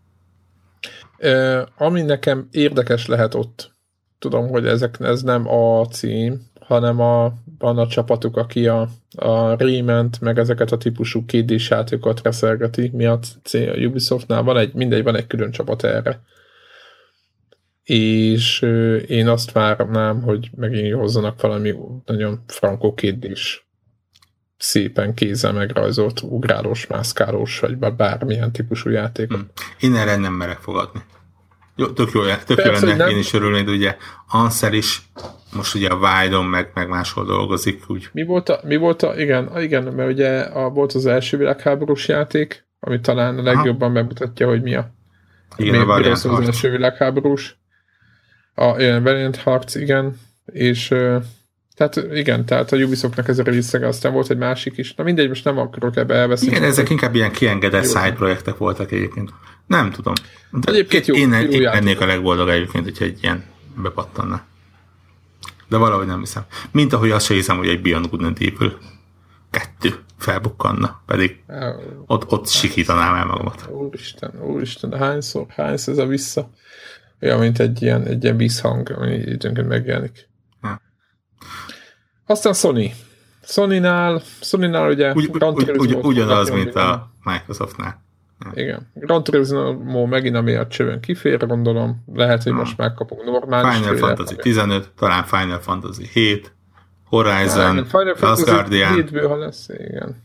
Ami 1.76 2.02
nekem 2.02 2.48
érdekes 2.50 3.06
lehet 3.06 3.34
ott, 3.34 3.72
tudom, 4.18 4.48
hogy 4.48 4.66
ezek, 4.66 4.96
ez 5.00 5.22
nem 5.22 5.48
a 5.48 5.86
cím, 5.86 6.40
hanem 6.60 7.00
a, 7.00 7.32
van 7.58 7.78
a 7.78 7.86
csapatuk, 7.86 8.36
aki 8.36 8.68
a, 8.68 8.88
a 9.16 9.56
Rayment, 9.56 10.20
meg 10.20 10.38
ezeket 10.38 10.72
a 10.72 10.76
típusú 10.76 11.24
kédés 11.24 11.70
játékokat 11.70 12.22
reszelgeti, 12.22 12.90
mi 12.92 13.06
a 13.06 13.18
cél 13.42 13.70
a 13.70 13.86
Ubisoftnál, 13.86 14.42
van 14.42 14.56
egy, 14.56 14.74
mindegy, 14.74 15.02
van 15.02 15.16
egy 15.16 15.26
külön 15.26 15.50
csapat 15.50 15.84
erre. 15.84 16.20
És 17.82 18.62
én 19.06 19.28
azt 19.28 19.52
várnám, 19.52 20.22
hogy 20.22 20.50
megint 20.56 20.94
hozzanak 20.94 21.40
valami 21.40 21.74
nagyon 22.04 22.42
frankó 22.46 22.94
kédés 22.94 23.64
szépen 24.56 25.14
kézzel 25.14 25.52
megrajzolt 25.52 26.22
ugrálós, 26.22 26.86
mászkálós, 26.86 27.58
vagy 27.58 27.94
bármilyen 27.96 28.52
típusú 28.52 28.90
játék. 28.90 29.32
Hmm. 29.32 29.50
Én 29.80 29.94
erre 29.94 30.16
nem 30.16 30.32
merek 30.32 30.58
fogadni. 30.58 31.02
Jó, 31.76 31.86
tök 31.86 32.10
jó, 32.12 32.22
tök 32.22 32.62
Persze, 32.62 32.86
jó 32.86 32.96
lenne, 32.96 33.10
én 33.10 33.18
is 33.18 33.32
örülnék, 33.32 33.64
de 33.64 33.70
ugye 33.70 33.96
Ansel 34.28 34.72
is 34.72 35.02
most 35.54 35.74
ugye 35.74 35.88
a 35.88 35.96
Wide-on 35.96 36.44
meg, 36.44 36.70
meg 36.74 36.88
máshol 36.88 37.24
dolgozik. 37.24 37.82
Úgy. 37.86 38.08
Mi 38.12 38.24
volt 38.24 38.48
a, 38.48 38.60
mi 38.64 38.76
volt 38.76 39.02
a 39.02 39.20
igen, 39.20 39.50
igen, 39.60 39.82
mert 39.82 40.10
ugye 40.10 40.38
a, 40.38 40.68
volt 40.68 40.92
az 40.92 41.06
első 41.06 41.36
világháborús 41.36 42.08
játék, 42.08 42.66
ami 42.80 43.00
talán 43.00 43.38
a 43.38 43.42
legjobban 43.42 43.90
Aha. 43.90 44.00
bemutatja, 44.00 44.48
hogy 44.48 44.62
mi 44.62 44.74
a 44.74 44.94
igen, 45.56 45.86
mi, 45.86 45.92
a 45.92 46.10
az, 46.10 46.24
az 46.24 46.40
első 46.40 46.70
világháborús. 46.70 47.56
A 48.54 48.72
Valiant 48.76 49.36
Hearts, 49.36 49.74
igen, 49.74 50.20
és 50.44 50.88
tehát 51.76 51.96
igen, 52.12 52.44
tehát 52.44 52.72
a 52.72 52.76
Ubisoftnak 52.76 53.28
ez 53.28 53.38
a 53.38 53.42
release 53.42 53.86
aztán 53.86 54.12
volt 54.12 54.30
egy 54.30 54.36
másik 54.36 54.78
is. 54.78 54.94
Na 54.94 55.04
mindegy, 55.04 55.28
most 55.28 55.44
nem 55.44 55.58
akarok 55.58 55.96
ebbe 55.96 56.14
elveszni. 56.14 56.46
Igen, 56.46 56.62
ezek 56.62 56.90
inkább 56.90 57.14
ilyen 57.14 57.32
kiengedett 57.32 57.86
side 57.86 58.12
projektek 58.12 58.56
voltak 58.56 58.92
egyébként. 58.92 59.30
Nem 59.66 59.90
tudom. 59.90 60.14
De 60.50 60.72
egyébként 60.72 61.06
jó, 61.06 61.14
én, 61.14 61.32
jó 61.32 61.50
én 61.50 61.62
lennék 61.62 62.00
a 62.00 62.06
legboldog 62.06 62.48
egyébként, 62.48 62.84
hogyha 62.84 63.04
egy 63.04 63.18
ilyen 63.22 63.44
bepattanna. 63.82 64.42
De 65.68 65.76
valahogy 65.76 66.06
nem 66.06 66.18
hiszem. 66.18 66.44
Mint 66.70 66.92
ahogy 66.92 67.10
azt 67.10 67.26
sem 67.26 67.36
hiszem, 67.36 67.56
hogy 67.56 67.68
egy 67.68 67.82
Beyond 67.82 68.06
Good 68.08 68.22
and 68.22 68.36
Evil 68.40 68.78
kettő 69.50 69.94
felbukkanna, 70.18 71.02
pedig 71.06 71.42
ja, 71.48 71.80
ott, 72.06 72.32
ott 72.32 72.48
sikítanám 72.48 73.14
el 73.14 73.24
magamat. 73.24 73.68
Úristen, 73.70 74.42
úristen, 74.42 74.98
hányszor, 74.98 75.46
hányszor 75.48 75.92
ez 75.92 75.98
a 75.98 76.06
vissza? 76.06 76.50
Olyan, 77.20 77.38
mint 77.38 77.58
egy 77.58 77.82
ilyen, 77.82 78.06
egy 78.06 78.24
ilyen 78.24 78.36
visszhang, 78.36 78.90
ami 78.90 79.14
időnként 79.14 79.68
megjelenik. 79.68 80.28
Ja. 80.62 80.80
Aztán 82.26 82.52
Sony. 82.52 82.92
Sony-nál, 83.42 84.22
Sony-nál 84.40 84.90
ugye 84.90 85.12
ugy, 85.12 85.30
ugy, 85.32 85.70
ugy, 85.76 85.94
ugyanaz, 85.94 86.50
mint 86.50 86.74
a 86.74 87.10
Microsoftnál. 87.22 88.03
Igen. 88.54 88.90
Gran 88.94 89.24
Turismo 89.24 90.06
megint 90.06 90.36
ami 90.36 90.54
a 90.54 90.66
csövön 90.66 91.00
kifér, 91.00 91.46
gondolom. 91.46 92.04
Lehet, 92.14 92.42
hogy 92.42 92.52
most 92.52 92.76
megkapunk 92.76 93.24
normális 93.24 93.76
Final 93.76 93.94
félet, 93.94 94.16
Fantasy 94.16 94.36
15, 94.36 94.90
talán 94.96 95.24
Final 95.24 95.58
Fantasy 95.58 96.08
7, 96.12 96.52
Horizon, 97.04 97.84
Final 97.84 98.14
Fantasy 98.14 98.50
Guardian. 98.50 98.94
7 98.94 99.26
ha 99.26 99.36
lesz, 99.36 99.68
igen. 99.68 100.22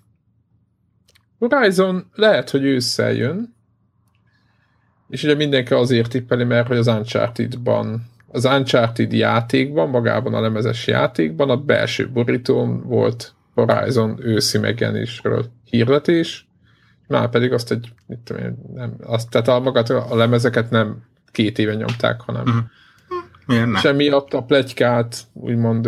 Horizon 1.40 2.10
lehet, 2.14 2.50
hogy 2.50 2.64
ősszel 2.64 3.12
jön, 3.12 3.56
és 5.10 5.24
ugye 5.24 5.36
mindenki 5.36 5.74
azért 5.74 6.10
tippeli, 6.10 6.44
mert 6.44 6.68
hogy 6.68 6.78
az 6.78 6.88
Uncharted-ban 6.88 8.08
az 8.32 8.46
Uncharted 8.46 9.14
játékban, 9.14 9.90
magában 9.90 10.34
a 10.34 10.42
lemezes 10.42 10.88
játékban 10.88 11.50
a 11.50 11.58
belső 11.58 12.10
borítón 12.10 12.82
volt 12.88 13.34
Horizon 13.54 14.18
őszi 14.22 14.58
megjelenésről 14.58 15.46
hirdetés, 15.64 16.49
már 17.10 17.30
pedig 17.30 17.54
azt 17.54 17.72
egy, 17.72 17.94
mit 18.06 18.20
tudom 18.20 18.44
én, 18.44 18.58
nem, 18.74 18.96
azt, 19.04 19.30
tehát 19.30 19.48
a, 19.48 19.60
magát, 19.60 19.90
a 19.90 20.16
lemezeket 20.16 20.70
nem 20.70 21.04
két 21.32 21.60
éve 21.60 21.74
nyomták, 21.74 22.22
hanem. 22.22 22.70
Miért 23.46 23.66
nem? 23.66 23.76
Semmi 23.76 24.10
a 24.10 24.44
plegykát, 24.48 25.18
úgymond 25.34 25.88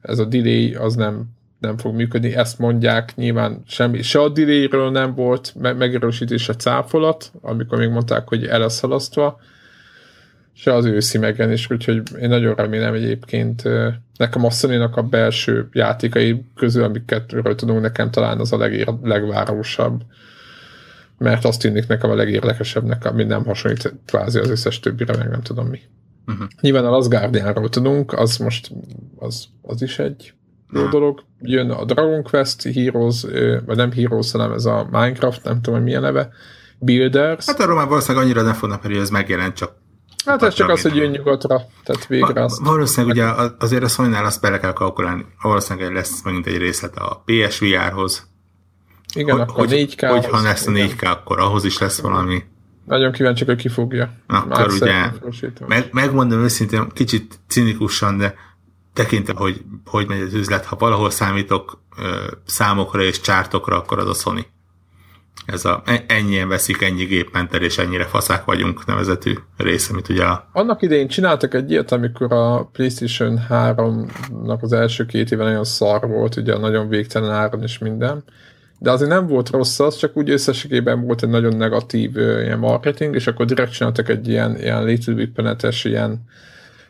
ez 0.00 0.18
a 0.18 0.24
delay 0.24 0.74
az 0.74 0.94
nem, 0.94 1.24
nem 1.58 1.76
fog 1.76 1.94
működni, 1.94 2.34
ezt 2.34 2.58
mondják, 2.58 3.16
nyilván 3.16 3.62
semmi, 3.66 4.02
se 4.02 4.20
a 4.20 4.28
delayről 4.28 4.90
nem 4.90 5.14
volt 5.14 5.54
me- 5.58 5.78
megerősítés 5.78 6.48
a 6.48 6.56
cáfolat, 6.56 7.32
amikor 7.40 7.78
még 7.78 7.88
mondták, 7.88 8.28
hogy 8.28 8.46
el 8.46 8.58
lesz 8.58 8.80
halasztva, 8.80 9.40
se 10.54 10.74
az 10.74 10.84
őszi 10.84 11.18
megjelenés, 11.18 11.70
úgyhogy 11.70 12.02
én 12.20 12.28
nagyon 12.28 12.54
remélem 12.54 12.94
egyébként 12.94 13.62
nekem 14.16 14.44
a 14.44 14.50
sony 14.50 14.80
a 14.80 15.02
belső 15.02 15.68
játékai 15.72 16.44
közül, 16.56 16.84
amiket 16.84 17.34
tudunk, 17.56 17.80
nekem 17.80 18.10
talán 18.10 18.38
az 18.38 18.52
a 18.52 18.56
legér, 18.56 18.88
legvárosabb 19.02 20.02
mert 21.22 21.44
azt 21.44 21.60
tűnik 21.60 21.86
nekem 21.86 22.10
a 22.10 22.14
legérdekesebbnek, 22.14 23.04
ami 23.04 23.24
nem 23.24 23.44
hasonlít 23.44 23.94
kvázi 24.06 24.38
az 24.38 24.50
összes 24.50 24.80
többire, 24.80 25.16
meg 25.16 25.28
nem 25.28 25.42
tudom 25.42 25.66
mi. 25.66 25.80
Uh-huh. 26.26 26.46
Nyilván 26.60 26.84
a 26.84 26.90
Last 26.90 27.08
Guardianról 27.08 27.68
tudunk, 27.68 28.12
az 28.12 28.36
most 28.36 28.70
az, 29.16 29.44
az 29.62 29.82
is 29.82 29.98
egy 29.98 30.34
jó 30.72 30.78
uh-huh. 30.78 30.92
dolog. 30.92 31.24
Jön 31.40 31.70
a 31.70 31.84
Dragon 31.84 32.22
Quest 32.22 32.62
Heroes, 32.62 33.22
vagy 33.66 33.76
nem 33.76 33.92
Heroes, 33.92 34.32
hanem 34.32 34.52
ez 34.52 34.64
a 34.64 34.88
Minecraft, 34.90 35.44
nem 35.44 35.54
tudom, 35.54 35.74
hogy 35.74 35.84
milyen 35.84 36.02
neve, 36.02 36.30
Builders. 36.78 37.46
Hát 37.46 37.60
arról 37.60 37.76
már 37.76 37.88
valószínűleg 37.88 38.24
annyira 38.24 38.42
nem 38.42 38.54
fognak, 38.54 38.82
mert 38.82 38.96
ez 38.96 39.10
megjelent, 39.10 39.54
csak 39.54 39.80
Hát 40.24 40.42
ez 40.42 40.54
csak 40.54 40.68
az, 40.68 40.82
hogy 40.82 40.96
jön 40.96 41.10
nyugatra, 41.10 41.60
tehát 41.84 42.06
végre 42.06 42.32
Va- 42.32 42.44
azt. 42.44 42.60
Valószínűleg 42.60 43.16
ugye 43.16 43.50
azért 43.58 43.82
a 43.82 43.88
sony 43.88 44.12
azt 44.12 44.40
bele 44.40 44.58
kell 44.58 44.72
kalkulálni, 44.72 45.26
valószínűleg 45.42 45.92
lesz 45.92 46.22
megint 46.24 46.46
egy 46.46 46.56
részlet 46.56 46.96
a 46.96 47.24
PSVR-hoz, 47.24 48.30
igen, 49.14 49.38
hogy, 49.38 49.48
akkor 49.48 49.66
4K. 49.70 50.06
Hogyha 50.10 50.42
lesz 50.42 50.66
a 50.66 50.70
4K, 50.70 51.10
akkor 51.10 51.40
ahhoz 51.40 51.64
is 51.64 51.78
lesz 51.78 52.00
valami. 52.00 52.42
Nagyon 52.84 53.12
kíváncsi, 53.12 53.44
hogy 53.44 53.56
ki 53.56 53.68
fogja. 53.68 54.12
Akkor 54.26 54.72
ugye, 54.72 55.10
meg, 55.66 55.88
megmondom 55.92 56.42
őszintén, 56.42 56.88
kicsit 56.94 57.38
cinikusan, 57.48 58.18
de 58.18 58.34
tekintve, 58.92 59.32
hogy 59.36 59.62
hogy 59.84 60.08
megy 60.08 60.20
az 60.20 60.34
üzlet, 60.34 60.64
ha 60.64 60.76
valahol 60.76 61.10
számítok 61.10 61.82
ö, 61.98 62.26
számokra 62.46 63.02
és 63.02 63.20
csártokra, 63.20 63.76
akkor 63.76 63.98
az 63.98 64.08
a 64.08 64.14
Sony. 64.14 64.46
Ez 65.46 65.64
a 65.64 65.82
e, 65.86 66.04
ennyien 66.06 66.48
veszik, 66.48 66.82
ennyi 66.82 67.04
gépmenter 67.04 67.62
és 67.62 67.78
ennyire 67.78 68.04
faszák 68.04 68.44
vagyunk 68.44 68.86
nevezetű 68.86 69.34
rész, 69.56 69.90
amit 69.90 70.08
ugye 70.08 70.24
a... 70.24 70.48
Annak 70.52 70.82
idején 70.82 71.08
csináltak 71.08 71.54
egy 71.54 71.70
ilyet, 71.70 71.92
amikor 71.92 72.32
a 72.32 72.64
PlayStation 72.72 73.40
3-nak 73.48 74.60
az 74.60 74.72
első 74.72 75.06
két 75.06 75.30
éve 75.30 75.44
nagyon 75.44 75.64
szar 75.64 76.06
volt, 76.08 76.36
ugye 76.36 76.58
nagyon 76.58 76.88
végtelen 76.88 77.30
áron 77.30 77.62
és 77.62 77.78
minden, 77.78 78.24
de 78.82 78.90
azért 78.90 79.10
nem 79.10 79.26
volt 79.26 79.50
rossz 79.50 79.80
az, 79.80 79.96
csak 79.96 80.16
úgy 80.16 80.30
összességében 80.30 81.00
volt 81.00 81.22
egy 81.22 81.28
nagyon 81.28 81.56
negatív 81.56 82.16
uh, 82.16 82.22
ilyen 82.22 82.58
marketing, 82.58 83.14
és 83.14 83.26
akkor 83.26 83.46
direkt 83.46 83.72
csináltak 83.72 84.08
egy 84.08 84.28
ilyen, 84.28 84.56
ilyen 84.56 84.84
Little 84.84 85.14
Big 85.14 85.30
ilyen 85.82 86.24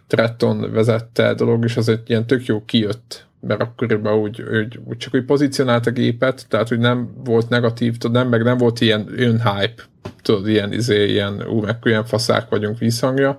Tretton 0.07 0.73
vezette 0.73 1.35
dolog, 1.35 1.65
és 1.65 1.77
az 1.77 1.89
egy 1.89 2.01
ilyen 2.07 2.27
tök 2.27 2.47
jó 2.47 2.65
kijött 2.65 3.27
mert 3.47 3.61
akkoriban 3.61 4.15
úgy, 4.15 4.43
úgy, 4.43 4.81
úgy 4.85 4.97
csak 4.97 5.15
úgy 5.15 5.25
pozícionált 5.25 5.87
a 5.87 5.91
gépet, 5.91 6.47
tehát 6.49 6.69
hogy 6.69 6.79
nem 6.79 7.13
volt 7.25 7.49
negatív, 7.49 7.97
tudod, 7.97 8.17
nem, 8.17 8.29
meg 8.29 8.43
nem 8.43 8.57
volt 8.57 8.81
ilyen 8.81 9.09
hype, 9.19 9.83
tudod, 10.23 10.49
ilyen, 10.49 10.73
izé, 10.73 11.09
ilyen, 11.09 11.43
ú, 11.49 11.61
meg 11.61 11.77
ilyen 11.83 12.05
faszák 12.05 12.49
vagyunk 12.49 12.79
vízhangja. 12.79 13.39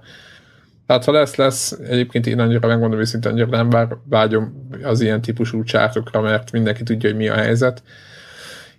Tehát 0.88 1.05
ha 1.05 1.11
lesz, 1.11 1.35
lesz, 1.35 1.71
egyébként 1.71 2.27
én 2.27 2.39
annyira 2.39 2.67
megmondom 2.67 2.99
őszintén, 2.99 3.31
annyira 3.31 3.63
nem 3.63 3.99
vágyom 4.09 4.67
az 4.84 5.01
ilyen 5.01 5.21
típusú 5.21 5.63
csártokra, 5.63 6.21
mert 6.21 6.51
mindenki 6.51 6.84
tudja, 6.84 7.09
hogy 7.09 7.17
mi 7.17 7.27
a 7.27 7.34
helyzet. 7.34 7.84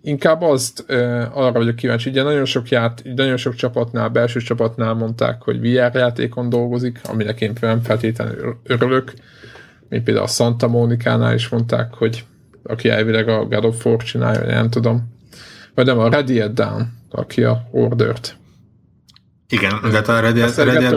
Inkább 0.06 0.43
azt 0.43 0.85
uh, 0.89 0.97
arra 1.32 1.52
vagyok 1.52 1.76
kíváncsi, 1.76 2.10
ugye 2.10 2.22
nagyon 2.22 2.44
sok, 2.44 2.68
ját, 2.68 3.02
nagyon 3.14 3.36
sok 3.36 3.55
csapatnál, 3.55 4.09
belső 4.09 4.40
csapatnál 4.40 4.94
mondták, 4.94 5.43
hogy 5.43 5.60
VR 5.60 5.94
játékon 5.94 6.48
dolgozik, 6.48 7.01
aminek 7.05 7.40
én 7.40 7.52
nem 7.60 7.82
feltétlenül 7.82 8.60
örülök, 8.62 9.12
mint 9.89 10.05
például 10.05 10.26
a 10.26 10.28
Santa 10.28 10.68
Monica-nál 10.68 11.35
is 11.35 11.48
mondták, 11.48 11.94
hogy 11.94 12.24
aki 12.62 12.89
elvileg 12.89 13.28
a 13.28 13.44
God 13.44 13.64
of 13.64 13.86
War 13.86 14.02
csinálja, 14.02 14.47
nem 14.47 14.70
tudom. 14.70 15.14
Vagy 15.74 15.86
nem, 15.86 15.98
a 15.98 16.09
Ready 16.09 16.52
Down, 16.52 16.93
aki 17.10 17.44
a 17.44 17.68
Order-t. 17.70 18.36
Igen, 19.48 19.81
de 19.90 19.98
a 19.98 20.20
Ready, 20.20 20.40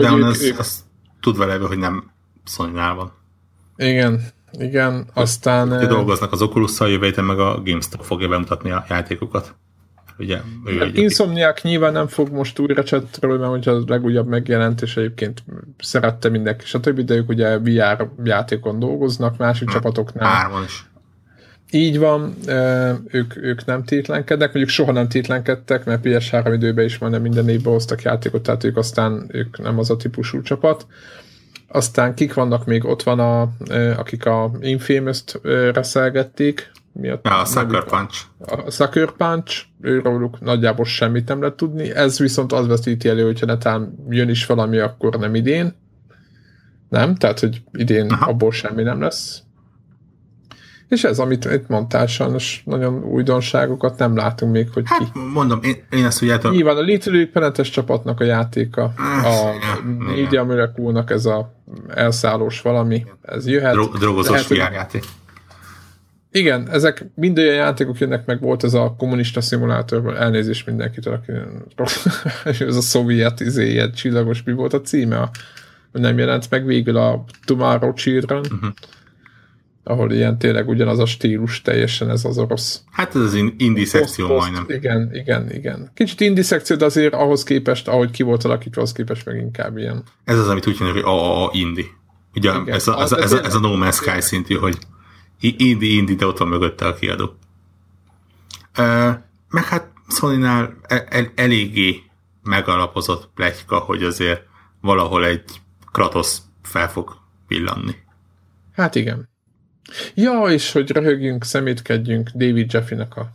Down 0.00 0.22
az, 0.22 0.42
ők... 0.42 0.58
az 0.58 0.84
tud 1.20 1.36
vele, 1.36 1.54
hogy 1.54 1.78
nem 1.78 2.10
sony 2.44 2.72
van. 2.72 3.12
Igen, 3.76 4.20
igen, 4.52 5.06
aztán... 5.14 5.72
Ők 5.72 5.88
dolgoznak 5.88 6.32
az 6.32 6.42
Oculus-szal, 6.42 6.88
jövő 6.88 7.22
meg 7.22 7.38
a 7.38 7.62
GameStop 7.64 8.02
fogja 8.02 8.28
bemutatni 8.28 8.70
a 8.70 8.84
játékokat. 8.88 9.54
Ugye, 10.18 10.38
ő 10.64 10.78
hát 10.78 10.96
Insomniac 10.96 11.62
nyilván 11.62 11.92
nem 11.92 12.06
fog 12.06 12.30
most 12.30 12.58
újra 12.58 12.84
csetről, 12.84 13.38
mert 13.38 13.50
hogyha 13.50 13.70
a 13.70 13.82
legújabb 13.86 14.26
megjelentés 14.26 14.96
egyébként 14.96 15.42
szerette 15.78 16.28
mindenki, 16.28 16.64
stb. 16.64 17.00
De 17.00 17.14
ők 17.14 17.28
ugye 17.28 17.58
VR 17.58 18.10
játékon 18.24 18.78
dolgoznak, 18.78 19.36
másik 19.36 19.64
hmm. 19.68 19.76
csapatoknál. 19.76 20.28
Hárman 20.28 20.64
is. 20.64 20.86
Így 21.70 21.98
van, 21.98 22.34
ők, 23.10 23.36
ők 23.36 23.64
nem 23.64 23.84
tétlenkednek, 23.84 24.48
mondjuk 24.48 24.68
soha 24.68 24.92
nem 24.92 25.08
tétlenkedtek, 25.08 25.84
mert 25.84 26.00
PS3 26.04 26.50
időben 26.54 26.84
is 26.84 26.98
majdnem 26.98 27.22
minden 27.22 27.48
évben 27.48 27.72
hoztak 27.72 28.02
játékot, 28.02 28.42
tehát 28.42 28.64
ők 28.64 28.76
aztán 28.76 29.26
ők 29.28 29.58
nem 29.58 29.78
az 29.78 29.90
a 29.90 29.96
típusú 29.96 30.42
csapat. 30.42 30.86
Aztán 31.68 32.14
kik 32.14 32.34
vannak 32.34 32.66
még, 32.66 32.84
ott 32.84 33.02
van 33.02 33.18
a, 33.18 33.48
akik 33.96 34.26
a 34.26 34.50
Infamous-t 34.60 35.40
reszelgették, 35.72 36.70
miatt. 36.92 37.26
Ja, 37.26 37.40
a 37.40 37.44
Sucker 37.44 37.84
Punch. 37.84 38.24
A 38.38 38.70
Sucker 38.70 39.10
Punch, 39.10 39.64
őróluk 39.80 40.40
nagyjából 40.40 40.84
semmit 40.84 41.28
nem 41.28 41.40
lehet 41.40 41.56
tudni. 41.56 41.94
Ez 41.94 42.18
viszont 42.18 42.52
az 42.52 42.66
veszíti 42.66 43.08
elő, 43.08 43.24
hogyha 43.24 43.46
netán 43.46 44.04
jön 44.08 44.28
is 44.28 44.46
valami, 44.46 44.78
akkor 44.78 45.18
nem 45.18 45.34
idén. 45.34 45.74
Nem? 46.88 47.14
Tehát, 47.14 47.40
hogy 47.40 47.62
idén 47.72 48.10
Aha. 48.10 48.30
abból 48.30 48.52
semmi 48.52 48.82
nem 48.82 49.00
lesz. 49.00 49.42
És 50.88 51.04
ez, 51.04 51.18
amit 51.18 51.44
itt 51.44 51.68
mondtál, 51.68 52.06
sajnos 52.06 52.62
nagyon 52.64 53.04
újdonságokat 53.04 53.98
nem 53.98 54.16
látunk 54.16 54.52
még, 54.52 54.68
hogy 54.72 54.82
hát, 54.86 54.98
ki. 54.98 55.20
mondom, 55.32 55.60
én, 55.62 55.76
én 55.90 56.04
ezt 56.04 56.22
úgy 56.22 56.28
látom. 56.28 56.52
Nyilván 56.52 56.76
a 56.76 56.80
Little 56.80 57.26
Penetes 57.32 57.70
csapatnak 57.70 58.20
a 58.20 58.24
játéka, 58.24 58.82
a 59.24 59.52
Media 60.16 60.44
miracle 60.44 61.04
ez 61.06 61.26
a 61.26 61.54
elszállós 61.88 62.60
valami, 62.60 63.06
ez 63.22 63.46
jöhet. 63.46 63.72
Dro- 63.72 63.98
drogozós 63.98 64.46
VR 64.46 64.54
játék. 64.54 65.04
Igen, 66.30 66.68
ezek 66.70 67.06
mind 67.14 67.38
olyan 67.38 67.54
játékok 67.54 67.98
jönnek 67.98 68.26
meg, 68.26 68.40
volt 68.40 68.64
ez 68.64 68.74
a 68.74 68.94
kommunista 68.98 69.40
szimulátor, 69.40 70.16
elnézést 70.16 70.66
mindenkitől, 70.66 71.14
aki 71.14 71.32
ez 72.64 72.76
a 72.76 72.80
szovjet 72.80 73.40
izé, 73.40 73.70
ilyen 73.70 73.92
csillagos, 73.92 74.42
mi 74.42 74.52
volt 74.52 74.72
a 74.72 74.80
címe, 74.80 75.18
a, 75.18 75.30
nem 75.92 76.18
jelent 76.18 76.50
meg 76.50 76.66
végül 76.66 76.96
a 76.96 77.24
Tomorrow 77.44 77.92
Children, 77.92 78.40
uh-huh. 78.40 78.68
Ahol 79.88 80.12
ilyen 80.12 80.38
tényleg 80.38 80.68
ugyanaz 80.68 80.98
a 80.98 81.06
stílus, 81.06 81.62
teljesen 81.62 82.10
ez 82.10 82.24
az 82.24 82.38
orosz. 82.38 82.82
Hát 82.90 83.14
ez 83.14 83.20
az 83.20 83.34
indie 83.56 83.86
szekció 83.86 84.26
majdnem. 84.36 84.64
Igen, 84.68 85.10
igen, 85.12 85.52
igen. 85.52 85.90
Kicsit 85.94 86.20
indie 86.20 86.42
szekció, 86.42 86.76
de 86.76 86.84
azért 86.84 87.14
ahhoz 87.14 87.42
képest, 87.42 87.88
ahogy 87.88 88.10
ki 88.10 88.22
volt 88.22 88.44
alakítva, 88.44 88.80
ahhoz 88.80 88.92
képest 88.92 89.24
meg 89.24 89.36
inkább 89.36 89.76
ilyen. 89.76 90.02
Ez 90.24 90.38
az, 90.38 90.48
amit 90.48 90.66
úgy 90.66 90.76
mondjuk, 90.80 91.04
hogy 91.04 91.14
a, 91.14 91.44
a 91.44 91.50
indie. 91.52 91.84
Ugye 92.34 92.50
igen. 92.50 92.74
ez 92.74 92.88
a, 92.88 93.00
ez, 93.00 93.12
a, 93.12 93.18
ez, 93.22 93.32
a, 93.32 93.44
ez 93.44 93.54
a 93.54 93.58
No 93.58 93.76
Man's 93.76 93.94
Sky 93.94 94.20
szintű, 94.20 94.54
hogy 94.54 94.78
Indi, 95.40 95.96
Indi, 95.96 96.14
de 96.14 96.26
ott 96.26 96.38
van 96.38 96.48
mögötte 96.48 96.86
a 96.86 96.94
kiadó. 96.94 97.34
Meg 99.48 99.64
hát 99.64 99.92
Sony-nál 100.08 100.76
el, 100.82 101.04
el, 101.08 101.32
eléggé 101.34 102.02
megalapozott 102.42 103.30
pletyka, 103.34 103.78
hogy 103.78 104.02
azért 104.02 104.42
valahol 104.80 105.24
egy 105.24 105.44
Kratos 105.92 106.36
fel 106.62 106.90
fog 106.90 107.16
villanni. 107.46 107.94
Hát 108.72 108.94
igen. 108.94 109.28
Ja, 110.14 110.44
és 110.44 110.72
hogy 110.72 110.90
röhögjünk, 110.90 111.44
szemétkedjünk 111.44 112.30
David 112.30 112.72
Jeffy-nek 112.72 113.16
a... 113.16 113.30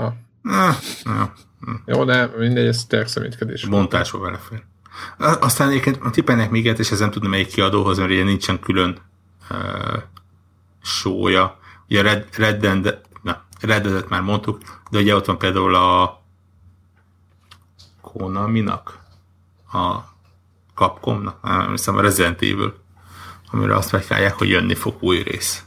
a... 0.00 0.14
Jó, 1.86 2.04
de 2.04 2.30
mindegy, 2.38 2.66
ez 2.66 2.84
tényleg 2.84 3.08
szemétkedés. 3.08 3.64
Bontásba 3.66 4.18
belefér. 4.18 4.62
Aztán 5.18 5.80
a 6.00 6.10
tippelnek 6.10 6.50
még 6.50 6.64
és 6.64 6.90
ezen 6.90 7.10
tudom 7.10 7.30
melyik 7.30 7.46
kiadóhoz, 7.46 7.98
mert 7.98 8.10
ugye 8.10 8.24
nincsen 8.24 8.60
külön 8.60 8.98
uh, 9.50 10.02
sója. 10.82 11.58
Ugye 11.88 12.02
Red, 12.02 12.26
Red, 12.36 12.60
Dead, 12.60 13.00
na, 13.22 13.44
Red 13.60 13.82
Dead-et 13.82 14.08
már 14.08 14.20
mondtuk, 14.20 14.60
de 14.90 14.98
ugye 14.98 15.14
ott 15.14 15.26
van 15.26 15.38
például 15.38 15.74
a 15.74 16.22
Konami-nak, 18.00 18.98
a 19.72 19.96
Capcom-nak, 20.74 21.42
nem 21.42 21.70
hiszem 21.70 21.96
a 21.96 22.00
Resident 22.00 22.42
Evil, 22.42 22.74
amire 23.50 23.76
azt 23.76 23.90
vekálják, 23.90 24.34
hogy 24.34 24.48
jönni 24.48 24.74
fog 24.74 24.94
új 25.00 25.22
rész. 25.22 25.64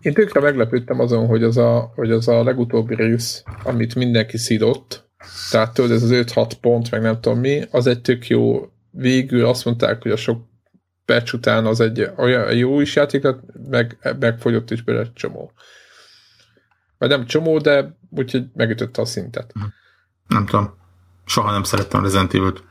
Én 0.00 0.14
tökre 0.14 0.40
meglepődtem 0.40 1.00
azon, 1.00 1.26
hogy 1.26 1.42
az 1.42 1.56
a, 1.56 1.92
hogy 1.94 2.10
az 2.10 2.28
a 2.28 2.42
legutóbbi 2.42 2.94
rész, 2.94 3.42
amit 3.62 3.94
mindenki 3.94 4.38
szidott, 4.38 5.08
tehát 5.50 5.74
tudod, 5.74 5.90
ez 5.90 6.02
az 6.02 6.10
5-6 6.12 6.52
pont, 6.60 6.90
meg 6.90 7.02
nem 7.02 7.20
tudom 7.20 7.38
mi, 7.38 7.62
az 7.70 7.86
egy 7.86 8.00
tök 8.00 8.26
jó, 8.26 8.72
végül 8.90 9.44
azt 9.44 9.64
mondták, 9.64 10.02
hogy 10.02 10.10
a 10.10 10.16
sok 10.16 10.48
patch 11.04 11.34
után 11.34 11.66
az 11.66 11.80
egy 11.80 12.10
olyan 12.16 12.54
jó 12.54 12.80
is 12.80 12.96
játék, 12.96 13.26
meg, 13.70 14.16
megfogyott 14.18 14.70
is 14.70 14.82
bele 14.82 15.00
egy 15.00 15.12
csomó. 15.12 15.52
Vagy 16.98 17.08
nem 17.08 17.26
csomó, 17.26 17.58
de 17.58 17.98
úgyhogy 18.10 18.46
megütötte 18.54 19.00
a 19.02 19.04
szintet. 19.04 19.52
Nem 20.26 20.46
tudom. 20.46 20.74
Soha 21.24 21.50
nem 21.50 21.62
szerettem 21.62 22.02
Resident 22.02 22.34
Evil-t. 22.34 22.62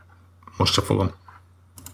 Most 0.57 0.73
se 0.73 0.81
fogom. 0.81 1.11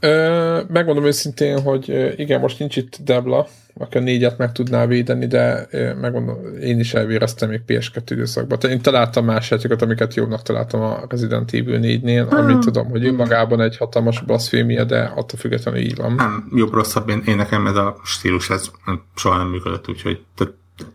Ö, 0.06 0.61
megmondom 0.68 1.06
őszintén, 1.06 1.61
hogy 1.61 2.14
igen, 2.18 2.40
most 2.40 2.60
nincs 2.60 2.76
itt 2.76 2.98
Debla, 3.03 3.48
aki 3.77 3.98
a 3.98 4.02
négyet 4.02 4.38
meg 4.38 4.52
tudná 4.52 4.86
védeni, 4.86 5.27
de 5.27 5.68
megmondom, 6.02 6.38
én 6.61 6.80
is 6.80 6.94
elvéreztem 6.94 7.49
még 7.49 7.61
PS2 7.68 8.02
időszakban. 8.10 8.72
Én 8.72 8.82
találtam 8.82 9.26
más 9.26 9.52
játékokat, 9.52 9.82
amiket 9.82 10.14
jobbnak 10.14 10.41
találtam 10.41 10.82
a 10.82 11.06
Resident 11.10 11.53
Evil 11.53 11.80
4-nél, 11.82 12.26
hmm. 12.30 12.38
amit 12.38 12.60
tudom, 12.60 12.90
hogy 12.90 13.06
önmagában 13.06 13.61
egy 13.61 13.77
hatalmas 13.77 14.22
blasfémia, 14.22 14.84
de 14.84 14.99
attól 14.99 15.40
függetlenül 15.40 15.80
így 15.80 15.95
van. 15.95 16.14
Nem, 16.14 16.52
jobb, 16.56 16.73
rosszabb, 16.73 17.10
én, 17.10 17.22
én 17.27 17.36
nekem 17.36 17.68
ez 17.68 17.76
a 17.76 17.95
stílus, 18.03 18.49
ez 18.49 18.72
soha 19.15 19.38
nem 19.38 19.48
működött, 19.48 19.90
úgyhogy 19.90 20.19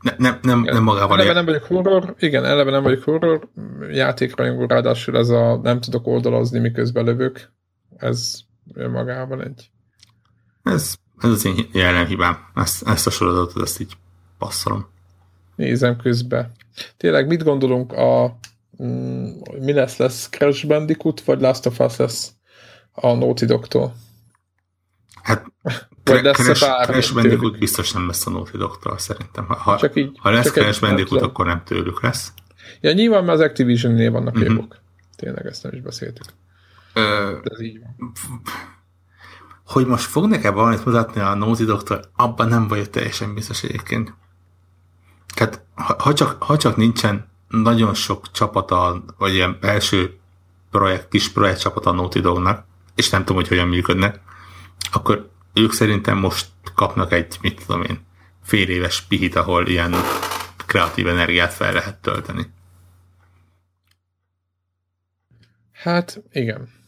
ne, 0.01 0.13
nem, 0.19 0.39
nem, 0.43 0.61
nem 0.61 0.83
magával 0.83 1.19
eleve 1.19 1.35
nem 1.35 1.45
vagyok 1.45 1.65
horror, 1.65 2.15
igen, 2.19 2.45
eleve 2.45 2.71
nem 2.71 2.83
vagyok 2.83 3.03
horror 3.03 3.49
játékrajongó, 3.93 4.67
ráadásul 4.67 5.17
ez 5.17 5.29
a 5.29 5.61
nem 5.63 5.81
tudok 5.81 6.07
oldalazni, 6.07 6.59
miközben 6.59 7.05
lövök, 7.05 7.51
ez 7.97 8.49
önmagában 8.75 9.43
egy... 9.43 9.71
Ez 10.63 10.99
ez 11.21 11.31
az 11.31 11.45
én 11.45 11.69
jelen 11.73 12.07
hibám. 12.07 12.39
Ezt, 12.55 12.89
ezt 12.89 13.07
a 13.07 13.11
sorozatot, 13.11 13.63
ezt 13.63 13.81
így 13.81 13.93
passzolom. 14.39 14.89
Nézem 15.57 15.97
közbe. 15.97 16.51
Tényleg 16.97 17.27
mit 17.27 17.45
gondolunk 17.45 17.93
a 17.93 18.39
mm, 18.83 19.31
mi 19.61 19.73
lesz, 19.73 19.97
lesz 19.97 20.29
Crash 20.29 20.67
Bandicoot, 20.67 21.21
vagy 21.21 21.41
Last 21.41 21.67
of 21.67 21.81
Us 21.81 21.97
lesz 21.97 22.33
a 22.93 23.13
Naughty 23.13 23.45
Dog-tól? 23.45 23.95
Hát 25.23 25.47
vagy 26.05 26.23
lesz 26.23 26.37
Crash, 26.37 26.83
Crash 26.83 27.15
Bandicoot 27.15 27.41
tőlük? 27.41 27.59
biztos 27.59 27.93
nem 27.93 28.07
lesz 28.07 28.27
a 28.27 28.31
Naughty 28.31 28.57
Dog-tól, 28.57 28.99
szerintem. 28.99 29.47
Ha, 29.47 29.77
csak 29.79 29.97
így, 29.97 30.19
ha 30.19 30.31
lesz 30.31 30.45
csak 30.45 30.55
Crash 30.55 30.81
Bandicoot, 30.81 31.23
akkor 31.23 31.47
nem 31.47 31.63
tőlük 31.65 32.03
lesz. 32.03 32.33
Ja, 32.81 32.93
nyilván 32.93 33.25
mert 33.25 33.39
az 33.39 33.45
Activision-nél 33.45 34.11
vannak 34.11 34.35
uh-huh. 34.35 34.49
jogok. 34.49 34.81
Tényleg 35.17 35.47
ezt 35.47 35.63
nem 35.63 35.73
is 35.73 35.81
beszéltük. 35.81 36.25
Ö, 36.93 37.39
ez 37.43 37.61
így 37.61 37.79
van 37.79 38.13
hogy 39.71 39.87
most 39.87 40.05
fog 40.05 40.27
nekem 40.27 40.55
valamit 40.55 40.85
mutatni 40.85 41.21
a 41.21 41.35
Naughty 41.35 41.65
Doctor, 41.65 42.01
abban 42.17 42.49
nem 42.49 42.69
vagyok 42.69 42.91
teljesen 42.91 43.35
biztos 43.35 43.63
egyébként. 43.63 44.15
Tehát 45.35 45.65
ha, 45.75 45.97
ha, 45.99 46.15
csak, 46.15 46.43
ha 46.43 46.57
csak 46.57 46.77
nincsen 46.77 47.29
nagyon 47.49 47.95
sok 47.95 48.31
csapata, 48.31 49.05
vagy 49.19 49.35
ilyen 49.35 49.59
belső 49.61 50.19
projekt, 50.71 51.09
kis 51.09 51.29
projekt 51.29 51.61
csapata 51.61 51.91
a 51.91 51.93
Naughty 51.93 52.21
Dognak, 52.21 52.65
és 52.95 53.11
nem 53.11 53.21
tudom, 53.21 53.37
hogy 53.37 53.49
hogyan 53.49 53.69
működnek, 53.69 54.21
akkor 54.93 55.31
ők 55.55 55.73
szerintem 55.73 56.19
most 56.19 56.49
kapnak 56.75 57.13
egy, 57.13 57.39
mit 57.43 57.65
tudom 57.67 57.83
én, 57.83 58.07
fél 58.43 58.69
éves 58.69 59.01
pihit, 59.01 59.37
ahol 59.37 59.67
ilyen 59.67 59.95
kreatív 60.67 61.09
energiát 61.09 61.53
fel 61.53 61.73
lehet 61.73 62.01
tölteni. 62.01 62.53
Hát 65.73 66.23
igen. 66.33 66.80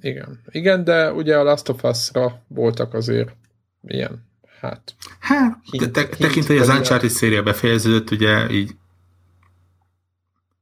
Igen. 0.00 0.40
Igen, 0.50 0.84
de 0.84 1.12
ugye 1.12 1.38
a 1.38 1.42
Last 1.42 1.68
of 1.68 1.82
Us-ra 1.82 2.42
voltak 2.48 2.94
azért 2.94 3.36
ilyen, 3.82 4.26
hát... 4.60 4.94
Hát, 5.20 5.58
hint, 5.70 5.92
te, 5.92 6.08
tekintve, 6.08 6.52
hogy 6.52 6.62
az 6.62 6.68
Uncharted 6.68 7.10
széria 7.10 7.42
befejeződött, 7.42 8.10
ugye 8.10 8.50
így 8.50 8.74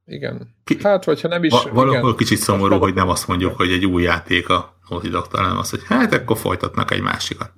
igen. 0.09 0.55
Hát, 0.81 1.03
vagy 1.03 1.21
ha 1.21 1.27
nem 1.27 1.43
is... 1.43 1.51
Va- 1.51 1.69
valahol 1.69 2.15
kicsit 2.15 2.37
szomorú, 2.37 2.77
hogy 2.77 2.93
nem 2.93 3.09
azt 3.09 3.27
mondjuk, 3.27 3.55
hogy 3.55 3.71
egy 3.71 3.85
új 3.85 4.03
játék 4.03 4.49
a 4.49 4.77
Naughty 4.89 5.09
dog 5.09 5.25
hanem 5.31 5.57
azt, 5.57 5.69
hogy 5.69 5.83
hát 5.85 6.13
akkor 6.13 6.37
folytatnak 6.37 6.91
egy 6.91 7.01
másikat. 7.01 7.51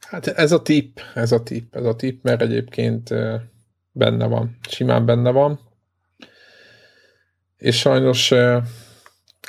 Hát 0.00 0.26
ez 0.26 0.52
a 0.52 0.62
tip, 0.62 1.00
ez 1.14 1.32
a 1.32 1.42
tip, 1.42 1.76
ez 1.76 1.84
a 1.84 1.96
tip, 1.96 2.22
mert 2.22 2.40
egyébként 2.40 3.14
benne 3.92 4.26
van, 4.26 4.58
simán 4.68 5.04
benne 5.04 5.30
van. 5.30 5.60
És 7.56 7.78
sajnos, 7.78 8.32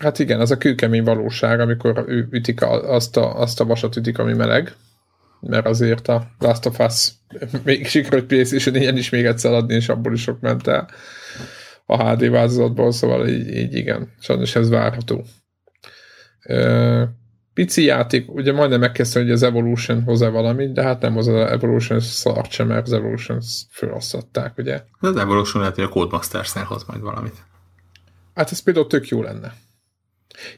hát 0.02 0.19
igen, 0.19 0.41
ez 0.41 0.52
a 0.52 0.57
kőkemény 0.57 1.03
valóság, 1.03 1.60
amikor 1.60 2.06
ütik 2.32 2.61
azt 2.61 3.18
a, 3.18 3.40
azt 3.40 3.60
a 3.60 3.65
vasat 3.65 3.95
ütik, 3.95 4.18
ami 4.18 4.34
meleg, 4.34 4.76
mert 5.40 5.65
azért 5.65 6.07
a 6.07 6.28
Last 6.40 6.65
of 6.65 6.80
Us 6.80 7.11
még 7.64 7.88
sikerült 7.88 8.26
PlayStation 8.26 8.76
4 8.76 8.98
is 8.98 9.10
még 9.10 9.26
egyszer 9.26 9.53
adni, 9.53 9.73
és 9.73 9.90
abból 9.90 10.14
is 10.14 10.22
sok 10.22 10.40
ment 10.40 10.68
el 10.68 10.90
a 11.86 12.10
HD 12.10 12.30
változatból, 12.30 12.91
szóval 12.91 13.28
így, 13.28 13.56
így 13.56 13.76
igen, 13.76 14.14
sajnos 14.19 14.56
ez 14.56 14.69
várható. 14.69 15.23
Pici 17.53 17.84
játék, 17.84 18.32
ugye 18.32 18.53
majdnem 18.53 18.80
megkezdte, 18.80 19.19
hogy 19.19 19.32
az 19.32 19.44
Evolution 19.44 20.03
hoz-e 20.03 20.30
valamit, 20.30 20.73
de 20.73 20.84
hát 20.84 21.02
nem 21.02 21.18
az 21.18 21.28
Evolution 21.28 21.99
szart 21.99 22.52
sem, 22.52 22.68
mert 22.68 22.86
az 22.86 22.94
Evolution 22.94 23.40
felosztották, 23.69 24.57
ugye. 24.57 24.82
De 24.99 25.07
az 25.07 25.15
Evolution 25.15 25.61
lehet, 25.61 25.76
hogy 25.76 25.84
a 25.84 25.90
Codemasters-nél 25.90 26.64
hoz 26.64 26.84
majd 26.88 27.02
valamit. 27.02 27.36
Hát 28.34 28.52
ez 28.52 28.60
például 28.60 28.88
tök 28.88 29.07
jó 29.07 29.22
lenne. 29.22 29.53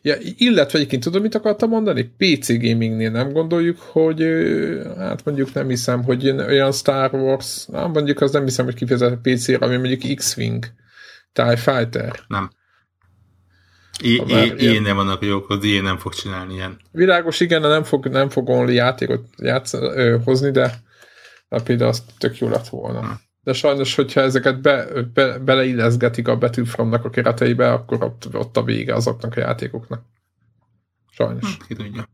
Ja, 0.02 0.16
illetve 0.38 0.78
egyébként 0.78 1.04
tudom, 1.04 1.22
mit 1.22 1.36
akartam 1.36 1.70
mondani? 1.70 2.14
PC 2.18 2.48
gamingnél 2.48 3.12
nem 3.12 3.32
gondoljuk, 3.32 3.80
hogy 3.80 4.22
hát 4.98 5.26
mondjuk 5.26 5.54
nem 5.54 5.68
hiszem, 5.68 6.04
hogy 6.04 6.30
olyan 6.30 6.72
Star 6.72 7.14
Wars, 7.14 7.66
nem 7.66 7.92
mondjuk 7.92 8.22
az 8.22 8.32
nem 8.32 8.44
hiszem, 8.44 8.66
hogy 8.66 8.76
kifejezetten 8.76 9.22
PC-re, 9.22 9.66
ami 9.66 9.78
mondjuk 9.78 10.16
X-Wing, 10.16 10.66
TIE 11.34 11.56
Fighter. 11.56 12.20
Nem. 12.28 12.50
Én 14.58 14.82
nem 14.82 14.96
vannak 14.96 15.26
jók, 15.26 15.50
az 15.50 15.64
ilyen 15.64 15.84
nem 15.84 15.98
fog 15.98 16.14
csinálni 16.14 16.54
ilyen. 16.54 16.80
Világos, 16.92 17.40
igen, 17.40 17.62
nem 17.62 17.84
fog, 17.84 18.08
nem 18.08 18.30
fog 18.30 18.50
only 18.50 18.74
játékot 18.74 19.26
játsz, 19.38 19.74
ö, 19.74 20.18
hozni, 20.24 20.52
de, 20.52 20.74
de 21.50 21.62
például 21.62 21.90
az 21.90 22.04
tök 22.18 22.38
jó 22.38 22.50
lett 22.50 22.68
volna. 22.68 23.00
Hm. 23.00 23.12
De 23.44 23.54
sajnos, 23.54 23.96
hogyha 23.96 24.22
ezeket 24.22 24.62
be, 24.62 24.88
be, 25.14 25.40
beleilleszgetik 25.40 26.28
a 26.28 26.38
Battlefrontnak 26.38 27.06
a 27.06 27.10
kereteibe, 27.10 27.72
akkor 27.72 28.04
ott, 28.04 28.36
ott 28.36 28.58
a 28.58 28.64
vége 28.64 28.94
azoknak 28.94 29.36
a 29.36 29.40
játékoknak. 29.40 30.04
Sajnos. 31.12 31.58
Hm, 31.58 31.66
ki 31.68 31.76
tudja. 31.76 32.08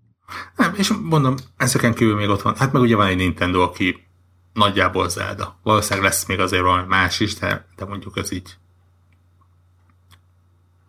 Nem, 0.56 0.74
és 0.78 0.94
mondom, 1.04 1.36
ezeken 1.58 1.94
kívül 1.94 2.16
még 2.16 2.30
ott 2.30 2.42
van. 2.42 2.56
Hát 2.56 2.72
meg 2.72 2.82
ugye 2.82 2.96
van 2.96 3.08
egy 3.08 3.16
Nintendo, 3.16 3.62
aki 3.62 4.08
nagyjából 4.54 5.10
Zelda. 5.10 5.60
Valószínűleg 5.64 6.10
lesz 6.10 6.26
még 6.26 6.40
azért 6.40 6.62
valami 6.62 6.88
más 6.88 7.20
is, 7.20 7.36
de, 7.36 7.66
de 7.76 7.86
mondjuk 7.86 8.18
ez 8.18 8.32
így 8.32 8.58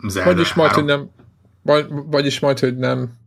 Zelda 0.09 0.33
vagyis 0.33 0.55
majd, 0.55 0.71
hogy 0.71 0.85
nem, 0.85 1.11
vagy, 1.63 1.87
vagyis 1.89 2.41
majd, 2.41 2.59
hogy 2.59 2.77
nem 2.77 3.19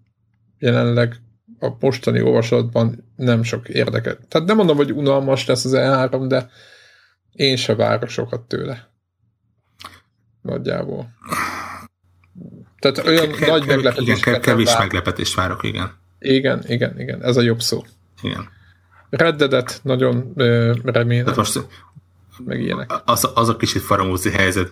jelenleg 0.60 1.22
a 1.60 1.70
mostani 1.80 2.22
olvasatban 2.22 3.12
nem 3.16 3.44
sok 3.44 3.70
érdeket. 3.70 4.28
Tehát 4.28 4.48
nem 4.48 4.56
mondom, 4.56 4.78
hogy 4.78 4.92
unalmas 4.92 5.46
lesz 5.46 5.66
az 5.66 5.74
E3, 5.76 6.26
de 6.28 6.50
én 7.34 7.56
se 7.56 7.76
várok 7.76 8.10
sokat 8.10 8.42
tőle. 8.42 8.90
Nagyjából. 10.42 11.10
Tehát 12.80 13.08
olyan 13.08 13.32
ke- 13.32 13.48
nagy 13.48 13.66
meglepetés. 13.66 14.18
Igen, 14.18 14.42
kevés 14.42 14.78
meglepetést 14.78 15.34
várok, 15.34 15.64
igen. 15.64 15.98
Igen, 16.20 16.64
igen, 16.68 17.00
igen. 17.00 17.24
Ez 17.24 17.38
a 17.38 17.42
jobb 17.42 17.62
szó. 17.62 17.86
Igen. 18.22 18.50
Reddedet 19.10 19.80
nagyon 19.84 20.32
ö, 20.36 20.76
remélem. 20.84 21.24
Tehát 21.24 21.38
most 21.38 21.68
meg 22.46 22.62
ilyenek. 22.62 22.92
Az, 23.06 23.32
az 23.34 23.50
a 23.50 23.56
kicsit 23.56 23.82
faramúzi 23.82 24.30
helyzet 24.30 24.72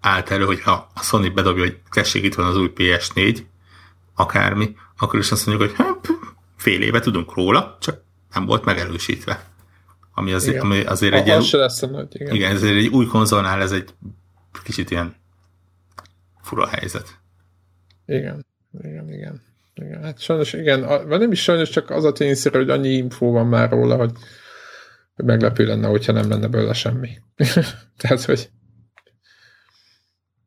állt 0.00 0.30
elő, 0.30 0.44
hogyha 0.44 0.90
a 0.94 1.02
Sony 1.02 1.32
bedobja, 1.34 1.62
hogy 1.62 1.78
tessék, 1.90 2.24
itt 2.24 2.34
van 2.34 2.46
az 2.46 2.56
új 2.56 2.72
PS4, 2.76 3.38
akármi, 4.14 4.76
akkor 4.98 5.18
is 5.18 5.30
azt 5.30 5.46
mondjuk, 5.46 5.68
hogy 5.68 5.86
hát, 5.86 6.08
fél 6.56 6.82
éve 6.82 7.00
tudunk 7.00 7.34
róla, 7.34 7.76
csak 7.80 8.02
nem 8.34 8.44
volt 8.46 8.64
megerősítve. 8.64 9.44
Ami 10.18 10.32
azért, 10.32 10.62
ami 10.62 10.84
azért 10.84 11.14
egy 11.14 11.26
ilyen, 11.26 11.42
lesz 11.52 11.82
a 11.82 11.86
nagy, 11.86 12.06
igen. 12.14 12.34
igen, 12.34 12.54
ezért 12.54 12.76
egy 12.76 12.86
új 12.86 13.06
konzolnál 13.06 13.62
ez 13.62 13.72
egy 13.72 13.88
kicsit 14.62 14.90
ilyen 14.90 15.14
fura 16.42 16.66
helyzet. 16.66 17.18
Igen, 18.06 18.46
igen, 18.82 19.12
igen. 19.12 19.42
igen. 19.74 20.02
Hát 20.02 20.20
sajnos, 20.20 20.52
igen, 20.52 21.08
vagy 21.08 21.18
nem 21.18 21.32
is 21.32 21.42
sajnos, 21.42 21.70
csak 21.70 21.90
az 21.90 22.04
a 22.04 22.12
tényszerű, 22.12 22.58
hogy 22.58 22.70
annyi 22.70 22.88
infó 22.88 23.32
van 23.32 23.46
már 23.46 23.70
róla, 23.70 23.96
hogy 23.96 24.12
meglepő 25.16 25.66
lenne, 25.66 25.86
hogyha 25.86 26.12
nem 26.12 26.28
lenne 26.28 26.48
belőle 26.48 26.72
semmi. 26.72 27.10
Tehát, 28.00 28.24
hogy 28.24 28.50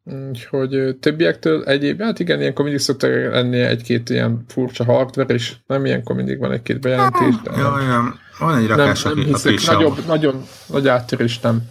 Úgyhogy 0.03 0.97
többiektől 0.99 1.63
egyéb, 1.63 2.01
hát 2.01 2.19
igen, 2.19 2.39
ilyenkor 2.39 2.63
mindig 2.63 2.81
szoktak 2.81 3.11
lenni 3.11 3.59
egy-két 3.59 4.09
ilyen 4.09 4.43
furcsa 4.47 4.83
hardware, 4.83 5.33
és 5.33 5.55
nem 5.67 5.85
ilyenkor 5.85 6.15
mindig 6.15 6.39
van 6.39 6.51
egy-két 6.51 6.79
bejelentés. 6.79 7.35
De 7.43 7.51
jó, 7.57 7.69
nem, 7.69 8.19
van 8.39 8.55
egy 8.57 8.67
rakás, 8.67 9.03
nem, 9.03 9.17
nem 9.17 9.25
hiszek, 9.25 9.61
nagyobb, 9.65 10.05
nagyon 10.05 10.43
nagy 10.67 10.87
áttörést 10.87 11.43
nem, 11.43 11.69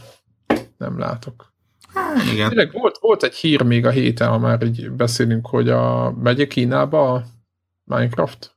nem 0.76 0.98
látok. 0.98 1.52
igen. 2.32 2.48
Tényleg 2.48 2.72
volt, 2.72 2.98
volt 3.00 3.22
egy 3.22 3.34
hír 3.34 3.62
még 3.62 3.86
a 3.86 3.90
héten, 3.90 4.28
ha 4.28 4.38
már 4.38 4.62
így 4.62 4.90
beszélünk, 4.90 5.46
hogy 5.46 5.68
a 5.68 6.12
megy 6.12 6.46
Kínába 6.46 7.12
a 7.12 7.24
Minecraft? 7.84 8.56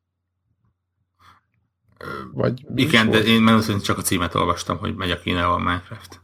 Vagy 2.34 2.66
igen, 2.76 3.10
de 3.10 3.24
én 3.24 3.42
mert 3.42 3.84
csak 3.84 3.98
a 3.98 4.02
címet 4.02 4.36
olvastam, 4.36 4.78
hogy 4.78 4.96
megy 4.96 5.12
a 5.12 5.20
Kínába 5.20 5.54
a 5.54 5.58
Minecraft. 5.58 6.22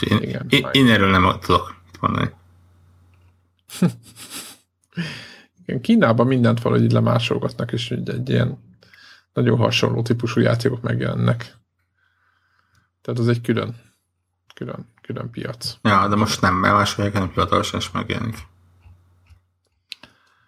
én, 0.00 0.18
igen, 0.22 0.46
én, 0.48 0.68
én 0.72 0.88
erről 0.88 1.10
nem 1.10 1.38
tudok 1.40 1.74
mondani. 2.00 2.30
Igen, 5.66 5.80
Kínában 5.80 6.26
mindent 6.26 6.62
valahogy 6.62 6.92
lemásolgatnak, 6.92 7.72
és 7.72 7.90
egy, 7.90 8.10
egy 8.10 8.28
ilyen 8.28 8.58
nagyon 9.32 9.58
hasonló 9.58 10.02
típusú 10.02 10.40
játékok 10.40 10.80
megjelennek. 10.80 11.56
Tehát 13.02 13.20
az 13.20 13.28
egy 13.28 13.40
külön, 13.40 13.74
külön, 14.54 14.86
külön 15.02 15.30
piac. 15.30 15.76
Ja, 15.82 16.08
de 16.08 16.16
most 16.16 16.40
nem 16.40 16.60
bemásolják, 16.60 17.12
hanem 17.12 17.28
hivatalosan 17.28 17.80
is 17.80 17.90
megjelenik. 17.90 18.36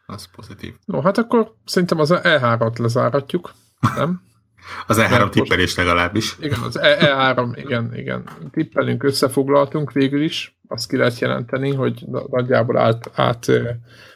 Az 0.07 0.31
pozitív. 0.37 0.75
No, 0.85 1.01
hát 1.01 1.19
akkor 1.19 1.55
szerintem 1.65 1.99
az 1.99 2.11
E3-at 2.13 2.79
lezáratjuk, 2.79 3.53
nem? 3.97 4.23
az 4.87 4.99
E3 5.01 5.31
tippelés 5.31 5.75
legalábbis. 5.75 6.37
Igen, 6.41 6.61
az 6.61 6.79
E3, 6.83 7.53
igen, 7.55 7.95
igen. 7.97 8.29
Tippelünk, 8.51 9.03
összefoglaltunk 9.03 9.93
végül 9.93 10.23
is 10.23 10.54
azt 10.75 10.89
ki 10.89 10.97
lehet 10.97 11.19
jelenteni, 11.19 11.75
hogy 11.75 12.05
nagyjából 12.31 12.79
át, 12.79 13.11
át, 13.15 13.47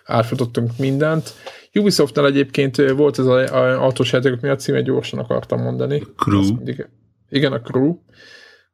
átfutottunk 0.05 0.71
mindent. 0.79 1.35
Ubisoftnál 1.75 2.27
egyébként 2.27 2.77
volt 2.77 3.19
ez 3.19 3.27
az 3.27 3.51
autós 3.51 4.13
játékok 4.13 4.41
miatt 4.41 4.61
címe, 4.61 4.81
gyorsan 4.81 5.19
akartam 5.19 5.63
mondani. 5.63 6.03
Crew. 6.17 6.41
Mindig, 6.41 6.89
igen, 7.29 7.53
a 7.53 7.61
Crew. 7.61 7.97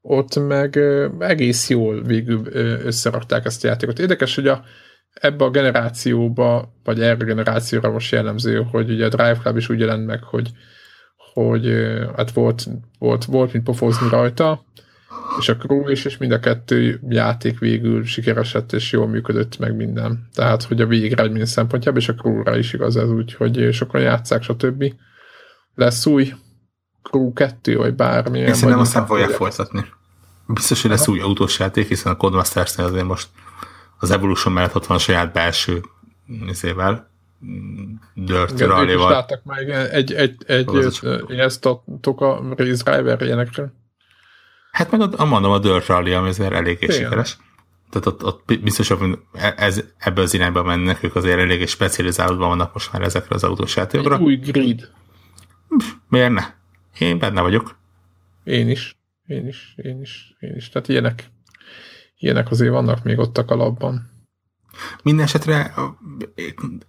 Ott 0.01 0.47
meg 0.47 0.77
egész 1.19 1.71
jól 1.71 2.03
végül 2.03 2.43
összerakták 2.85 3.45
ezt 3.45 3.65
a 3.65 3.67
játékot. 3.67 3.99
Érdekes, 3.99 4.35
hogy 4.35 4.49
a, 4.49 4.65
ebbe 5.15 5.45
a 5.45 5.51
generációba, 5.51 6.73
vagy 6.85 7.01
erre 7.01 7.23
a 7.23 7.25
generációra 7.25 7.91
most 7.91 8.13
jellemző, 8.13 8.67
hogy 8.71 8.91
ugye 8.91 9.05
a 9.05 9.09
Drive 9.09 9.39
Club 9.43 9.57
is 9.57 9.69
úgy 9.69 9.81
jelent 9.81 10.07
meg, 10.07 10.23
hogy, 10.23 10.51
hogy 11.33 11.73
hát 12.17 12.31
volt, 12.31 12.67
volt, 12.99 13.25
volt 13.25 13.53
mint 13.53 13.65
pofózni 13.65 14.09
rajta, 14.09 14.65
és 15.39 15.49
a 15.49 15.57
crew 15.57 15.89
is, 15.89 16.05
és 16.05 16.17
mind 16.17 16.33
a 16.33 16.39
kettő 16.41 17.01
játék 17.09 17.59
végül 17.59 18.05
sikeresett, 18.05 18.73
és 18.73 18.93
jól 18.93 19.09
működött 19.09 19.59
meg 19.59 19.77
minden. 19.77 20.29
Tehát, 20.35 20.63
hogy 20.63 20.81
a 20.81 20.87
végeredmény 20.87 21.45
szempontjából, 21.45 22.01
és 22.01 22.09
a 22.09 22.15
crew 22.15 22.59
is 22.59 22.73
igaz 22.73 22.97
ez 22.97 23.11
úgy, 23.11 23.35
hogy 23.35 23.69
sokan 23.73 24.01
játszák, 24.01 24.43
stb. 24.43 24.85
Lesz 25.75 26.07
új 26.07 26.33
crew 27.03 27.33
2, 27.33 27.77
vagy 27.77 27.95
bármi. 27.95 28.39
Én 28.39 28.55
szerintem 28.55 28.79
aztán 28.79 29.07
fogják 29.07 29.31
folytatni. 29.31 29.85
Biztos, 30.47 30.83
hogy 30.83 30.91
lesz 30.91 31.09
új 31.09 31.21
autós 31.21 31.59
játék, 31.59 31.89
hiszen 31.89 32.13
a 32.13 32.17
codemasters 32.17 32.77
azért 32.77 33.05
most 33.05 33.29
az 33.99 34.11
Evolution 34.11 34.53
mellett 34.53 34.75
ott 34.75 34.87
van 34.87 34.97
a 34.97 35.01
saját 35.01 35.33
belső 35.33 35.83
nézével, 36.27 37.13
Dirt 38.15 38.61
Rally-val. 38.61 39.11
láttak 39.11 39.45
meg 39.45 39.71
egy, 39.71 40.13
egy, 40.13 40.45
egy, 40.47 40.67
egy 41.29 41.39
ezt 41.39 41.67
a 41.67 41.85
Toka 42.01 42.55
Race 42.57 42.83
Driver 42.91 43.23
ilyenekre. 43.23 43.73
Hát 44.75 44.91
meg 44.91 45.01
a, 45.01 45.25
mondom, 45.25 45.53
a 45.53 45.59
Dirt 45.59 45.87
Rally, 45.87 46.13
ami 46.13 46.29
azért 46.29 46.53
eléggé 46.53 46.87
sikeres. 46.91 47.37
Tehát 47.91 48.07
ott, 48.07 48.25
ott 48.25 48.61
biztos, 48.63 48.89
hogy 48.89 49.19
ez, 49.57 49.85
ebbe 49.99 50.21
az 50.21 50.35
irányba 50.35 50.63
mennek, 50.63 51.03
ők 51.03 51.15
azért 51.15 51.39
eléggé 51.39 51.67
specializálódva 51.67 52.47
vannak 52.47 52.73
most 52.73 52.93
már 52.93 53.03
ezekre 53.03 53.35
az 53.35 53.45
autós 53.45 53.77
játékokra. 53.77 54.15
Egy 54.15 54.23
új 54.23 54.37
grid. 54.37 54.91
Miért 56.09 56.33
ne? 56.33 56.45
Én 56.99 57.19
benne 57.19 57.41
vagyok. 57.41 57.77
Én 58.45 58.69
is. 58.69 58.97
Én 59.27 59.47
is. 59.47 59.75
Én 59.77 60.01
is. 60.01 60.37
Én 60.39 60.55
is. 60.57 60.69
Tehát 60.69 60.89
ilyenek, 60.89 61.31
ilyenek 62.19 62.51
azért 62.51 62.71
vannak 62.71 63.03
még 63.03 63.19
ott 63.19 63.39
a 63.39 63.45
kalapban. 63.45 64.11
Minden 65.03 65.25
esetre 65.25 65.75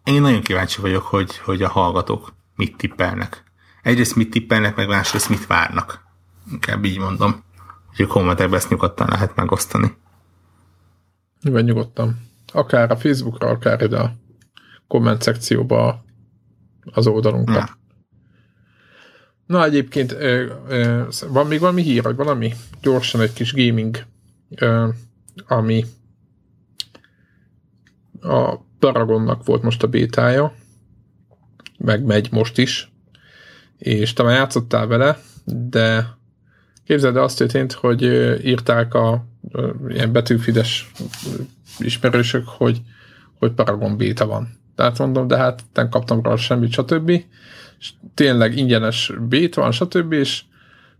én 0.03 0.21
nagyon 0.21 0.41
kíváncsi 0.41 0.81
vagyok, 0.81 1.03
hogy, 1.03 1.37
hogy 1.37 1.61
a 1.63 1.69
hallgatók 1.69 2.33
mit 2.55 2.77
tippelnek. 2.77 3.43
Egyrészt 3.81 4.15
mit 4.15 4.29
tippelnek, 4.29 4.75
meg 4.75 4.87
másrészt 4.87 5.29
mit 5.29 5.47
várnak. 5.47 6.03
Inkább 6.51 6.85
így 6.85 6.99
mondom. 6.99 7.43
Úgyhogy 7.95 8.09
kommentekben 8.09 8.57
ezt 8.57 8.69
nyugodtan 8.69 9.07
lehet 9.09 9.35
megosztani. 9.35 9.97
Nyilván 11.41 11.63
nyugodtan. 11.63 12.19
Akár 12.53 12.91
a 12.91 12.97
Facebookra, 12.97 13.47
akár 13.47 13.81
ide 13.81 13.99
a 13.99 14.13
komment 14.87 15.21
szekcióba 15.21 16.03
az 16.91 17.07
oldalunkra. 17.07 17.53
Ja. 17.53 17.77
Na 19.45 19.63
egyébként 19.63 20.11
ö, 20.11 20.53
ö, 20.67 21.03
van 21.29 21.47
még 21.47 21.59
valami 21.59 21.81
hír, 21.81 22.03
vagy 22.03 22.15
valami 22.15 22.53
gyorsan 22.81 23.21
egy 23.21 23.33
kis 23.33 23.53
gaming, 23.53 24.05
ö, 24.55 24.87
ami 25.47 25.85
a 28.21 28.57
Paragonnak 28.79 29.45
volt 29.45 29.61
most 29.61 29.83
a 29.83 29.87
bétája, 29.87 30.53
meg 31.77 32.03
megy 32.03 32.31
most 32.31 32.57
is, 32.57 32.91
és 33.77 34.13
már 34.13 34.35
játszottál 34.35 34.87
vele, 34.87 35.19
de 35.45 36.14
képzeld, 36.85 37.17
azt 37.17 37.37
történt, 37.37 37.71
hogy 37.71 38.03
írták 38.45 38.93
a 38.93 39.25
ilyen 39.87 40.11
betűfides 40.11 40.91
ismerősök, 41.79 42.47
hogy, 42.47 42.81
hogy 43.39 43.51
Paragon 43.51 43.97
béta 43.97 44.25
van. 44.25 44.49
Tehát 44.75 44.97
mondom, 44.97 45.27
de 45.27 45.37
hát 45.37 45.63
nem 45.73 45.89
kaptam 45.89 46.21
rá 46.23 46.35
semmit, 46.35 46.71
stb. 46.71 47.09
És 47.79 47.91
tényleg 48.13 48.57
ingyenes 48.57 49.13
bét 49.29 49.55
van, 49.55 49.71
stb. 49.71 50.11
És 50.11 50.43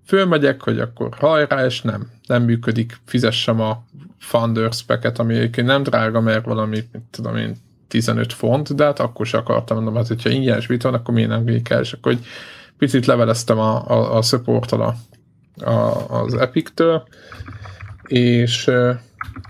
fölmegyek, 0.06 0.62
hogy 0.62 0.80
akkor 0.80 1.10
hajrá, 1.18 1.66
és 1.66 1.82
nem, 1.82 2.10
nem 2.28 2.44
működik, 2.44 2.99
fizessem 3.06 3.62
a 3.62 3.84
Founders 4.18 4.84
packet, 4.84 5.20
ami 5.20 5.36
egyébként 5.36 5.68
nem 5.68 5.84
drága, 5.84 6.22
mert 6.22 6.45
valami, 6.45 6.84
tudom 7.12 7.36
én, 7.36 7.56
15 7.88 8.34
font, 8.34 8.76
de 8.76 8.84
hát 8.84 8.99
akkor 8.99 9.26
sem 9.26 9.40
akartam, 9.40 9.78
mondom, 9.78 9.95
hát 9.95 10.07
hogyha 10.07 10.30
ingyenes 10.30 10.68
bit 10.68 10.84
van, 10.84 10.94
akkor 10.94 11.14
miért 11.14 11.30
nem 11.30 11.45
végig 11.45 11.76
és 11.82 11.94
akkor 11.94 12.14
hogy 12.14 12.26
picit 12.78 13.06
leveleztem 13.06 13.60
a, 13.60 13.90
a, 13.90 14.18
a 14.18 14.22
support 14.22 14.72
a, 14.72 14.95
a, 15.56 16.06
az 16.22 16.34
Epic-től, 16.34 17.07
és, 18.07 18.72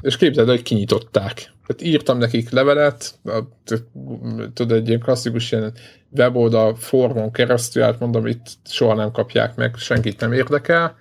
és 0.02 0.18
képzeld, 0.18 0.48
hogy 0.48 0.61
kinyitották. 0.61 1.53
Tehát 1.65 1.82
írtam 1.82 2.18
nekik 2.18 2.49
levelet, 2.49 3.19
tudod, 4.53 4.77
egy 4.77 4.88
ilyen 4.88 4.99
klasszikus 4.99 5.52
ilyen 5.52 5.73
weboldal 6.11 6.76
formon 6.76 7.32
keresztül, 7.32 7.84
hát 7.84 7.99
mondom, 7.99 8.27
itt 8.27 8.45
soha 8.65 8.94
nem 8.94 9.11
kapják 9.11 9.56
meg, 9.56 9.76
senkit 9.77 10.19
nem 10.19 10.34
érdekel, 10.34 10.95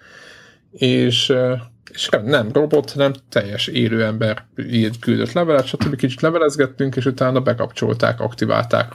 és, 0.70 1.32
és 1.92 2.08
nem 2.24 2.52
robot, 2.52 2.92
nem 2.94 3.12
teljes 3.28 3.66
élő 3.66 4.04
ember 4.04 4.44
így 4.56 4.98
küldött 4.98 5.32
levelet, 5.32 5.66
stb. 5.66 5.96
kicsit 5.96 6.20
levelezgettünk, 6.20 6.96
és 6.96 7.04
utána 7.04 7.40
bekapcsolták, 7.40 8.20
aktiválták 8.20 8.92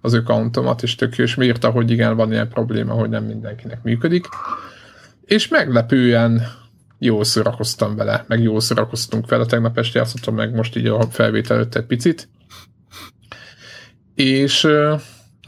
az 0.00 0.14
accountomat, 0.14 0.82
és 0.82 0.94
tök 0.94 1.16
jó, 1.16 1.24
és 1.24 1.36
írta, 1.40 1.70
hogy 1.70 1.90
igen, 1.90 2.16
van 2.16 2.32
ilyen 2.32 2.48
probléma, 2.48 2.92
hogy 2.92 3.08
nem 3.08 3.24
mindenkinek 3.24 3.82
működik. 3.82 4.26
És 5.28 5.48
meglepően 5.48 6.42
jól 6.98 7.24
szórakoztam 7.24 7.96
vele, 7.96 8.24
meg 8.28 8.42
jól 8.42 8.60
szórakoztunk 8.60 9.28
vele, 9.28 9.44
tegnap 9.44 9.78
este 9.78 9.98
játszottam 9.98 10.34
meg 10.34 10.54
most 10.54 10.76
így 10.76 10.86
a 10.86 11.02
felvétel 11.10 11.56
előtt 11.56 11.74
egy 11.74 11.86
picit. 11.86 12.28
És, 14.14 14.68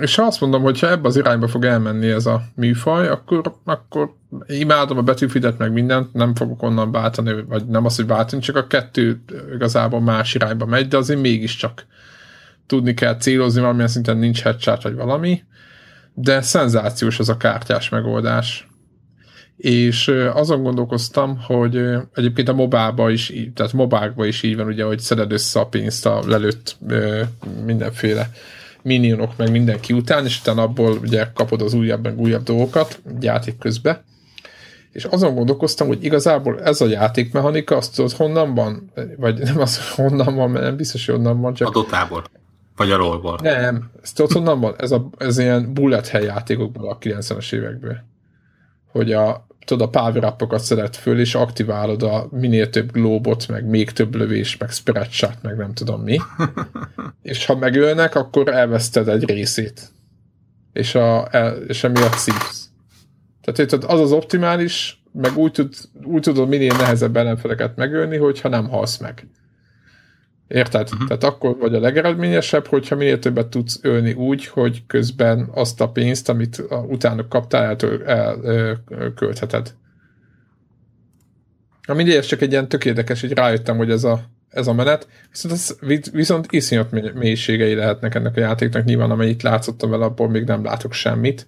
és 0.00 0.14
ha 0.14 0.22
azt 0.22 0.40
mondom, 0.40 0.62
hogy 0.62 0.80
ha 0.80 0.90
ebbe 0.90 1.08
az 1.08 1.16
irányba 1.16 1.48
fog 1.48 1.64
elmenni 1.64 2.08
ez 2.08 2.26
a 2.26 2.42
műfaj, 2.54 3.08
akkor, 3.08 3.54
akkor 3.64 4.14
imádom 4.46 4.98
a 4.98 5.02
betűfidet, 5.02 5.58
meg 5.58 5.72
mindent, 5.72 6.12
nem 6.12 6.34
fogok 6.34 6.62
onnan 6.62 6.92
váltani, 6.92 7.44
vagy 7.48 7.66
nem 7.66 7.84
az, 7.84 7.96
hogy 7.96 8.06
váltani, 8.06 8.42
csak 8.42 8.56
a 8.56 8.66
kettő 8.66 9.22
igazából 9.54 10.00
más 10.00 10.34
irányba 10.34 10.66
megy, 10.66 10.88
de 10.88 10.96
azért 10.96 11.20
mégiscsak 11.20 11.86
tudni 12.66 12.94
kell 12.94 13.16
célozni, 13.16 13.60
valamilyen 13.60 13.88
szinten 13.88 14.16
nincs 14.16 14.42
headshot, 14.42 14.82
vagy 14.82 14.94
valami, 14.94 15.42
de 16.14 16.40
szenzációs 16.40 17.18
az 17.18 17.28
a 17.28 17.36
kártyás 17.36 17.88
megoldás 17.88 18.69
és 19.60 20.08
azon 20.32 20.62
gondolkoztam, 20.62 21.38
hogy 21.46 21.80
egyébként 22.14 22.48
a 22.48 22.52
mobába 22.52 23.10
is, 23.10 23.32
tehát 23.54 23.72
mobákba 23.72 24.26
is 24.26 24.42
így 24.42 24.56
van, 24.56 24.66
ugye, 24.66 24.84
hogy 24.84 24.98
szeded 24.98 25.32
össze 25.32 25.60
a 25.60 25.66
pénzt 25.66 26.06
a 26.06 26.22
lelőtt 26.26 26.76
mindenféle 27.64 28.30
minionok 28.82 29.36
meg 29.36 29.50
mindenki 29.50 29.92
után, 29.92 30.24
és 30.24 30.40
utána 30.40 30.62
abból 30.62 30.98
ugye 31.02 31.30
kapod 31.34 31.62
az 31.62 31.74
újabb 31.74 32.02
meg 32.02 32.18
újabb 32.18 32.42
dolgokat 32.42 33.00
játék 33.20 33.58
közben. 33.58 34.02
És 34.92 35.04
azon 35.04 35.34
gondolkoztam, 35.34 35.86
hogy 35.86 36.04
igazából 36.04 36.62
ez 36.62 36.80
a 36.80 36.86
játékmechanika, 36.86 37.76
azt 37.76 37.94
tudod 37.94 38.12
honnan 38.12 38.54
van? 38.54 38.92
Vagy 39.16 39.38
nem 39.38 39.58
az, 39.58 39.94
honnan 39.94 40.34
van, 40.34 40.50
mert 40.50 40.64
nem 40.64 40.76
biztos, 40.76 41.06
hogy 41.06 41.14
honnan 41.14 41.40
van, 41.40 41.54
csak... 41.54 41.68
A 41.68 41.70
dotából. 41.70 42.24
Vagy 42.76 42.90
a 42.90 42.96
rollból. 42.96 43.38
Nem, 43.42 43.90
ezt 44.02 44.16
tudod 44.16 44.32
honnan 44.32 44.60
van? 44.60 44.74
Ez, 44.78 44.90
a, 44.90 45.08
ez 45.18 45.38
ilyen 45.38 45.74
bullet 45.74 46.08
hell 46.08 46.22
játékokból 46.22 46.88
a 46.88 46.98
90-es 46.98 47.52
évekből. 47.52 47.96
Hogy 48.92 49.12
a, 49.12 49.48
tudod, 49.64 49.88
a 49.94 50.10
power 50.10 50.60
szedett 50.60 50.96
föl, 50.96 51.20
és 51.20 51.34
aktiválod 51.34 52.02
a 52.02 52.28
minél 52.30 52.70
több 52.70 52.92
glóbot, 52.92 53.48
meg 53.48 53.64
még 53.64 53.90
több 53.90 54.14
lövés, 54.14 54.56
meg 54.56 54.70
spread 54.70 55.10
shot, 55.10 55.42
meg 55.42 55.56
nem 55.56 55.74
tudom 55.74 56.00
mi. 56.00 56.18
és 57.22 57.46
ha 57.46 57.56
megölnek, 57.56 58.14
akkor 58.14 58.48
elveszted 58.48 59.08
egy 59.08 59.24
részét. 59.24 59.90
És, 60.72 60.94
a, 60.94 61.28
el, 61.30 61.56
és 61.56 61.84
emiatt 61.84 62.16
szívsz. 62.16 62.68
Tehát 63.42 63.72
az 63.72 64.00
az 64.00 64.12
optimális, 64.12 65.02
meg 65.12 65.36
úgy, 65.36 65.52
tud, 65.52 65.74
úgy 66.02 66.22
tudod 66.22 66.48
minél 66.48 66.76
nehezebb 66.76 67.16
ellenfeleket 67.16 67.76
megölni, 67.76 68.16
hogyha 68.16 68.48
nem 68.48 68.68
halsz 68.68 68.96
meg. 68.96 69.26
Érted? 70.50 70.88
Uh-huh. 70.92 71.06
Tehát 71.06 71.24
akkor 71.24 71.56
vagy 71.56 71.74
a 71.74 71.80
legeredményesebb, 71.80 72.66
hogyha 72.66 72.96
minél 72.96 73.18
többet 73.18 73.46
tudsz 73.46 73.78
ölni 73.82 74.12
úgy, 74.12 74.46
hogy 74.46 74.86
közben 74.86 75.48
azt 75.54 75.80
a 75.80 75.88
pénzt, 75.88 76.28
amit 76.28 76.62
utána 76.88 77.28
kaptál, 77.28 77.76
elköltheted. 78.88 79.74
El, 81.86 81.94
mindig 81.94 82.14
ez 82.14 82.26
csak 82.26 82.40
egy 82.40 82.50
ilyen 82.50 82.68
tök 82.68 82.84
érdekes, 82.84 83.20
hogy 83.20 83.32
rájöttem, 83.32 83.76
hogy 83.76 83.90
ez 83.90 84.04
a, 84.04 84.20
ez 84.48 84.66
a 84.66 84.72
menet, 84.72 85.08
viszont, 85.30 85.54
ez, 85.54 85.76
viszont 86.12 86.46
iszonyat 86.50 87.14
mélységei 87.14 87.74
lehetnek 87.74 88.14
ennek 88.14 88.36
a 88.36 88.40
játéknak, 88.40 88.84
nyilván 88.84 89.10
amennyit 89.10 89.42
látszottam 89.42 89.90
vele, 89.90 90.04
abból 90.04 90.28
még 90.28 90.44
nem 90.44 90.64
látok 90.64 90.92
semmit, 90.92 91.46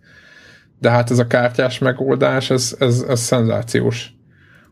de 0.78 0.90
hát 0.90 1.10
ez 1.10 1.18
a 1.18 1.26
kártyás 1.26 1.78
megoldás, 1.78 2.50
ez, 2.50 2.76
ez, 2.78 3.04
ez 3.08 3.20
szenzációs. 3.20 4.12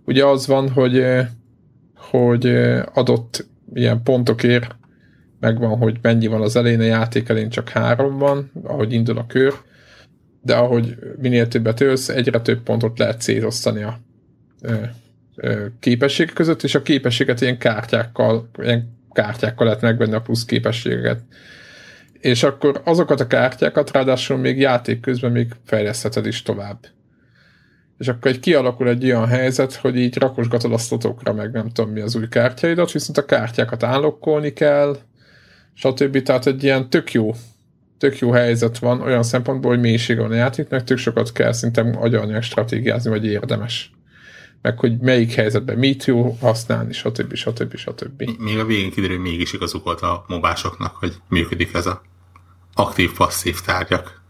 Ugye 0.05 0.25
az 0.25 0.47
van, 0.47 0.71
hogy 0.71 1.05
hogy 2.11 2.47
adott 2.95 3.49
ilyen 3.75 4.03
pontokért 4.03 4.77
megvan, 5.41 5.79
hogy 5.79 5.99
mennyi 6.03 6.27
van 6.27 6.41
az 6.41 6.57
elején, 6.57 6.81
a 6.81 6.85
játék 6.85 7.29
elén 7.29 7.49
csak 7.49 7.69
három 7.69 8.19
van, 8.19 8.51
ahogy 8.63 8.93
indul 8.93 9.19
a 9.19 9.27
kör, 9.27 9.55
de 10.43 10.55
ahogy 10.55 10.97
minél 11.17 11.49
többet 11.49 11.81
ölsz, 11.81 12.09
egyre 12.09 12.41
több 12.41 12.63
pontot 12.63 12.99
lehet 12.99 13.21
szétosztani 13.21 13.83
a 13.83 13.99
ö, 14.63 14.75
ö, 15.37 15.67
képességek 15.81 16.35
között, 16.35 16.63
és 16.63 16.75
a 16.75 16.83
képességet 16.83 17.41
ilyen 17.41 17.59
kártyákkal, 17.59 18.51
ilyen 18.59 18.99
kártyákkal 19.13 19.67
lehet 19.67 19.81
megvenni 19.81 20.15
a 20.15 20.21
plusz 20.21 20.45
képességeket. 20.45 21.21
És 22.13 22.43
akkor 22.43 22.81
azokat 22.85 23.21
a 23.21 23.27
kártyákat 23.27 23.91
ráadásul 23.91 24.37
még 24.37 24.59
játék 24.59 25.01
közben 25.01 25.33
még 25.33 25.53
fejlesztheted 25.65 26.27
is 26.27 26.43
tovább 26.43 26.79
és 28.01 28.09
akkor 28.09 28.31
egy 28.31 28.41
kialakul 28.41 28.89
egy 28.89 29.05
olyan 29.05 29.27
helyzet, 29.27 29.75
hogy 29.75 29.97
így 29.97 30.17
rakosgatod 30.17 30.73
a 30.73 30.79
szlotokra, 30.79 31.33
meg 31.33 31.53
nem 31.53 31.69
tudom 31.69 31.91
mi 31.91 32.01
az 32.01 32.17
új 32.17 32.29
kártyaidat, 32.29 32.93
viszont 32.93 33.19
a 33.19 33.25
kártyákat 33.25 33.83
állokkolni 33.83 34.53
kell, 34.53 34.99
stb. 35.75 36.23
Tehát 36.23 36.47
egy 36.47 36.63
ilyen 36.63 36.91
tök 36.91 37.13
jó, 37.13 37.35
tök 37.99 38.19
jó 38.19 38.31
helyzet 38.31 38.79
van 38.79 39.01
olyan 39.01 39.23
szempontból, 39.23 39.71
hogy 39.71 39.81
mélység 39.81 40.19
van 40.19 40.31
a 40.31 40.35
játéknak, 40.35 40.85
tök 40.85 40.99
sokat 40.99 41.33
kell 41.33 41.53
szerintem 41.53 41.97
agyalni, 41.99 42.43
stratégiázni, 42.43 43.11
vagy 43.11 43.27
érdemes. 43.27 43.93
Meg 44.63 44.79
hogy 44.79 44.99
melyik 44.99 45.33
helyzetben 45.33 45.79
mit 45.79 46.05
jó 46.05 46.37
használni, 46.41 46.93
stb. 46.93 47.35
stb. 47.35 47.77
stb. 47.77 48.31
Még 48.39 48.59
a 48.59 48.65
végén 48.65 48.91
kiderül, 48.91 49.17
hogy 49.17 49.31
mégis 49.31 49.53
igazuk 49.53 49.85
volt 49.85 50.01
a 50.01 50.25
mobásoknak, 50.29 50.97
hogy 50.97 51.15
működik 51.29 51.75
ez 51.75 51.87
a 51.87 52.03
aktív-passzív 52.75 53.61
tárgyak. 53.61 54.23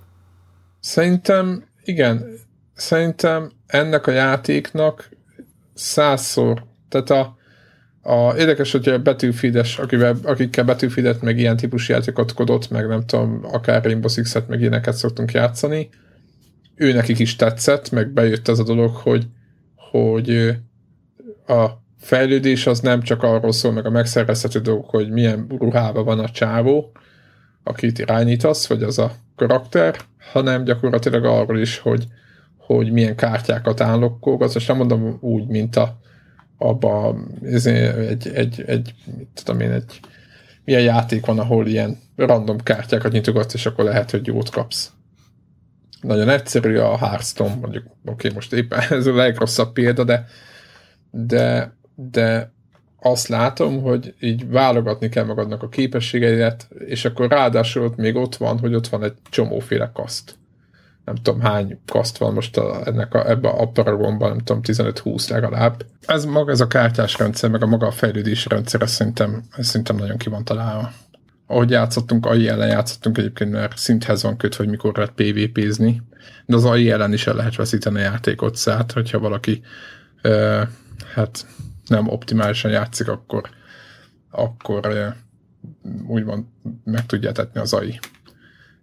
Szerintem 0.81 1.65
igen, 1.85 2.25
szerintem 2.75 3.59
ennek 3.71 4.07
a 4.07 4.11
játéknak 4.11 5.09
százszor, 5.75 6.65
tehát 6.89 7.11
a, 7.11 7.37
a 8.03 8.37
érdekes, 8.37 8.73
hogy 8.73 8.89
a 8.89 8.99
betűfides, 8.99 9.79
akivel, 9.79 10.17
akikkel 10.23 10.65
betűfidet, 10.65 11.23
meg 11.23 11.39
ilyen 11.39 11.57
típusú 11.57 11.93
játékot 11.93 12.33
kodott, 12.33 12.71
meg 12.71 12.89
nem 12.89 13.07
tudom, 13.07 13.41
akár 13.43 13.85
Rainbow 13.85 14.11
Six-et, 14.11 14.49
meg 14.49 14.61
ilyeneket 14.61 14.95
szoktunk 14.95 15.33
játszani, 15.33 15.89
ő 16.75 16.93
nekik 16.93 17.19
is 17.19 17.37
tetszett, 17.37 17.91
meg 17.91 18.13
bejött 18.13 18.49
az 18.49 18.59
a 18.59 18.65
dolog, 18.65 18.95
hogy, 18.95 19.27
hogy 19.91 20.57
a 21.47 21.67
fejlődés 21.99 22.67
az 22.67 22.81
nem 22.81 23.03
csak 23.03 23.23
arról 23.23 23.53
szól, 23.53 23.73
meg 23.73 23.87
a 23.87 23.91
megszervezhető 23.91 24.61
dolgok, 24.61 24.91
hogy 24.91 25.11
milyen 25.11 25.47
ruhában 25.59 26.05
van 26.05 26.19
a 26.19 26.31
csávó, 26.31 26.93
akit 27.63 27.99
irányítasz, 27.99 28.67
vagy 28.67 28.83
az 28.83 28.99
a 28.99 29.13
karakter, 29.37 29.97
hanem 30.33 30.65
gyakorlatilag 30.65 31.25
arról 31.25 31.59
is, 31.59 31.79
hogy 31.79 32.07
hogy 32.77 32.93
milyen 32.93 33.17
kártyákat 33.17 33.81
állok, 33.81 34.27
azt 34.43 34.69
nem 34.69 34.77
mondom 34.77 35.19
úgy, 35.21 35.47
mint 35.47 35.77
a 35.77 35.99
abba 36.59 37.17
egy, 37.43 38.29
egy, 38.35 38.63
egy, 38.67 38.95
mit 39.17 39.29
tudom 39.35 39.61
én, 39.61 39.71
egy 39.71 40.01
milyen 40.65 40.83
játék 40.83 41.27
van, 41.27 41.39
ahol 41.39 41.67
ilyen 41.67 41.99
random 42.17 42.59
kártyákat 42.59 43.13
nyitogatsz, 43.13 43.55
és 43.55 43.67
akkor 43.67 43.85
lehet, 43.85 44.11
hogy 44.11 44.27
jót 44.27 44.51
kapsz. 44.51 44.93
Nagyon 46.01 46.29
egyszerű 46.29 46.77
a 46.77 46.99
Hearthstone, 46.99 47.55
mondjuk, 47.55 47.85
oké, 47.87 48.11
okay, 48.11 48.31
most 48.35 48.53
éppen 48.53 48.81
ez 48.99 49.07
a 49.07 49.15
legrosszabb 49.15 49.73
példa, 49.73 50.05
de, 50.05 50.27
de, 51.11 51.77
de 51.95 52.53
azt 53.01 53.29
látom, 53.29 53.83
hogy 53.83 54.15
így 54.21 54.49
válogatni 54.49 55.09
kell 55.09 55.25
magadnak 55.25 55.63
a 55.63 55.69
képességeidet, 55.69 56.69
és 56.87 57.05
akkor 57.05 57.29
ráadásul 57.29 57.85
ott 57.85 57.97
még 57.97 58.17
ott 58.17 58.37
van, 58.37 58.59
hogy 58.59 58.75
ott 58.75 58.89
van 58.89 59.05
egy 59.05 59.15
csomóféle 59.31 59.91
kaszt. 59.95 60.39
Nem 61.11 61.23
tudom 61.23 61.41
hány 61.41 61.81
kaszt 61.87 62.19
van 62.19 62.35
most 62.35 62.57
a, 62.57 62.87
ennek 62.87 63.15
a, 63.15 63.31
ebbe 63.31 63.49
a 63.49 63.69
paragonban, 63.69 64.29
nem 64.29 64.39
tudom, 64.39 64.63
15-20 64.65 65.31
legalább. 65.31 65.85
Ez 66.07 66.25
maga 66.25 66.51
ez 66.51 66.61
a 66.61 66.67
kártyás 66.67 67.19
rendszer, 67.19 67.51
meg 67.51 67.63
a 67.63 67.67
maga 67.67 67.87
a 67.87 67.91
fejlődési 67.91 68.49
rendszer, 68.49 68.83
ez 68.83 68.91
szerintem, 68.91 69.43
ez 69.57 69.67
szerintem 69.67 69.97
nagyon 69.97 70.17
ki 70.17 70.29
van 70.29 70.45
találva. 70.45 70.93
Ahogy 71.47 71.71
játszottunk, 71.71 72.27
AI 72.27 72.49
ellen 72.49 72.69
játszottunk 72.69 73.19
egyébként, 73.19 73.51
mert 73.51 73.79
szinthez 73.79 74.23
van 74.23 74.37
kötve, 74.37 74.63
hogy 74.65 74.73
mikor 74.73 74.97
lehet 74.97 75.13
PvP-zni, 75.13 76.03
de 76.47 76.57
az 76.57 76.65
AI 76.65 76.91
ellen 76.91 77.13
is 77.13 77.27
el 77.27 77.35
lehet 77.35 77.57
veszíteni 77.57 77.99
a 77.99 78.03
játékot, 78.03 78.57
szállt, 78.57 78.93
hogyha 78.93 79.19
valaki 79.19 79.63
uh, 80.23 80.63
hát 81.15 81.47
nem 81.87 82.09
optimálisan 82.09 82.71
játszik, 82.71 83.09
akkor, 83.09 83.49
akkor 84.31 85.15
úgymond 86.07 86.45
meg 86.85 87.07
tudja 87.07 87.33
tetni 87.33 87.61
az 87.61 87.73
AI 87.73 87.99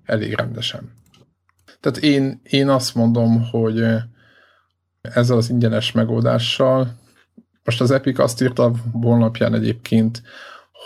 elég 0.06 0.34
rendesen. 0.34 0.96
Tehát 1.88 2.04
én, 2.04 2.42
én 2.44 2.70
azt 2.70 2.96
mondom, 2.96 3.50
hogy 3.50 3.86
ezzel 5.02 5.38
az 5.38 5.50
ingyenes 5.50 5.92
megoldással, 5.92 7.00
most 7.64 7.82
az 7.82 7.92
Epic 7.92 8.20
azt 8.20 8.42
írta 8.42 8.64
a 8.64 8.74
honlapján 8.92 9.54
egyébként, 9.54 10.22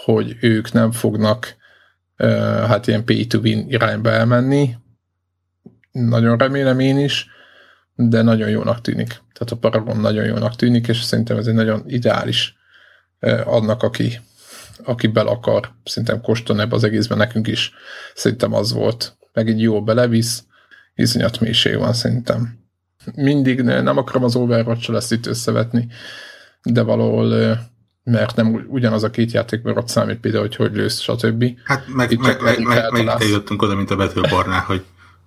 hogy 0.03 0.37
ők 0.41 0.71
nem 0.71 0.91
fognak 0.91 1.55
hát 2.67 2.87
ilyen 2.87 3.05
pay 3.05 3.27
to 3.27 3.37
win 3.37 3.65
irányba 3.69 4.09
elmenni. 4.09 4.75
Nagyon 5.91 6.37
remélem 6.37 6.79
én 6.79 6.99
is, 6.99 7.27
de 7.95 8.21
nagyon 8.21 8.49
jónak 8.49 8.81
tűnik. 8.81 9.07
Tehát 9.07 9.51
a 9.51 9.55
Paragon 9.55 9.97
nagyon 9.97 10.25
jónak 10.25 10.55
tűnik, 10.55 10.87
és 10.87 11.01
szerintem 11.03 11.37
ez 11.37 11.47
egy 11.47 11.53
nagyon 11.53 11.83
ideális 11.85 12.55
annak, 13.45 13.83
aki, 13.83 14.19
aki 14.83 15.07
bel 15.07 15.27
akar 15.27 15.71
szerintem 15.83 16.21
kóstolni 16.21 16.61
ebbe 16.61 16.75
az 16.75 16.83
egészben 16.83 17.17
nekünk 17.17 17.47
is. 17.47 17.73
Szerintem 18.15 18.53
az 18.53 18.73
volt. 18.73 19.17
Meg 19.33 19.47
így 19.47 19.61
jó 19.61 19.83
belevisz, 19.83 20.49
iszonyat 20.95 21.39
mélység 21.39 21.77
van 21.77 21.93
szerintem. 21.93 22.59
Mindig 23.15 23.61
nem 23.61 23.97
akarom 23.97 24.23
az 24.23 24.35
overwatch 24.35 24.89
lesz 24.89 25.11
itt 25.11 25.25
összevetni, 25.25 25.87
de 26.63 26.81
valahol 26.81 27.59
mert 28.03 28.35
nem 28.35 28.65
ugyanaz 28.67 29.03
a 29.03 29.09
két 29.09 29.31
játék, 29.31 29.61
mert 29.61 29.77
ott 29.77 29.87
számít 29.87 30.19
például, 30.19 30.43
hogy 30.43 30.55
hogy 30.55 30.75
lősz, 30.75 30.99
stb. 30.99 31.45
Hát 31.63 31.87
meg, 31.87 32.17
meg, 32.17 32.41
meg, 32.41 32.59
meg, 32.59 32.91
meg 32.91 33.07
eljutottunk 33.07 33.61
oda, 33.61 33.75
mint 33.75 33.91
a 33.91 33.95
betőbarnál, 33.95 34.61
hogy 34.61 34.83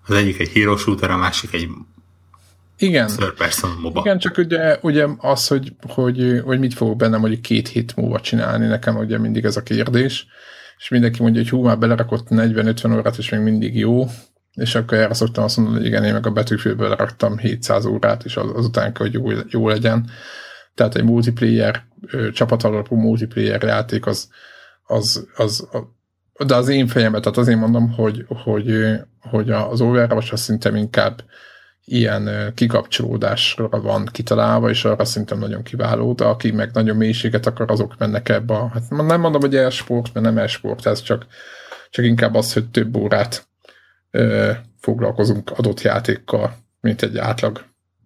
az 0.06 0.14
egyik 0.14 0.40
egy 0.40 0.48
hero 0.48 0.76
shooter, 0.76 1.10
a 1.10 1.16
másik 1.16 1.52
egy 1.52 1.68
igen. 2.76 3.10
MOBA. 3.80 4.00
Igen, 4.00 4.18
csak 4.18 4.38
ugye, 4.38 4.78
ugye 4.80 5.06
az, 5.18 5.46
hogy, 5.46 5.72
hogy, 5.88 6.40
hogy 6.44 6.58
mit 6.58 6.74
fogok 6.74 6.96
bennem 6.96 7.20
hogy 7.20 7.40
két 7.40 7.68
hét 7.68 7.96
múlva 7.96 8.20
csinálni, 8.20 8.66
nekem 8.66 8.96
ugye 8.96 9.18
mindig 9.18 9.44
ez 9.44 9.56
a 9.56 9.62
kérdés, 9.62 10.26
és 10.78 10.88
mindenki 10.88 11.22
mondja, 11.22 11.40
hogy 11.40 11.50
hú, 11.50 11.62
már 11.62 11.78
belerakott 11.78 12.26
40-50 12.30 12.98
órát, 12.98 13.16
és 13.16 13.28
még 13.28 13.40
mindig 13.40 13.78
jó, 13.78 14.06
és 14.54 14.74
akkor 14.74 14.98
erre 14.98 15.14
szoktam 15.14 15.44
azt 15.44 15.56
mondani, 15.56 15.76
hogy 15.76 15.86
igen, 15.86 16.04
én 16.04 16.12
meg 16.12 16.26
a 16.26 16.30
betűfülből 16.30 16.94
raktam 16.94 17.38
700 17.38 17.84
órát, 17.84 18.24
és 18.24 18.36
az, 18.36 18.50
azután 18.54 18.92
kell, 18.92 19.06
hogy 19.06 19.14
jó, 19.14 19.30
jó 19.48 19.68
legyen. 19.68 20.10
Tehát 20.74 20.94
egy 20.94 21.04
multiplayer, 21.04 21.82
csapatalapú 22.32 22.96
multiplayer 22.96 23.62
játék 23.62 24.06
az, 24.06 24.28
az, 24.82 25.26
az, 25.36 25.68
az 25.70 25.82
de 26.46 26.54
az 26.54 26.68
én 26.68 26.86
fejemet, 26.86 27.22
tehát 27.22 27.38
azért 27.38 27.58
mondom, 27.58 27.92
hogy, 27.92 28.24
hogy, 28.28 28.98
hogy 29.20 29.50
az 29.50 29.80
Overwatch 29.80 30.32
az 30.32 30.40
szinte 30.40 30.78
inkább 30.78 31.22
ilyen 31.84 32.52
kikapcsolódásra 32.54 33.68
van 33.68 34.08
kitalálva, 34.12 34.70
és 34.70 34.84
arra 34.84 35.04
szerintem 35.04 35.38
nagyon 35.38 35.62
kiváló, 35.62 36.12
de 36.12 36.24
aki 36.24 36.50
meg 36.50 36.70
nagyon 36.72 36.96
mélységet 36.96 37.46
akar, 37.46 37.70
azok 37.70 37.94
mennek 37.98 38.28
ebbe 38.28 38.54
a, 38.54 38.68
hát 38.68 38.90
nem 38.90 39.20
mondom, 39.20 39.40
hogy 39.40 39.56
e-sport, 39.56 40.14
mert 40.14 40.26
nem 40.26 40.38
e-sport, 40.38 40.86
ez 40.86 41.02
csak, 41.02 41.26
csak 41.90 42.04
inkább 42.04 42.34
az, 42.34 42.52
hogy 42.52 42.70
több 42.70 42.96
órát 42.96 43.46
foglalkozunk 44.80 45.50
adott 45.50 45.80
játékkal, 45.80 46.56
mint 46.80 47.02
egy 47.02 47.18
átlag, 47.18 47.64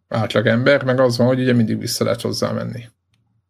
átlag 0.08 0.46
ember, 0.46 0.84
meg 0.84 1.00
az 1.00 1.16
van, 1.16 1.26
hogy 1.26 1.40
ugye 1.40 1.52
mindig 1.52 1.78
vissza 1.78 2.04
lehet 2.04 2.20
hozzá 2.20 2.52
menni. 2.52 2.84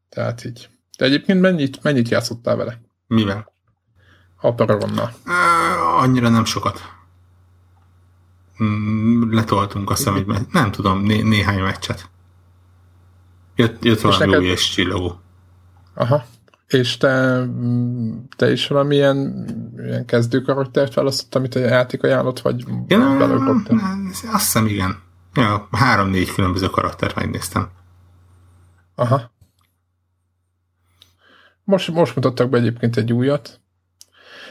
Tehát 0.09 0.45
így. 0.45 0.69
De 0.99 1.05
egyébként 1.05 1.41
mennyit, 1.41 1.83
mennyit 1.83 2.09
játszottál 2.09 2.57
vele? 2.57 2.81
Mivel? 3.07 3.53
A 4.41 4.55
Paragonnal. 4.55 5.13
Annyira 5.99 6.29
nem 6.29 6.45
sokat. 6.45 6.81
Mm, 8.63 9.33
letoltunk 9.33 9.91
azt 9.91 9.99
hiszem, 9.99 10.25
hogy 10.25 10.47
nem 10.53 10.71
tudom, 10.71 11.03
né- 11.03 11.25
néhány 11.25 11.61
meccset. 11.61 12.11
Jött, 13.55 13.85
jött 13.85 14.01
valami 14.01 14.25
neked... 14.25 14.41
új 14.41 14.47
és 14.47 14.71
csillagó. 14.71 15.21
Aha. 15.95 16.25
És 16.69 16.97
te, 16.97 17.45
te 18.37 18.51
is 18.51 18.67
valamilyen 18.67 19.47
ilyen 19.79 20.05
kezdő 20.05 20.41
karaktert 20.41 20.95
választott, 20.95 21.35
amit 21.35 21.55
a 21.55 21.59
játék 21.59 22.03
ajánlott, 22.03 22.41
vagy 22.41 22.65
ja, 22.87 22.99
nem, 22.99 23.65
Azt 24.33 24.45
hiszem, 24.45 24.67
igen. 24.67 25.03
Ja, 25.35 25.69
három-négy 25.71 26.33
különböző 26.33 26.67
karaktert 26.67 27.15
megnéztem. 27.15 27.69
Aha. 28.95 29.31
Most, 31.65 31.91
most 31.91 32.15
mutattak 32.15 32.49
be 32.51 32.59
egyébként 32.59 32.97
egy 32.97 33.13
újat. 33.13 33.61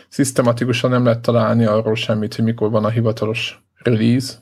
Szisztematikusan 0.10 0.90
nem 0.90 1.04
lehet 1.04 1.22
találni 1.22 1.66
arról 1.66 1.96
semmit, 1.96 2.36
hogy 2.36 2.44
mikor 2.44 2.70
van 2.70 2.86
a 2.86 2.90
hivatalos 2.90 3.64
release. 3.76 4.34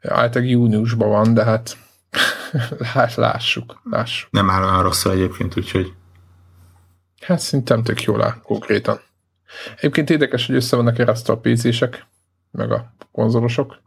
Általában 0.00 0.50
júniusban 0.50 1.08
van, 1.08 1.34
de 1.34 1.44
hát 1.44 1.76
lássuk, 3.14 3.80
lássuk. 3.90 4.30
Nem 4.30 4.50
áll 4.50 4.62
olyan 4.62 4.82
rosszul 4.82 5.12
egyébként, 5.12 5.56
úgyhogy 5.56 5.92
Hát 7.20 7.38
szerintem 7.38 7.82
tök 7.82 8.02
jól 8.02 8.22
áll 8.22 8.40
konkrétan. 8.42 9.00
Egyébként 9.76 10.10
érdekes, 10.10 10.46
hogy 10.46 10.54
össze 10.54 10.76
vannak 10.76 10.98
eresztve 10.98 11.32
a 11.32 11.38
PC-sek, 11.38 12.06
meg 12.50 12.72
a 12.72 12.92
konzolosok, 13.12 13.80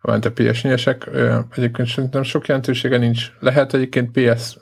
vagy 0.00 0.26
a 0.26 0.32
ps 0.32 0.64
esek 0.64 1.10
Egyébként 1.50 1.88
szerintem 1.88 2.22
sok 2.22 2.46
jelentősége 2.46 2.98
nincs. 2.98 3.32
Lehet 3.40 3.74
egyébként 3.74 4.10
PS, 4.10 4.56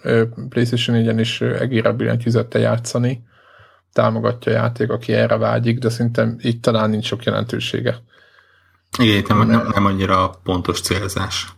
PlayStation 0.49 0.97
4-en 1.05 1.17
is 1.19 1.41
egére 1.41 1.93
billentyűzettel 1.93 2.61
játszani, 2.61 3.25
támogatja 3.93 4.53
a 4.53 4.55
játék, 4.55 4.91
aki 4.91 5.13
erre 5.13 5.37
vágyik, 5.37 5.79
de 5.79 5.89
szerintem 5.89 6.37
itt 6.39 6.63
talán 6.63 6.91
nincs 6.91 7.07
sok 7.07 7.25
jelentősége. 7.25 8.03
Igen, 8.99 9.23
nem, 9.29 9.47
nem, 9.47 9.69
nem 9.75 9.87
annyira 9.87 10.31
pontos 10.43 10.81
célzás. 10.81 11.53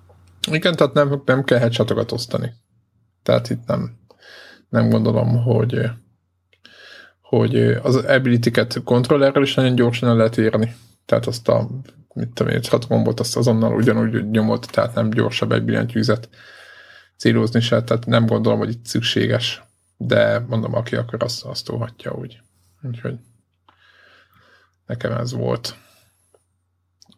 Igen, 0.50 0.76
tehát 0.76 0.92
nem, 0.92 1.22
nem 1.24 1.44
kell 1.44 1.58
headshotokat 1.58 2.12
osztani. 2.12 2.52
Tehát 3.22 3.50
itt 3.50 3.66
nem, 3.66 3.98
nem 4.68 4.88
gondolom, 4.88 5.42
hogy 5.42 5.90
hogy 7.20 7.56
az 7.56 7.96
ability-ket 7.96 8.82
kontrollerrel 8.84 9.42
is 9.42 9.54
nagyon 9.54 9.74
gyorsan 9.74 10.08
el 10.08 10.16
lehet 10.16 10.38
érni. 10.38 10.74
Tehát 11.06 11.26
azt 11.26 11.48
a, 11.48 11.68
mit 12.14 12.28
tudom 12.28 12.52
én, 12.52 12.60
hat 12.68 12.88
gombot 12.88 13.20
azt 13.20 13.36
azonnal 13.36 13.74
ugyanúgy 13.74 14.30
nyomott, 14.30 14.64
tehát 14.64 14.94
nem 14.94 15.10
gyorsabb 15.10 15.52
egy 15.52 15.62
billentyűzet 15.62 16.28
célozni 17.16 17.60
se, 17.60 17.82
tehát 17.82 18.06
nem 18.06 18.26
gondolom, 18.26 18.58
hogy 18.58 18.70
itt 18.70 18.86
szükséges. 18.86 19.62
De 19.96 20.38
mondom, 20.38 20.74
aki 20.74 20.96
akar, 20.96 21.22
azt, 21.22 21.44
azt 21.44 21.64
tolhatja 21.64 22.12
úgy. 22.12 22.40
Úgyhogy 22.82 23.18
nekem 24.86 25.12
ez 25.12 25.32
volt 25.32 25.76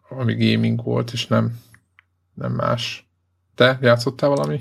ami 0.09 0.35
gaming 0.35 0.83
volt, 0.83 1.13
és 1.13 1.27
nem, 1.27 1.61
nem 2.35 2.53
más. 2.53 3.06
Te 3.57 3.79
játszottál 3.81 4.29
valami? 4.29 4.61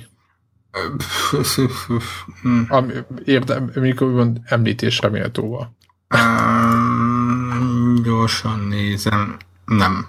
ami, 2.67 2.93
érdem, 3.25 3.71
mikor 3.73 4.11
mond 4.11 4.39
említésre 4.43 5.09
méltóval. 5.09 5.75
Um, 6.15 8.01
gyorsan 8.03 8.59
nézem. 8.59 9.37
Nem. 9.65 10.07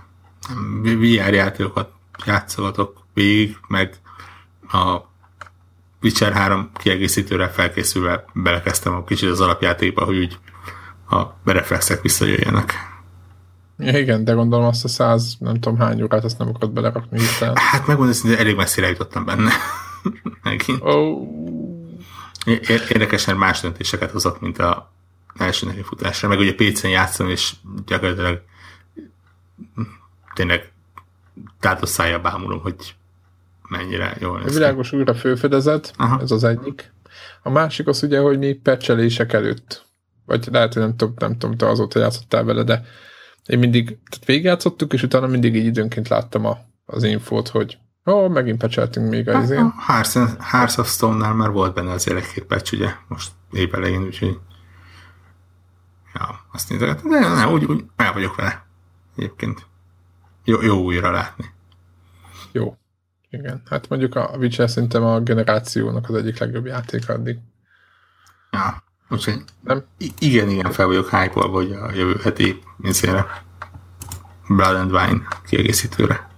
nem. 0.48 0.82
VR 0.82 1.32
játékokat 1.32 1.90
játszogatok 2.24 3.04
végig, 3.14 3.56
meg 3.68 3.94
a 4.72 5.00
Witcher 6.02 6.32
3 6.32 6.70
kiegészítőre 6.74 7.48
felkészülve 7.48 8.24
belekezdtem 8.32 8.94
a 8.94 9.04
kicsit 9.04 9.30
az 9.30 9.40
alapjátékba, 9.40 10.04
hogy 10.04 10.18
úgy 10.18 10.38
a 11.10 11.24
bereflexek 11.44 12.02
visszajöjjenek. 12.02 12.74
Ja, 13.78 13.98
igen, 13.98 14.24
de 14.24 14.32
gondolom 14.32 14.66
azt 14.66 14.84
a 14.84 14.88
száz, 14.88 15.36
nem 15.38 15.54
tudom 15.54 15.78
hány 15.78 16.02
órát, 16.02 16.24
azt 16.24 16.38
nem 16.38 16.48
akarod 16.48 16.70
belerakni 16.70 17.18
hirtelen. 17.18 17.56
Hát 17.56 17.86
megmondom, 17.86 18.16
hogy 18.22 18.32
elég 18.32 18.56
messzire 18.56 18.88
jutottam 18.88 19.24
benne. 19.24 19.50
Megint. 20.42 20.80
Oh. 20.80 21.28
Érdekesen 22.88 23.36
más 23.36 23.60
döntéseket 23.60 24.10
hozott, 24.10 24.40
mint 24.40 24.58
a 24.58 24.92
első 25.38 25.66
neki 25.66 25.82
futásra. 25.82 26.28
Meg 26.28 26.38
ugye 26.38 26.54
PC-n 26.54 26.88
játszom, 26.88 27.28
és 27.28 27.52
gyakorlatilag 27.86 28.42
tényleg 30.34 30.72
tátos 31.60 31.88
szája 31.88 32.20
bámulom, 32.20 32.60
hogy 32.60 32.94
mennyire 33.68 34.16
jól 34.20 34.40
néz 34.40 34.54
Világos 34.54 34.92
újra 34.92 35.14
főfedezet, 35.14 35.92
Aha. 35.96 36.20
ez 36.20 36.30
az 36.30 36.44
egyik. 36.44 36.92
A 37.42 37.50
másik 37.50 37.86
az 37.86 38.02
ugye, 38.02 38.18
hogy 38.20 38.38
mi 38.38 38.52
pecselések 38.52 39.32
előtt, 39.32 39.86
vagy 40.26 40.48
lehet, 40.50 40.72
hogy 40.72 40.82
nem 40.82 40.96
tudom, 40.96 41.14
nem 41.18 41.38
tudom, 41.38 41.56
te 41.56 41.68
azóta 41.68 41.98
játszottál 41.98 42.44
vele, 42.44 42.62
de 42.62 42.84
én 43.46 43.58
mindig, 43.58 43.84
tehát 43.84 44.26
végigjátszottuk, 44.26 44.92
és 44.92 45.02
utána 45.02 45.26
mindig 45.26 45.54
így 45.54 45.64
időnként 45.64 46.08
láttam 46.08 46.44
a, 46.44 46.58
az 46.84 47.02
infót, 47.02 47.48
hogy 47.48 47.78
ó, 48.06 48.12
oh, 48.12 48.30
megint 48.30 48.58
pecseltünk 48.58 49.08
még 49.08 49.28
az 49.28 49.42
izén. 49.42 49.72
Hearts 50.38 50.76
of 50.76 50.90
Stone-nál 50.90 51.34
már 51.34 51.50
volt 51.50 51.74
benne 51.74 51.90
az 51.90 52.08
egy 52.10 52.44
patch, 52.44 52.72
ugye, 52.72 52.90
most 53.08 53.32
épp 53.52 53.74
elején, 53.74 54.02
úgyhogy 54.02 54.38
ja, 56.14 56.46
azt 56.52 56.70
nézegetem, 56.70 57.10
de 57.10 57.18
nem, 57.18 57.50
úgy, 57.52 57.64
úgy 57.64 57.84
el 57.96 58.12
vagyok 58.12 58.36
vele 58.36 58.66
egyébként. 59.16 59.66
Jó, 60.44 60.62
jó 60.62 60.82
újra 60.82 61.10
látni. 61.10 61.44
Jó. 62.52 62.76
Igen. 63.30 63.62
Hát 63.70 63.88
mondjuk 63.88 64.14
a 64.14 64.36
Witcher 64.38 64.70
szerintem 64.70 65.04
a 65.04 65.20
generációnak 65.20 66.08
az 66.08 66.14
egyik 66.14 66.38
legjobb 66.38 66.66
játék 66.66 67.08
addig. 67.08 67.38
Ja. 68.50 68.84
Úgyhogy 69.08 69.42
nem? 69.60 69.84
igen, 70.18 70.48
igen, 70.48 70.72
fel 70.72 70.86
vagyok 70.86 71.10
hype 71.10 71.40
hogy 71.40 71.72
a 71.72 71.92
jövő 71.94 72.20
heti 72.22 72.58
mincére 72.76 73.26
Blood 74.48 74.76
and 74.76 74.92
Wine 74.92 75.22
kiegészítőre. 75.46 76.28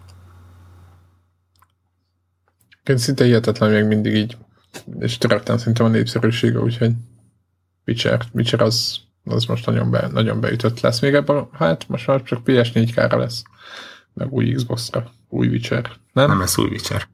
Én 2.84 2.98
szinte 2.98 3.24
hihetetlen 3.24 3.70
még 3.70 3.84
mindig 3.84 4.14
így, 4.14 4.36
és 4.98 5.18
töröttem 5.18 5.58
szerintem 5.58 5.86
a 5.86 5.88
népszerűsége, 5.88 6.58
úgyhogy 6.60 6.92
Witcher, 7.86 8.24
Witcher 8.32 8.60
az, 8.60 8.98
az 9.24 9.44
most 9.44 9.66
nagyon, 9.66 9.90
be, 9.90 10.08
nagyon 10.12 10.40
beütött 10.40 10.80
lesz. 10.80 11.00
Még 11.00 11.14
ebben, 11.14 11.48
hát 11.52 11.88
most 11.88 12.06
már 12.06 12.22
csak 12.22 12.42
PS4-kára 12.44 13.18
lesz, 13.18 13.42
meg 14.14 14.32
új 14.32 14.52
Xbox-ra, 14.52 15.10
új 15.28 15.48
Witcher. 15.48 15.90
Nem? 16.12 16.28
Nem 16.28 16.38
lesz 16.38 16.58
új 16.58 16.68
Witcher. 16.68 17.08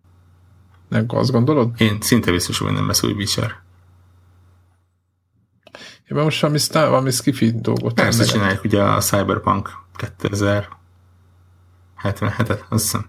Nem 0.88 1.04
azt 1.08 1.30
gondolod? 1.30 1.80
Én 1.80 2.00
szinte 2.00 2.30
biztos, 2.30 2.58
hogy 2.58 2.72
nem 2.72 2.86
lesz 2.86 3.02
új 3.02 3.12
Witcher. 3.12 3.62
Ja, 6.06 6.22
most 6.22 6.40
valami, 6.40 6.58
sztár, 6.58 6.88
valami 6.88 7.10
skifi 7.10 7.60
dolgot. 7.60 7.94
Persze 7.94 8.24
csinálják 8.24 8.64
ugye 8.64 8.82
a 8.82 9.00
Cyberpunk 9.00 9.70
2077-et, 9.98 12.68
azt 12.68 12.82
hiszem. 12.82 13.06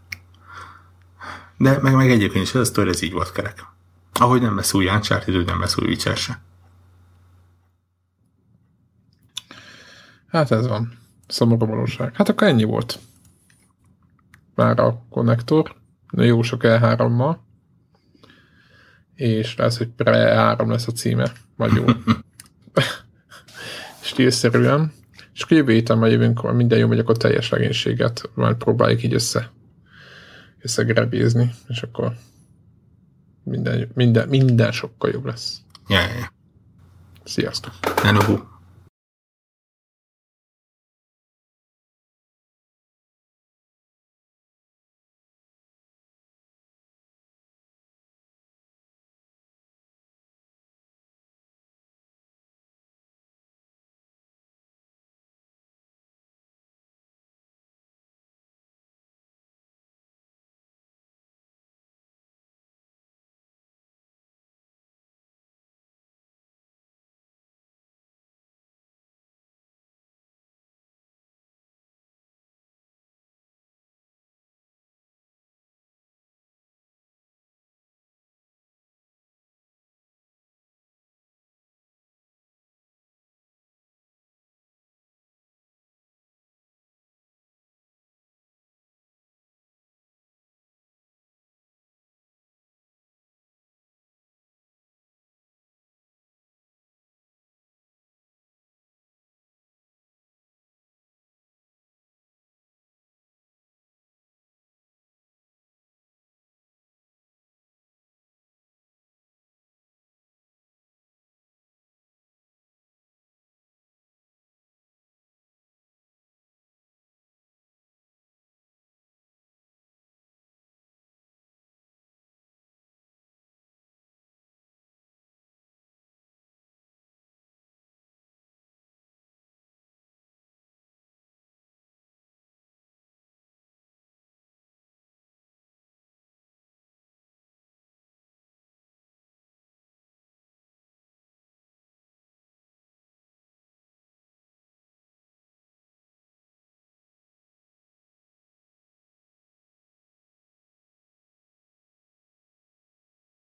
De 1.58 1.80
meg, 1.82 1.96
meg 1.96 2.12
egyébként 2.12 2.46
is 2.46 2.54
ez 2.54 2.62
a 2.62 2.66
sztori, 2.66 2.90
ez 2.90 3.02
így 3.02 3.12
volt 3.12 3.32
kerek. 3.32 3.66
Ahogy 4.14 4.42
nem 4.42 4.56
lesz 4.56 4.74
új 4.74 4.88
Uncharted, 4.88 5.36
úgy 5.36 5.46
nem 5.46 5.60
lesz 5.60 5.78
új 5.78 5.88
Witcher 5.88 6.18
se. 6.18 6.42
Hát 10.28 10.52
ez 10.52 10.68
van. 10.68 10.98
Szomorú 11.28 11.66
valóság. 11.66 12.16
Hát 12.16 12.30
akkor 12.30 12.48
ennyi 12.48 12.64
volt. 12.64 13.00
Már 14.56 14.80
a 14.80 15.06
konnektor. 15.10 15.76
Jó 16.12 16.42
sok 16.42 16.62
E3-mal. 16.64 17.38
És 19.16 19.56
lesz, 19.56 19.78
hogy 19.78 19.90
Pre-3 19.98 20.68
lesz 20.68 20.88
a 20.88 20.92
címe. 20.92 21.32
Vagy 21.56 21.74
jó. 21.74 21.86
stílszerűen, 24.00 24.94
és 25.34 25.42
akkor 25.42 25.58
jövő 25.58 25.74
héten 25.74 25.98
majd 25.98 26.12
jövünk, 26.12 26.54
minden 26.54 26.78
jó, 26.80 26.88
hogy 26.88 27.00
akkor 27.00 27.18
teljes 27.18 27.50
legénységet 27.50 28.30
majd 28.34 28.56
próbáljuk 28.56 29.04
így 29.04 29.14
össze 29.14 29.52
összegrebézni, 30.62 31.54
és 31.68 31.82
akkor 31.82 32.14
minden, 33.44 33.92
minden, 33.94 34.28
minden 34.28 34.72
sokkal 34.72 35.10
jobb 35.10 35.26
lesz. 35.26 35.62
Ja, 35.88 36.00
ja. 36.00 36.34
Sziasztok! 37.24 37.74
Nenuhu. 38.04 38.54